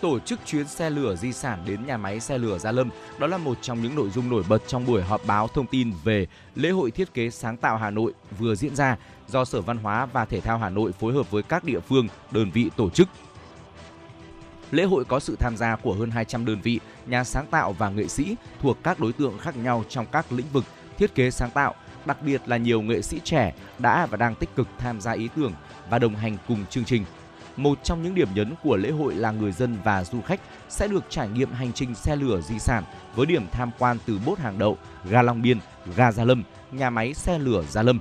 tổ 0.00 0.18
chức 0.18 0.40
chuyến 0.46 0.68
xe 0.68 0.90
lửa 0.90 1.16
di 1.16 1.32
sản 1.32 1.58
đến 1.66 1.86
nhà 1.86 1.96
máy 1.96 2.20
xe 2.20 2.38
lửa 2.38 2.58
Gia 2.58 2.72
Lâm. 2.72 2.90
Đó 3.18 3.26
là 3.26 3.38
một 3.38 3.58
trong 3.62 3.82
những 3.82 3.94
nội 3.94 4.10
dung 4.10 4.30
nổi 4.30 4.42
bật 4.48 4.62
trong 4.66 4.86
buổi 4.86 5.02
họp 5.02 5.20
báo 5.26 5.48
thông 5.48 5.66
tin 5.66 5.92
về 6.04 6.26
lễ 6.54 6.70
hội 6.70 6.90
thiết 6.90 7.14
kế 7.14 7.30
sáng 7.30 7.56
tạo 7.56 7.76
Hà 7.76 7.90
Nội 7.90 8.12
vừa 8.38 8.54
diễn 8.54 8.76
ra 8.76 8.96
do 9.28 9.44
Sở 9.44 9.60
Văn 9.60 9.78
hóa 9.78 10.06
và 10.06 10.24
Thể 10.24 10.40
thao 10.40 10.58
Hà 10.58 10.70
Nội 10.70 10.92
phối 10.92 11.12
hợp 11.12 11.30
với 11.30 11.42
các 11.42 11.64
địa 11.64 11.80
phương, 11.80 12.08
đơn 12.30 12.50
vị 12.50 12.70
tổ 12.76 12.90
chức. 12.90 13.08
Lễ 14.70 14.84
hội 14.84 15.04
có 15.04 15.20
sự 15.20 15.36
tham 15.38 15.56
gia 15.56 15.76
của 15.76 15.94
hơn 15.94 16.10
200 16.10 16.44
đơn 16.44 16.60
vị, 16.62 16.80
nhà 17.06 17.24
sáng 17.24 17.46
tạo 17.46 17.72
và 17.72 17.88
nghệ 17.88 18.08
sĩ 18.08 18.36
thuộc 18.60 18.78
các 18.82 19.00
đối 19.00 19.12
tượng 19.12 19.38
khác 19.38 19.56
nhau 19.56 19.84
trong 19.88 20.06
các 20.12 20.32
lĩnh 20.32 20.46
vực 20.52 20.64
thiết 20.98 21.14
kế 21.14 21.30
sáng 21.30 21.50
tạo, 21.50 21.74
đặc 22.06 22.22
biệt 22.22 22.42
là 22.46 22.56
nhiều 22.56 22.82
nghệ 22.82 23.02
sĩ 23.02 23.20
trẻ 23.24 23.54
đã 23.78 24.06
và 24.06 24.16
đang 24.16 24.34
tích 24.34 24.56
cực 24.56 24.68
tham 24.78 25.00
gia 25.00 25.12
ý 25.12 25.28
tưởng 25.36 25.52
và 25.90 25.98
đồng 25.98 26.14
hành 26.14 26.36
cùng 26.48 26.66
chương 26.70 26.84
trình. 26.84 27.04
Một 27.56 27.78
trong 27.84 28.02
những 28.02 28.14
điểm 28.14 28.28
nhấn 28.34 28.54
của 28.62 28.76
lễ 28.76 28.90
hội 28.90 29.14
là 29.14 29.30
người 29.30 29.52
dân 29.52 29.76
và 29.84 30.04
du 30.04 30.20
khách 30.20 30.40
sẽ 30.68 30.88
được 30.88 31.04
trải 31.08 31.28
nghiệm 31.28 31.52
hành 31.52 31.72
trình 31.72 31.94
xe 31.94 32.16
lửa 32.16 32.40
di 32.40 32.58
sản 32.58 32.84
với 33.14 33.26
điểm 33.26 33.46
tham 33.52 33.70
quan 33.78 33.98
từ 34.06 34.18
bốt 34.26 34.38
hàng 34.38 34.58
đậu, 34.58 34.78
ga 35.10 35.22
Long 35.22 35.42
Biên, 35.42 35.58
ga 35.96 36.12
Gia 36.12 36.24
Lâm, 36.24 36.42
nhà 36.72 36.90
máy 36.90 37.14
xe 37.14 37.38
lửa 37.38 37.64
Gia 37.70 37.82
Lâm. 37.82 37.98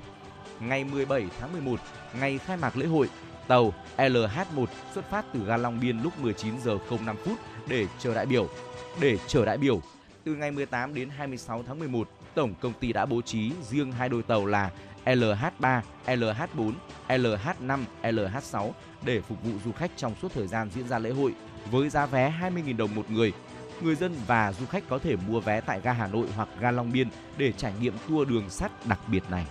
Ngày 0.59 0.83
17 0.83 1.25
tháng 1.39 1.51
11, 1.51 1.79
ngày 2.19 2.37
khai 2.37 2.57
mạc 2.57 2.77
lễ 2.77 2.85
hội, 2.85 3.09
tàu 3.47 3.73
LH1 3.97 4.65
xuất 4.93 5.09
phát 5.09 5.25
từ 5.33 5.45
ga 5.45 5.57
Long 5.57 5.79
Biên 5.79 5.99
lúc 6.01 6.19
19 6.19 6.59
giờ 6.63 6.77
05 7.05 7.15
phút 7.25 7.39
để 7.67 7.87
chờ 7.99 8.13
đại 8.13 8.25
biểu. 8.25 8.47
Để 8.99 9.17
chờ 9.27 9.45
đại 9.45 9.57
biểu, 9.57 9.81
từ 10.23 10.35
ngày 10.35 10.51
18 10.51 10.93
đến 10.93 11.09
26 11.09 11.63
tháng 11.67 11.79
11, 11.79 12.09
tổng 12.33 12.53
công 12.61 12.73
ty 12.79 12.93
đã 12.93 13.05
bố 13.05 13.21
trí 13.21 13.51
riêng 13.69 13.91
hai 13.91 14.09
đôi 14.09 14.23
tàu 14.23 14.45
là 14.45 14.71
LH3, 15.05 15.81
LH4, 16.05 16.73
LH5, 17.07 17.83
LH6 18.03 18.71
để 19.01 19.21
phục 19.21 19.43
vụ 19.43 19.51
du 19.65 19.71
khách 19.71 19.91
trong 19.97 20.13
suốt 20.21 20.31
thời 20.33 20.47
gian 20.47 20.69
diễn 20.75 20.87
ra 20.87 20.99
lễ 20.99 21.11
hội 21.11 21.33
với 21.71 21.89
giá 21.89 22.05
vé 22.05 22.33
20.000 22.41 22.77
đồng 22.77 22.95
một 22.95 23.11
người. 23.11 23.33
Người 23.81 23.95
dân 23.95 24.15
và 24.27 24.53
du 24.53 24.65
khách 24.65 24.83
có 24.89 24.99
thể 24.99 25.15
mua 25.15 25.39
vé 25.39 25.61
tại 25.61 25.81
ga 25.83 25.91
Hà 25.91 26.07
Nội 26.07 26.27
hoặc 26.35 26.49
ga 26.59 26.71
Long 26.71 26.91
Biên 26.91 27.07
để 27.37 27.51
trải 27.51 27.73
nghiệm 27.81 27.93
tour 28.09 28.29
đường 28.29 28.49
sắt 28.49 28.71
đặc 28.85 28.99
biệt 29.07 29.23
này. 29.31 29.45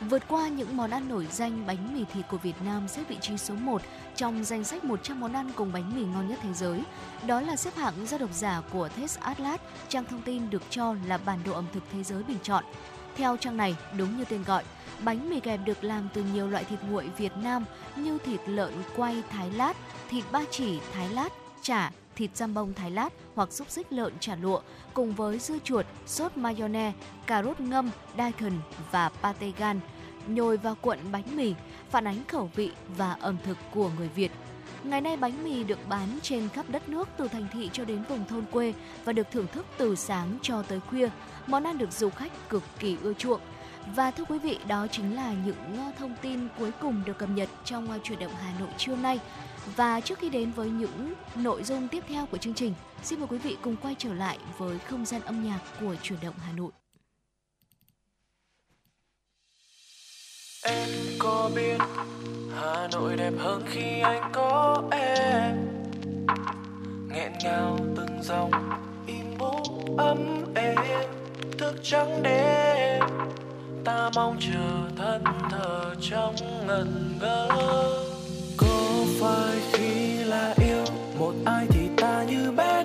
Vượt 0.00 0.22
qua 0.28 0.48
những 0.48 0.76
món 0.76 0.90
ăn 0.90 1.08
nổi 1.08 1.26
danh, 1.30 1.66
bánh 1.66 1.94
mì 1.94 2.04
thịt 2.04 2.24
của 2.28 2.38
Việt 2.38 2.62
Nam 2.64 2.88
xếp 2.88 3.02
vị 3.08 3.16
trí 3.20 3.38
số 3.38 3.54
1 3.54 3.82
trong 4.16 4.44
danh 4.44 4.64
sách 4.64 4.84
100 4.84 5.20
món 5.20 5.32
ăn 5.32 5.50
cùng 5.56 5.72
bánh 5.72 5.94
mì 5.94 6.04
ngon 6.04 6.28
nhất 6.28 6.38
thế 6.42 6.52
giới. 6.52 6.82
Đó 7.26 7.40
là 7.40 7.56
xếp 7.56 7.76
hạng 7.76 8.06
do 8.06 8.18
độc 8.18 8.32
giả 8.32 8.62
của 8.72 8.88
Test 8.88 9.20
Atlas, 9.20 9.60
trang 9.88 10.04
thông 10.04 10.22
tin 10.22 10.50
được 10.50 10.62
cho 10.70 10.94
là 11.06 11.18
bản 11.18 11.38
đồ 11.46 11.52
ẩm 11.52 11.66
thực 11.72 11.82
thế 11.92 12.02
giới 12.02 12.22
bình 12.22 12.38
chọn. 12.42 12.64
Theo 13.16 13.36
trang 13.36 13.56
này, 13.56 13.76
đúng 13.98 14.18
như 14.18 14.24
tên 14.24 14.42
gọi, 14.42 14.64
bánh 15.04 15.30
mì 15.30 15.40
kẹp 15.40 15.60
được 15.64 15.84
làm 15.84 16.08
từ 16.14 16.24
nhiều 16.34 16.48
loại 16.48 16.64
thịt 16.64 16.78
nguội 16.90 17.10
Việt 17.18 17.32
Nam 17.36 17.64
như 17.96 18.18
thịt 18.18 18.40
lợn 18.46 18.72
quay 18.96 19.22
thái 19.30 19.50
lát, 19.50 19.76
thịt 20.10 20.24
ba 20.32 20.42
chỉ 20.50 20.78
thái 20.92 21.08
lát, 21.08 21.32
chả, 21.62 21.90
thịt 22.16 22.36
giam 22.36 22.54
bông 22.54 22.74
thái 22.74 22.90
lát 22.90 23.12
hoặc 23.34 23.52
xúc 23.52 23.70
xích 23.70 23.92
lợn 23.92 24.12
chả 24.20 24.36
lụa 24.36 24.60
cùng 24.94 25.12
với 25.12 25.38
dưa 25.38 25.58
chuột, 25.64 25.86
sốt 26.06 26.36
mayonnaise, 26.36 26.98
cà 27.26 27.42
rốt 27.42 27.60
ngâm, 27.60 27.90
daikon 28.18 28.52
và 28.90 29.08
pate 29.22 29.50
gan 29.58 29.80
nhồi 30.26 30.56
vào 30.56 30.74
cuộn 30.74 30.98
bánh 31.12 31.36
mì, 31.36 31.54
phản 31.90 32.06
ánh 32.06 32.24
khẩu 32.28 32.50
vị 32.54 32.72
và 32.96 33.12
ẩm 33.12 33.36
thực 33.44 33.56
của 33.74 33.90
người 33.98 34.08
Việt. 34.08 34.32
Ngày 34.84 35.00
nay 35.00 35.16
bánh 35.16 35.44
mì 35.44 35.64
được 35.64 35.78
bán 35.88 36.18
trên 36.22 36.48
khắp 36.48 36.66
đất 36.68 36.88
nước 36.88 37.08
từ 37.16 37.28
thành 37.28 37.46
thị 37.52 37.70
cho 37.72 37.84
đến 37.84 38.02
vùng 38.08 38.24
thôn 38.28 38.44
quê 38.50 38.74
và 39.04 39.12
được 39.12 39.26
thưởng 39.30 39.46
thức 39.52 39.66
từ 39.78 39.94
sáng 39.94 40.38
cho 40.42 40.62
tới 40.62 40.80
khuya. 40.80 41.08
Món 41.46 41.64
ăn 41.64 41.78
được 41.78 41.92
du 41.92 42.10
khách 42.10 42.48
cực 42.48 42.62
kỳ 42.78 42.96
ưa 43.02 43.14
chuộng. 43.14 43.40
Và 43.86 44.10
thưa 44.10 44.24
quý 44.24 44.38
vị, 44.38 44.58
đó 44.68 44.86
chính 44.90 45.14
là 45.14 45.34
những 45.44 45.76
ờ, 45.76 45.92
thông 45.98 46.14
tin 46.22 46.48
cuối 46.58 46.70
cùng 46.80 47.02
được 47.06 47.18
cập 47.18 47.28
nhật 47.28 47.48
trong 47.64 47.90
ờ, 47.90 47.98
chuyển 48.02 48.18
động 48.18 48.32
Hà 48.40 48.58
Nội 48.60 48.68
trưa 48.76 48.96
nay. 48.96 49.18
Và 49.76 50.00
trước 50.00 50.18
khi 50.18 50.30
đến 50.30 50.50
với 50.50 50.70
những 50.70 51.14
nội 51.34 51.62
dung 51.62 51.88
tiếp 51.88 52.04
theo 52.08 52.26
của 52.26 52.38
chương 52.38 52.54
trình, 52.54 52.74
xin 53.02 53.18
mời 53.18 53.28
quý 53.28 53.38
vị 53.38 53.56
cùng 53.62 53.76
quay 53.76 53.94
trở 53.98 54.14
lại 54.14 54.38
với 54.58 54.78
không 54.78 55.04
gian 55.04 55.20
âm 55.20 55.44
nhạc 55.44 55.58
của 55.80 55.96
chuyển 56.02 56.18
động 56.22 56.34
Hà 56.46 56.52
Nội. 56.52 56.70
Em 60.64 60.88
có 61.18 61.50
biết 61.54 61.78
Hà 62.56 62.88
Nội 62.92 63.16
đẹp 63.16 63.32
hơn 63.38 63.62
khi 63.66 64.00
anh 64.00 64.30
có 64.32 64.82
em 64.90 65.70
nghẹn 67.08 67.32
ngào 67.44 67.78
từng 67.96 68.22
dòng 68.22 68.50
im 69.06 69.38
bố 69.38 69.62
ấm 69.98 70.44
êm 70.54 70.76
thức 71.58 71.74
trắng 71.82 72.22
đêm 72.22 73.02
ta 73.84 74.10
mong 74.14 74.36
chờ 74.40 74.88
thân 74.96 75.24
thờ 75.50 75.94
trong 76.00 76.34
ngần 76.66 77.18
ngơ. 77.20 77.48
Có 78.56 79.04
phải 79.20 79.58
khi 79.72 80.16
là 80.24 80.54
yêu, 80.58 80.84
một 81.18 81.34
ai 81.44 81.66
thì 81.70 81.88
ta 81.96 82.24
như 82.28 82.52
bé? 82.52 82.79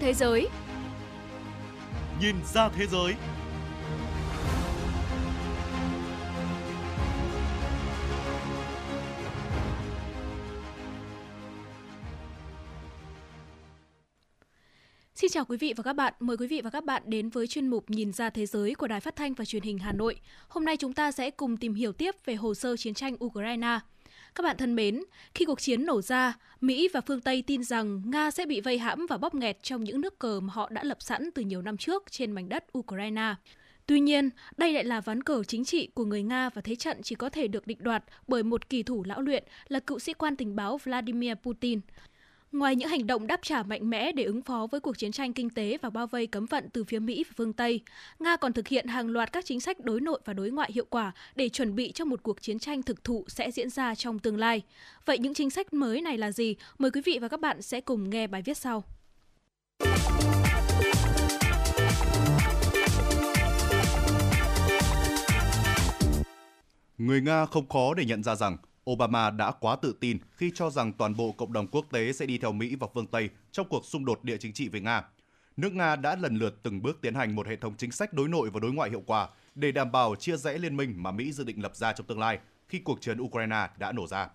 Thế 0.00 0.14
giới. 0.14 0.48
Nhìn 2.20 2.36
ra 2.54 2.68
thế 2.68 2.86
giới. 2.86 3.14
Xin 15.14 15.30
chào 15.30 15.44
quý 15.44 15.56
vị 15.56 15.74
và 15.76 15.82
các 15.82 15.92
bạn, 15.92 16.14
mời 16.20 16.36
quý 16.36 16.46
vị 16.46 16.60
và 16.64 16.70
các 16.70 16.84
bạn 16.84 17.02
đến 17.06 17.28
với 17.28 17.46
chuyên 17.46 17.68
mục 17.68 17.90
Nhìn 17.90 18.12
ra 18.12 18.30
thế 18.30 18.46
giới 18.46 18.74
của 18.74 18.86
Đài 18.86 19.00
Phát 19.00 19.16
thanh 19.16 19.34
và 19.34 19.44
Truyền 19.44 19.62
hình 19.62 19.78
Hà 19.78 19.92
Nội. 19.92 20.20
Hôm 20.48 20.64
nay 20.64 20.76
chúng 20.76 20.92
ta 20.92 21.12
sẽ 21.12 21.30
cùng 21.30 21.56
tìm 21.56 21.74
hiểu 21.74 21.92
tiếp 21.92 22.14
về 22.24 22.34
hồ 22.34 22.54
sơ 22.54 22.76
chiến 22.76 22.94
tranh 22.94 23.16
Ukraine. 23.24 23.78
Các 24.34 24.42
bạn 24.42 24.56
thân 24.56 24.76
mến, 24.76 25.02
khi 25.34 25.44
cuộc 25.44 25.60
chiến 25.60 25.86
nổ 25.86 26.02
ra, 26.02 26.34
Mỹ 26.60 26.88
và 26.92 27.00
phương 27.00 27.20
Tây 27.20 27.42
tin 27.46 27.64
rằng 27.64 28.02
Nga 28.06 28.30
sẽ 28.30 28.46
bị 28.46 28.60
vây 28.60 28.78
hãm 28.78 29.06
và 29.06 29.18
bóp 29.18 29.34
nghẹt 29.34 29.62
trong 29.62 29.84
những 29.84 30.00
nước 30.00 30.18
cờ 30.18 30.40
mà 30.40 30.52
họ 30.52 30.68
đã 30.72 30.84
lập 30.84 31.02
sẵn 31.02 31.30
từ 31.34 31.42
nhiều 31.42 31.62
năm 31.62 31.76
trước 31.76 32.04
trên 32.10 32.32
mảnh 32.32 32.48
đất 32.48 32.78
Ukraine. 32.78 33.34
Tuy 33.86 34.00
nhiên, 34.00 34.30
đây 34.56 34.72
lại 34.72 34.84
là 34.84 35.00
ván 35.00 35.22
cờ 35.22 35.44
chính 35.44 35.64
trị 35.64 35.88
của 35.94 36.04
người 36.04 36.22
Nga 36.22 36.48
và 36.48 36.62
thế 36.62 36.76
trận 36.76 37.02
chỉ 37.02 37.14
có 37.14 37.28
thể 37.28 37.48
được 37.48 37.66
định 37.66 37.78
đoạt 37.80 38.04
bởi 38.28 38.42
một 38.42 38.68
kỳ 38.68 38.82
thủ 38.82 39.04
lão 39.06 39.22
luyện 39.22 39.44
là 39.68 39.80
cựu 39.80 39.98
sĩ 39.98 40.12
quan 40.12 40.36
tình 40.36 40.56
báo 40.56 40.78
Vladimir 40.78 41.34
Putin. 41.42 41.80
Ngoài 42.52 42.76
những 42.76 42.88
hành 42.88 43.06
động 43.06 43.26
đáp 43.26 43.40
trả 43.42 43.62
mạnh 43.62 43.90
mẽ 43.90 44.12
để 44.12 44.24
ứng 44.24 44.42
phó 44.42 44.66
với 44.70 44.80
cuộc 44.80 44.98
chiến 44.98 45.12
tranh 45.12 45.32
kinh 45.32 45.50
tế 45.50 45.78
và 45.82 45.90
bao 45.90 46.06
vây 46.06 46.26
cấm 46.26 46.46
vận 46.46 46.68
từ 46.72 46.84
phía 46.84 46.98
Mỹ 46.98 47.24
và 47.24 47.32
phương 47.36 47.52
Tây, 47.52 47.80
Nga 48.18 48.36
còn 48.36 48.52
thực 48.52 48.68
hiện 48.68 48.86
hàng 48.86 49.08
loạt 49.08 49.32
các 49.32 49.44
chính 49.44 49.60
sách 49.60 49.80
đối 49.80 50.00
nội 50.00 50.20
và 50.24 50.32
đối 50.32 50.50
ngoại 50.50 50.70
hiệu 50.72 50.84
quả 50.90 51.12
để 51.36 51.48
chuẩn 51.48 51.74
bị 51.74 51.92
cho 51.92 52.04
một 52.04 52.22
cuộc 52.22 52.42
chiến 52.42 52.58
tranh 52.58 52.82
thực 52.82 53.04
thụ 53.04 53.24
sẽ 53.28 53.50
diễn 53.50 53.70
ra 53.70 53.94
trong 53.94 54.18
tương 54.18 54.38
lai. 54.38 54.62
Vậy 55.06 55.18
những 55.18 55.34
chính 55.34 55.50
sách 55.50 55.72
mới 55.72 56.00
này 56.00 56.18
là 56.18 56.32
gì? 56.32 56.56
Mời 56.78 56.90
quý 56.90 57.00
vị 57.04 57.18
và 57.22 57.28
các 57.28 57.40
bạn 57.40 57.62
sẽ 57.62 57.80
cùng 57.80 58.10
nghe 58.10 58.26
bài 58.26 58.42
viết 58.42 58.56
sau. 58.56 58.84
Người 66.98 67.20
Nga 67.20 67.46
không 67.46 67.68
khó 67.68 67.94
để 67.94 68.04
nhận 68.04 68.22
ra 68.22 68.34
rằng 68.34 68.56
Obama 68.92 69.30
đã 69.30 69.50
quá 69.50 69.76
tự 69.76 69.94
tin 70.00 70.18
khi 70.36 70.52
cho 70.54 70.70
rằng 70.70 70.92
toàn 70.92 71.16
bộ 71.16 71.32
cộng 71.32 71.52
đồng 71.52 71.66
quốc 71.66 71.86
tế 71.90 72.12
sẽ 72.12 72.26
đi 72.26 72.38
theo 72.38 72.52
Mỹ 72.52 72.74
và 72.74 72.86
phương 72.94 73.06
Tây 73.06 73.28
trong 73.52 73.68
cuộc 73.68 73.84
xung 73.84 74.04
đột 74.04 74.24
địa 74.24 74.36
chính 74.36 74.52
trị 74.52 74.68
với 74.68 74.80
Nga. 74.80 75.04
Nước 75.56 75.72
Nga 75.72 75.96
đã 75.96 76.16
lần 76.16 76.36
lượt 76.36 76.62
từng 76.62 76.82
bước 76.82 76.98
tiến 77.00 77.14
hành 77.14 77.34
một 77.34 77.46
hệ 77.46 77.56
thống 77.56 77.74
chính 77.76 77.92
sách 77.92 78.12
đối 78.12 78.28
nội 78.28 78.50
và 78.50 78.60
đối 78.60 78.72
ngoại 78.72 78.90
hiệu 78.90 79.02
quả 79.06 79.28
để 79.54 79.72
đảm 79.72 79.92
bảo 79.92 80.16
chia 80.16 80.36
rẽ 80.36 80.58
liên 80.58 80.76
minh 80.76 80.94
mà 80.96 81.10
Mỹ 81.10 81.32
dự 81.32 81.44
định 81.44 81.62
lập 81.62 81.76
ra 81.76 81.92
trong 81.92 82.06
tương 82.06 82.18
lai 82.18 82.38
khi 82.68 82.78
cuộc 82.78 83.00
chiến 83.00 83.20
Ukraine 83.20 83.68
đã 83.78 83.92
nổ 83.92 84.06
ra. 84.06 84.28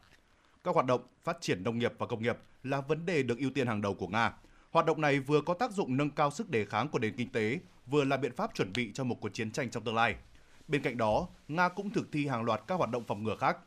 Các 0.64 0.76
hoạt 0.76 0.86
động 0.86 1.02
phát 1.24 1.38
triển 1.42 1.64
nông 1.64 1.80
nghiệp 1.80 1.94
và 1.98 2.08
công 2.08 2.24
nghiệp 2.24 2.38
là 2.64 2.82
vấn 2.82 3.06
đề 3.06 3.24
được 3.24 3.38
ưu 3.38 3.50
tiên 3.50 3.68
hàng 3.68 3.82
đầu 3.82 3.94
của 3.94 4.08
Nga. 4.08 4.34
Hoạt 4.72 4.86
động 4.86 5.02
này 5.02 5.20
vừa 5.20 5.42
có 5.42 5.54
tác 5.54 5.72
dụng 5.72 5.98
nâng 5.98 6.10
cao 6.10 6.32
sức 6.32 6.50
đề 6.50 6.66
kháng 6.66 6.90
của 6.90 7.00
nền 7.00 7.16
kinh 7.16 7.30
tế, 7.30 7.60
vừa 7.86 8.04
là 8.04 8.18
biện 8.18 8.36
pháp 8.36 8.52
chuẩn 8.56 8.74
bị 8.74 8.92
cho 8.94 9.04
một 9.04 9.18
cuộc 9.22 9.30
chiến 9.30 9.52
tranh 9.52 9.70
trong 9.70 9.84
tương 9.84 9.96
lai. 9.96 10.16
Bên 10.68 10.82
cạnh 10.82 10.98
đó, 10.98 11.28
Nga 11.48 11.70
cũng 11.70 11.90
thực 11.90 12.12
thi 12.12 12.28
hàng 12.28 12.44
loạt 12.44 12.62
các 12.68 12.76
hoạt 12.76 12.90
động 12.90 13.04
phòng 13.08 13.24
ngừa 13.24 13.36
khác. 13.36 13.58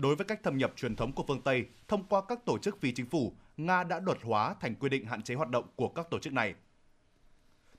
Đối 0.00 0.16
với 0.16 0.26
cách 0.26 0.40
thâm 0.42 0.58
nhập 0.58 0.72
truyền 0.76 0.96
thống 0.96 1.12
của 1.12 1.24
phương 1.28 1.42
Tây 1.42 1.66
thông 1.88 2.04
qua 2.08 2.22
các 2.28 2.44
tổ 2.44 2.58
chức 2.58 2.80
phi 2.80 2.92
chính 2.92 3.06
phủ, 3.06 3.32
Nga 3.56 3.84
đã 3.84 4.00
luật 4.00 4.18
hóa 4.22 4.54
thành 4.60 4.74
quy 4.74 4.88
định 4.88 5.06
hạn 5.06 5.22
chế 5.22 5.34
hoạt 5.34 5.50
động 5.50 5.64
của 5.76 5.88
các 5.88 6.10
tổ 6.10 6.18
chức 6.18 6.32
này. 6.32 6.54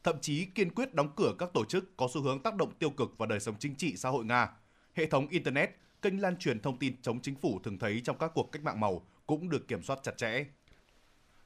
Thậm 0.03 0.15
chí 0.21 0.45
kiên 0.45 0.69
quyết 0.69 0.93
đóng 0.93 1.09
cửa 1.15 1.33
các 1.39 1.49
tổ 1.53 1.65
chức 1.65 1.97
có 1.97 2.07
xu 2.13 2.21
hướng 2.21 2.43
tác 2.43 2.55
động 2.55 2.71
tiêu 2.79 2.89
cực 2.89 3.17
vào 3.17 3.27
đời 3.27 3.39
sống 3.39 3.55
chính 3.59 3.75
trị 3.75 3.95
xã 3.97 4.09
hội 4.09 4.25
Nga. 4.25 4.49
Hệ 4.93 5.05
thống 5.05 5.27
Internet, 5.27 5.69
kênh 6.01 6.21
lan 6.21 6.37
truyền 6.37 6.59
thông 6.59 6.77
tin 6.77 7.01
chống 7.01 7.19
chính 7.21 7.35
phủ 7.35 7.59
thường 7.63 7.79
thấy 7.79 8.01
trong 8.03 8.17
các 8.17 8.31
cuộc 8.33 8.51
cách 8.51 8.63
mạng 8.63 8.79
màu 8.79 9.05
cũng 9.25 9.49
được 9.49 9.67
kiểm 9.67 9.83
soát 9.83 9.99
chặt 10.03 10.17
chẽ. 10.17 10.45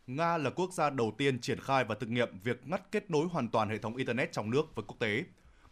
Nga 0.08 0.38
là 0.38 0.50
quốc 0.50 0.74
gia 0.74 0.90
đầu 0.90 1.14
tiên 1.18 1.42
triển 1.42 1.60
khai 1.60 1.84
và 1.84 1.96
thực 1.96 2.10
nghiệm 2.10 2.40
việc 2.44 2.68
ngắt 2.68 2.92
kết 2.92 3.12
nối 3.12 3.28
hoàn 3.28 3.50
toàn 3.50 3.70
hệ 3.70 3.78
thống 3.78 3.96
Internet 3.96 4.32
trong 4.32 4.50
nước 4.50 4.76
với 4.76 4.86
quốc 4.88 5.00
tế. 5.00 5.24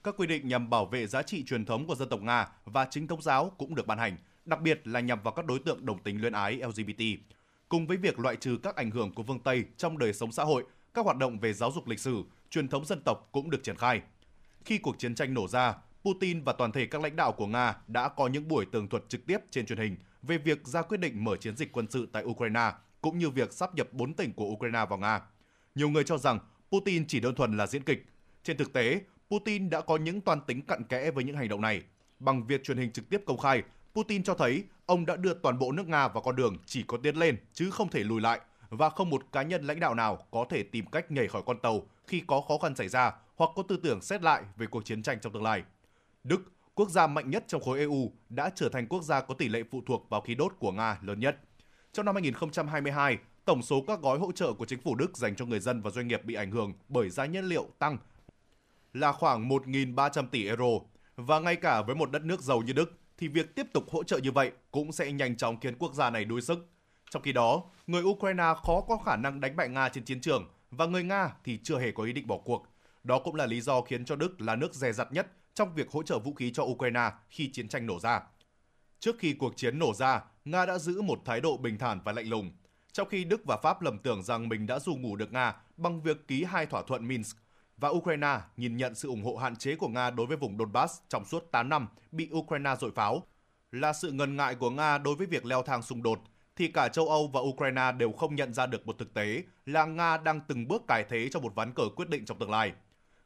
Các 0.03 0.15
quy 0.17 0.27
định 0.27 0.47
nhằm 0.47 0.69
bảo 0.69 0.85
vệ 0.85 1.07
giá 1.07 1.21
trị 1.21 1.43
truyền 1.43 1.65
thống 1.65 1.87
của 1.87 1.95
dân 1.95 2.09
tộc 2.09 2.21
Nga 2.21 2.47
và 2.65 2.87
chính 2.89 3.07
thống 3.07 3.21
giáo 3.21 3.51
cũng 3.57 3.75
được 3.75 3.87
ban 3.87 3.97
hành, 3.97 4.17
đặc 4.45 4.61
biệt 4.61 4.87
là 4.87 4.99
nhằm 4.99 5.23
vào 5.23 5.33
các 5.33 5.45
đối 5.45 5.59
tượng 5.59 5.85
đồng 5.85 6.03
tính 6.03 6.21
luyến 6.21 6.33
ái 6.33 6.55
LGBT. 6.55 7.03
Cùng 7.69 7.87
với 7.87 7.97
việc 7.97 8.19
loại 8.19 8.35
trừ 8.35 8.57
các 8.63 8.75
ảnh 8.75 8.91
hưởng 8.91 9.13
của 9.13 9.23
phương 9.23 9.39
Tây 9.39 9.65
trong 9.77 9.97
đời 9.97 10.13
sống 10.13 10.31
xã 10.31 10.43
hội, 10.43 10.63
các 10.93 11.05
hoạt 11.05 11.17
động 11.17 11.39
về 11.39 11.53
giáo 11.53 11.71
dục 11.71 11.87
lịch 11.87 11.99
sử, 11.99 12.23
truyền 12.49 12.67
thống 12.67 12.85
dân 12.85 13.01
tộc 13.01 13.29
cũng 13.31 13.49
được 13.49 13.63
triển 13.63 13.77
khai. 13.77 14.01
Khi 14.65 14.77
cuộc 14.77 14.99
chiến 14.99 15.15
tranh 15.15 15.33
nổ 15.33 15.47
ra, 15.47 15.73
Putin 16.03 16.43
và 16.43 16.53
toàn 16.53 16.71
thể 16.71 16.85
các 16.85 17.01
lãnh 17.01 17.15
đạo 17.15 17.31
của 17.31 17.47
Nga 17.47 17.75
đã 17.87 18.09
có 18.09 18.27
những 18.27 18.47
buổi 18.47 18.65
tường 18.65 18.89
thuật 18.89 19.03
trực 19.09 19.25
tiếp 19.25 19.37
trên 19.51 19.65
truyền 19.65 19.79
hình 19.79 19.95
về 20.21 20.37
việc 20.37 20.67
ra 20.67 20.81
quyết 20.81 20.97
định 20.97 21.23
mở 21.23 21.35
chiến 21.35 21.57
dịch 21.57 21.71
quân 21.71 21.87
sự 21.89 22.07
tại 22.11 22.23
Ukraine, 22.23 22.71
cũng 23.01 23.17
như 23.17 23.29
việc 23.29 23.53
sắp 23.53 23.75
nhập 23.75 23.87
bốn 23.91 24.13
tỉnh 24.13 24.33
của 24.33 24.45
Ukraine 24.45 24.85
vào 24.89 24.99
Nga. 24.99 25.21
Nhiều 25.75 25.89
người 25.89 26.03
cho 26.03 26.17
rằng 26.17 26.39
Putin 26.71 27.07
chỉ 27.07 27.19
đơn 27.19 27.35
thuần 27.35 27.57
là 27.57 27.67
diễn 27.67 27.83
kịch. 27.83 28.05
Trên 28.43 28.57
thực 28.57 28.73
tế, 28.73 29.01
Putin 29.29 29.69
đã 29.69 29.81
có 29.81 29.97
những 29.97 30.21
toan 30.21 30.41
tính 30.41 30.61
cặn 30.61 30.83
kẽ 30.83 31.11
với 31.11 31.23
những 31.23 31.35
hành 31.35 31.49
động 31.49 31.61
này. 31.61 31.83
Bằng 32.19 32.47
việc 32.47 32.63
truyền 32.63 32.77
hình 32.77 32.91
trực 32.91 33.09
tiếp 33.09 33.21
công 33.25 33.37
khai, 33.37 33.63
Putin 33.95 34.23
cho 34.23 34.33
thấy 34.33 34.63
ông 34.85 35.05
đã 35.05 35.15
đưa 35.15 35.33
toàn 35.33 35.59
bộ 35.59 35.71
nước 35.71 35.87
Nga 35.87 36.07
vào 36.07 36.23
con 36.23 36.35
đường 36.35 36.57
chỉ 36.65 36.83
có 36.87 36.97
tiến 37.03 37.15
lên 37.15 37.37
chứ 37.53 37.71
không 37.71 37.89
thể 37.89 38.03
lùi 38.03 38.21
lại 38.21 38.39
và 38.69 38.89
không 38.89 39.09
một 39.09 39.21
cá 39.31 39.41
nhân 39.41 39.63
lãnh 39.63 39.79
đạo 39.79 39.95
nào 39.95 40.25
có 40.31 40.45
thể 40.49 40.63
tìm 40.63 40.85
cách 40.85 41.11
nhảy 41.11 41.27
khỏi 41.27 41.41
con 41.45 41.59
tàu 41.59 41.81
khi 42.07 42.23
có 42.27 42.41
khó 42.41 42.57
khăn 42.57 42.75
xảy 42.75 42.87
ra 42.87 43.11
hoặc 43.35 43.49
có 43.55 43.63
tư 43.63 43.79
tưởng 43.83 44.01
xét 44.01 44.23
lại 44.23 44.43
về 44.57 44.67
cuộc 44.67 44.85
chiến 44.85 45.03
tranh 45.03 45.19
trong 45.21 45.33
tương 45.33 45.43
lai. 45.43 45.63
Đức, 46.23 46.41
quốc 46.75 46.89
gia 46.89 47.07
mạnh 47.07 47.29
nhất 47.29 47.43
trong 47.47 47.61
khối 47.61 47.79
EU, 47.79 48.11
đã 48.29 48.51
trở 48.55 48.69
thành 48.69 48.87
quốc 48.87 49.03
gia 49.03 49.21
có 49.21 49.33
tỷ 49.33 49.47
lệ 49.47 49.63
phụ 49.71 49.81
thuộc 49.87 50.09
vào 50.09 50.21
khí 50.21 50.35
đốt 50.35 50.53
của 50.59 50.71
Nga 50.71 50.99
lớn 51.01 51.19
nhất. 51.19 51.37
Trong 51.93 52.05
năm 52.05 52.15
2022, 52.15 53.17
tổng 53.45 53.61
số 53.61 53.83
các 53.87 53.99
gói 54.01 54.19
hỗ 54.19 54.31
trợ 54.31 54.53
của 54.53 54.65
chính 54.65 54.81
phủ 54.81 54.95
Đức 54.95 55.17
dành 55.17 55.35
cho 55.35 55.45
người 55.45 55.59
dân 55.59 55.81
và 55.81 55.89
doanh 55.89 56.07
nghiệp 56.07 56.25
bị 56.25 56.33
ảnh 56.33 56.51
hưởng 56.51 56.73
bởi 56.89 57.09
giá 57.09 57.25
nhiên 57.25 57.45
liệu 57.45 57.67
tăng 57.79 57.97
là 58.93 59.11
khoảng 59.11 59.49
1.300 59.49 60.27
tỷ 60.27 60.47
euro. 60.47 60.65
Và 61.15 61.39
ngay 61.39 61.55
cả 61.55 61.81
với 61.81 61.95
một 61.95 62.11
đất 62.11 62.21
nước 62.21 62.41
giàu 62.41 62.61
như 62.61 62.73
Đức, 62.73 63.00
thì 63.21 63.27
việc 63.27 63.55
tiếp 63.55 63.67
tục 63.73 63.89
hỗ 63.91 64.03
trợ 64.03 64.17
như 64.17 64.31
vậy 64.31 64.51
cũng 64.71 64.91
sẽ 64.91 65.11
nhanh 65.11 65.37
chóng 65.37 65.59
khiến 65.59 65.75
quốc 65.79 65.93
gia 65.93 66.09
này 66.09 66.25
đuối 66.25 66.41
sức. 66.41 66.69
Trong 67.09 67.21
khi 67.21 67.33
đó, 67.33 67.63
người 67.87 68.03
Ukraine 68.03 68.53
khó 68.63 68.81
có 68.81 68.97
khả 68.97 69.15
năng 69.15 69.39
đánh 69.39 69.55
bại 69.55 69.69
Nga 69.69 69.89
trên 69.89 70.05
chiến 70.05 70.21
trường 70.21 70.49
và 70.71 70.85
người 70.85 71.03
Nga 71.03 71.29
thì 71.43 71.59
chưa 71.63 71.79
hề 71.79 71.91
có 71.91 72.03
ý 72.03 72.13
định 72.13 72.27
bỏ 72.27 72.37
cuộc. 72.37 72.67
Đó 73.03 73.19
cũng 73.19 73.35
là 73.35 73.45
lý 73.45 73.61
do 73.61 73.81
khiến 73.81 74.05
cho 74.05 74.15
Đức 74.15 74.41
là 74.41 74.55
nước 74.55 74.73
dè 74.73 74.91
dặt 74.91 75.11
nhất 75.11 75.27
trong 75.53 75.73
việc 75.73 75.91
hỗ 75.91 76.03
trợ 76.03 76.19
vũ 76.19 76.33
khí 76.33 76.51
cho 76.51 76.63
Ukraine 76.63 77.11
khi 77.29 77.49
chiến 77.53 77.67
tranh 77.67 77.85
nổ 77.85 77.99
ra. 77.99 78.21
Trước 78.99 79.15
khi 79.19 79.33
cuộc 79.33 79.57
chiến 79.57 79.79
nổ 79.79 79.93
ra, 79.93 80.21
Nga 80.45 80.65
đã 80.65 80.77
giữ 80.77 81.01
một 81.01 81.19
thái 81.25 81.41
độ 81.41 81.57
bình 81.57 81.77
thản 81.77 81.99
và 82.05 82.11
lạnh 82.11 82.29
lùng. 82.29 82.51
Trong 82.91 83.09
khi 83.09 83.23
Đức 83.23 83.45
và 83.45 83.57
Pháp 83.57 83.81
lầm 83.81 83.97
tưởng 83.97 84.23
rằng 84.23 84.49
mình 84.49 84.67
đã 84.67 84.79
dù 84.79 84.95
ngủ 84.95 85.15
được 85.15 85.33
Nga 85.33 85.55
bằng 85.77 86.01
việc 86.01 86.27
ký 86.27 86.43
hai 86.43 86.65
thỏa 86.65 86.81
thuận 86.87 87.07
Minsk, 87.07 87.37
và 87.81 87.89
Ukraine 87.89 88.39
nhìn 88.57 88.77
nhận 88.77 88.95
sự 88.95 89.07
ủng 89.07 89.23
hộ 89.23 89.35
hạn 89.35 89.55
chế 89.55 89.75
của 89.75 89.87
Nga 89.87 90.09
đối 90.09 90.25
với 90.25 90.37
vùng 90.37 90.57
Donbass 90.57 91.01
trong 91.09 91.25
suốt 91.25 91.51
8 91.51 91.69
năm 91.69 91.87
bị 92.11 92.29
Ukraine 92.33 92.75
dội 92.79 92.91
pháo 92.91 93.23
là 93.71 93.93
sự 93.93 94.11
ngần 94.11 94.35
ngại 94.35 94.55
của 94.55 94.69
Nga 94.69 94.97
đối 94.97 95.15
với 95.15 95.27
việc 95.27 95.45
leo 95.45 95.61
thang 95.61 95.81
xung 95.81 96.03
đột, 96.03 96.19
thì 96.55 96.67
cả 96.67 96.87
châu 96.87 97.09
Âu 97.09 97.27
và 97.27 97.39
Ukraine 97.41 97.91
đều 97.91 98.11
không 98.11 98.35
nhận 98.35 98.53
ra 98.53 98.65
được 98.65 98.87
một 98.87 98.95
thực 98.99 99.13
tế 99.13 99.43
là 99.65 99.85
Nga 99.85 100.17
đang 100.17 100.41
từng 100.47 100.67
bước 100.67 100.81
cải 100.87 101.03
thế 101.09 101.29
cho 101.31 101.39
một 101.39 101.55
ván 101.55 101.73
cờ 101.73 101.83
quyết 101.95 102.09
định 102.09 102.25
trong 102.25 102.39
tương 102.39 102.51
lai. 102.51 102.71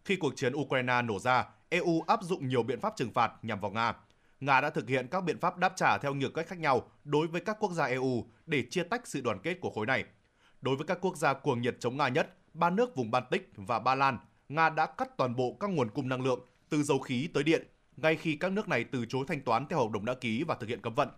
Khi 0.05 0.15
cuộc 0.15 0.35
chiến 0.35 0.53
Ukraine 0.55 1.01
nổ 1.01 1.19
ra, 1.19 1.45
EU 1.69 2.01
áp 2.07 2.23
dụng 2.23 2.47
nhiều 2.47 2.63
biện 2.63 2.79
pháp 2.79 2.93
trừng 2.95 3.13
phạt 3.13 3.31
nhằm 3.41 3.59
vào 3.59 3.71
Nga. 3.71 3.93
Nga 4.39 4.61
đã 4.61 4.69
thực 4.69 4.89
hiện 4.89 5.07
các 5.07 5.21
biện 5.23 5.39
pháp 5.39 5.57
đáp 5.57 5.73
trả 5.75 5.97
theo 5.97 6.13
nhiều 6.13 6.29
cách 6.29 6.47
khác 6.47 6.59
nhau 6.59 6.89
đối 7.03 7.27
với 7.27 7.41
các 7.41 7.57
quốc 7.59 7.71
gia 7.71 7.85
EU 7.85 8.25
để 8.45 8.63
chia 8.69 8.83
tách 8.83 9.07
sự 9.07 9.21
đoàn 9.21 9.39
kết 9.43 9.57
của 9.61 9.69
khối 9.69 9.85
này. 9.85 10.03
Đối 10.61 10.75
với 10.75 10.87
các 10.87 10.97
quốc 11.01 11.17
gia 11.17 11.33
cuồng 11.33 11.61
nhiệt 11.61 11.77
chống 11.79 11.97
Nga 11.97 12.07
nhất, 12.07 12.35
ba 12.53 12.69
nước 12.69 12.95
vùng 12.95 13.11
Baltic 13.11 13.51
và 13.55 13.79
Ba 13.79 13.95
Lan 13.95 14.17
Nga 14.49 14.69
đã 14.69 14.85
cắt 14.85 15.17
toàn 15.17 15.35
bộ 15.35 15.57
các 15.59 15.69
nguồn 15.69 15.89
cung 15.89 16.09
năng 16.09 16.21
lượng 16.21 16.39
từ 16.69 16.83
dầu 16.83 16.99
khí 16.99 17.29
tới 17.33 17.43
điện 17.43 17.67
ngay 17.97 18.15
khi 18.15 18.35
các 18.35 18.51
nước 18.51 18.67
này 18.67 18.83
từ 18.83 19.05
chối 19.05 19.25
thanh 19.27 19.41
toán 19.41 19.67
theo 19.67 19.79
hợp 19.79 19.91
đồng 19.91 20.05
đã 20.05 20.13
ký 20.13 20.43
và 20.43 20.55
thực 20.55 20.69
hiện 20.69 20.81
cấm 20.81 20.93
vận. 20.93 21.09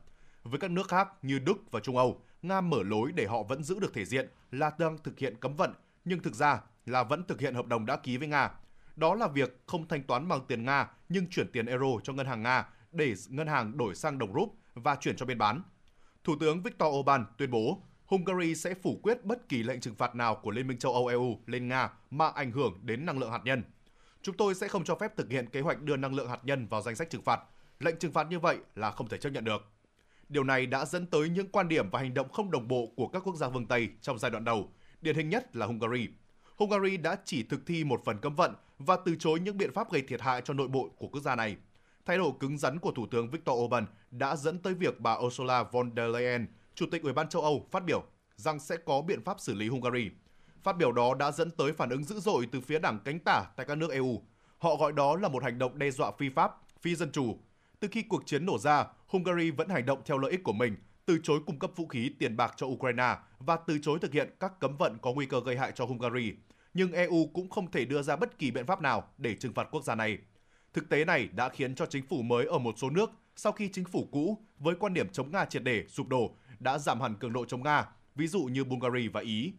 Với 0.43 0.59
các 0.59 0.71
nước 0.71 0.87
khác 0.87 1.07
như 1.21 1.39
Đức 1.39 1.71
và 1.71 1.79
Trung 1.79 1.97
Âu, 1.97 2.21
Nga 2.41 2.61
mở 2.61 2.83
lối 2.83 3.11
để 3.11 3.25
họ 3.25 3.43
vẫn 3.43 3.63
giữ 3.63 3.79
được 3.79 3.93
thể 3.93 4.05
diện 4.05 4.29
là 4.51 4.71
đang 4.79 4.97
thực 5.03 5.19
hiện 5.19 5.35
cấm 5.39 5.55
vận, 5.55 5.73
nhưng 6.05 6.19
thực 6.19 6.33
ra 6.33 6.61
là 6.85 7.03
vẫn 7.03 7.23
thực 7.23 7.39
hiện 7.39 7.55
hợp 7.55 7.67
đồng 7.67 7.85
đã 7.85 7.95
ký 7.95 8.17
với 8.17 8.27
Nga. 8.27 8.51
Đó 8.95 9.15
là 9.15 9.27
việc 9.27 9.61
không 9.65 9.87
thanh 9.87 10.03
toán 10.03 10.27
bằng 10.27 10.41
tiền 10.47 10.65
Nga 10.65 10.87
nhưng 11.09 11.27
chuyển 11.27 11.51
tiền 11.51 11.65
euro 11.65 11.87
cho 12.03 12.13
ngân 12.13 12.27
hàng 12.27 12.43
Nga 12.43 12.65
để 12.91 13.13
ngân 13.29 13.47
hàng 13.47 13.77
đổi 13.77 13.95
sang 13.95 14.17
đồng 14.17 14.33
rúp 14.33 14.55
và 14.73 14.95
chuyển 14.95 15.15
cho 15.15 15.25
bên 15.25 15.37
bán. 15.37 15.61
Thủ 16.23 16.35
tướng 16.39 16.61
Viktor 16.61 16.95
Orbán 16.95 17.25
tuyên 17.37 17.51
bố 17.51 17.81
Hungary 18.07 18.55
sẽ 18.55 18.73
phủ 18.73 18.99
quyết 19.03 19.25
bất 19.25 19.49
kỳ 19.49 19.63
lệnh 19.63 19.79
trừng 19.79 19.95
phạt 19.95 20.15
nào 20.15 20.35
của 20.35 20.51
Liên 20.51 20.67
minh 20.67 20.77
châu 20.77 20.93
Âu 20.93 21.07
EU 21.07 21.39
lên 21.45 21.67
Nga 21.67 21.89
mà 22.11 22.27
ảnh 22.27 22.51
hưởng 22.51 22.79
đến 22.83 23.05
năng 23.05 23.19
lượng 23.19 23.31
hạt 23.31 23.41
nhân. 23.45 23.63
Chúng 24.21 24.37
tôi 24.37 24.55
sẽ 24.55 24.67
không 24.67 24.83
cho 24.83 24.95
phép 24.95 25.17
thực 25.17 25.29
hiện 25.29 25.49
kế 25.49 25.61
hoạch 25.61 25.81
đưa 25.81 25.97
năng 25.97 26.15
lượng 26.15 26.29
hạt 26.29 26.39
nhân 26.45 26.67
vào 26.67 26.81
danh 26.81 26.95
sách 26.95 27.09
trừng 27.09 27.21
phạt. 27.21 27.39
Lệnh 27.79 27.99
trừng 27.99 28.11
phạt 28.11 28.27
như 28.29 28.39
vậy 28.39 28.57
là 28.75 28.91
không 28.91 29.07
thể 29.07 29.17
chấp 29.17 29.29
nhận 29.29 29.43
được. 29.43 29.61
Điều 30.29 30.43
này 30.43 30.65
đã 30.65 30.85
dẫn 30.85 31.05
tới 31.05 31.29
những 31.29 31.47
quan 31.47 31.67
điểm 31.67 31.89
và 31.89 31.99
hành 31.99 32.13
động 32.13 32.29
không 32.29 32.51
đồng 32.51 32.67
bộ 32.67 32.91
của 32.95 33.07
các 33.07 33.19
quốc 33.25 33.35
gia 33.35 33.49
phương 33.49 33.65
Tây 33.65 33.89
trong 34.01 34.19
giai 34.19 34.31
đoạn 34.31 34.43
đầu, 34.43 34.71
điển 35.01 35.15
hình 35.15 35.29
nhất 35.29 35.55
là 35.55 35.65
Hungary. 35.65 36.07
Hungary 36.55 36.97
đã 36.97 37.17
chỉ 37.25 37.43
thực 37.43 37.65
thi 37.65 37.83
một 37.83 38.01
phần 38.05 38.17
cấm 38.17 38.35
vận 38.35 38.53
và 38.79 38.97
từ 39.05 39.15
chối 39.19 39.39
những 39.39 39.57
biện 39.57 39.73
pháp 39.73 39.91
gây 39.91 40.01
thiệt 40.01 40.21
hại 40.21 40.41
cho 40.45 40.53
nội 40.53 40.67
bộ 40.67 40.89
của 40.97 41.07
quốc 41.07 41.21
gia 41.21 41.35
này. 41.35 41.57
Thái 42.05 42.17
độ 42.17 42.31
cứng 42.31 42.57
rắn 42.57 42.79
của 42.79 42.91
Thủ 42.91 43.07
tướng 43.11 43.29
Viktor 43.29 43.59
Orbán 43.59 43.85
đã 44.11 44.35
dẫn 44.35 44.59
tới 44.59 44.73
việc 44.73 44.99
bà 44.99 45.13
Ursula 45.13 45.63
von 45.63 45.91
der 45.95 46.13
Leyen 46.13 46.47
Chủ 46.77 46.85
tịch 46.91 47.03
Ủy 47.03 47.13
ban 47.13 47.29
châu 47.29 47.41
Âu 47.41 47.67
phát 47.71 47.85
biểu 47.85 48.03
rằng 48.35 48.59
sẽ 48.59 48.77
có 48.77 49.01
biện 49.01 49.23
pháp 49.23 49.39
xử 49.39 49.53
lý 49.53 49.67
Hungary. 49.67 50.09
Phát 50.63 50.77
biểu 50.77 50.91
đó 50.91 51.13
đã 51.13 51.31
dẫn 51.31 51.51
tới 51.51 51.73
phản 51.73 51.89
ứng 51.89 52.03
dữ 52.03 52.19
dội 52.19 52.47
từ 52.51 52.61
phía 52.61 52.79
đảng 52.79 52.99
cánh 53.05 53.19
tả 53.19 53.45
tại 53.55 53.65
các 53.65 53.77
nước 53.77 53.91
EU. 53.91 54.21
Họ 54.57 54.75
gọi 54.75 54.93
đó 54.93 55.15
là 55.15 55.27
một 55.27 55.43
hành 55.43 55.59
động 55.59 55.79
đe 55.79 55.91
dọa 55.91 56.11
phi 56.17 56.29
pháp, 56.29 56.51
phi 56.81 56.95
dân 56.95 57.11
chủ. 57.11 57.37
Từ 57.79 57.87
khi 57.91 58.01
cuộc 58.01 58.25
chiến 58.25 58.45
nổ 58.45 58.57
ra, 58.57 58.85
Hungary 59.07 59.51
vẫn 59.51 59.69
hành 59.69 59.85
động 59.85 60.01
theo 60.05 60.17
lợi 60.17 60.31
ích 60.31 60.43
của 60.43 60.53
mình, 60.53 60.75
từ 61.05 61.19
chối 61.23 61.39
cung 61.45 61.59
cấp 61.59 61.71
vũ 61.75 61.87
khí, 61.87 62.11
tiền 62.19 62.37
bạc 62.37 62.53
cho 62.57 62.67
Ukraine 62.67 63.15
và 63.39 63.57
từ 63.67 63.79
chối 63.81 63.99
thực 64.01 64.13
hiện 64.13 64.29
các 64.39 64.59
cấm 64.59 64.77
vận 64.77 64.97
có 65.01 65.13
nguy 65.13 65.25
cơ 65.25 65.41
gây 65.45 65.57
hại 65.57 65.71
cho 65.75 65.85
Hungary. 65.85 66.33
Nhưng 66.73 66.91
EU 66.91 67.29
cũng 67.33 67.49
không 67.49 67.71
thể 67.71 67.85
đưa 67.85 68.01
ra 68.01 68.15
bất 68.15 68.39
kỳ 68.39 68.51
biện 68.51 68.65
pháp 68.65 68.81
nào 68.81 69.09
để 69.17 69.35
trừng 69.35 69.53
phạt 69.53 69.67
quốc 69.71 69.83
gia 69.83 69.95
này. 69.95 70.17
Thực 70.73 70.89
tế 70.89 71.05
này 71.05 71.29
đã 71.33 71.49
khiến 71.49 71.75
cho 71.75 71.85
chính 71.85 72.07
phủ 72.07 72.21
mới 72.21 72.45
ở 72.45 72.57
một 72.57 72.75
số 72.77 72.89
nước 72.89 73.11
sau 73.35 73.51
khi 73.51 73.69
chính 73.73 73.85
phủ 73.85 74.07
cũ 74.11 74.37
với 74.59 74.75
quan 74.75 74.93
điểm 74.93 75.09
chống 75.09 75.31
Nga 75.31 75.45
triệt 75.45 75.63
để 75.63 75.85
sụp 75.87 76.07
đổ 76.07 76.35
đã 76.59 76.77
giảm 76.77 77.01
hẳn 77.01 77.15
cường 77.15 77.33
độ 77.33 77.45
chống 77.45 77.63
Nga, 77.63 77.85
ví 78.15 78.27
dụ 78.27 78.43
như 78.43 78.63
Bulgaria 78.63 79.07
và 79.07 79.21
Ý. 79.21 79.53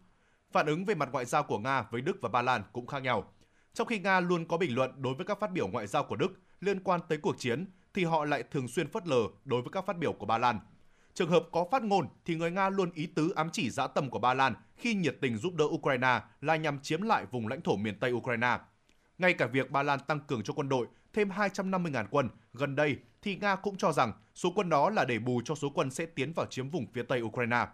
Phản 0.53 0.67
ứng 0.67 0.85
về 0.85 0.95
mặt 0.95 1.09
ngoại 1.13 1.25
giao 1.25 1.43
của 1.43 1.59
Nga 1.59 1.83
với 1.83 2.01
Đức 2.01 2.19
và 2.23 2.29
Ba 2.29 2.43
Lan 2.43 2.63
cũng 2.73 2.87
khác 2.87 3.03
nhau. 3.03 3.33
Trong 3.75 3.87
khi 3.87 3.99
Nga 3.99 4.21
luôn 4.21 4.49
có 4.49 4.57
bình 4.57 4.75
luận 4.75 5.03
đối 5.03 5.15
với 5.15 5.27
các 5.27 5.41
phát 5.41 5.53
biểu 5.53 5.69
ngoại 5.69 5.87
giao 5.87 6.05
của 6.05 6.17
Đức 6.17 6.41
liên 6.61 6.81
quan 6.81 7.01
tới 7.09 7.19
cuộc 7.19 7.39
chiến, 7.39 7.67
thì 7.95 8.05
họ 8.05 8.25
lại 8.25 8.43
thường 8.43 8.69
xuyên 8.69 8.89
phớt 8.89 9.07
lờ 9.07 9.21
đối 9.45 9.63
với 9.63 9.71
các 9.73 9.87
phát 9.87 9.99
biểu 9.99 10.13
của 10.13 10.27
Ba 10.27 10.39
Lan. 10.39 10.61
Trường 11.15 11.31
hợp 11.31 11.43
có 11.53 11.67
phát 11.71 11.83
ngôn 11.83 12.09
thì 12.25 12.35
người 12.35 12.51
Nga 12.51 12.71
luôn 12.71 12.91
ý 12.95 13.07
tứ 13.07 13.31
ám 13.31 13.51
chỉ 13.53 13.71
dã 13.71 13.87
tâm 13.87 14.11
của 14.11 14.19
Ba 14.19 14.35
Lan 14.35 14.55
khi 14.77 14.95
nhiệt 14.95 15.17
tình 15.21 15.37
giúp 15.37 15.55
đỡ 15.55 15.65
Ukraine 15.65 16.21
là 16.41 16.57
nhằm 16.57 16.79
chiếm 16.81 17.03
lại 17.03 17.27
vùng 17.31 17.49
lãnh 17.49 17.61
thổ 17.61 17.77
miền 17.77 17.99
Tây 18.01 18.13
Ukraine. 18.13 18.59
Ngay 19.19 19.35
cả 19.35 19.47
việc 19.47 19.71
Ba 19.71 19.83
Lan 19.83 20.01
tăng 20.07 20.21
cường 20.21 20.43
cho 20.43 20.55
quân 20.55 20.69
đội 20.69 20.87
thêm 21.13 21.29
250.000 21.29 22.07
quân 22.11 22.29
gần 22.53 22.77
đây 22.77 22.97
thì 23.23 23.37
Nga 23.37 23.57
cũng 23.57 23.77
cho 23.77 23.93
rằng 23.93 24.13
số 24.35 24.53
quân 24.55 24.69
đó 24.69 24.91
là 24.91 25.05
để 25.05 25.19
bù 25.19 25.41
cho 25.45 25.55
số 25.55 25.71
quân 25.75 25.91
sẽ 25.91 26.07
tiến 26.07 26.33
vào 26.33 26.47
chiếm 26.47 26.71
vùng 26.71 26.87
phía 26.93 27.03
Tây 27.03 27.23
Ukraine. 27.23 27.67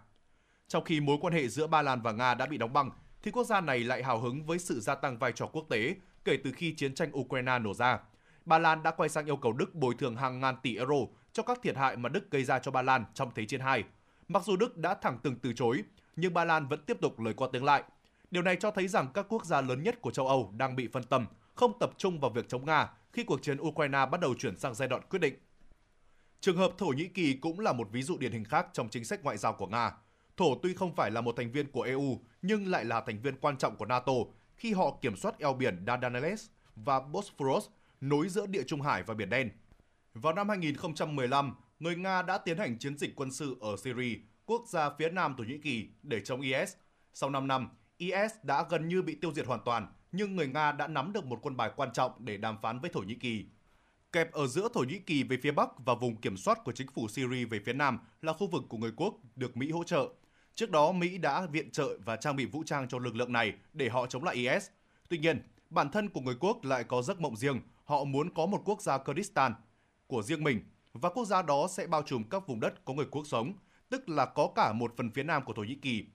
Trong 0.67 0.83
khi 0.83 1.01
mối 1.01 1.17
quan 1.21 1.33
hệ 1.33 1.47
giữa 1.47 1.67
Ba 1.67 1.81
Lan 1.81 2.01
và 2.01 2.11
Nga 2.11 2.33
đã 2.33 2.45
bị 2.45 2.57
đóng 2.57 2.73
băng, 2.73 2.89
thì 3.23 3.31
quốc 3.31 3.43
gia 3.43 3.61
này 3.61 3.79
lại 3.79 4.03
hào 4.03 4.19
hứng 4.19 4.45
với 4.45 4.59
sự 4.59 4.79
gia 4.79 4.95
tăng 4.95 5.17
vai 5.17 5.31
trò 5.31 5.47
quốc 5.47 5.65
tế 5.69 5.95
kể 6.25 6.37
từ 6.43 6.51
khi 6.51 6.73
chiến 6.75 6.95
tranh 6.95 7.17
Ukraine 7.17 7.59
nổ 7.59 7.73
ra. 7.73 7.99
Ba 8.45 8.57
Lan 8.59 8.83
đã 8.83 8.91
quay 8.91 9.09
sang 9.09 9.25
yêu 9.25 9.37
cầu 9.37 9.53
Đức 9.53 9.75
bồi 9.75 9.95
thường 9.99 10.15
hàng 10.15 10.39
ngàn 10.39 10.55
tỷ 10.63 10.77
euro 10.77 10.95
cho 11.33 11.43
các 11.43 11.59
thiệt 11.63 11.77
hại 11.77 11.97
mà 11.97 12.09
Đức 12.09 12.31
gây 12.31 12.43
ra 12.43 12.59
cho 12.59 12.71
Ba 12.71 12.81
Lan 12.81 13.05
trong 13.13 13.31
Thế 13.35 13.45
chiến 13.45 13.61
II. 13.75 13.83
Mặc 14.27 14.43
dù 14.43 14.57
Đức 14.57 14.77
đã 14.77 14.93
thẳng 14.93 15.19
từng 15.23 15.35
từ 15.35 15.53
chối, 15.53 15.83
nhưng 16.15 16.33
Ba 16.33 16.45
Lan 16.45 16.67
vẫn 16.67 16.79
tiếp 16.85 16.97
tục 17.01 17.19
lời 17.19 17.33
qua 17.33 17.47
tiếng 17.51 17.63
lại. 17.63 17.83
Điều 18.31 18.43
này 18.43 18.57
cho 18.59 18.71
thấy 18.71 18.87
rằng 18.87 19.07
các 19.13 19.25
quốc 19.29 19.45
gia 19.45 19.61
lớn 19.61 19.83
nhất 19.83 20.01
của 20.01 20.11
châu 20.11 20.27
Âu 20.27 20.53
đang 20.57 20.75
bị 20.75 20.87
phân 20.87 21.03
tâm, 21.03 21.25
không 21.55 21.79
tập 21.79 21.89
trung 21.97 22.19
vào 22.19 22.31
việc 22.31 22.49
chống 22.49 22.65
Nga 22.65 22.89
khi 23.15 23.23
cuộc 23.23 23.41
chiến 23.41 23.57
Ukraine 23.61 24.05
bắt 24.05 24.21
đầu 24.21 24.35
chuyển 24.35 24.57
sang 24.57 24.75
giai 24.75 24.87
đoạn 24.87 25.01
quyết 25.09 25.19
định. 25.19 25.35
Trường 26.39 26.57
hợp 26.57 26.71
Thổ 26.77 26.85
Nhĩ 26.85 27.07
Kỳ 27.07 27.33
cũng 27.33 27.59
là 27.59 27.73
một 27.73 27.87
ví 27.91 28.03
dụ 28.03 28.17
điển 28.17 28.31
hình 28.31 28.43
khác 28.43 28.67
trong 28.73 28.89
chính 28.89 29.05
sách 29.05 29.23
ngoại 29.23 29.37
giao 29.37 29.53
của 29.53 29.67
Nga. 29.67 29.91
Thổ 30.37 30.59
tuy 30.63 30.73
không 30.73 30.95
phải 30.95 31.11
là 31.11 31.21
một 31.21 31.35
thành 31.37 31.51
viên 31.51 31.71
của 31.71 31.81
EU 31.81 32.19
nhưng 32.41 32.67
lại 32.67 32.85
là 32.85 33.01
thành 33.01 33.21
viên 33.21 33.35
quan 33.35 33.57
trọng 33.57 33.75
của 33.75 33.85
NATO 33.85 34.13
khi 34.55 34.73
họ 34.73 34.97
kiểm 35.01 35.15
soát 35.15 35.39
eo 35.39 35.53
biển 35.53 35.83
Dardanelles 35.87 36.47
và 36.75 36.99
Bosphorus 36.99 37.67
nối 38.01 38.29
giữa 38.29 38.45
Địa 38.45 38.63
Trung 38.63 38.81
Hải 38.81 39.03
và 39.03 39.13
Biển 39.13 39.29
Đen. 39.29 39.49
Vào 40.13 40.33
năm 40.33 40.49
2015, 40.49 41.55
người 41.79 41.95
Nga 41.95 42.21
đã 42.21 42.37
tiến 42.37 42.57
hành 42.57 42.79
chiến 42.79 42.97
dịch 42.97 43.15
quân 43.15 43.31
sự 43.31 43.57
ở 43.61 43.75
Syria, 43.83 44.15
quốc 44.45 44.63
gia 44.67 44.89
phía 44.89 45.09
nam 45.09 45.35
Thổ 45.37 45.43
Nhĩ 45.43 45.57
Kỳ 45.57 45.89
để 46.03 46.21
chống 46.25 46.41
IS. 46.41 46.73
Sau 47.13 47.29
5 47.29 47.47
năm, 47.47 47.69
IS 47.97 48.31
đã 48.43 48.65
gần 48.69 48.87
như 48.87 49.01
bị 49.01 49.15
tiêu 49.15 49.31
diệt 49.33 49.47
hoàn 49.47 49.59
toàn, 49.65 49.87
nhưng 50.15 50.35
người 50.35 50.47
Nga 50.47 50.71
đã 50.71 50.87
nắm 50.87 51.13
được 51.13 51.25
một 51.25 51.39
quân 51.41 51.57
bài 51.57 51.71
quan 51.75 51.93
trọng 51.93 52.11
để 52.19 52.37
đàm 52.37 52.57
phán 52.61 52.79
với 52.79 52.89
Thổ 52.89 52.99
Nhĩ 52.99 53.15
Kỳ. 53.15 53.45
Kẹp 54.11 54.31
ở 54.31 54.47
giữa 54.47 54.67
Thổ 54.73 54.81
Nhĩ 54.81 54.99
Kỳ 54.99 55.23
về 55.23 55.37
phía 55.43 55.51
Bắc 55.51 55.69
và 55.85 55.95
vùng 55.95 56.15
kiểm 56.15 56.37
soát 56.37 56.63
của 56.63 56.71
chính 56.71 56.87
phủ 56.87 57.07
Syria 57.07 57.45
về 57.45 57.59
phía 57.65 57.73
Nam 57.73 57.99
là 58.21 58.33
khu 58.33 58.47
vực 58.47 58.63
của 58.69 58.77
người 58.77 58.91
quốc 58.95 59.15
được 59.35 59.57
Mỹ 59.57 59.71
hỗ 59.71 59.83
trợ. 59.83 60.09
Trước 60.55 60.71
đó, 60.71 60.91
Mỹ 60.91 61.17
đã 61.17 61.45
viện 61.45 61.71
trợ 61.71 61.97
và 62.05 62.15
trang 62.15 62.35
bị 62.35 62.45
vũ 62.45 62.63
trang 62.65 62.87
cho 62.87 62.99
lực 62.99 63.15
lượng 63.15 63.33
này 63.33 63.53
để 63.73 63.89
họ 63.89 64.07
chống 64.07 64.23
lại 64.23 64.35
IS. 64.35 64.67
Tuy 65.09 65.17
nhiên, 65.17 65.41
bản 65.69 65.91
thân 65.91 66.09
của 66.09 66.21
người 66.21 66.35
quốc 66.39 66.65
lại 66.65 66.83
có 66.83 67.01
giấc 67.01 67.21
mộng 67.21 67.35
riêng, 67.35 67.61
họ 67.83 68.03
muốn 68.03 68.33
có 68.33 68.45
một 68.45 68.61
quốc 68.65 68.81
gia 68.81 68.97
Kurdistan 68.97 69.53
của 70.07 70.23
riêng 70.23 70.43
mình 70.43 70.59
và 70.93 71.09
quốc 71.09 71.25
gia 71.25 71.41
đó 71.41 71.67
sẽ 71.71 71.87
bao 71.87 72.01
trùm 72.01 72.23
các 72.23 72.47
vùng 72.47 72.59
đất 72.59 72.85
có 72.85 72.93
người 72.93 73.05
quốc 73.11 73.27
sống, 73.27 73.53
tức 73.89 74.09
là 74.09 74.25
có 74.25 74.51
cả 74.55 74.73
một 74.73 74.93
phần 74.97 75.11
phía 75.11 75.23
nam 75.23 75.43
của 75.45 75.53
Thổ 75.53 75.63
Nhĩ 75.63 75.75
Kỳ. 75.75 76.05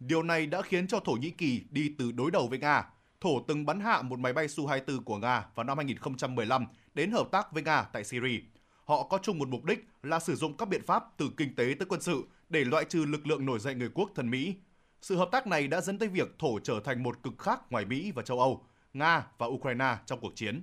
Điều 0.00 0.22
này 0.22 0.46
đã 0.46 0.62
khiến 0.62 0.86
cho 0.86 1.00
Thổ 1.00 1.12
Nhĩ 1.12 1.30
Kỳ 1.30 1.62
đi 1.70 1.94
từ 1.98 2.12
đối 2.12 2.30
đầu 2.30 2.48
với 2.48 2.58
Nga. 2.58 2.84
Thổ 3.20 3.40
từng 3.40 3.66
bắn 3.66 3.80
hạ 3.80 4.02
một 4.02 4.18
máy 4.18 4.32
bay 4.32 4.46
Su-24 4.46 5.02
của 5.02 5.16
Nga 5.16 5.46
vào 5.54 5.64
năm 5.64 5.76
2015 5.76 6.66
đến 6.94 7.10
hợp 7.10 7.28
tác 7.32 7.52
với 7.52 7.62
Nga 7.62 7.82
tại 7.82 8.04
Syria. 8.04 8.40
Họ 8.84 9.02
có 9.02 9.18
chung 9.22 9.38
một 9.38 9.48
mục 9.48 9.64
đích 9.64 9.88
là 10.02 10.18
sử 10.18 10.36
dụng 10.36 10.56
các 10.56 10.68
biện 10.68 10.82
pháp 10.86 11.04
từ 11.16 11.30
kinh 11.36 11.54
tế 11.54 11.74
tới 11.78 11.86
quân 11.88 12.00
sự 12.00 12.22
để 12.48 12.64
loại 12.64 12.84
trừ 12.84 13.04
lực 13.04 13.26
lượng 13.26 13.46
nổi 13.46 13.58
dậy 13.58 13.74
người 13.74 13.90
quốc 13.94 14.10
thân 14.14 14.30
Mỹ. 14.30 14.54
Sự 15.02 15.16
hợp 15.16 15.28
tác 15.32 15.46
này 15.46 15.68
đã 15.68 15.80
dẫn 15.80 15.98
tới 15.98 16.08
việc 16.08 16.38
Thổ 16.38 16.58
trở 16.58 16.80
thành 16.84 17.02
một 17.02 17.22
cực 17.22 17.38
khác 17.38 17.60
ngoài 17.70 17.84
Mỹ 17.84 18.12
và 18.12 18.22
châu 18.22 18.40
Âu, 18.40 18.64
Nga 18.92 19.26
và 19.38 19.46
Ukraine 19.46 19.96
trong 20.06 20.20
cuộc 20.20 20.32
chiến. 20.34 20.62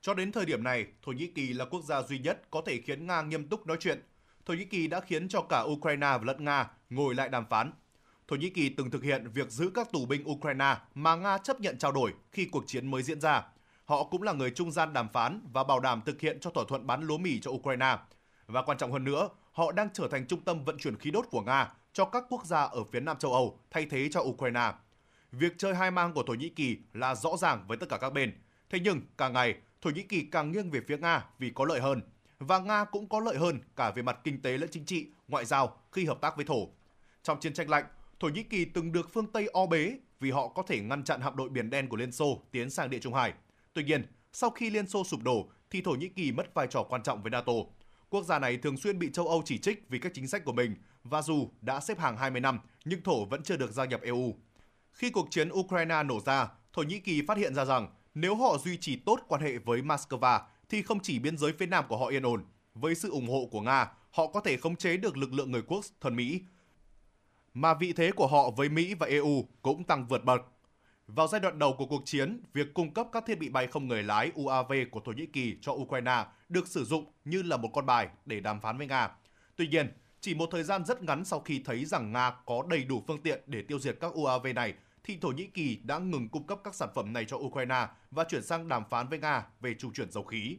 Cho 0.00 0.14
đến 0.14 0.32
thời 0.32 0.46
điểm 0.46 0.64
này, 0.64 0.86
Thổ 1.02 1.12
Nhĩ 1.12 1.26
Kỳ 1.26 1.52
là 1.52 1.64
quốc 1.64 1.84
gia 1.84 2.02
duy 2.02 2.18
nhất 2.18 2.42
có 2.50 2.62
thể 2.66 2.80
khiến 2.80 3.06
Nga 3.06 3.22
nghiêm 3.22 3.48
túc 3.48 3.66
nói 3.66 3.76
chuyện. 3.80 4.02
Thổ 4.46 4.54
Nhĩ 4.54 4.64
Kỳ 4.64 4.86
đã 4.86 5.00
khiến 5.00 5.28
cho 5.28 5.42
cả 5.42 5.60
Ukraine 5.60 6.06
và 6.06 6.20
lẫn 6.24 6.44
Nga 6.44 6.70
ngồi 6.90 7.14
lại 7.14 7.28
đàm 7.28 7.46
phán. 7.50 7.72
Thổ 8.28 8.36
Nhĩ 8.36 8.50
Kỳ 8.50 8.68
từng 8.68 8.90
thực 8.90 9.02
hiện 9.02 9.28
việc 9.34 9.50
giữ 9.50 9.70
các 9.74 9.92
tù 9.92 10.06
binh 10.06 10.30
Ukraine 10.30 10.76
mà 10.94 11.16
Nga 11.16 11.38
chấp 11.38 11.60
nhận 11.60 11.78
trao 11.78 11.92
đổi 11.92 12.14
khi 12.32 12.44
cuộc 12.44 12.64
chiến 12.66 12.90
mới 12.90 13.02
diễn 13.02 13.20
ra. 13.20 13.42
Họ 13.84 14.04
cũng 14.04 14.22
là 14.22 14.32
người 14.32 14.50
trung 14.50 14.72
gian 14.72 14.92
đàm 14.92 15.08
phán 15.08 15.40
và 15.52 15.64
bảo 15.64 15.80
đảm 15.80 16.02
thực 16.06 16.20
hiện 16.20 16.40
cho 16.40 16.50
thỏa 16.50 16.64
thuận 16.68 16.86
bán 16.86 17.02
lúa 17.02 17.18
mì 17.18 17.40
cho 17.40 17.50
Ukraine. 17.50 17.96
Và 18.46 18.62
quan 18.62 18.78
trọng 18.78 18.92
hơn 18.92 19.04
nữa, 19.04 19.28
họ 19.52 19.72
đang 19.72 19.88
trở 19.92 20.08
thành 20.10 20.26
trung 20.26 20.40
tâm 20.40 20.64
vận 20.64 20.78
chuyển 20.78 20.98
khí 20.98 21.10
đốt 21.10 21.24
của 21.30 21.40
Nga 21.40 21.72
cho 21.92 22.04
các 22.04 22.24
quốc 22.30 22.46
gia 22.46 22.62
ở 22.62 22.84
phía 22.84 23.00
Nam 23.00 23.18
châu 23.18 23.32
Âu 23.32 23.60
thay 23.70 23.86
thế 23.90 24.08
cho 24.12 24.20
Ukraine. 24.20 24.72
Việc 25.32 25.52
chơi 25.58 25.74
hai 25.74 25.90
mang 25.90 26.12
của 26.12 26.22
Thổ 26.22 26.34
Nhĩ 26.34 26.48
Kỳ 26.48 26.78
là 26.92 27.14
rõ 27.14 27.36
ràng 27.36 27.64
với 27.68 27.76
tất 27.76 27.86
cả 27.88 27.98
các 28.00 28.12
bên. 28.12 28.32
Thế 28.70 28.80
nhưng, 28.80 29.00
càng 29.18 29.32
ngày, 29.32 29.54
Thổ 29.80 29.90
Nhĩ 29.90 30.02
Kỳ 30.02 30.22
càng 30.32 30.52
nghiêng 30.52 30.70
về 30.70 30.80
phía 30.88 30.98
Nga 30.98 31.24
vì 31.38 31.50
có 31.54 31.64
lợi 31.64 31.80
hơn. 31.80 32.02
Và 32.38 32.58
Nga 32.58 32.84
cũng 32.84 33.08
có 33.08 33.20
lợi 33.20 33.36
hơn 33.36 33.60
cả 33.76 33.90
về 33.90 34.02
mặt 34.02 34.18
kinh 34.24 34.42
tế 34.42 34.58
lẫn 34.58 34.68
chính 34.72 34.84
trị, 34.84 35.06
ngoại 35.28 35.44
giao 35.44 35.76
khi 35.92 36.04
hợp 36.04 36.20
tác 36.20 36.36
với 36.36 36.44
Thổ. 36.44 36.68
Trong 37.22 37.40
chiến 37.40 37.54
tranh 37.54 37.70
lạnh, 37.70 37.84
Thổ 38.20 38.28
Nhĩ 38.28 38.42
Kỳ 38.42 38.64
từng 38.64 38.92
được 38.92 39.12
phương 39.12 39.26
Tây 39.26 39.48
o 39.52 39.66
bế 39.66 39.98
vì 40.20 40.30
họ 40.30 40.48
có 40.48 40.62
thể 40.62 40.80
ngăn 40.80 41.04
chặn 41.04 41.20
hạm 41.20 41.36
đội 41.36 41.48
Biển 41.48 41.70
Đen 41.70 41.88
của 41.88 41.96
Liên 41.96 42.12
Xô 42.12 42.42
tiến 42.50 42.70
sang 42.70 42.90
Địa 42.90 42.98
Trung 42.98 43.14
Hải. 43.14 43.32
Tuy 43.72 43.84
nhiên, 43.84 44.06
sau 44.32 44.50
khi 44.50 44.70
Liên 44.70 44.88
Xô 44.88 45.04
sụp 45.04 45.22
đổ 45.22 45.48
thì 45.70 45.82
Thổ 45.82 45.90
Nhĩ 45.90 46.08
Kỳ 46.08 46.32
mất 46.32 46.54
vai 46.54 46.66
trò 46.66 46.82
quan 46.82 47.02
trọng 47.02 47.22
với 47.22 47.30
NATO. 47.30 47.52
Quốc 48.10 48.24
gia 48.24 48.38
này 48.38 48.56
thường 48.56 48.76
xuyên 48.76 48.98
bị 48.98 49.10
châu 49.12 49.28
Âu 49.28 49.42
chỉ 49.44 49.58
trích 49.58 49.88
vì 49.88 49.98
các 49.98 50.12
chính 50.14 50.26
sách 50.26 50.44
của 50.44 50.52
mình 50.52 50.74
và 51.04 51.22
dù 51.22 51.48
đã 51.60 51.80
xếp 51.80 51.98
hàng 51.98 52.16
20 52.16 52.40
năm 52.40 52.60
nhưng 52.84 53.02
Thổ 53.02 53.24
vẫn 53.24 53.42
chưa 53.42 53.56
được 53.56 53.72
gia 53.72 53.84
nhập 53.84 54.00
EU. 54.02 54.34
Khi 54.92 55.10
cuộc 55.10 55.30
chiến 55.30 55.48
Ukraine 55.52 56.02
nổ 56.02 56.20
ra, 56.20 56.48
Thổ 56.72 56.82
Nhĩ 56.82 56.98
Kỳ 56.98 57.22
phát 57.26 57.36
hiện 57.36 57.54
ra 57.54 57.64
rằng 57.64 57.88
nếu 58.14 58.34
họ 58.34 58.58
duy 58.58 58.76
trì 58.76 58.96
tốt 58.96 59.20
quan 59.28 59.42
hệ 59.42 59.58
với 59.58 59.82
Moscow 59.82 60.40
thì 60.68 60.82
không 60.82 61.00
chỉ 61.00 61.18
biên 61.18 61.38
giới 61.38 61.52
phía 61.52 61.66
nam 61.66 61.84
của 61.88 61.96
họ 61.96 62.06
yên 62.06 62.22
ổn, 62.22 62.44
với 62.74 62.94
sự 62.94 63.10
ủng 63.10 63.28
hộ 63.28 63.48
của 63.50 63.60
Nga, 63.60 63.92
họ 64.10 64.26
có 64.26 64.40
thể 64.40 64.56
khống 64.56 64.76
chế 64.76 64.96
được 64.96 65.16
lực 65.16 65.32
lượng 65.32 65.52
người 65.52 65.62
quốc 65.62 65.84
thân 66.00 66.16
Mỹ. 66.16 66.40
Mà 67.54 67.74
vị 67.74 67.92
thế 67.92 68.12
của 68.12 68.26
họ 68.26 68.50
với 68.50 68.68
Mỹ 68.68 68.94
và 68.94 69.06
EU 69.06 69.48
cũng 69.62 69.84
tăng 69.84 70.06
vượt 70.06 70.24
bậc. 70.24 70.40
Vào 71.06 71.26
giai 71.26 71.40
đoạn 71.40 71.58
đầu 71.58 71.74
của 71.78 71.86
cuộc 71.86 72.02
chiến, 72.04 72.40
việc 72.52 72.74
cung 72.74 72.94
cấp 72.94 73.06
các 73.12 73.24
thiết 73.26 73.38
bị 73.38 73.48
bay 73.48 73.66
không 73.66 73.88
người 73.88 74.02
lái 74.02 74.32
UAV 74.34 74.72
của 74.90 75.00
Thổ 75.00 75.12
Nhĩ 75.12 75.26
Kỳ 75.26 75.56
cho 75.60 75.72
Ukraine 75.72 76.24
được 76.48 76.68
sử 76.68 76.84
dụng 76.84 77.12
như 77.24 77.42
là 77.42 77.56
một 77.56 77.68
con 77.74 77.86
bài 77.86 78.08
để 78.26 78.40
đàm 78.40 78.60
phán 78.60 78.78
với 78.78 78.86
Nga. 78.86 79.10
Tuy 79.56 79.68
nhiên, 79.68 79.92
chỉ 80.20 80.34
một 80.34 80.48
thời 80.52 80.62
gian 80.62 80.84
rất 80.84 81.02
ngắn 81.02 81.24
sau 81.24 81.40
khi 81.40 81.62
thấy 81.64 81.84
rằng 81.84 82.12
Nga 82.12 82.30
có 82.46 82.64
đầy 82.68 82.84
đủ 82.84 83.02
phương 83.06 83.22
tiện 83.22 83.40
để 83.46 83.62
tiêu 83.62 83.78
diệt 83.78 83.96
các 84.00 84.12
UAV 84.14 84.46
này, 84.54 84.74
thì 85.04 85.18
Thổ 85.20 85.28
Nhĩ 85.28 85.46
Kỳ 85.46 85.78
đã 85.84 85.98
ngừng 85.98 86.28
cung 86.28 86.46
cấp 86.46 86.58
các 86.64 86.74
sản 86.74 86.88
phẩm 86.94 87.12
này 87.12 87.24
cho 87.24 87.36
Ukraine 87.36 87.86
và 88.10 88.24
chuyển 88.24 88.42
sang 88.42 88.68
đàm 88.68 88.82
phán 88.90 89.08
với 89.08 89.18
Nga 89.18 89.46
về 89.60 89.74
trung 89.74 89.92
chuyển 89.92 90.10
dầu 90.10 90.24
khí. 90.24 90.58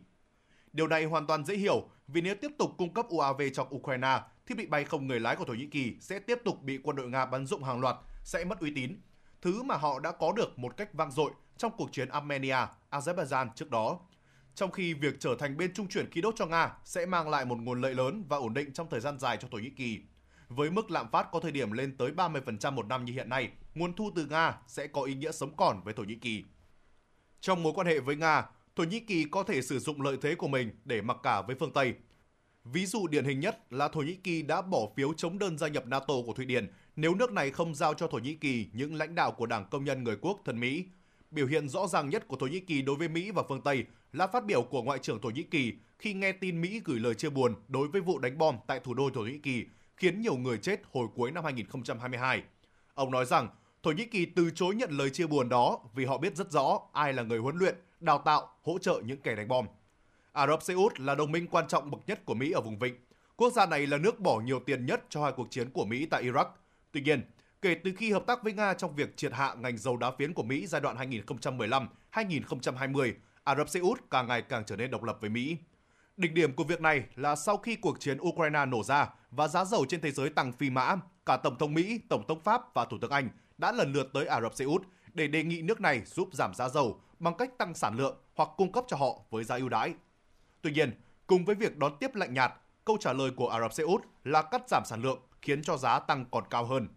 Điều 0.73 0.87
này 0.87 1.05
hoàn 1.05 1.27
toàn 1.27 1.45
dễ 1.45 1.55
hiểu 1.55 1.89
vì 2.07 2.21
nếu 2.21 2.35
tiếp 2.35 2.51
tục 2.57 2.71
cung 2.77 2.93
cấp 2.93 3.05
UAV 3.09 3.41
cho 3.53 3.67
Ukraine, 3.75 4.21
thiết 4.49 4.57
bị 4.57 4.65
bay 4.65 4.83
không 4.83 5.07
người 5.07 5.19
lái 5.19 5.35
của 5.35 5.45
Thổ 5.45 5.53
Nhĩ 5.53 5.65
Kỳ 5.65 5.95
sẽ 6.01 6.19
tiếp 6.19 6.39
tục 6.45 6.63
bị 6.63 6.79
quân 6.83 6.95
đội 6.95 7.09
Nga 7.09 7.25
bắn 7.25 7.45
dụng 7.45 7.63
hàng 7.63 7.79
loạt, 7.79 7.95
sẽ 8.23 8.45
mất 8.45 8.59
uy 8.59 8.71
tín. 8.75 9.01
Thứ 9.41 9.63
mà 9.63 9.75
họ 9.75 9.99
đã 9.99 10.11
có 10.11 10.31
được 10.31 10.59
một 10.59 10.77
cách 10.77 10.93
vang 10.93 11.11
dội 11.11 11.31
trong 11.57 11.71
cuộc 11.77 11.91
chiến 11.91 12.09
Armenia, 12.09 12.57
Azerbaijan 12.91 13.47
trước 13.55 13.69
đó. 13.69 13.99
Trong 14.55 14.71
khi 14.71 14.93
việc 14.93 15.15
trở 15.19 15.35
thành 15.39 15.57
bên 15.57 15.73
trung 15.73 15.87
chuyển 15.87 16.11
khí 16.11 16.21
đốt 16.21 16.33
cho 16.37 16.45
Nga 16.45 16.73
sẽ 16.85 17.05
mang 17.05 17.29
lại 17.29 17.45
một 17.45 17.57
nguồn 17.59 17.81
lợi 17.81 17.95
lớn 17.95 18.25
và 18.29 18.37
ổn 18.37 18.53
định 18.53 18.73
trong 18.73 18.87
thời 18.89 18.99
gian 18.99 19.19
dài 19.19 19.37
cho 19.37 19.47
Thổ 19.51 19.57
Nhĩ 19.57 19.69
Kỳ. 19.69 19.99
Với 20.47 20.71
mức 20.71 20.91
lạm 20.91 21.11
phát 21.11 21.27
có 21.31 21.39
thời 21.39 21.51
điểm 21.51 21.71
lên 21.71 21.97
tới 21.97 22.11
30% 22.11 22.71
một 22.71 22.87
năm 22.87 23.05
như 23.05 23.13
hiện 23.13 23.29
nay, 23.29 23.49
nguồn 23.75 23.93
thu 23.93 24.11
từ 24.15 24.25
Nga 24.25 24.57
sẽ 24.67 24.87
có 24.87 25.01
ý 25.01 25.13
nghĩa 25.13 25.31
sống 25.31 25.55
còn 25.57 25.81
với 25.83 25.93
Thổ 25.93 26.03
Nhĩ 26.03 26.15
Kỳ. 26.15 26.43
Trong 27.39 27.63
mối 27.63 27.73
quan 27.75 27.87
hệ 27.87 27.99
với 27.99 28.15
Nga, 28.15 28.45
Thổ 28.75 28.83
Nhĩ 28.83 28.99
Kỳ 28.99 29.25
có 29.31 29.43
thể 29.43 29.61
sử 29.61 29.79
dụng 29.79 30.01
lợi 30.01 30.17
thế 30.21 30.35
của 30.35 30.47
mình 30.47 30.71
để 30.85 31.01
mặc 31.01 31.17
cả 31.23 31.41
với 31.41 31.55
phương 31.59 31.73
Tây. 31.73 31.93
Ví 32.73 32.85
dụ 32.85 33.07
điển 33.07 33.25
hình 33.25 33.39
nhất 33.39 33.73
là 33.73 33.87
Thổ 33.87 34.01
Nhĩ 34.01 34.15
Kỳ 34.15 34.41
đã 34.41 34.61
bỏ 34.61 34.79
phiếu 34.95 35.13
chống 35.13 35.39
đơn 35.39 35.57
gia 35.57 35.67
nhập 35.67 35.87
NATO 35.87 36.13
của 36.25 36.33
Thụy 36.33 36.45
Điển 36.45 36.67
nếu 36.95 37.15
nước 37.15 37.31
này 37.31 37.51
không 37.51 37.75
giao 37.75 37.93
cho 37.93 38.07
Thổ 38.07 38.17
Nhĩ 38.17 38.35
Kỳ 38.35 38.67
những 38.73 38.95
lãnh 38.95 39.15
đạo 39.15 39.31
của 39.31 39.45
Đảng 39.45 39.65
Công 39.71 39.85
nhân 39.85 40.03
Người 40.03 40.15
Quốc 40.21 40.39
thân 40.45 40.59
Mỹ. 40.59 40.85
Biểu 41.31 41.47
hiện 41.47 41.69
rõ 41.69 41.87
ràng 41.87 42.09
nhất 42.09 42.27
của 42.27 42.35
Thổ 42.35 42.45
Nhĩ 42.45 42.59
Kỳ 42.59 42.81
đối 42.81 42.95
với 42.95 43.07
Mỹ 43.07 43.31
và 43.31 43.43
phương 43.49 43.61
Tây 43.61 43.85
là 44.13 44.27
phát 44.27 44.45
biểu 44.45 44.61
của 44.61 44.83
Ngoại 44.83 44.99
trưởng 44.99 45.21
Thổ 45.21 45.29
Nhĩ 45.29 45.43
Kỳ 45.43 45.73
khi 45.99 46.13
nghe 46.13 46.31
tin 46.31 46.61
Mỹ 46.61 46.81
gửi 46.85 46.99
lời 46.99 47.15
chia 47.15 47.29
buồn 47.29 47.55
đối 47.67 47.87
với 47.87 48.01
vụ 48.01 48.19
đánh 48.19 48.37
bom 48.37 48.55
tại 48.67 48.79
thủ 48.79 48.93
đô 48.93 49.09
Thổ 49.09 49.21
Nhĩ 49.21 49.37
Kỳ 49.37 49.65
khiến 49.97 50.21
nhiều 50.21 50.37
người 50.37 50.57
chết 50.57 50.81
hồi 50.91 51.07
cuối 51.15 51.31
năm 51.31 51.43
2022. 51.43 52.43
Ông 52.93 53.11
nói 53.11 53.25
rằng 53.25 53.49
Thổ 53.83 53.91
Nhĩ 53.91 54.05
Kỳ 54.05 54.25
từ 54.25 54.49
chối 54.55 54.75
nhận 54.75 54.91
lời 54.91 55.09
chia 55.09 55.27
buồn 55.27 55.49
đó 55.49 55.79
vì 55.95 56.05
họ 56.05 56.17
biết 56.17 56.35
rất 56.35 56.51
rõ 56.51 56.79
ai 56.93 57.13
là 57.13 57.23
người 57.23 57.39
huấn 57.39 57.57
luyện, 57.57 57.75
đào 57.99 58.17
tạo, 58.17 58.49
hỗ 58.61 58.77
trợ 58.77 59.01
những 59.05 59.21
kẻ 59.21 59.35
đánh 59.35 59.47
bom. 59.47 59.65
Ả 60.33 60.47
Rập 60.47 60.63
Xê 60.63 60.73
Út 60.73 60.99
là 60.99 61.15
đồng 61.15 61.31
minh 61.31 61.47
quan 61.47 61.67
trọng 61.67 61.91
bậc 61.91 62.01
nhất 62.07 62.25
của 62.25 62.33
Mỹ 62.33 62.51
ở 62.51 62.61
vùng 62.61 62.79
vịnh. 62.79 62.95
Quốc 63.35 63.53
gia 63.53 63.65
này 63.65 63.87
là 63.87 63.97
nước 63.97 64.19
bỏ 64.19 64.39
nhiều 64.39 64.59
tiền 64.59 64.85
nhất 64.85 65.03
cho 65.09 65.23
hai 65.23 65.31
cuộc 65.31 65.47
chiến 65.51 65.69
của 65.69 65.85
Mỹ 65.85 66.05
tại 66.05 66.23
Iraq. 66.23 66.45
Tuy 66.91 67.01
nhiên, 67.01 67.21
kể 67.61 67.75
từ 67.83 67.91
khi 67.97 68.11
hợp 68.11 68.23
tác 68.27 68.43
với 68.43 68.53
Nga 68.53 68.73
trong 68.73 68.95
việc 68.95 69.17
triệt 69.17 69.33
hạ 69.33 69.55
ngành 69.57 69.77
dầu 69.77 69.97
đá 69.97 70.11
phiến 70.11 70.33
của 70.33 70.43
Mỹ 70.43 70.67
giai 70.67 70.81
đoạn 70.81 71.11
2015-2020, 72.11 73.13
Ả 73.43 73.55
Rập 73.55 73.69
Xê 73.69 73.79
Út 73.79 73.99
càng 74.11 74.27
ngày 74.27 74.41
càng 74.41 74.63
trở 74.65 74.75
nên 74.75 74.91
độc 74.91 75.03
lập 75.03 75.17
với 75.21 75.29
Mỹ. 75.29 75.57
Đỉnh 76.17 76.33
điểm 76.33 76.53
của 76.53 76.63
việc 76.63 76.81
này 76.81 77.03
là 77.15 77.35
sau 77.35 77.57
khi 77.57 77.75
cuộc 77.75 77.99
chiến 77.99 78.17
Ukraine 78.21 78.65
nổ 78.65 78.83
ra 78.83 79.09
và 79.31 79.47
giá 79.47 79.65
dầu 79.65 79.85
trên 79.89 80.01
thế 80.01 80.11
giới 80.11 80.29
tăng 80.29 80.51
phi 80.51 80.69
mã, 80.69 80.95
cả 81.25 81.37
Tổng 81.37 81.57
thống 81.57 81.73
Mỹ, 81.73 81.99
Tổng 82.09 82.23
thống 82.27 82.41
Pháp 82.43 82.73
và 82.73 82.85
Thủ 82.85 82.97
tướng 83.01 83.11
Anh 83.11 83.29
đã 83.57 83.71
lần 83.71 83.93
lượt 83.93 84.09
tới 84.13 84.25
Ả 84.25 84.41
Rập 84.41 84.55
Xê 84.55 84.65
Út 84.65 84.83
để 85.13 85.27
đề 85.27 85.43
nghị 85.43 85.61
nước 85.61 85.81
này 85.81 86.01
giúp 86.05 86.29
giảm 86.33 86.53
giá 86.53 86.69
dầu 86.69 87.01
bằng 87.19 87.37
cách 87.37 87.57
tăng 87.57 87.73
sản 87.73 87.97
lượng 87.97 88.17
hoặc 88.35 88.49
cung 88.57 88.71
cấp 88.71 88.83
cho 88.87 88.97
họ 88.97 89.19
với 89.29 89.43
giá 89.43 89.55
ưu 89.55 89.69
đãi. 89.69 89.93
Tuy 90.61 90.71
nhiên, 90.71 90.91
cùng 91.27 91.45
với 91.45 91.55
việc 91.55 91.77
đón 91.77 91.97
tiếp 91.99 92.15
lạnh 92.15 92.33
nhạt, 92.33 92.53
câu 92.85 92.97
trả 92.99 93.13
lời 93.13 93.31
của 93.35 93.49
Ả 93.49 93.59
Rập 93.59 93.73
Xê 93.73 93.83
Út 93.83 94.01
là 94.23 94.41
cắt 94.41 94.69
giảm 94.69 94.83
sản 94.85 95.01
lượng 95.01 95.19
khiến 95.41 95.61
cho 95.63 95.77
giá 95.77 95.99
tăng 95.99 96.25
còn 96.31 96.43
cao 96.49 96.65
hơn. 96.65 96.87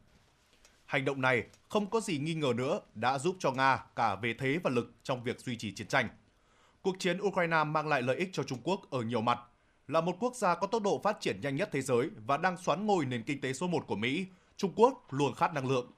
Hành 0.84 1.04
động 1.04 1.20
này 1.20 1.44
không 1.68 1.90
có 1.90 2.00
gì 2.00 2.18
nghi 2.18 2.34
ngờ 2.34 2.52
nữa 2.56 2.80
đã 2.94 3.18
giúp 3.18 3.36
cho 3.38 3.52
Nga 3.52 3.84
cả 3.96 4.14
về 4.14 4.34
thế 4.38 4.58
và 4.64 4.70
lực 4.70 4.92
trong 5.02 5.22
việc 5.22 5.40
duy 5.40 5.56
trì 5.56 5.72
chiến 5.74 5.86
tranh. 5.86 6.08
Cuộc 6.82 6.96
chiến 6.98 7.18
Ukraine 7.20 7.64
mang 7.64 7.88
lại 7.88 8.02
lợi 8.02 8.16
ích 8.16 8.28
cho 8.32 8.42
Trung 8.42 8.58
Quốc 8.64 8.80
ở 8.90 9.02
nhiều 9.02 9.20
mặt. 9.20 9.38
Là 9.88 10.00
một 10.00 10.16
quốc 10.20 10.34
gia 10.36 10.54
có 10.54 10.66
tốc 10.66 10.82
độ 10.82 11.00
phát 11.04 11.20
triển 11.20 11.40
nhanh 11.40 11.56
nhất 11.56 11.68
thế 11.72 11.82
giới 11.82 12.10
và 12.26 12.36
đang 12.36 12.56
xoán 12.56 12.86
ngôi 12.86 13.04
nền 13.04 13.22
kinh 13.22 13.40
tế 13.40 13.52
số 13.52 13.66
1 13.66 13.86
của 13.86 13.96
Mỹ, 13.96 14.26
Trung 14.56 14.72
Quốc 14.76 15.06
luôn 15.10 15.34
khát 15.34 15.54
năng 15.54 15.68
lượng. 15.68 15.92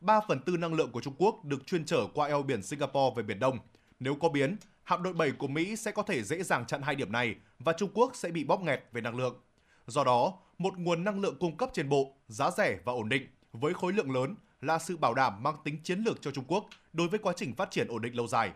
3 0.00 0.20
phần 0.28 0.40
tư 0.40 0.56
năng 0.56 0.74
lượng 0.74 0.92
của 0.92 1.00
Trung 1.00 1.14
Quốc 1.18 1.44
được 1.44 1.66
chuyên 1.66 1.84
trở 1.84 2.06
qua 2.14 2.28
eo 2.28 2.42
biển 2.42 2.62
Singapore 2.62 3.14
về 3.16 3.22
Biển 3.22 3.38
Đông. 3.38 3.58
Nếu 4.00 4.14
có 4.14 4.28
biến, 4.28 4.56
hạm 4.90 5.02
đội 5.02 5.12
7 5.12 5.32
của 5.32 5.48
Mỹ 5.48 5.76
sẽ 5.76 5.90
có 5.90 6.02
thể 6.02 6.22
dễ 6.22 6.42
dàng 6.42 6.66
chặn 6.66 6.82
hai 6.82 6.94
điểm 6.94 7.12
này 7.12 7.34
và 7.58 7.72
Trung 7.72 7.90
Quốc 7.94 8.16
sẽ 8.16 8.30
bị 8.30 8.44
bóp 8.44 8.60
nghẹt 8.62 8.84
về 8.92 9.00
năng 9.00 9.16
lượng. 9.16 9.40
Do 9.86 10.04
đó, 10.04 10.32
một 10.58 10.78
nguồn 10.78 11.04
năng 11.04 11.20
lượng 11.20 11.36
cung 11.40 11.56
cấp 11.56 11.70
trên 11.72 11.88
bộ, 11.88 12.16
giá 12.28 12.50
rẻ 12.50 12.78
và 12.84 12.92
ổn 12.92 13.08
định 13.08 13.26
với 13.52 13.74
khối 13.74 13.92
lượng 13.92 14.12
lớn 14.12 14.34
là 14.60 14.78
sự 14.78 14.96
bảo 14.96 15.14
đảm 15.14 15.42
mang 15.42 15.56
tính 15.64 15.80
chiến 15.82 15.98
lược 15.98 16.22
cho 16.22 16.30
Trung 16.30 16.44
Quốc 16.48 16.64
đối 16.92 17.08
với 17.08 17.18
quá 17.18 17.32
trình 17.36 17.54
phát 17.54 17.70
triển 17.70 17.88
ổn 17.88 18.02
định 18.02 18.16
lâu 18.16 18.26
dài. 18.26 18.52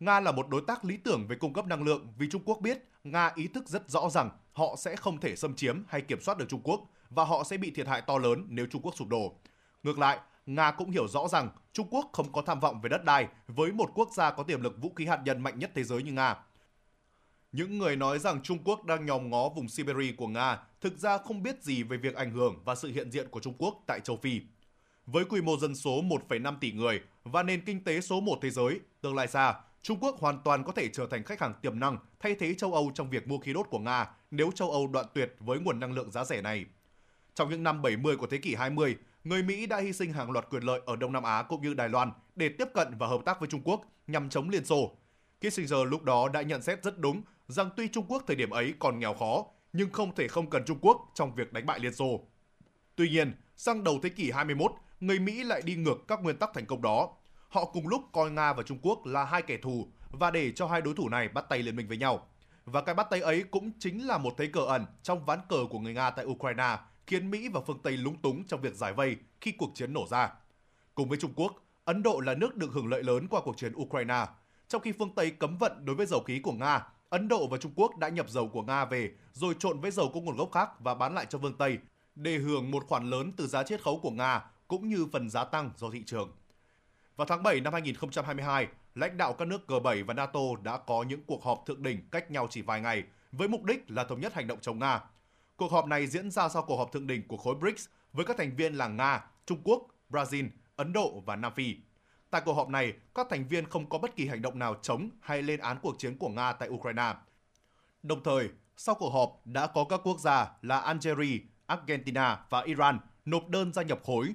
Nga 0.00 0.20
là 0.20 0.32
một 0.32 0.48
đối 0.48 0.60
tác 0.66 0.84
lý 0.84 0.96
tưởng 0.96 1.26
về 1.28 1.36
cung 1.36 1.52
cấp 1.52 1.66
năng 1.66 1.82
lượng 1.82 2.12
vì 2.18 2.28
Trung 2.30 2.42
Quốc 2.44 2.60
biết 2.60 2.78
Nga 3.04 3.32
ý 3.34 3.48
thức 3.48 3.68
rất 3.68 3.90
rõ 3.90 4.10
rằng 4.10 4.30
họ 4.52 4.76
sẽ 4.78 4.96
không 4.96 5.20
thể 5.20 5.36
xâm 5.36 5.54
chiếm 5.54 5.82
hay 5.88 6.00
kiểm 6.00 6.20
soát 6.20 6.38
được 6.38 6.48
Trung 6.48 6.62
Quốc 6.64 6.80
và 7.10 7.24
họ 7.24 7.44
sẽ 7.44 7.56
bị 7.56 7.70
thiệt 7.70 7.88
hại 7.88 8.00
to 8.00 8.18
lớn 8.18 8.46
nếu 8.48 8.66
Trung 8.66 8.82
Quốc 8.82 8.94
sụp 8.96 9.08
đổ. 9.08 9.32
Ngược 9.82 9.98
lại, 9.98 10.18
Nga 10.46 10.70
cũng 10.70 10.90
hiểu 10.90 11.08
rõ 11.08 11.28
rằng 11.28 11.48
Trung 11.72 11.88
Quốc 11.90 12.10
không 12.12 12.32
có 12.32 12.42
tham 12.42 12.60
vọng 12.60 12.80
về 12.80 12.88
đất 12.88 13.04
đai 13.04 13.28
với 13.46 13.72
một 13.72 13.90
quốc 13.94 14.08
gia 14.14 14.30
có 14.30 14.42
tiềm 14.42 14.62
lực 14.62 14.82
vũ 14.82 14.92
khí 14.96 15.06
hạt 15.06 15.20
nhân 15.24 15.42
mạnh 15.42 15.58
nhất 15.58 15.70
thế 15.74 15.84
giới 15.84 16.02
như 16.02 16.12
Nga. 16.12 16.36
Những 17.52 17.78
người 17.78 17.96
nói 17.96 18.18
rằng 18.18 18.42
Trung 18.42 18.58
Quốc 18.64 18.84
đang 18.84 19.06
nhòm 19.06 19.30
ngó 19.30 19.48
vùng 19.48 19.68
Siberia 19.68 20.12
của 20.12 20.28
Nga 20.28 20.58
thực 20.80 20.98
ra 20.98 21.18
không 21.18 21.42
biết 21.42 21.62
gì 21.62 21.82
về 21.82 21.96
việc 21.96 22.14
ảnh 22.14 22.30
hưởng 22.30 22.62
và 22.64 22.74
sự 22.74 22.88
hiện 22.88 23.10
diện 23.10 23.28
của 23.30 23.40
Trung 23.40 23.54
Quốc 23.58 23.84
tại 23.86 24.00
châu 24.00 24.16
Phi. 24.16 24.40
Với 25.06 25.24
quy 25.24 25.40
mô 25.40 25.56
dân 25.56 25.74
số 25.74 26.02
1,5 26.02 26.56
tỷ 26.60 26.72
người 26.72 27.00
và 27.24 27.42
nền 27.42 27.64
kinh 27.64 27.84
tế 27.84 28.00
số 28.00 28.20
1 28.20 28.38
thế 28.42 28.50
giới, 28.50 28.80
tương 29.00 29.14
lai 29.14 29.28
xa, 29.28 29.54
Trung 29.82 29.98
Quốc 30.00 30.20
hoàn 30.20 30.38
toàn 30.44 30.64
có 30.64 30.72
thể 30.72 30.88
trở 30.88 31.06
thành 31.10 31.24
khách 31.24 31.40
hàng 31.40 31.54
tiềm 31.62 31.80
năng 31.80 31.98
thay 32.20 32.34
thế 32.34 32.54
châu 32.54 32.74
Âu 32.74 32.90
trong 32.94 33.10
việc 33.10 33.28
mua 33.28 33.38
khí 33.38 33.52
đốt 33.52 33.66
của 33.70 33.78
Nga 33.78 34.10
nếu 34.30 34.50
châu 34.54 34.70
Âu 34.70 34.86
đoạn 34.86 35.06
tuyệt 35.14 35.34
với 35.40 35.58
nguồn 35.58 35.80
năng 35.80 35.92
lượng 35.92 36.10
giá 36.10 36.24
rẻ 36.24 36.40
này. 36.40 36.64
Trong 37.34 37.50
những 37.50 37.62
năm 37.62 37.82
70 37.82 38.16
của 38.16 38.26
thế 38.26 38.38
kỷ 38.38 38.54
20, 38.54 38.96
người 39.24 39.42
Mỹ 39.42 39.66
đã 39.66 39.80
hy 39.80 39.92
sinh 39.92 40.12
hàng 40.12 40.30
loạt 40.30 40.46
quyền 40.50 40.62
lợi 40.62 40.80
ở 40.86 40.96
Đông 40.96 41.12
Nam 41.12 41.22
Á 41.22 41.42
cũng 41.42 41.62
như 41.62 41.74
Đài 41.74 41.88
Loan 41.88 42.12
để 42.36 42.48
tiếp 42.48 42.68
cận 42.74 42.98
và 42.98 43.06
hợp 43.06 43.20
tác 43.24 43.40
với 43.40 43.48
Trung 43.48 43.62
Quốc 43.64 43.80
nhằm 44.06 44.28
chống 44.28 44.48
Liên 44.48 44.64
Xô. 44.64 44.90
Kissinger 45.40 45.78
lúc 45.88 46.02
đó 46.02 46.28
đã 46.28 46.42
nhận 46.42 46.62
xét 46.62 46.82
rất 46.82 46.98
đúng 46.98 47.22
rằng 47.48 47.70
tuy 47.76 47.88
Trung 47.88 48.06
Quốc 48.08 48.24
thời 48.26 48.36
điểm 48.36 48.50
ấy 48.50 48.74
còn 48.78 48.98
nghèo 48.98 49.14
khó, 49.14 49.44
nhưng 49.72 49.90
không 49.90 50.14
thể 50.14 50.28
không 50.28 50.50
cần 50.50 50.64
Trung 50.64 50.78
Quốc 50.80 51.10
trong 51.14 51.34
việc 51.34 51.52
đánh 51.52 51.66
bại 51.66 51.78
Liên 51.80 51.94
Xô. 51.94 52.20
Tuy 52.96 53.08
nhiên, 53.08 53.34
sang 53.56 53.84
đầu 53.84 53.98
thế 54.02 54.08
kỷ 54.08 54.30
21, 54.30 54.72
người 55.00 55.18
Mỹ 55.18 55.44
lại 55.44 55.62
đi 55.64 55.74
ngược 55.74 56.08
các 56.08 56.22
nguyên 56.22 56.36
tắc 56.36 56.50
thành 56.54 56.66
công 56.66 56.82
đó. 56.82 57.08
Họ 57.48 57.64
cùng 57.64 57.88
lúc 57.88 58.02
coi 58.12 58.30
Nga 58.30 58.52
và 58.52 58.62
Trung 58.62 58.78
Quốc 58.82 59.06
là 59.06 59.24
hai 59.24 59.42
kẻ 59.42 59.56
thù 59.56 59.88
và 60.10 60.30
để 60.30 60.52
cho 60.52 60.66
hai 60.66 60.80
đối 60.80 60.94
thủ 60.94 61.08
này 61.08 61.28
bắt 61.28 61.44
tay 61.48 61.58
liên 61.58 61.76
minh 61.76 61.88
với 61.88 61.96
nhau. 61.96 62.28
Và 62.64 62.80
cái 62.82 62.94
bắt 62.94 63.06
tay 63.10 63.20
ấy 63.20 63.44
cũng 63.50 63.70
chính 63.78 64.06
là 64.06 64.18
một 64.18 64.34
thế 64.38 64.46
cờ 64.46 64.60
ẩn 64.60 64.86
trong 65.02 65.24
ván 65.24 65.38
cờ 65.48 65.56
của 65.70 65.78
người 65.78 65.94
Nga 65.94 66.10
tại 66.10 66.24
Ukraine, 66.24 66.76
khiến 67.12 67.30
Mỹ 67.30 67.48
và 67.48 67.60
phương 67.66 67.78
Tây 67.82 67.96
lúng 67.96 68.16
túng 68.16 68.44
trong 68.44 68.60
việc 68.60 68.74
giải 68.74 68.92
vây 68.92 69.16
khi 69.40 69.52
cuộc 69.52 69.70
chiến 69.74 69.92
nổ 69.92 70.06
ra. 70.06 70.32
Cùng 70.94 71.08
với 71.08 71.18
Trung 71.18 71.32
Quốc, 71.36 71.52
Ấn 71.84 72.02
Độ 72.02 72.20
là 72.20 72.34
nước 72.34 72.56
được 72.56 72.72
hưởng 72.72 72.86
lợi 72.86 73.02
lớn 73.02 73.26
qua 73.30 73.40
cuộc 73.44 73.56
chiến 73.56 73.72
Ukraine. 73.76 74.26
Trong 74.68 74.82
khi 74.82 74.92
phương 74.92 75.14
Tây 75.14 75.30
cấm 75.30 75.58
vận 75.58 75.84
đối 75.84 75.96
với 75.96 76.06
dầu 76.06 76.20
khí 76.20 76.40
của 76.40 76.52
Nga, 76.52 76.86
Ấn 77.10 77.28
Độ 77.28 77.46
và 77.46 77.58
Trung 77.58 77.72
Quốc 77.76 77.96
đã 77.98 78.08
nhập 78.08 78.30
dầu 78.30 78.48
của 78.48 78.62
Nga 78.62 78.84
về 78.84 79.12
rồi 79.32 79.54
trộn 79.58 79.80
với 79.80 79.90
dầu 79.90 80.10
có 80.14 80.20
nguồn 80.20 80.36
gốc 80.36 80.52
khác 80.52 80.80
và 80.80 80.94
bán 80.94 81.14
lại 81.14 81.26
cho 81.28 81.38
phương 81.38 81.56
Tây 81.58 81.78
để 82.14 82.38
hưởng 82.38 82.70
một 82.70 82.86
khoản 82.88 83.10
lớn 83.10 83.32
từ 83.36 83.46
giá 83.46 83.62
chiết 83.62 83.82
khấu 83.82 83.98
của 83.98 84.10
Nga 84.10 84.44
cũng 84.68 84.88
như 84.88 85.06
phần 85.12 85.30
giá 85.30 85.44
tăng 85.44 85.70
do 85.76 85.90
thị 85.90 86.02
trường. 86.06 86.30
Vào 87.16 87.26
tháng 87.26 87.42
7 87.42 87.60
năm 87.60 87.72
2022, 87.72 88.68
lãnh 88.94 89.16
đạo 89.16 89.32
các 89.32 89.48
nước 89.48 89.60
G7 89.68 90.04
và 90.04 90.14
NATO 90.14 90.40
đã 90.62 90.76
có 90.76 91.02
những 91.02 91.20
cuộc 91.26 91.44
họp 91.44 91.62
thượng 91.66 91.82
đỉnh 91.82 92.08
cách 92.10 92.30
nhau 92.30 92.46
chỉ 92.50 92.62
vài 92.62 92.80
ngày 92.80 93.02
với 93.32 93.48
mục 93.48 93.64
đích 93.64 93.90
là 93.90 94.04
thống 94.04 94.20
nhất 94.20 94.34
hành 94.34 94.46
động 94.46 94.58
chống 94.60 94.78
Nga. 94.78 95.00
Cuộc 95.62 95.72
họp 95.72 95.86
này 95.86 96.06
diễn 96.06 96.30
ra 96.30 96.48
sau 96.48 96.62
cuộc 96.62 96.76
họp 96.76 96.92
thượng 96.92 97.06
đỉnh 97.06 97.28
của 97.28 97.36
khối 97.36 97.54
BRICS 97.54 97.86
với 98.12 98.24
các 98.24 98.36
thành 98.36 98.56
viên 98.56 98.74
là 98.74 98.88
Nga, 98.88 99.24
Trung 99.46 99.60
Quốc, 99.64 99.82
Brazil, 100.10 100.48
Ấn 100.76 100.92
Độ 100.92 101.22
và 101.26 101.36
Nam 101.36 101.52
Phi. 101.54 101.76
Tại 102.30 102.42
cuộc 102.44 102.52
họp 102.52 102.68
này, 102.68 102.92
các 103.14 103.26
thành 103.30 103.48
viên 103.48 103.66
không 103.66 103.88
có 103.88 103.98
bất 103.98 104.16
kỳ 104.16 104.26
hành 104.26 104.42
động 104.42 104.58
nào 104.58 104.74
chống 104.82 105.10
hay 105.20 105.42
lên 105.42 105.60
án 105.60 105.76
cuộc 105.82 105.98
chiến 105.98 106.16
của 106.18 106.28
Nga 106.28 106.52
tại 106.52 106.68
Ukraine. 106.68 107.14
Đồng 108.02 108.22
thời, 108.22 108.48
sau 108.76 108.94
cuộc 108.94 109.10
họp 109.10 109.40
đã 109.44 109.66
có 109.66 109.84
các 109.84 110.00
quốc 110.04 110.20
gia 110.20 110.50
là 110.62 110.78
Algeria, 110.78 111.38
Argentina 111.66 112.40
và 112.50 112.62
Iran 112.62 112.98
nộp 113.24 113.48
đơn 113.48 113.72
gia 113.72 113.82
nhập 113.82 114.00
khối. 114.04 114.34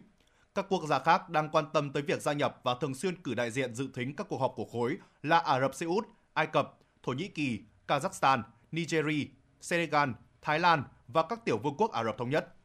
Các 0.55 0.65
quốc 0.69 0.85
gia 0.87 0.99
khác 0.99 1.29
đang 1.29 1.49
quan 1.49 1.65
tâm 1.73 1.93
tới 1.93 2.03
việc 2.03 2.21
gia 2.21 2.33
nhập 2.33 2.59
và 2.63 2.75
thường 2.81 2.95
xuyên 2.95 3.21
cử 3.21 3.33
đại 3.33 3.51
diện 3.51 3.75
dự 3.75 3.89
thính 3.93 4.15
các 4.15 4.27
cuộc 4.29 4.37
họp 4.37 4.53
của 4.55 4.65
khối 4.65 4.97
là 5.23 5.39
Ả 5.39 5.59
Rập 5.59 5.75
Xê 5.75 5.85
Út, 5.85 6.07
Ai 6.33 6.47
Cập, 6.47 6.77
Thổ 7.03 7.13
Nhĩ 7.13 7.27
Kỳ, 7.27 7.59
Kazakhstan, 7.87 8.41
Nigeria, 8.71 9.25
Senegal, 9.61 10.09
Thái 10.41 10.59
Lan 10.59 10.83
và 11.07 11.23
các 11.23 11.45
tiểu 11.45 11.57
vương 11.57 11.77
quốc 11.77 11.91
Ả 11.91 12.03
Rập 12.03 12.17
Thống 12.17 12.29
Nhất. 12.29 12.55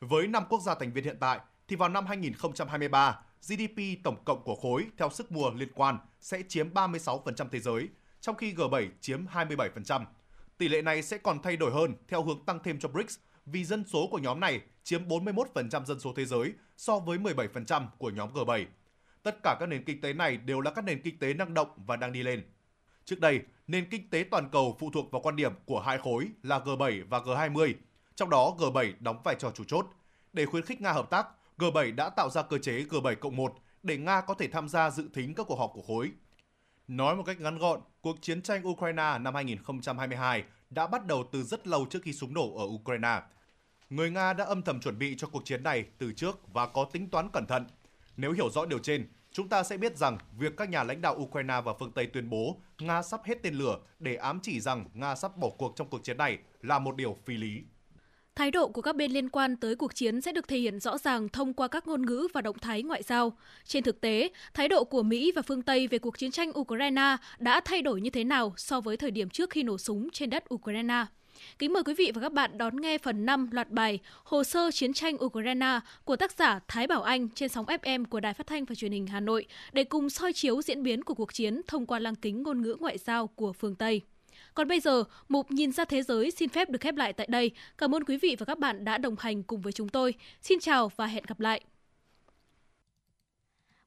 Với 0.00 0.26
5 0.26 0.44
quốc 0.48 0.62
gia 0.62 0.74
thành 0.74 0.92
viên 0.92 1.04
hiện 1.04 1.16
tại, 1.20 1.40
thì 1.68 1.76
vào 1.76 1.88
năm 1.88 2.06
2023, 2.06 3.20
GDP 3.48 4.04
tổng 4.04 4.24
cộng 4.24 4.44
của 4.44 4.54
khối 4.54 4.86
theo 4.98 5.10
sức 5.10 5.32
mua 5.32 5.50
liên 5.50 5.72
quan 5.74 5.98
sẽ 6.20 6.42
chiếm 6.48 6.74
36% 6.74 7.48
thế 7.52 7.60
giới, 7.60 7.88
trong 8.20 8.36
khi 8.36 8.54
G7 8.54 8.88
chiếm 9.00 9.26
27%. 9.26 10.04
Tỷ 10.58 10.68
lệ 10.68 10.82
này 10.82 11.02
sẽ 11.02 11.18
còn 11.18 11.42
thay 11.42 11.56
đổi 11.56 11.72
hơn 11.72 11.94
theo 12.08 12.22
hướng 12.22 12.44
tăng 12.44 12.58
thêm 12.64 12.78
cho 12.78 12.88
BRICS 12.88 13.18
vì 13.46 13.64
dân 13.64 13.84
số 13.86 14.08
của 14.10 14.18
nhóm 14.18 14.40
này 14.40 14.60
chiếm 14.82 15.08
41% 15.08 15.84
dân 15.84 16.00
số 16.00 16.12
thế 16.16 16.24
giới 16.24 16.52
so 16.76 16.98
với 16.98 17.18
17% 17.18 17.86
của 17.98 18.10
nhóm 18.10 18.32
G7. 18.32 18.64
Tất 19.22 19.42
cả 19.42 19.56
các 19.60 19.66
nền 19.66 19.84
kinh 19.84 20.00
tế 20.00 20.12
này 20.12 20.36
đều 20.36 20.60
là 20.60 20.70
các 20.70 20.84
nền 20.84 21.02
kinh 21.02 21.18
tế 21.18 21.34
năng 21.34 21.54
động 21.54 21.68
và 21.76 21.96
đang 21.96 22.12
đi 22.12 22.22
lên. 22.22 22.42
Trước 23.04 23.20
đây, 23.20 23.40
nền 23.66 23.90
kinh 23.90 24.10
tế 24.10 24.24
toàn 24.30 24.48
cầu 24.52 24.76
phụ 24.80 24.90
thuộc 24.90 25.10
vào 25.12 25.22
quan 25.22 25.36
điểm 25.36 25.52
của 25.64 25.80
hai 25.80 25.98
khối 25.98 26.28
là 26.42 26.58
G7 26.58 27.04
và 27.08 27.18
G20, 27.18 27.74
trong 28.14 28.30
đó 28.30 28.54
G7 28.58 28.92
đóng 29.00 29.20
vai 29.24 29.34
trò 29.38 29.50
chủ 29.50 29.64
chốt. 29.64 29.86
Để 30.32 30.46
khuyến 30.46 30.64
khích 30.64 30.80
Nga 30.80 30.92
hợp 30.92 31.10
tác, 31.10 31.26
G7 31.58 31.94
đã 31.94 32.08
tạo 32.08 32.30
ra 32.30 32.42
cơ 32.42 32.58
chế 32.58 32.72
G7 32.72 33.14
cộng 33.14 33.36
1 33.36 33.54
để 33.82 33.96
Nga 33.96 34.20
có 34.20 34.34
thể 34.34 34.48
tham 34.48 34.68
gia 34.68 34.90
dự 34.90 35.08
thính 35.14 35.34
các 35.34 35.46
cuộc 35.46 35.58
họp 35.58 35.70
của 35.74 35.82
khối. 35.82 36.12
Nói 36.88 37.16
một 37.16 37.22
cách 37.26 37.40
ngắn 37.40 37.58
gọn, 37.58 37.80
cuộc 38.00 38.16
chiến 38.22 38.42
tranh 38.42 38.68
Ukraine 38.68 39.18
năm 39.18 39.34
2022 39.34 40.44
đã 40.70 40.86
bắt 40.86 41.06
đầu 41.06 41.24
từ 41.32 41.42
rất 41.42 41.66
lâu 41.66 41.86
trước 41.90 42.02
khi 42.02 42.12
súng 42.12 42.34
nổ 42.34 42.58
ở 42.58 42.64
Ukraine. 42.64 43.20
Người 43.90 44.10
Nga 44.10 44.32
đã 44.32 44.44
âm 44.44 44.62
thầm 44.62 44.80
chuẩn 44.80 44.98
bị 44.98 45.14
cho 45.18 45.26
cuộc 45.26 45.44
chiến 45.44 45.62
này 45.62 45.84
từ 45.98 46.12
trước 46.12 46.52
và 46.52 46.66
có 46.66 46.84
tính 46.84 47.10
toán 47.10 47.28
cẩn 47.32 47.46
thận. 47.46 47.66
Nếu 48.16 48.32
hiểu 48.32 48.50
rõ 48.50 48.64
điều 48.66 48.78
trên, 48.78 49.08
chúng 49.32 49.48
ta 49.48 49.62
sẽ 49.62 49.76
biết 49.76 49.96
rằng 49.96 50.18
việc 50.38 50.56
các 50.56 50.68
nhà 50.68 50.82
lãnh 50.82 51.00
đạo 51.00 51.16
Ukraine 51.18 51.60
và 51.64 51.72
phương 51.78 51.92
Tây 51.92 52.06
tuyên 52.06 52.30
bố 52.30 52.56
Nga 52.78 53.02
sắp 53.02 53.20
hết 53.24 53.42
tên 53.42 53.54
lửa 53.54 53.78
để 53.98 54.14
ám 54.14 54.40
chỉ 54.42 54.60
rằng 54.60 54.84
Nga 54.94 55.14
sắp 55.14 55.36
bỏ 55.36 55.48
cuộc 55.58 55.72
trong 55.76 55.88
cuộc 55.88 56.04
chiến 56.04 56.16
này 56.16 56.38
là 56.62 56.78
một 56.78 56.96
điều 56.96 57.16
phi 57.24 57.36
lý. 57.36 57.62
Thái 58.34 58.50
độ 58.50 58.68
của 58.68 58.82
các 58.82 58.96
bên 58.96 59.12
liên 59.12 59.28
quan 59.28 59.56
tới 59.56 59.76
cuộc 59.76 59.94
chiến 59.94 60.20
sẽ 60.20 60.32
được 60.32 60.48
thể 60.48 60.58
hiện 60.58 60.80
rõ 60.80 60.98
ràng 60.98 61.28
thông 61.28 61.54
qua 61.54 61.68
các 61.68 61.86
ngôn 61.86 62.06
ngữ 62.06 62.28
và 62.32 62.40
động 62.40 62.58
thái 62.58 62.82
ngoại 62.82 63.02
giao. 63.02 63.32
Trên 63.64 63.82
thực 63.82 64.00
tế, 64.00 64.28
thái 64.54 64.68
độ 64.68 64.84
của 64.84 65.02
Mỹ 65.02 65.32
và 65.36 65.42
phương 65.42 65.62
Tây 65.62 65.86
về 65.86 65.98
cuộc 65.98 66.18
chiến 66.18 66.30
tranh 66.30 66.58
Ukraine 66.58 67.16
đã 67.38 67.60
thay 67.64 67.82
đổi 67.82 68.00
như 68.00 68.10
thế 68.10 68.24
nào 68.24 68.54
so 68.56 68.80
với 68.80 68.96
thời 68.96 69.10
điểm 69.10 69.30
trước 69.30 69.50
khi 69.50 69.62
nổ 69.62 69.78
súng 69.78 70.10
trên 70.10 70.30
đất 70.30 70.54
Ukraine? 70.54 71.04
Kính 71.58 71.72
mời 71.72 71.82
quý 71.84 71.94
vị 71.94 72.12
và 72.14 72.20
các 72.20 72.32
bạn 72.32 72.58
đón 72.58 72.80
nghe 72.80 72.98
phần 72.98 73.26
5 73.26 73.48
loạt 73.50 73.70
bài 73.70 73.98
Hồ 74.24 74.44
sơ 74.44 74.70
chiến 74.70 74.92
tranh 74.92 75.24
Ukraine 75.24 75.80
của 76.04 76.16
tác 76.16 76.32
giả 76.32 76.60
Thái 76.68 76.86
Bảo 76.86 77.02
Anh 77.02 77.28
trên 77.28 77.48
sóng 77.48 77.66
FM 77.66 78.04
của 78.04 78.20
Đài 78.20 78.34
Phát 78.34 78.46
thanh 78.46 78.64
và 78.64 78.74
Truyền 78.74 78.92
hình 78.92 79.06
Hà 79.06 79.20
Nội 79.20 79.46
để 79.72 79.84
cùng 79.84 80.10
soi 80.10 80.32
chiếu 80.32 80.62
diễn 80.62 80.82
biến 80.82 81.04
của 81.04 81.14
cuộc 81.14 81.34
chiến 81.34 81.60
thông 81.68 81.86
qua 81.86 81.98
lăng 81.98 82.14
kính 82.14 82.42
ngôn 82.42 82.62
ngữ 82.62 82.76
ngoại 82.80 82.98
giao 82.98 83.26
của 83.26 83.52
phương 83.52 83.74
Tây. 83.74 84.00
Còn 84.54 84.68
bây 84.68 84.80
giờ, 84.80 85.04
mục 85.28 85.50
Nhìn 85.50 85.72
ra 85.72 85.84
thế 85.84 86.02
giới 86.02 86.30
xin 86.30 86.48
phép 86.48 86.70
được 86.70 86.80
khép 86.80 86.96
lại 86.96 87.12
tại 87.12 87.26
đây. 87.30 87.50
Cảm 87.78 87.94
ơn 87.94 88.04
quý 88.04 88.16
vị 88.16 88.36
và 88.38 88.46
các 88.46 88.58
bạn 88.58 88.84
đã 88.84 88.98
đồng 88.98 89.16
hành 89.18 89.42
cùng 89.42 89.60
với 89.60 89.72
chúng 89.72 89.88
tôi. 89.88 90.14
Xin 90.42 90.60
chào 90.60 90.92
và 90.96 91.06
hẹn 91.06 91.24
gặp 91.28 91.40
lại. 91.40 91.60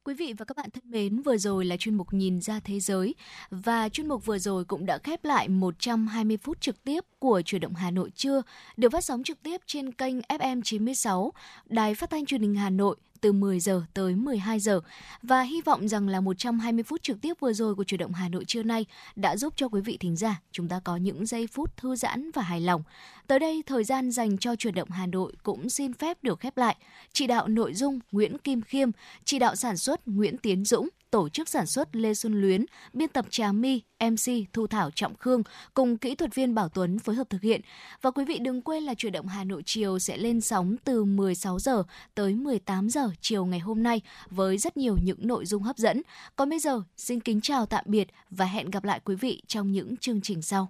Quý 0.05 0.13
vị 0.13 0.33
và 0.37 0.45
các 0.45 0.57
bạn 0.57 0.69
thân 0.69 0.83
mến, 0.91 1.21
vừa 1.21 1.37
rồi 1.37 1.65
là 1.65 1.77
chuyên 1.77 1.95
mục 1.95 2.13
Nhìn 2.13 2.41
ra 2.41 2.59
thế 2.59 2.79
giới 2.79 3.15
và 3.49 3.89
chuyên 3.89 4.07
mục 4.07 4.25
vừa 4.25 4.37
rồi 4.37 4.65
cũng 4.65 4.85
đã 4.85 4.97
khép 4.97 5.25
lại 5.25 5.49
120 5.49 6.37
phút 6.37 6.61
trực 6.61 6.83
tiếp 6.83 7.05
của 7.19 7.41
Chuyển 7.45 7.61
động 7.61 7.73
Hà 7.73 7.91
Nội 7.91 8.09
trưa, 8.15 8.41
được 8.77 8.91
phát 8.91 9.03
sóng 9.03 9.23
trực 9.23 9.43
tiếp 9.43 9.61
trên 9.65 9.91
kênh 9.91 10.19
FM 10.19 10.61
96, 10.61 11.33
Đài 11.65 11.95
Phát 11.95 12.09
thanh 12.09 12.25
Truyền 12.25 12.41
hình 12.41 12.55
Hà 12.55 12.69
Nội 12.69 12.95
từ 13.21 13.31
10 13.31 13.59
giờ 13.59 13.81
tới 13.93 14.15
12 14.15 14.59
giờ 14.59 14.81
và 15.23 15.41
hy 15.41 15.61
vọng 15.61 15.87
rằng 15.87 16.07
là 16.07 16.21
120 16.21 16.83
phút 16.83 17.03
trực 17.03 17.21
tiếp 17.21 17.33
vừa 17.39 17.53
rồi 17.53 17.75
của 17.75 17.83
chủ 17.83 17.97
động 17.97 18.13
Hà 18.13 18.29
Nội 18.29 18.45
trưa 18.45 18.63
nay 18.63 18.85
đã 19.15 19.37
giúp 19.37 19.53
cho 19.55 19.67
quý 19.67 19.81
vị 19.81 19.97
thính 19.97 20.15
giả 20.15 20.41
chúng 20.51 20.67
ta 20.67 20.79
có 20.83 20.97
những 20.97 21.25
giây 21.25 21.47
phút 21.47 21.77
thư 21.77 21.95
giãn 21.95 22.31
và 22.31 22.41
hài 22.41 22.61
lòng. 22.61 22.83
Tới 23.27 23.39
đây 23.39 23.63
thời 23.65 23.83
gian 23.83 24.11
dành 24.11 24.37
cho 24.37 24.55
chủ 24.55 24.71
động 24.71 24.89
Hà 24.89 25.05
Nội 25.05 25.33
cũng 25.43 25.69
xin 25.69 25.93
phép 25.93 26.23
được 26.23 26.39
khép 26.39 26.57
lại. 26.57 26.75
Chỉ 27.13 27.27
đạo 27.27 27.47
nội 27.47 27.73
dung 27.73 27.99
Nguyễn 28.11 28.37
Kim 28.37 28.61
Khiêm, 28.61 28.89
chỉ 29.25 29.39
đạo 29.39 29.55
sản 29.55 29.77
xuất 29.77 30.07
Nguyễn 30.07 30.37
Tiến 30.37 30.65
Dũng, 30.65 30.89
tổ 31.15 31.29
chức 31.29 31.49
sản 31.49 31.65
xuất 31.65 31.95
Lê 31.95 32.13
Xuân 32.13 32.41
Luyến, 32.41 32.65
biên 32.93 33.09
tập 33.09 33.25
Trà 33.29 33.51
My, 33.51 33.81
MC 33.99 34.53
Thu 34.53 34.67
Thảo 34.67 34.91
Trọng 34.91 35.15
Khương 35.15 35.43
cùng 35.73 35.97
kỹ 35.97 36.15
thuật 36.15 36.35
viên 36.35 36.55
Bảo 36.55 36.69
Tuấn 36.69 36.99
phối 36.99 37.15
hợp 37.15 37.29
thực 37.29 37.41
hiện. 37.41 37.61
Và 38.01 38.11
quý 38.11 38.25
vị 38.25 38.39
đừng 38.39 38.61
quên 38.61 38.83
là 38.83 38.93
chuyển 38.93 39.11
động 39.11 39.27
Hà 39.27 39.43
Nội 39.43 39.61
chiều 39.65 39.99
sẽ 39.99 40.17
lên 40.17 40.41
sóng 40.41 40.75
từ 40.83 41.03
16 41.03 41.59
giờ 41.59 41.83
tới 42.15 42.33
18 42.33 42.89
giờ 42.89 43.09
chiều 43.21 43.45
ngày 43.45 43.59
hôm 43.59 43.83
nay 43.83 44.01
với 44.29 44.57
rất 44.57 44.77
nhiều 44.77 44.97
những 45.03 45.27
nội 45.27 45.45
dung 45.45 45.63
hấp 45.63 45.77
dẫn. 45.77 46.01
Còn 46.35 46.49
bây 46.49 46.59
giờ, 46.59 46.81
xin 46.97 47.19
kính 47.19 47.41
chào 47.41 47.65
tạm 47.65 47.83
biệt 47.87 48.07
và 48.29 48.45
hẹn 48.45 48.69
gặp 48.69 48.83
lại 48.83 48.99
quý 49.05 49.15
vị 49.15 49.41
trong 49.47 49.71
những 49.71 49.97
chương 49.97 50.21
trình 50.21 50.41
sau. 50.41 50.69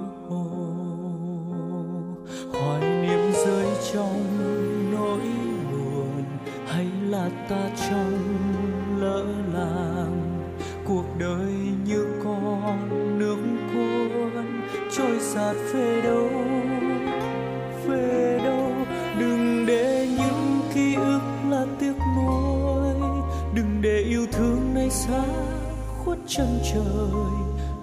trong 3.93 4.23
nỗi 4.91 5.19
buồn, 5.71 6.23
hay 6.67 6.87
là 7.09 7.29
ta 7.49 7.69
trong 7.89 8.19
lỡ 8.99 9.25
làng? 9.53 10.43
Cuộc 10.85 11.03
đời 11.19 11.53
như 11.85 12.05
con 12.23 12.89
nước 13.19 13.37
cuốn, 13.73 14.45
trôi 14.97 15.19
sạt 15.19 15.55
về 15.73 16.01
đâu? 16.03 16.29
Về 17.87 18.39
đâu? 18.45 18.71
Đừng 19.19 19.65
để 19.67 20.07
những 20.17 20.59
ký 20.73 20.95
ức 20.95 21.21
là 21.49 21.65
tiếc 21.79 21.93
nuối. 22.17 22.93
Đừng 23.55 23.81
để 23.81 23.97
yêu 23.97 24.25
thương 24.31 24.73
này 24.73 24.89
xa 24.89 25.23
khuất 25.97 26.17
chân 26.27 26.59
trời. 26.73 27.31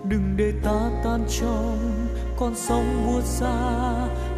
Đừng 0.05 0.35
để 0.37 0.53
ta 0.65 0.91
tan 1.05 1.25
trong 1.41 1.79
con 2.37 2.55
sóng 2.55 3.07
buốt 3.07 3.23
xa 3.25 4.09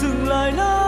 dừng 0.00 0.28
lại 0.28 0.52
nơi 0.52 0.87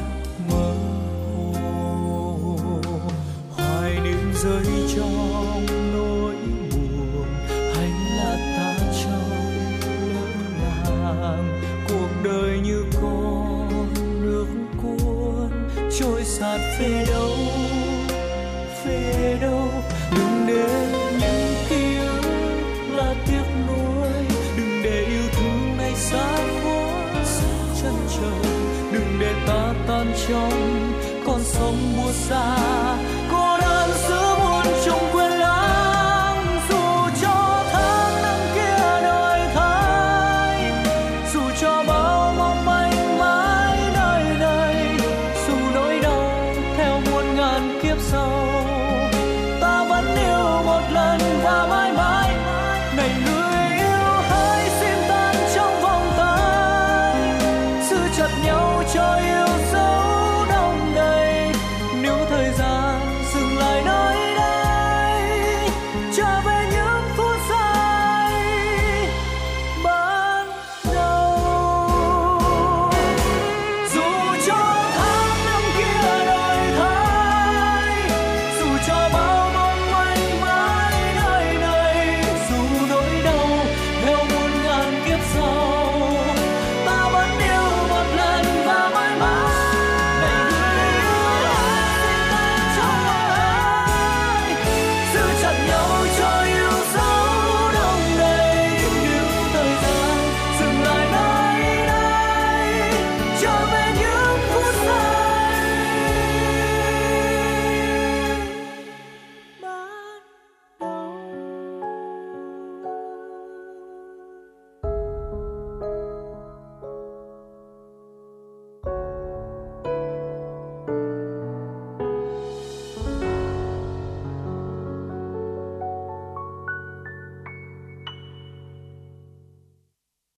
rơi 4.43 4.65
trong 4.95 5.65
nỗi 5.93 6.35
buồn. 6.71 7.27
Hay 7.49 7.89
là 8.17 8.37
ta 8.57 8.75
trong 9.03 9.31
lỡ 10.63 10.95
làng 11.03 11.61
cuộc 11.89 12.09
đời 12.23 12.59
như 12.59 12.85
con 13.01 13.87
nước 14.21 14.47
cuốn, 14.81 15.69
trôi 15.99 16.23
sạt 16.23 16.59
về 16.79 17.05
đâu 17.07 17.37
về 18.85 19.37
đâu. 19.41 19.69
Đừng 20.15 20.47
để 20.47 20.87
những 21.21 21.53
ký 21.69 21.97
ức 21.97 22.21
là 22.95 23.15
tiếc 23.27 23.45
nuối. 23.67 24.09
Đừng 24.57 24.83
để 24.83 25.05
yêu 25.05 25.29
thương 25.33 25.77
này 25.77 25.95
xa 25.95 26.37
quá 26.63 27.23
chân 27.81 27.93
trời. 28.15 28.51
Đừng 28.91 29.19
để 29.19 29.33
ta 29.47 29.73
tan 29.87 30.13
trong 30.27 30.93
con 31.25 31.39
sóng 31.43 31.97
mùa 31.97 32.11
xa. 32.11 32.60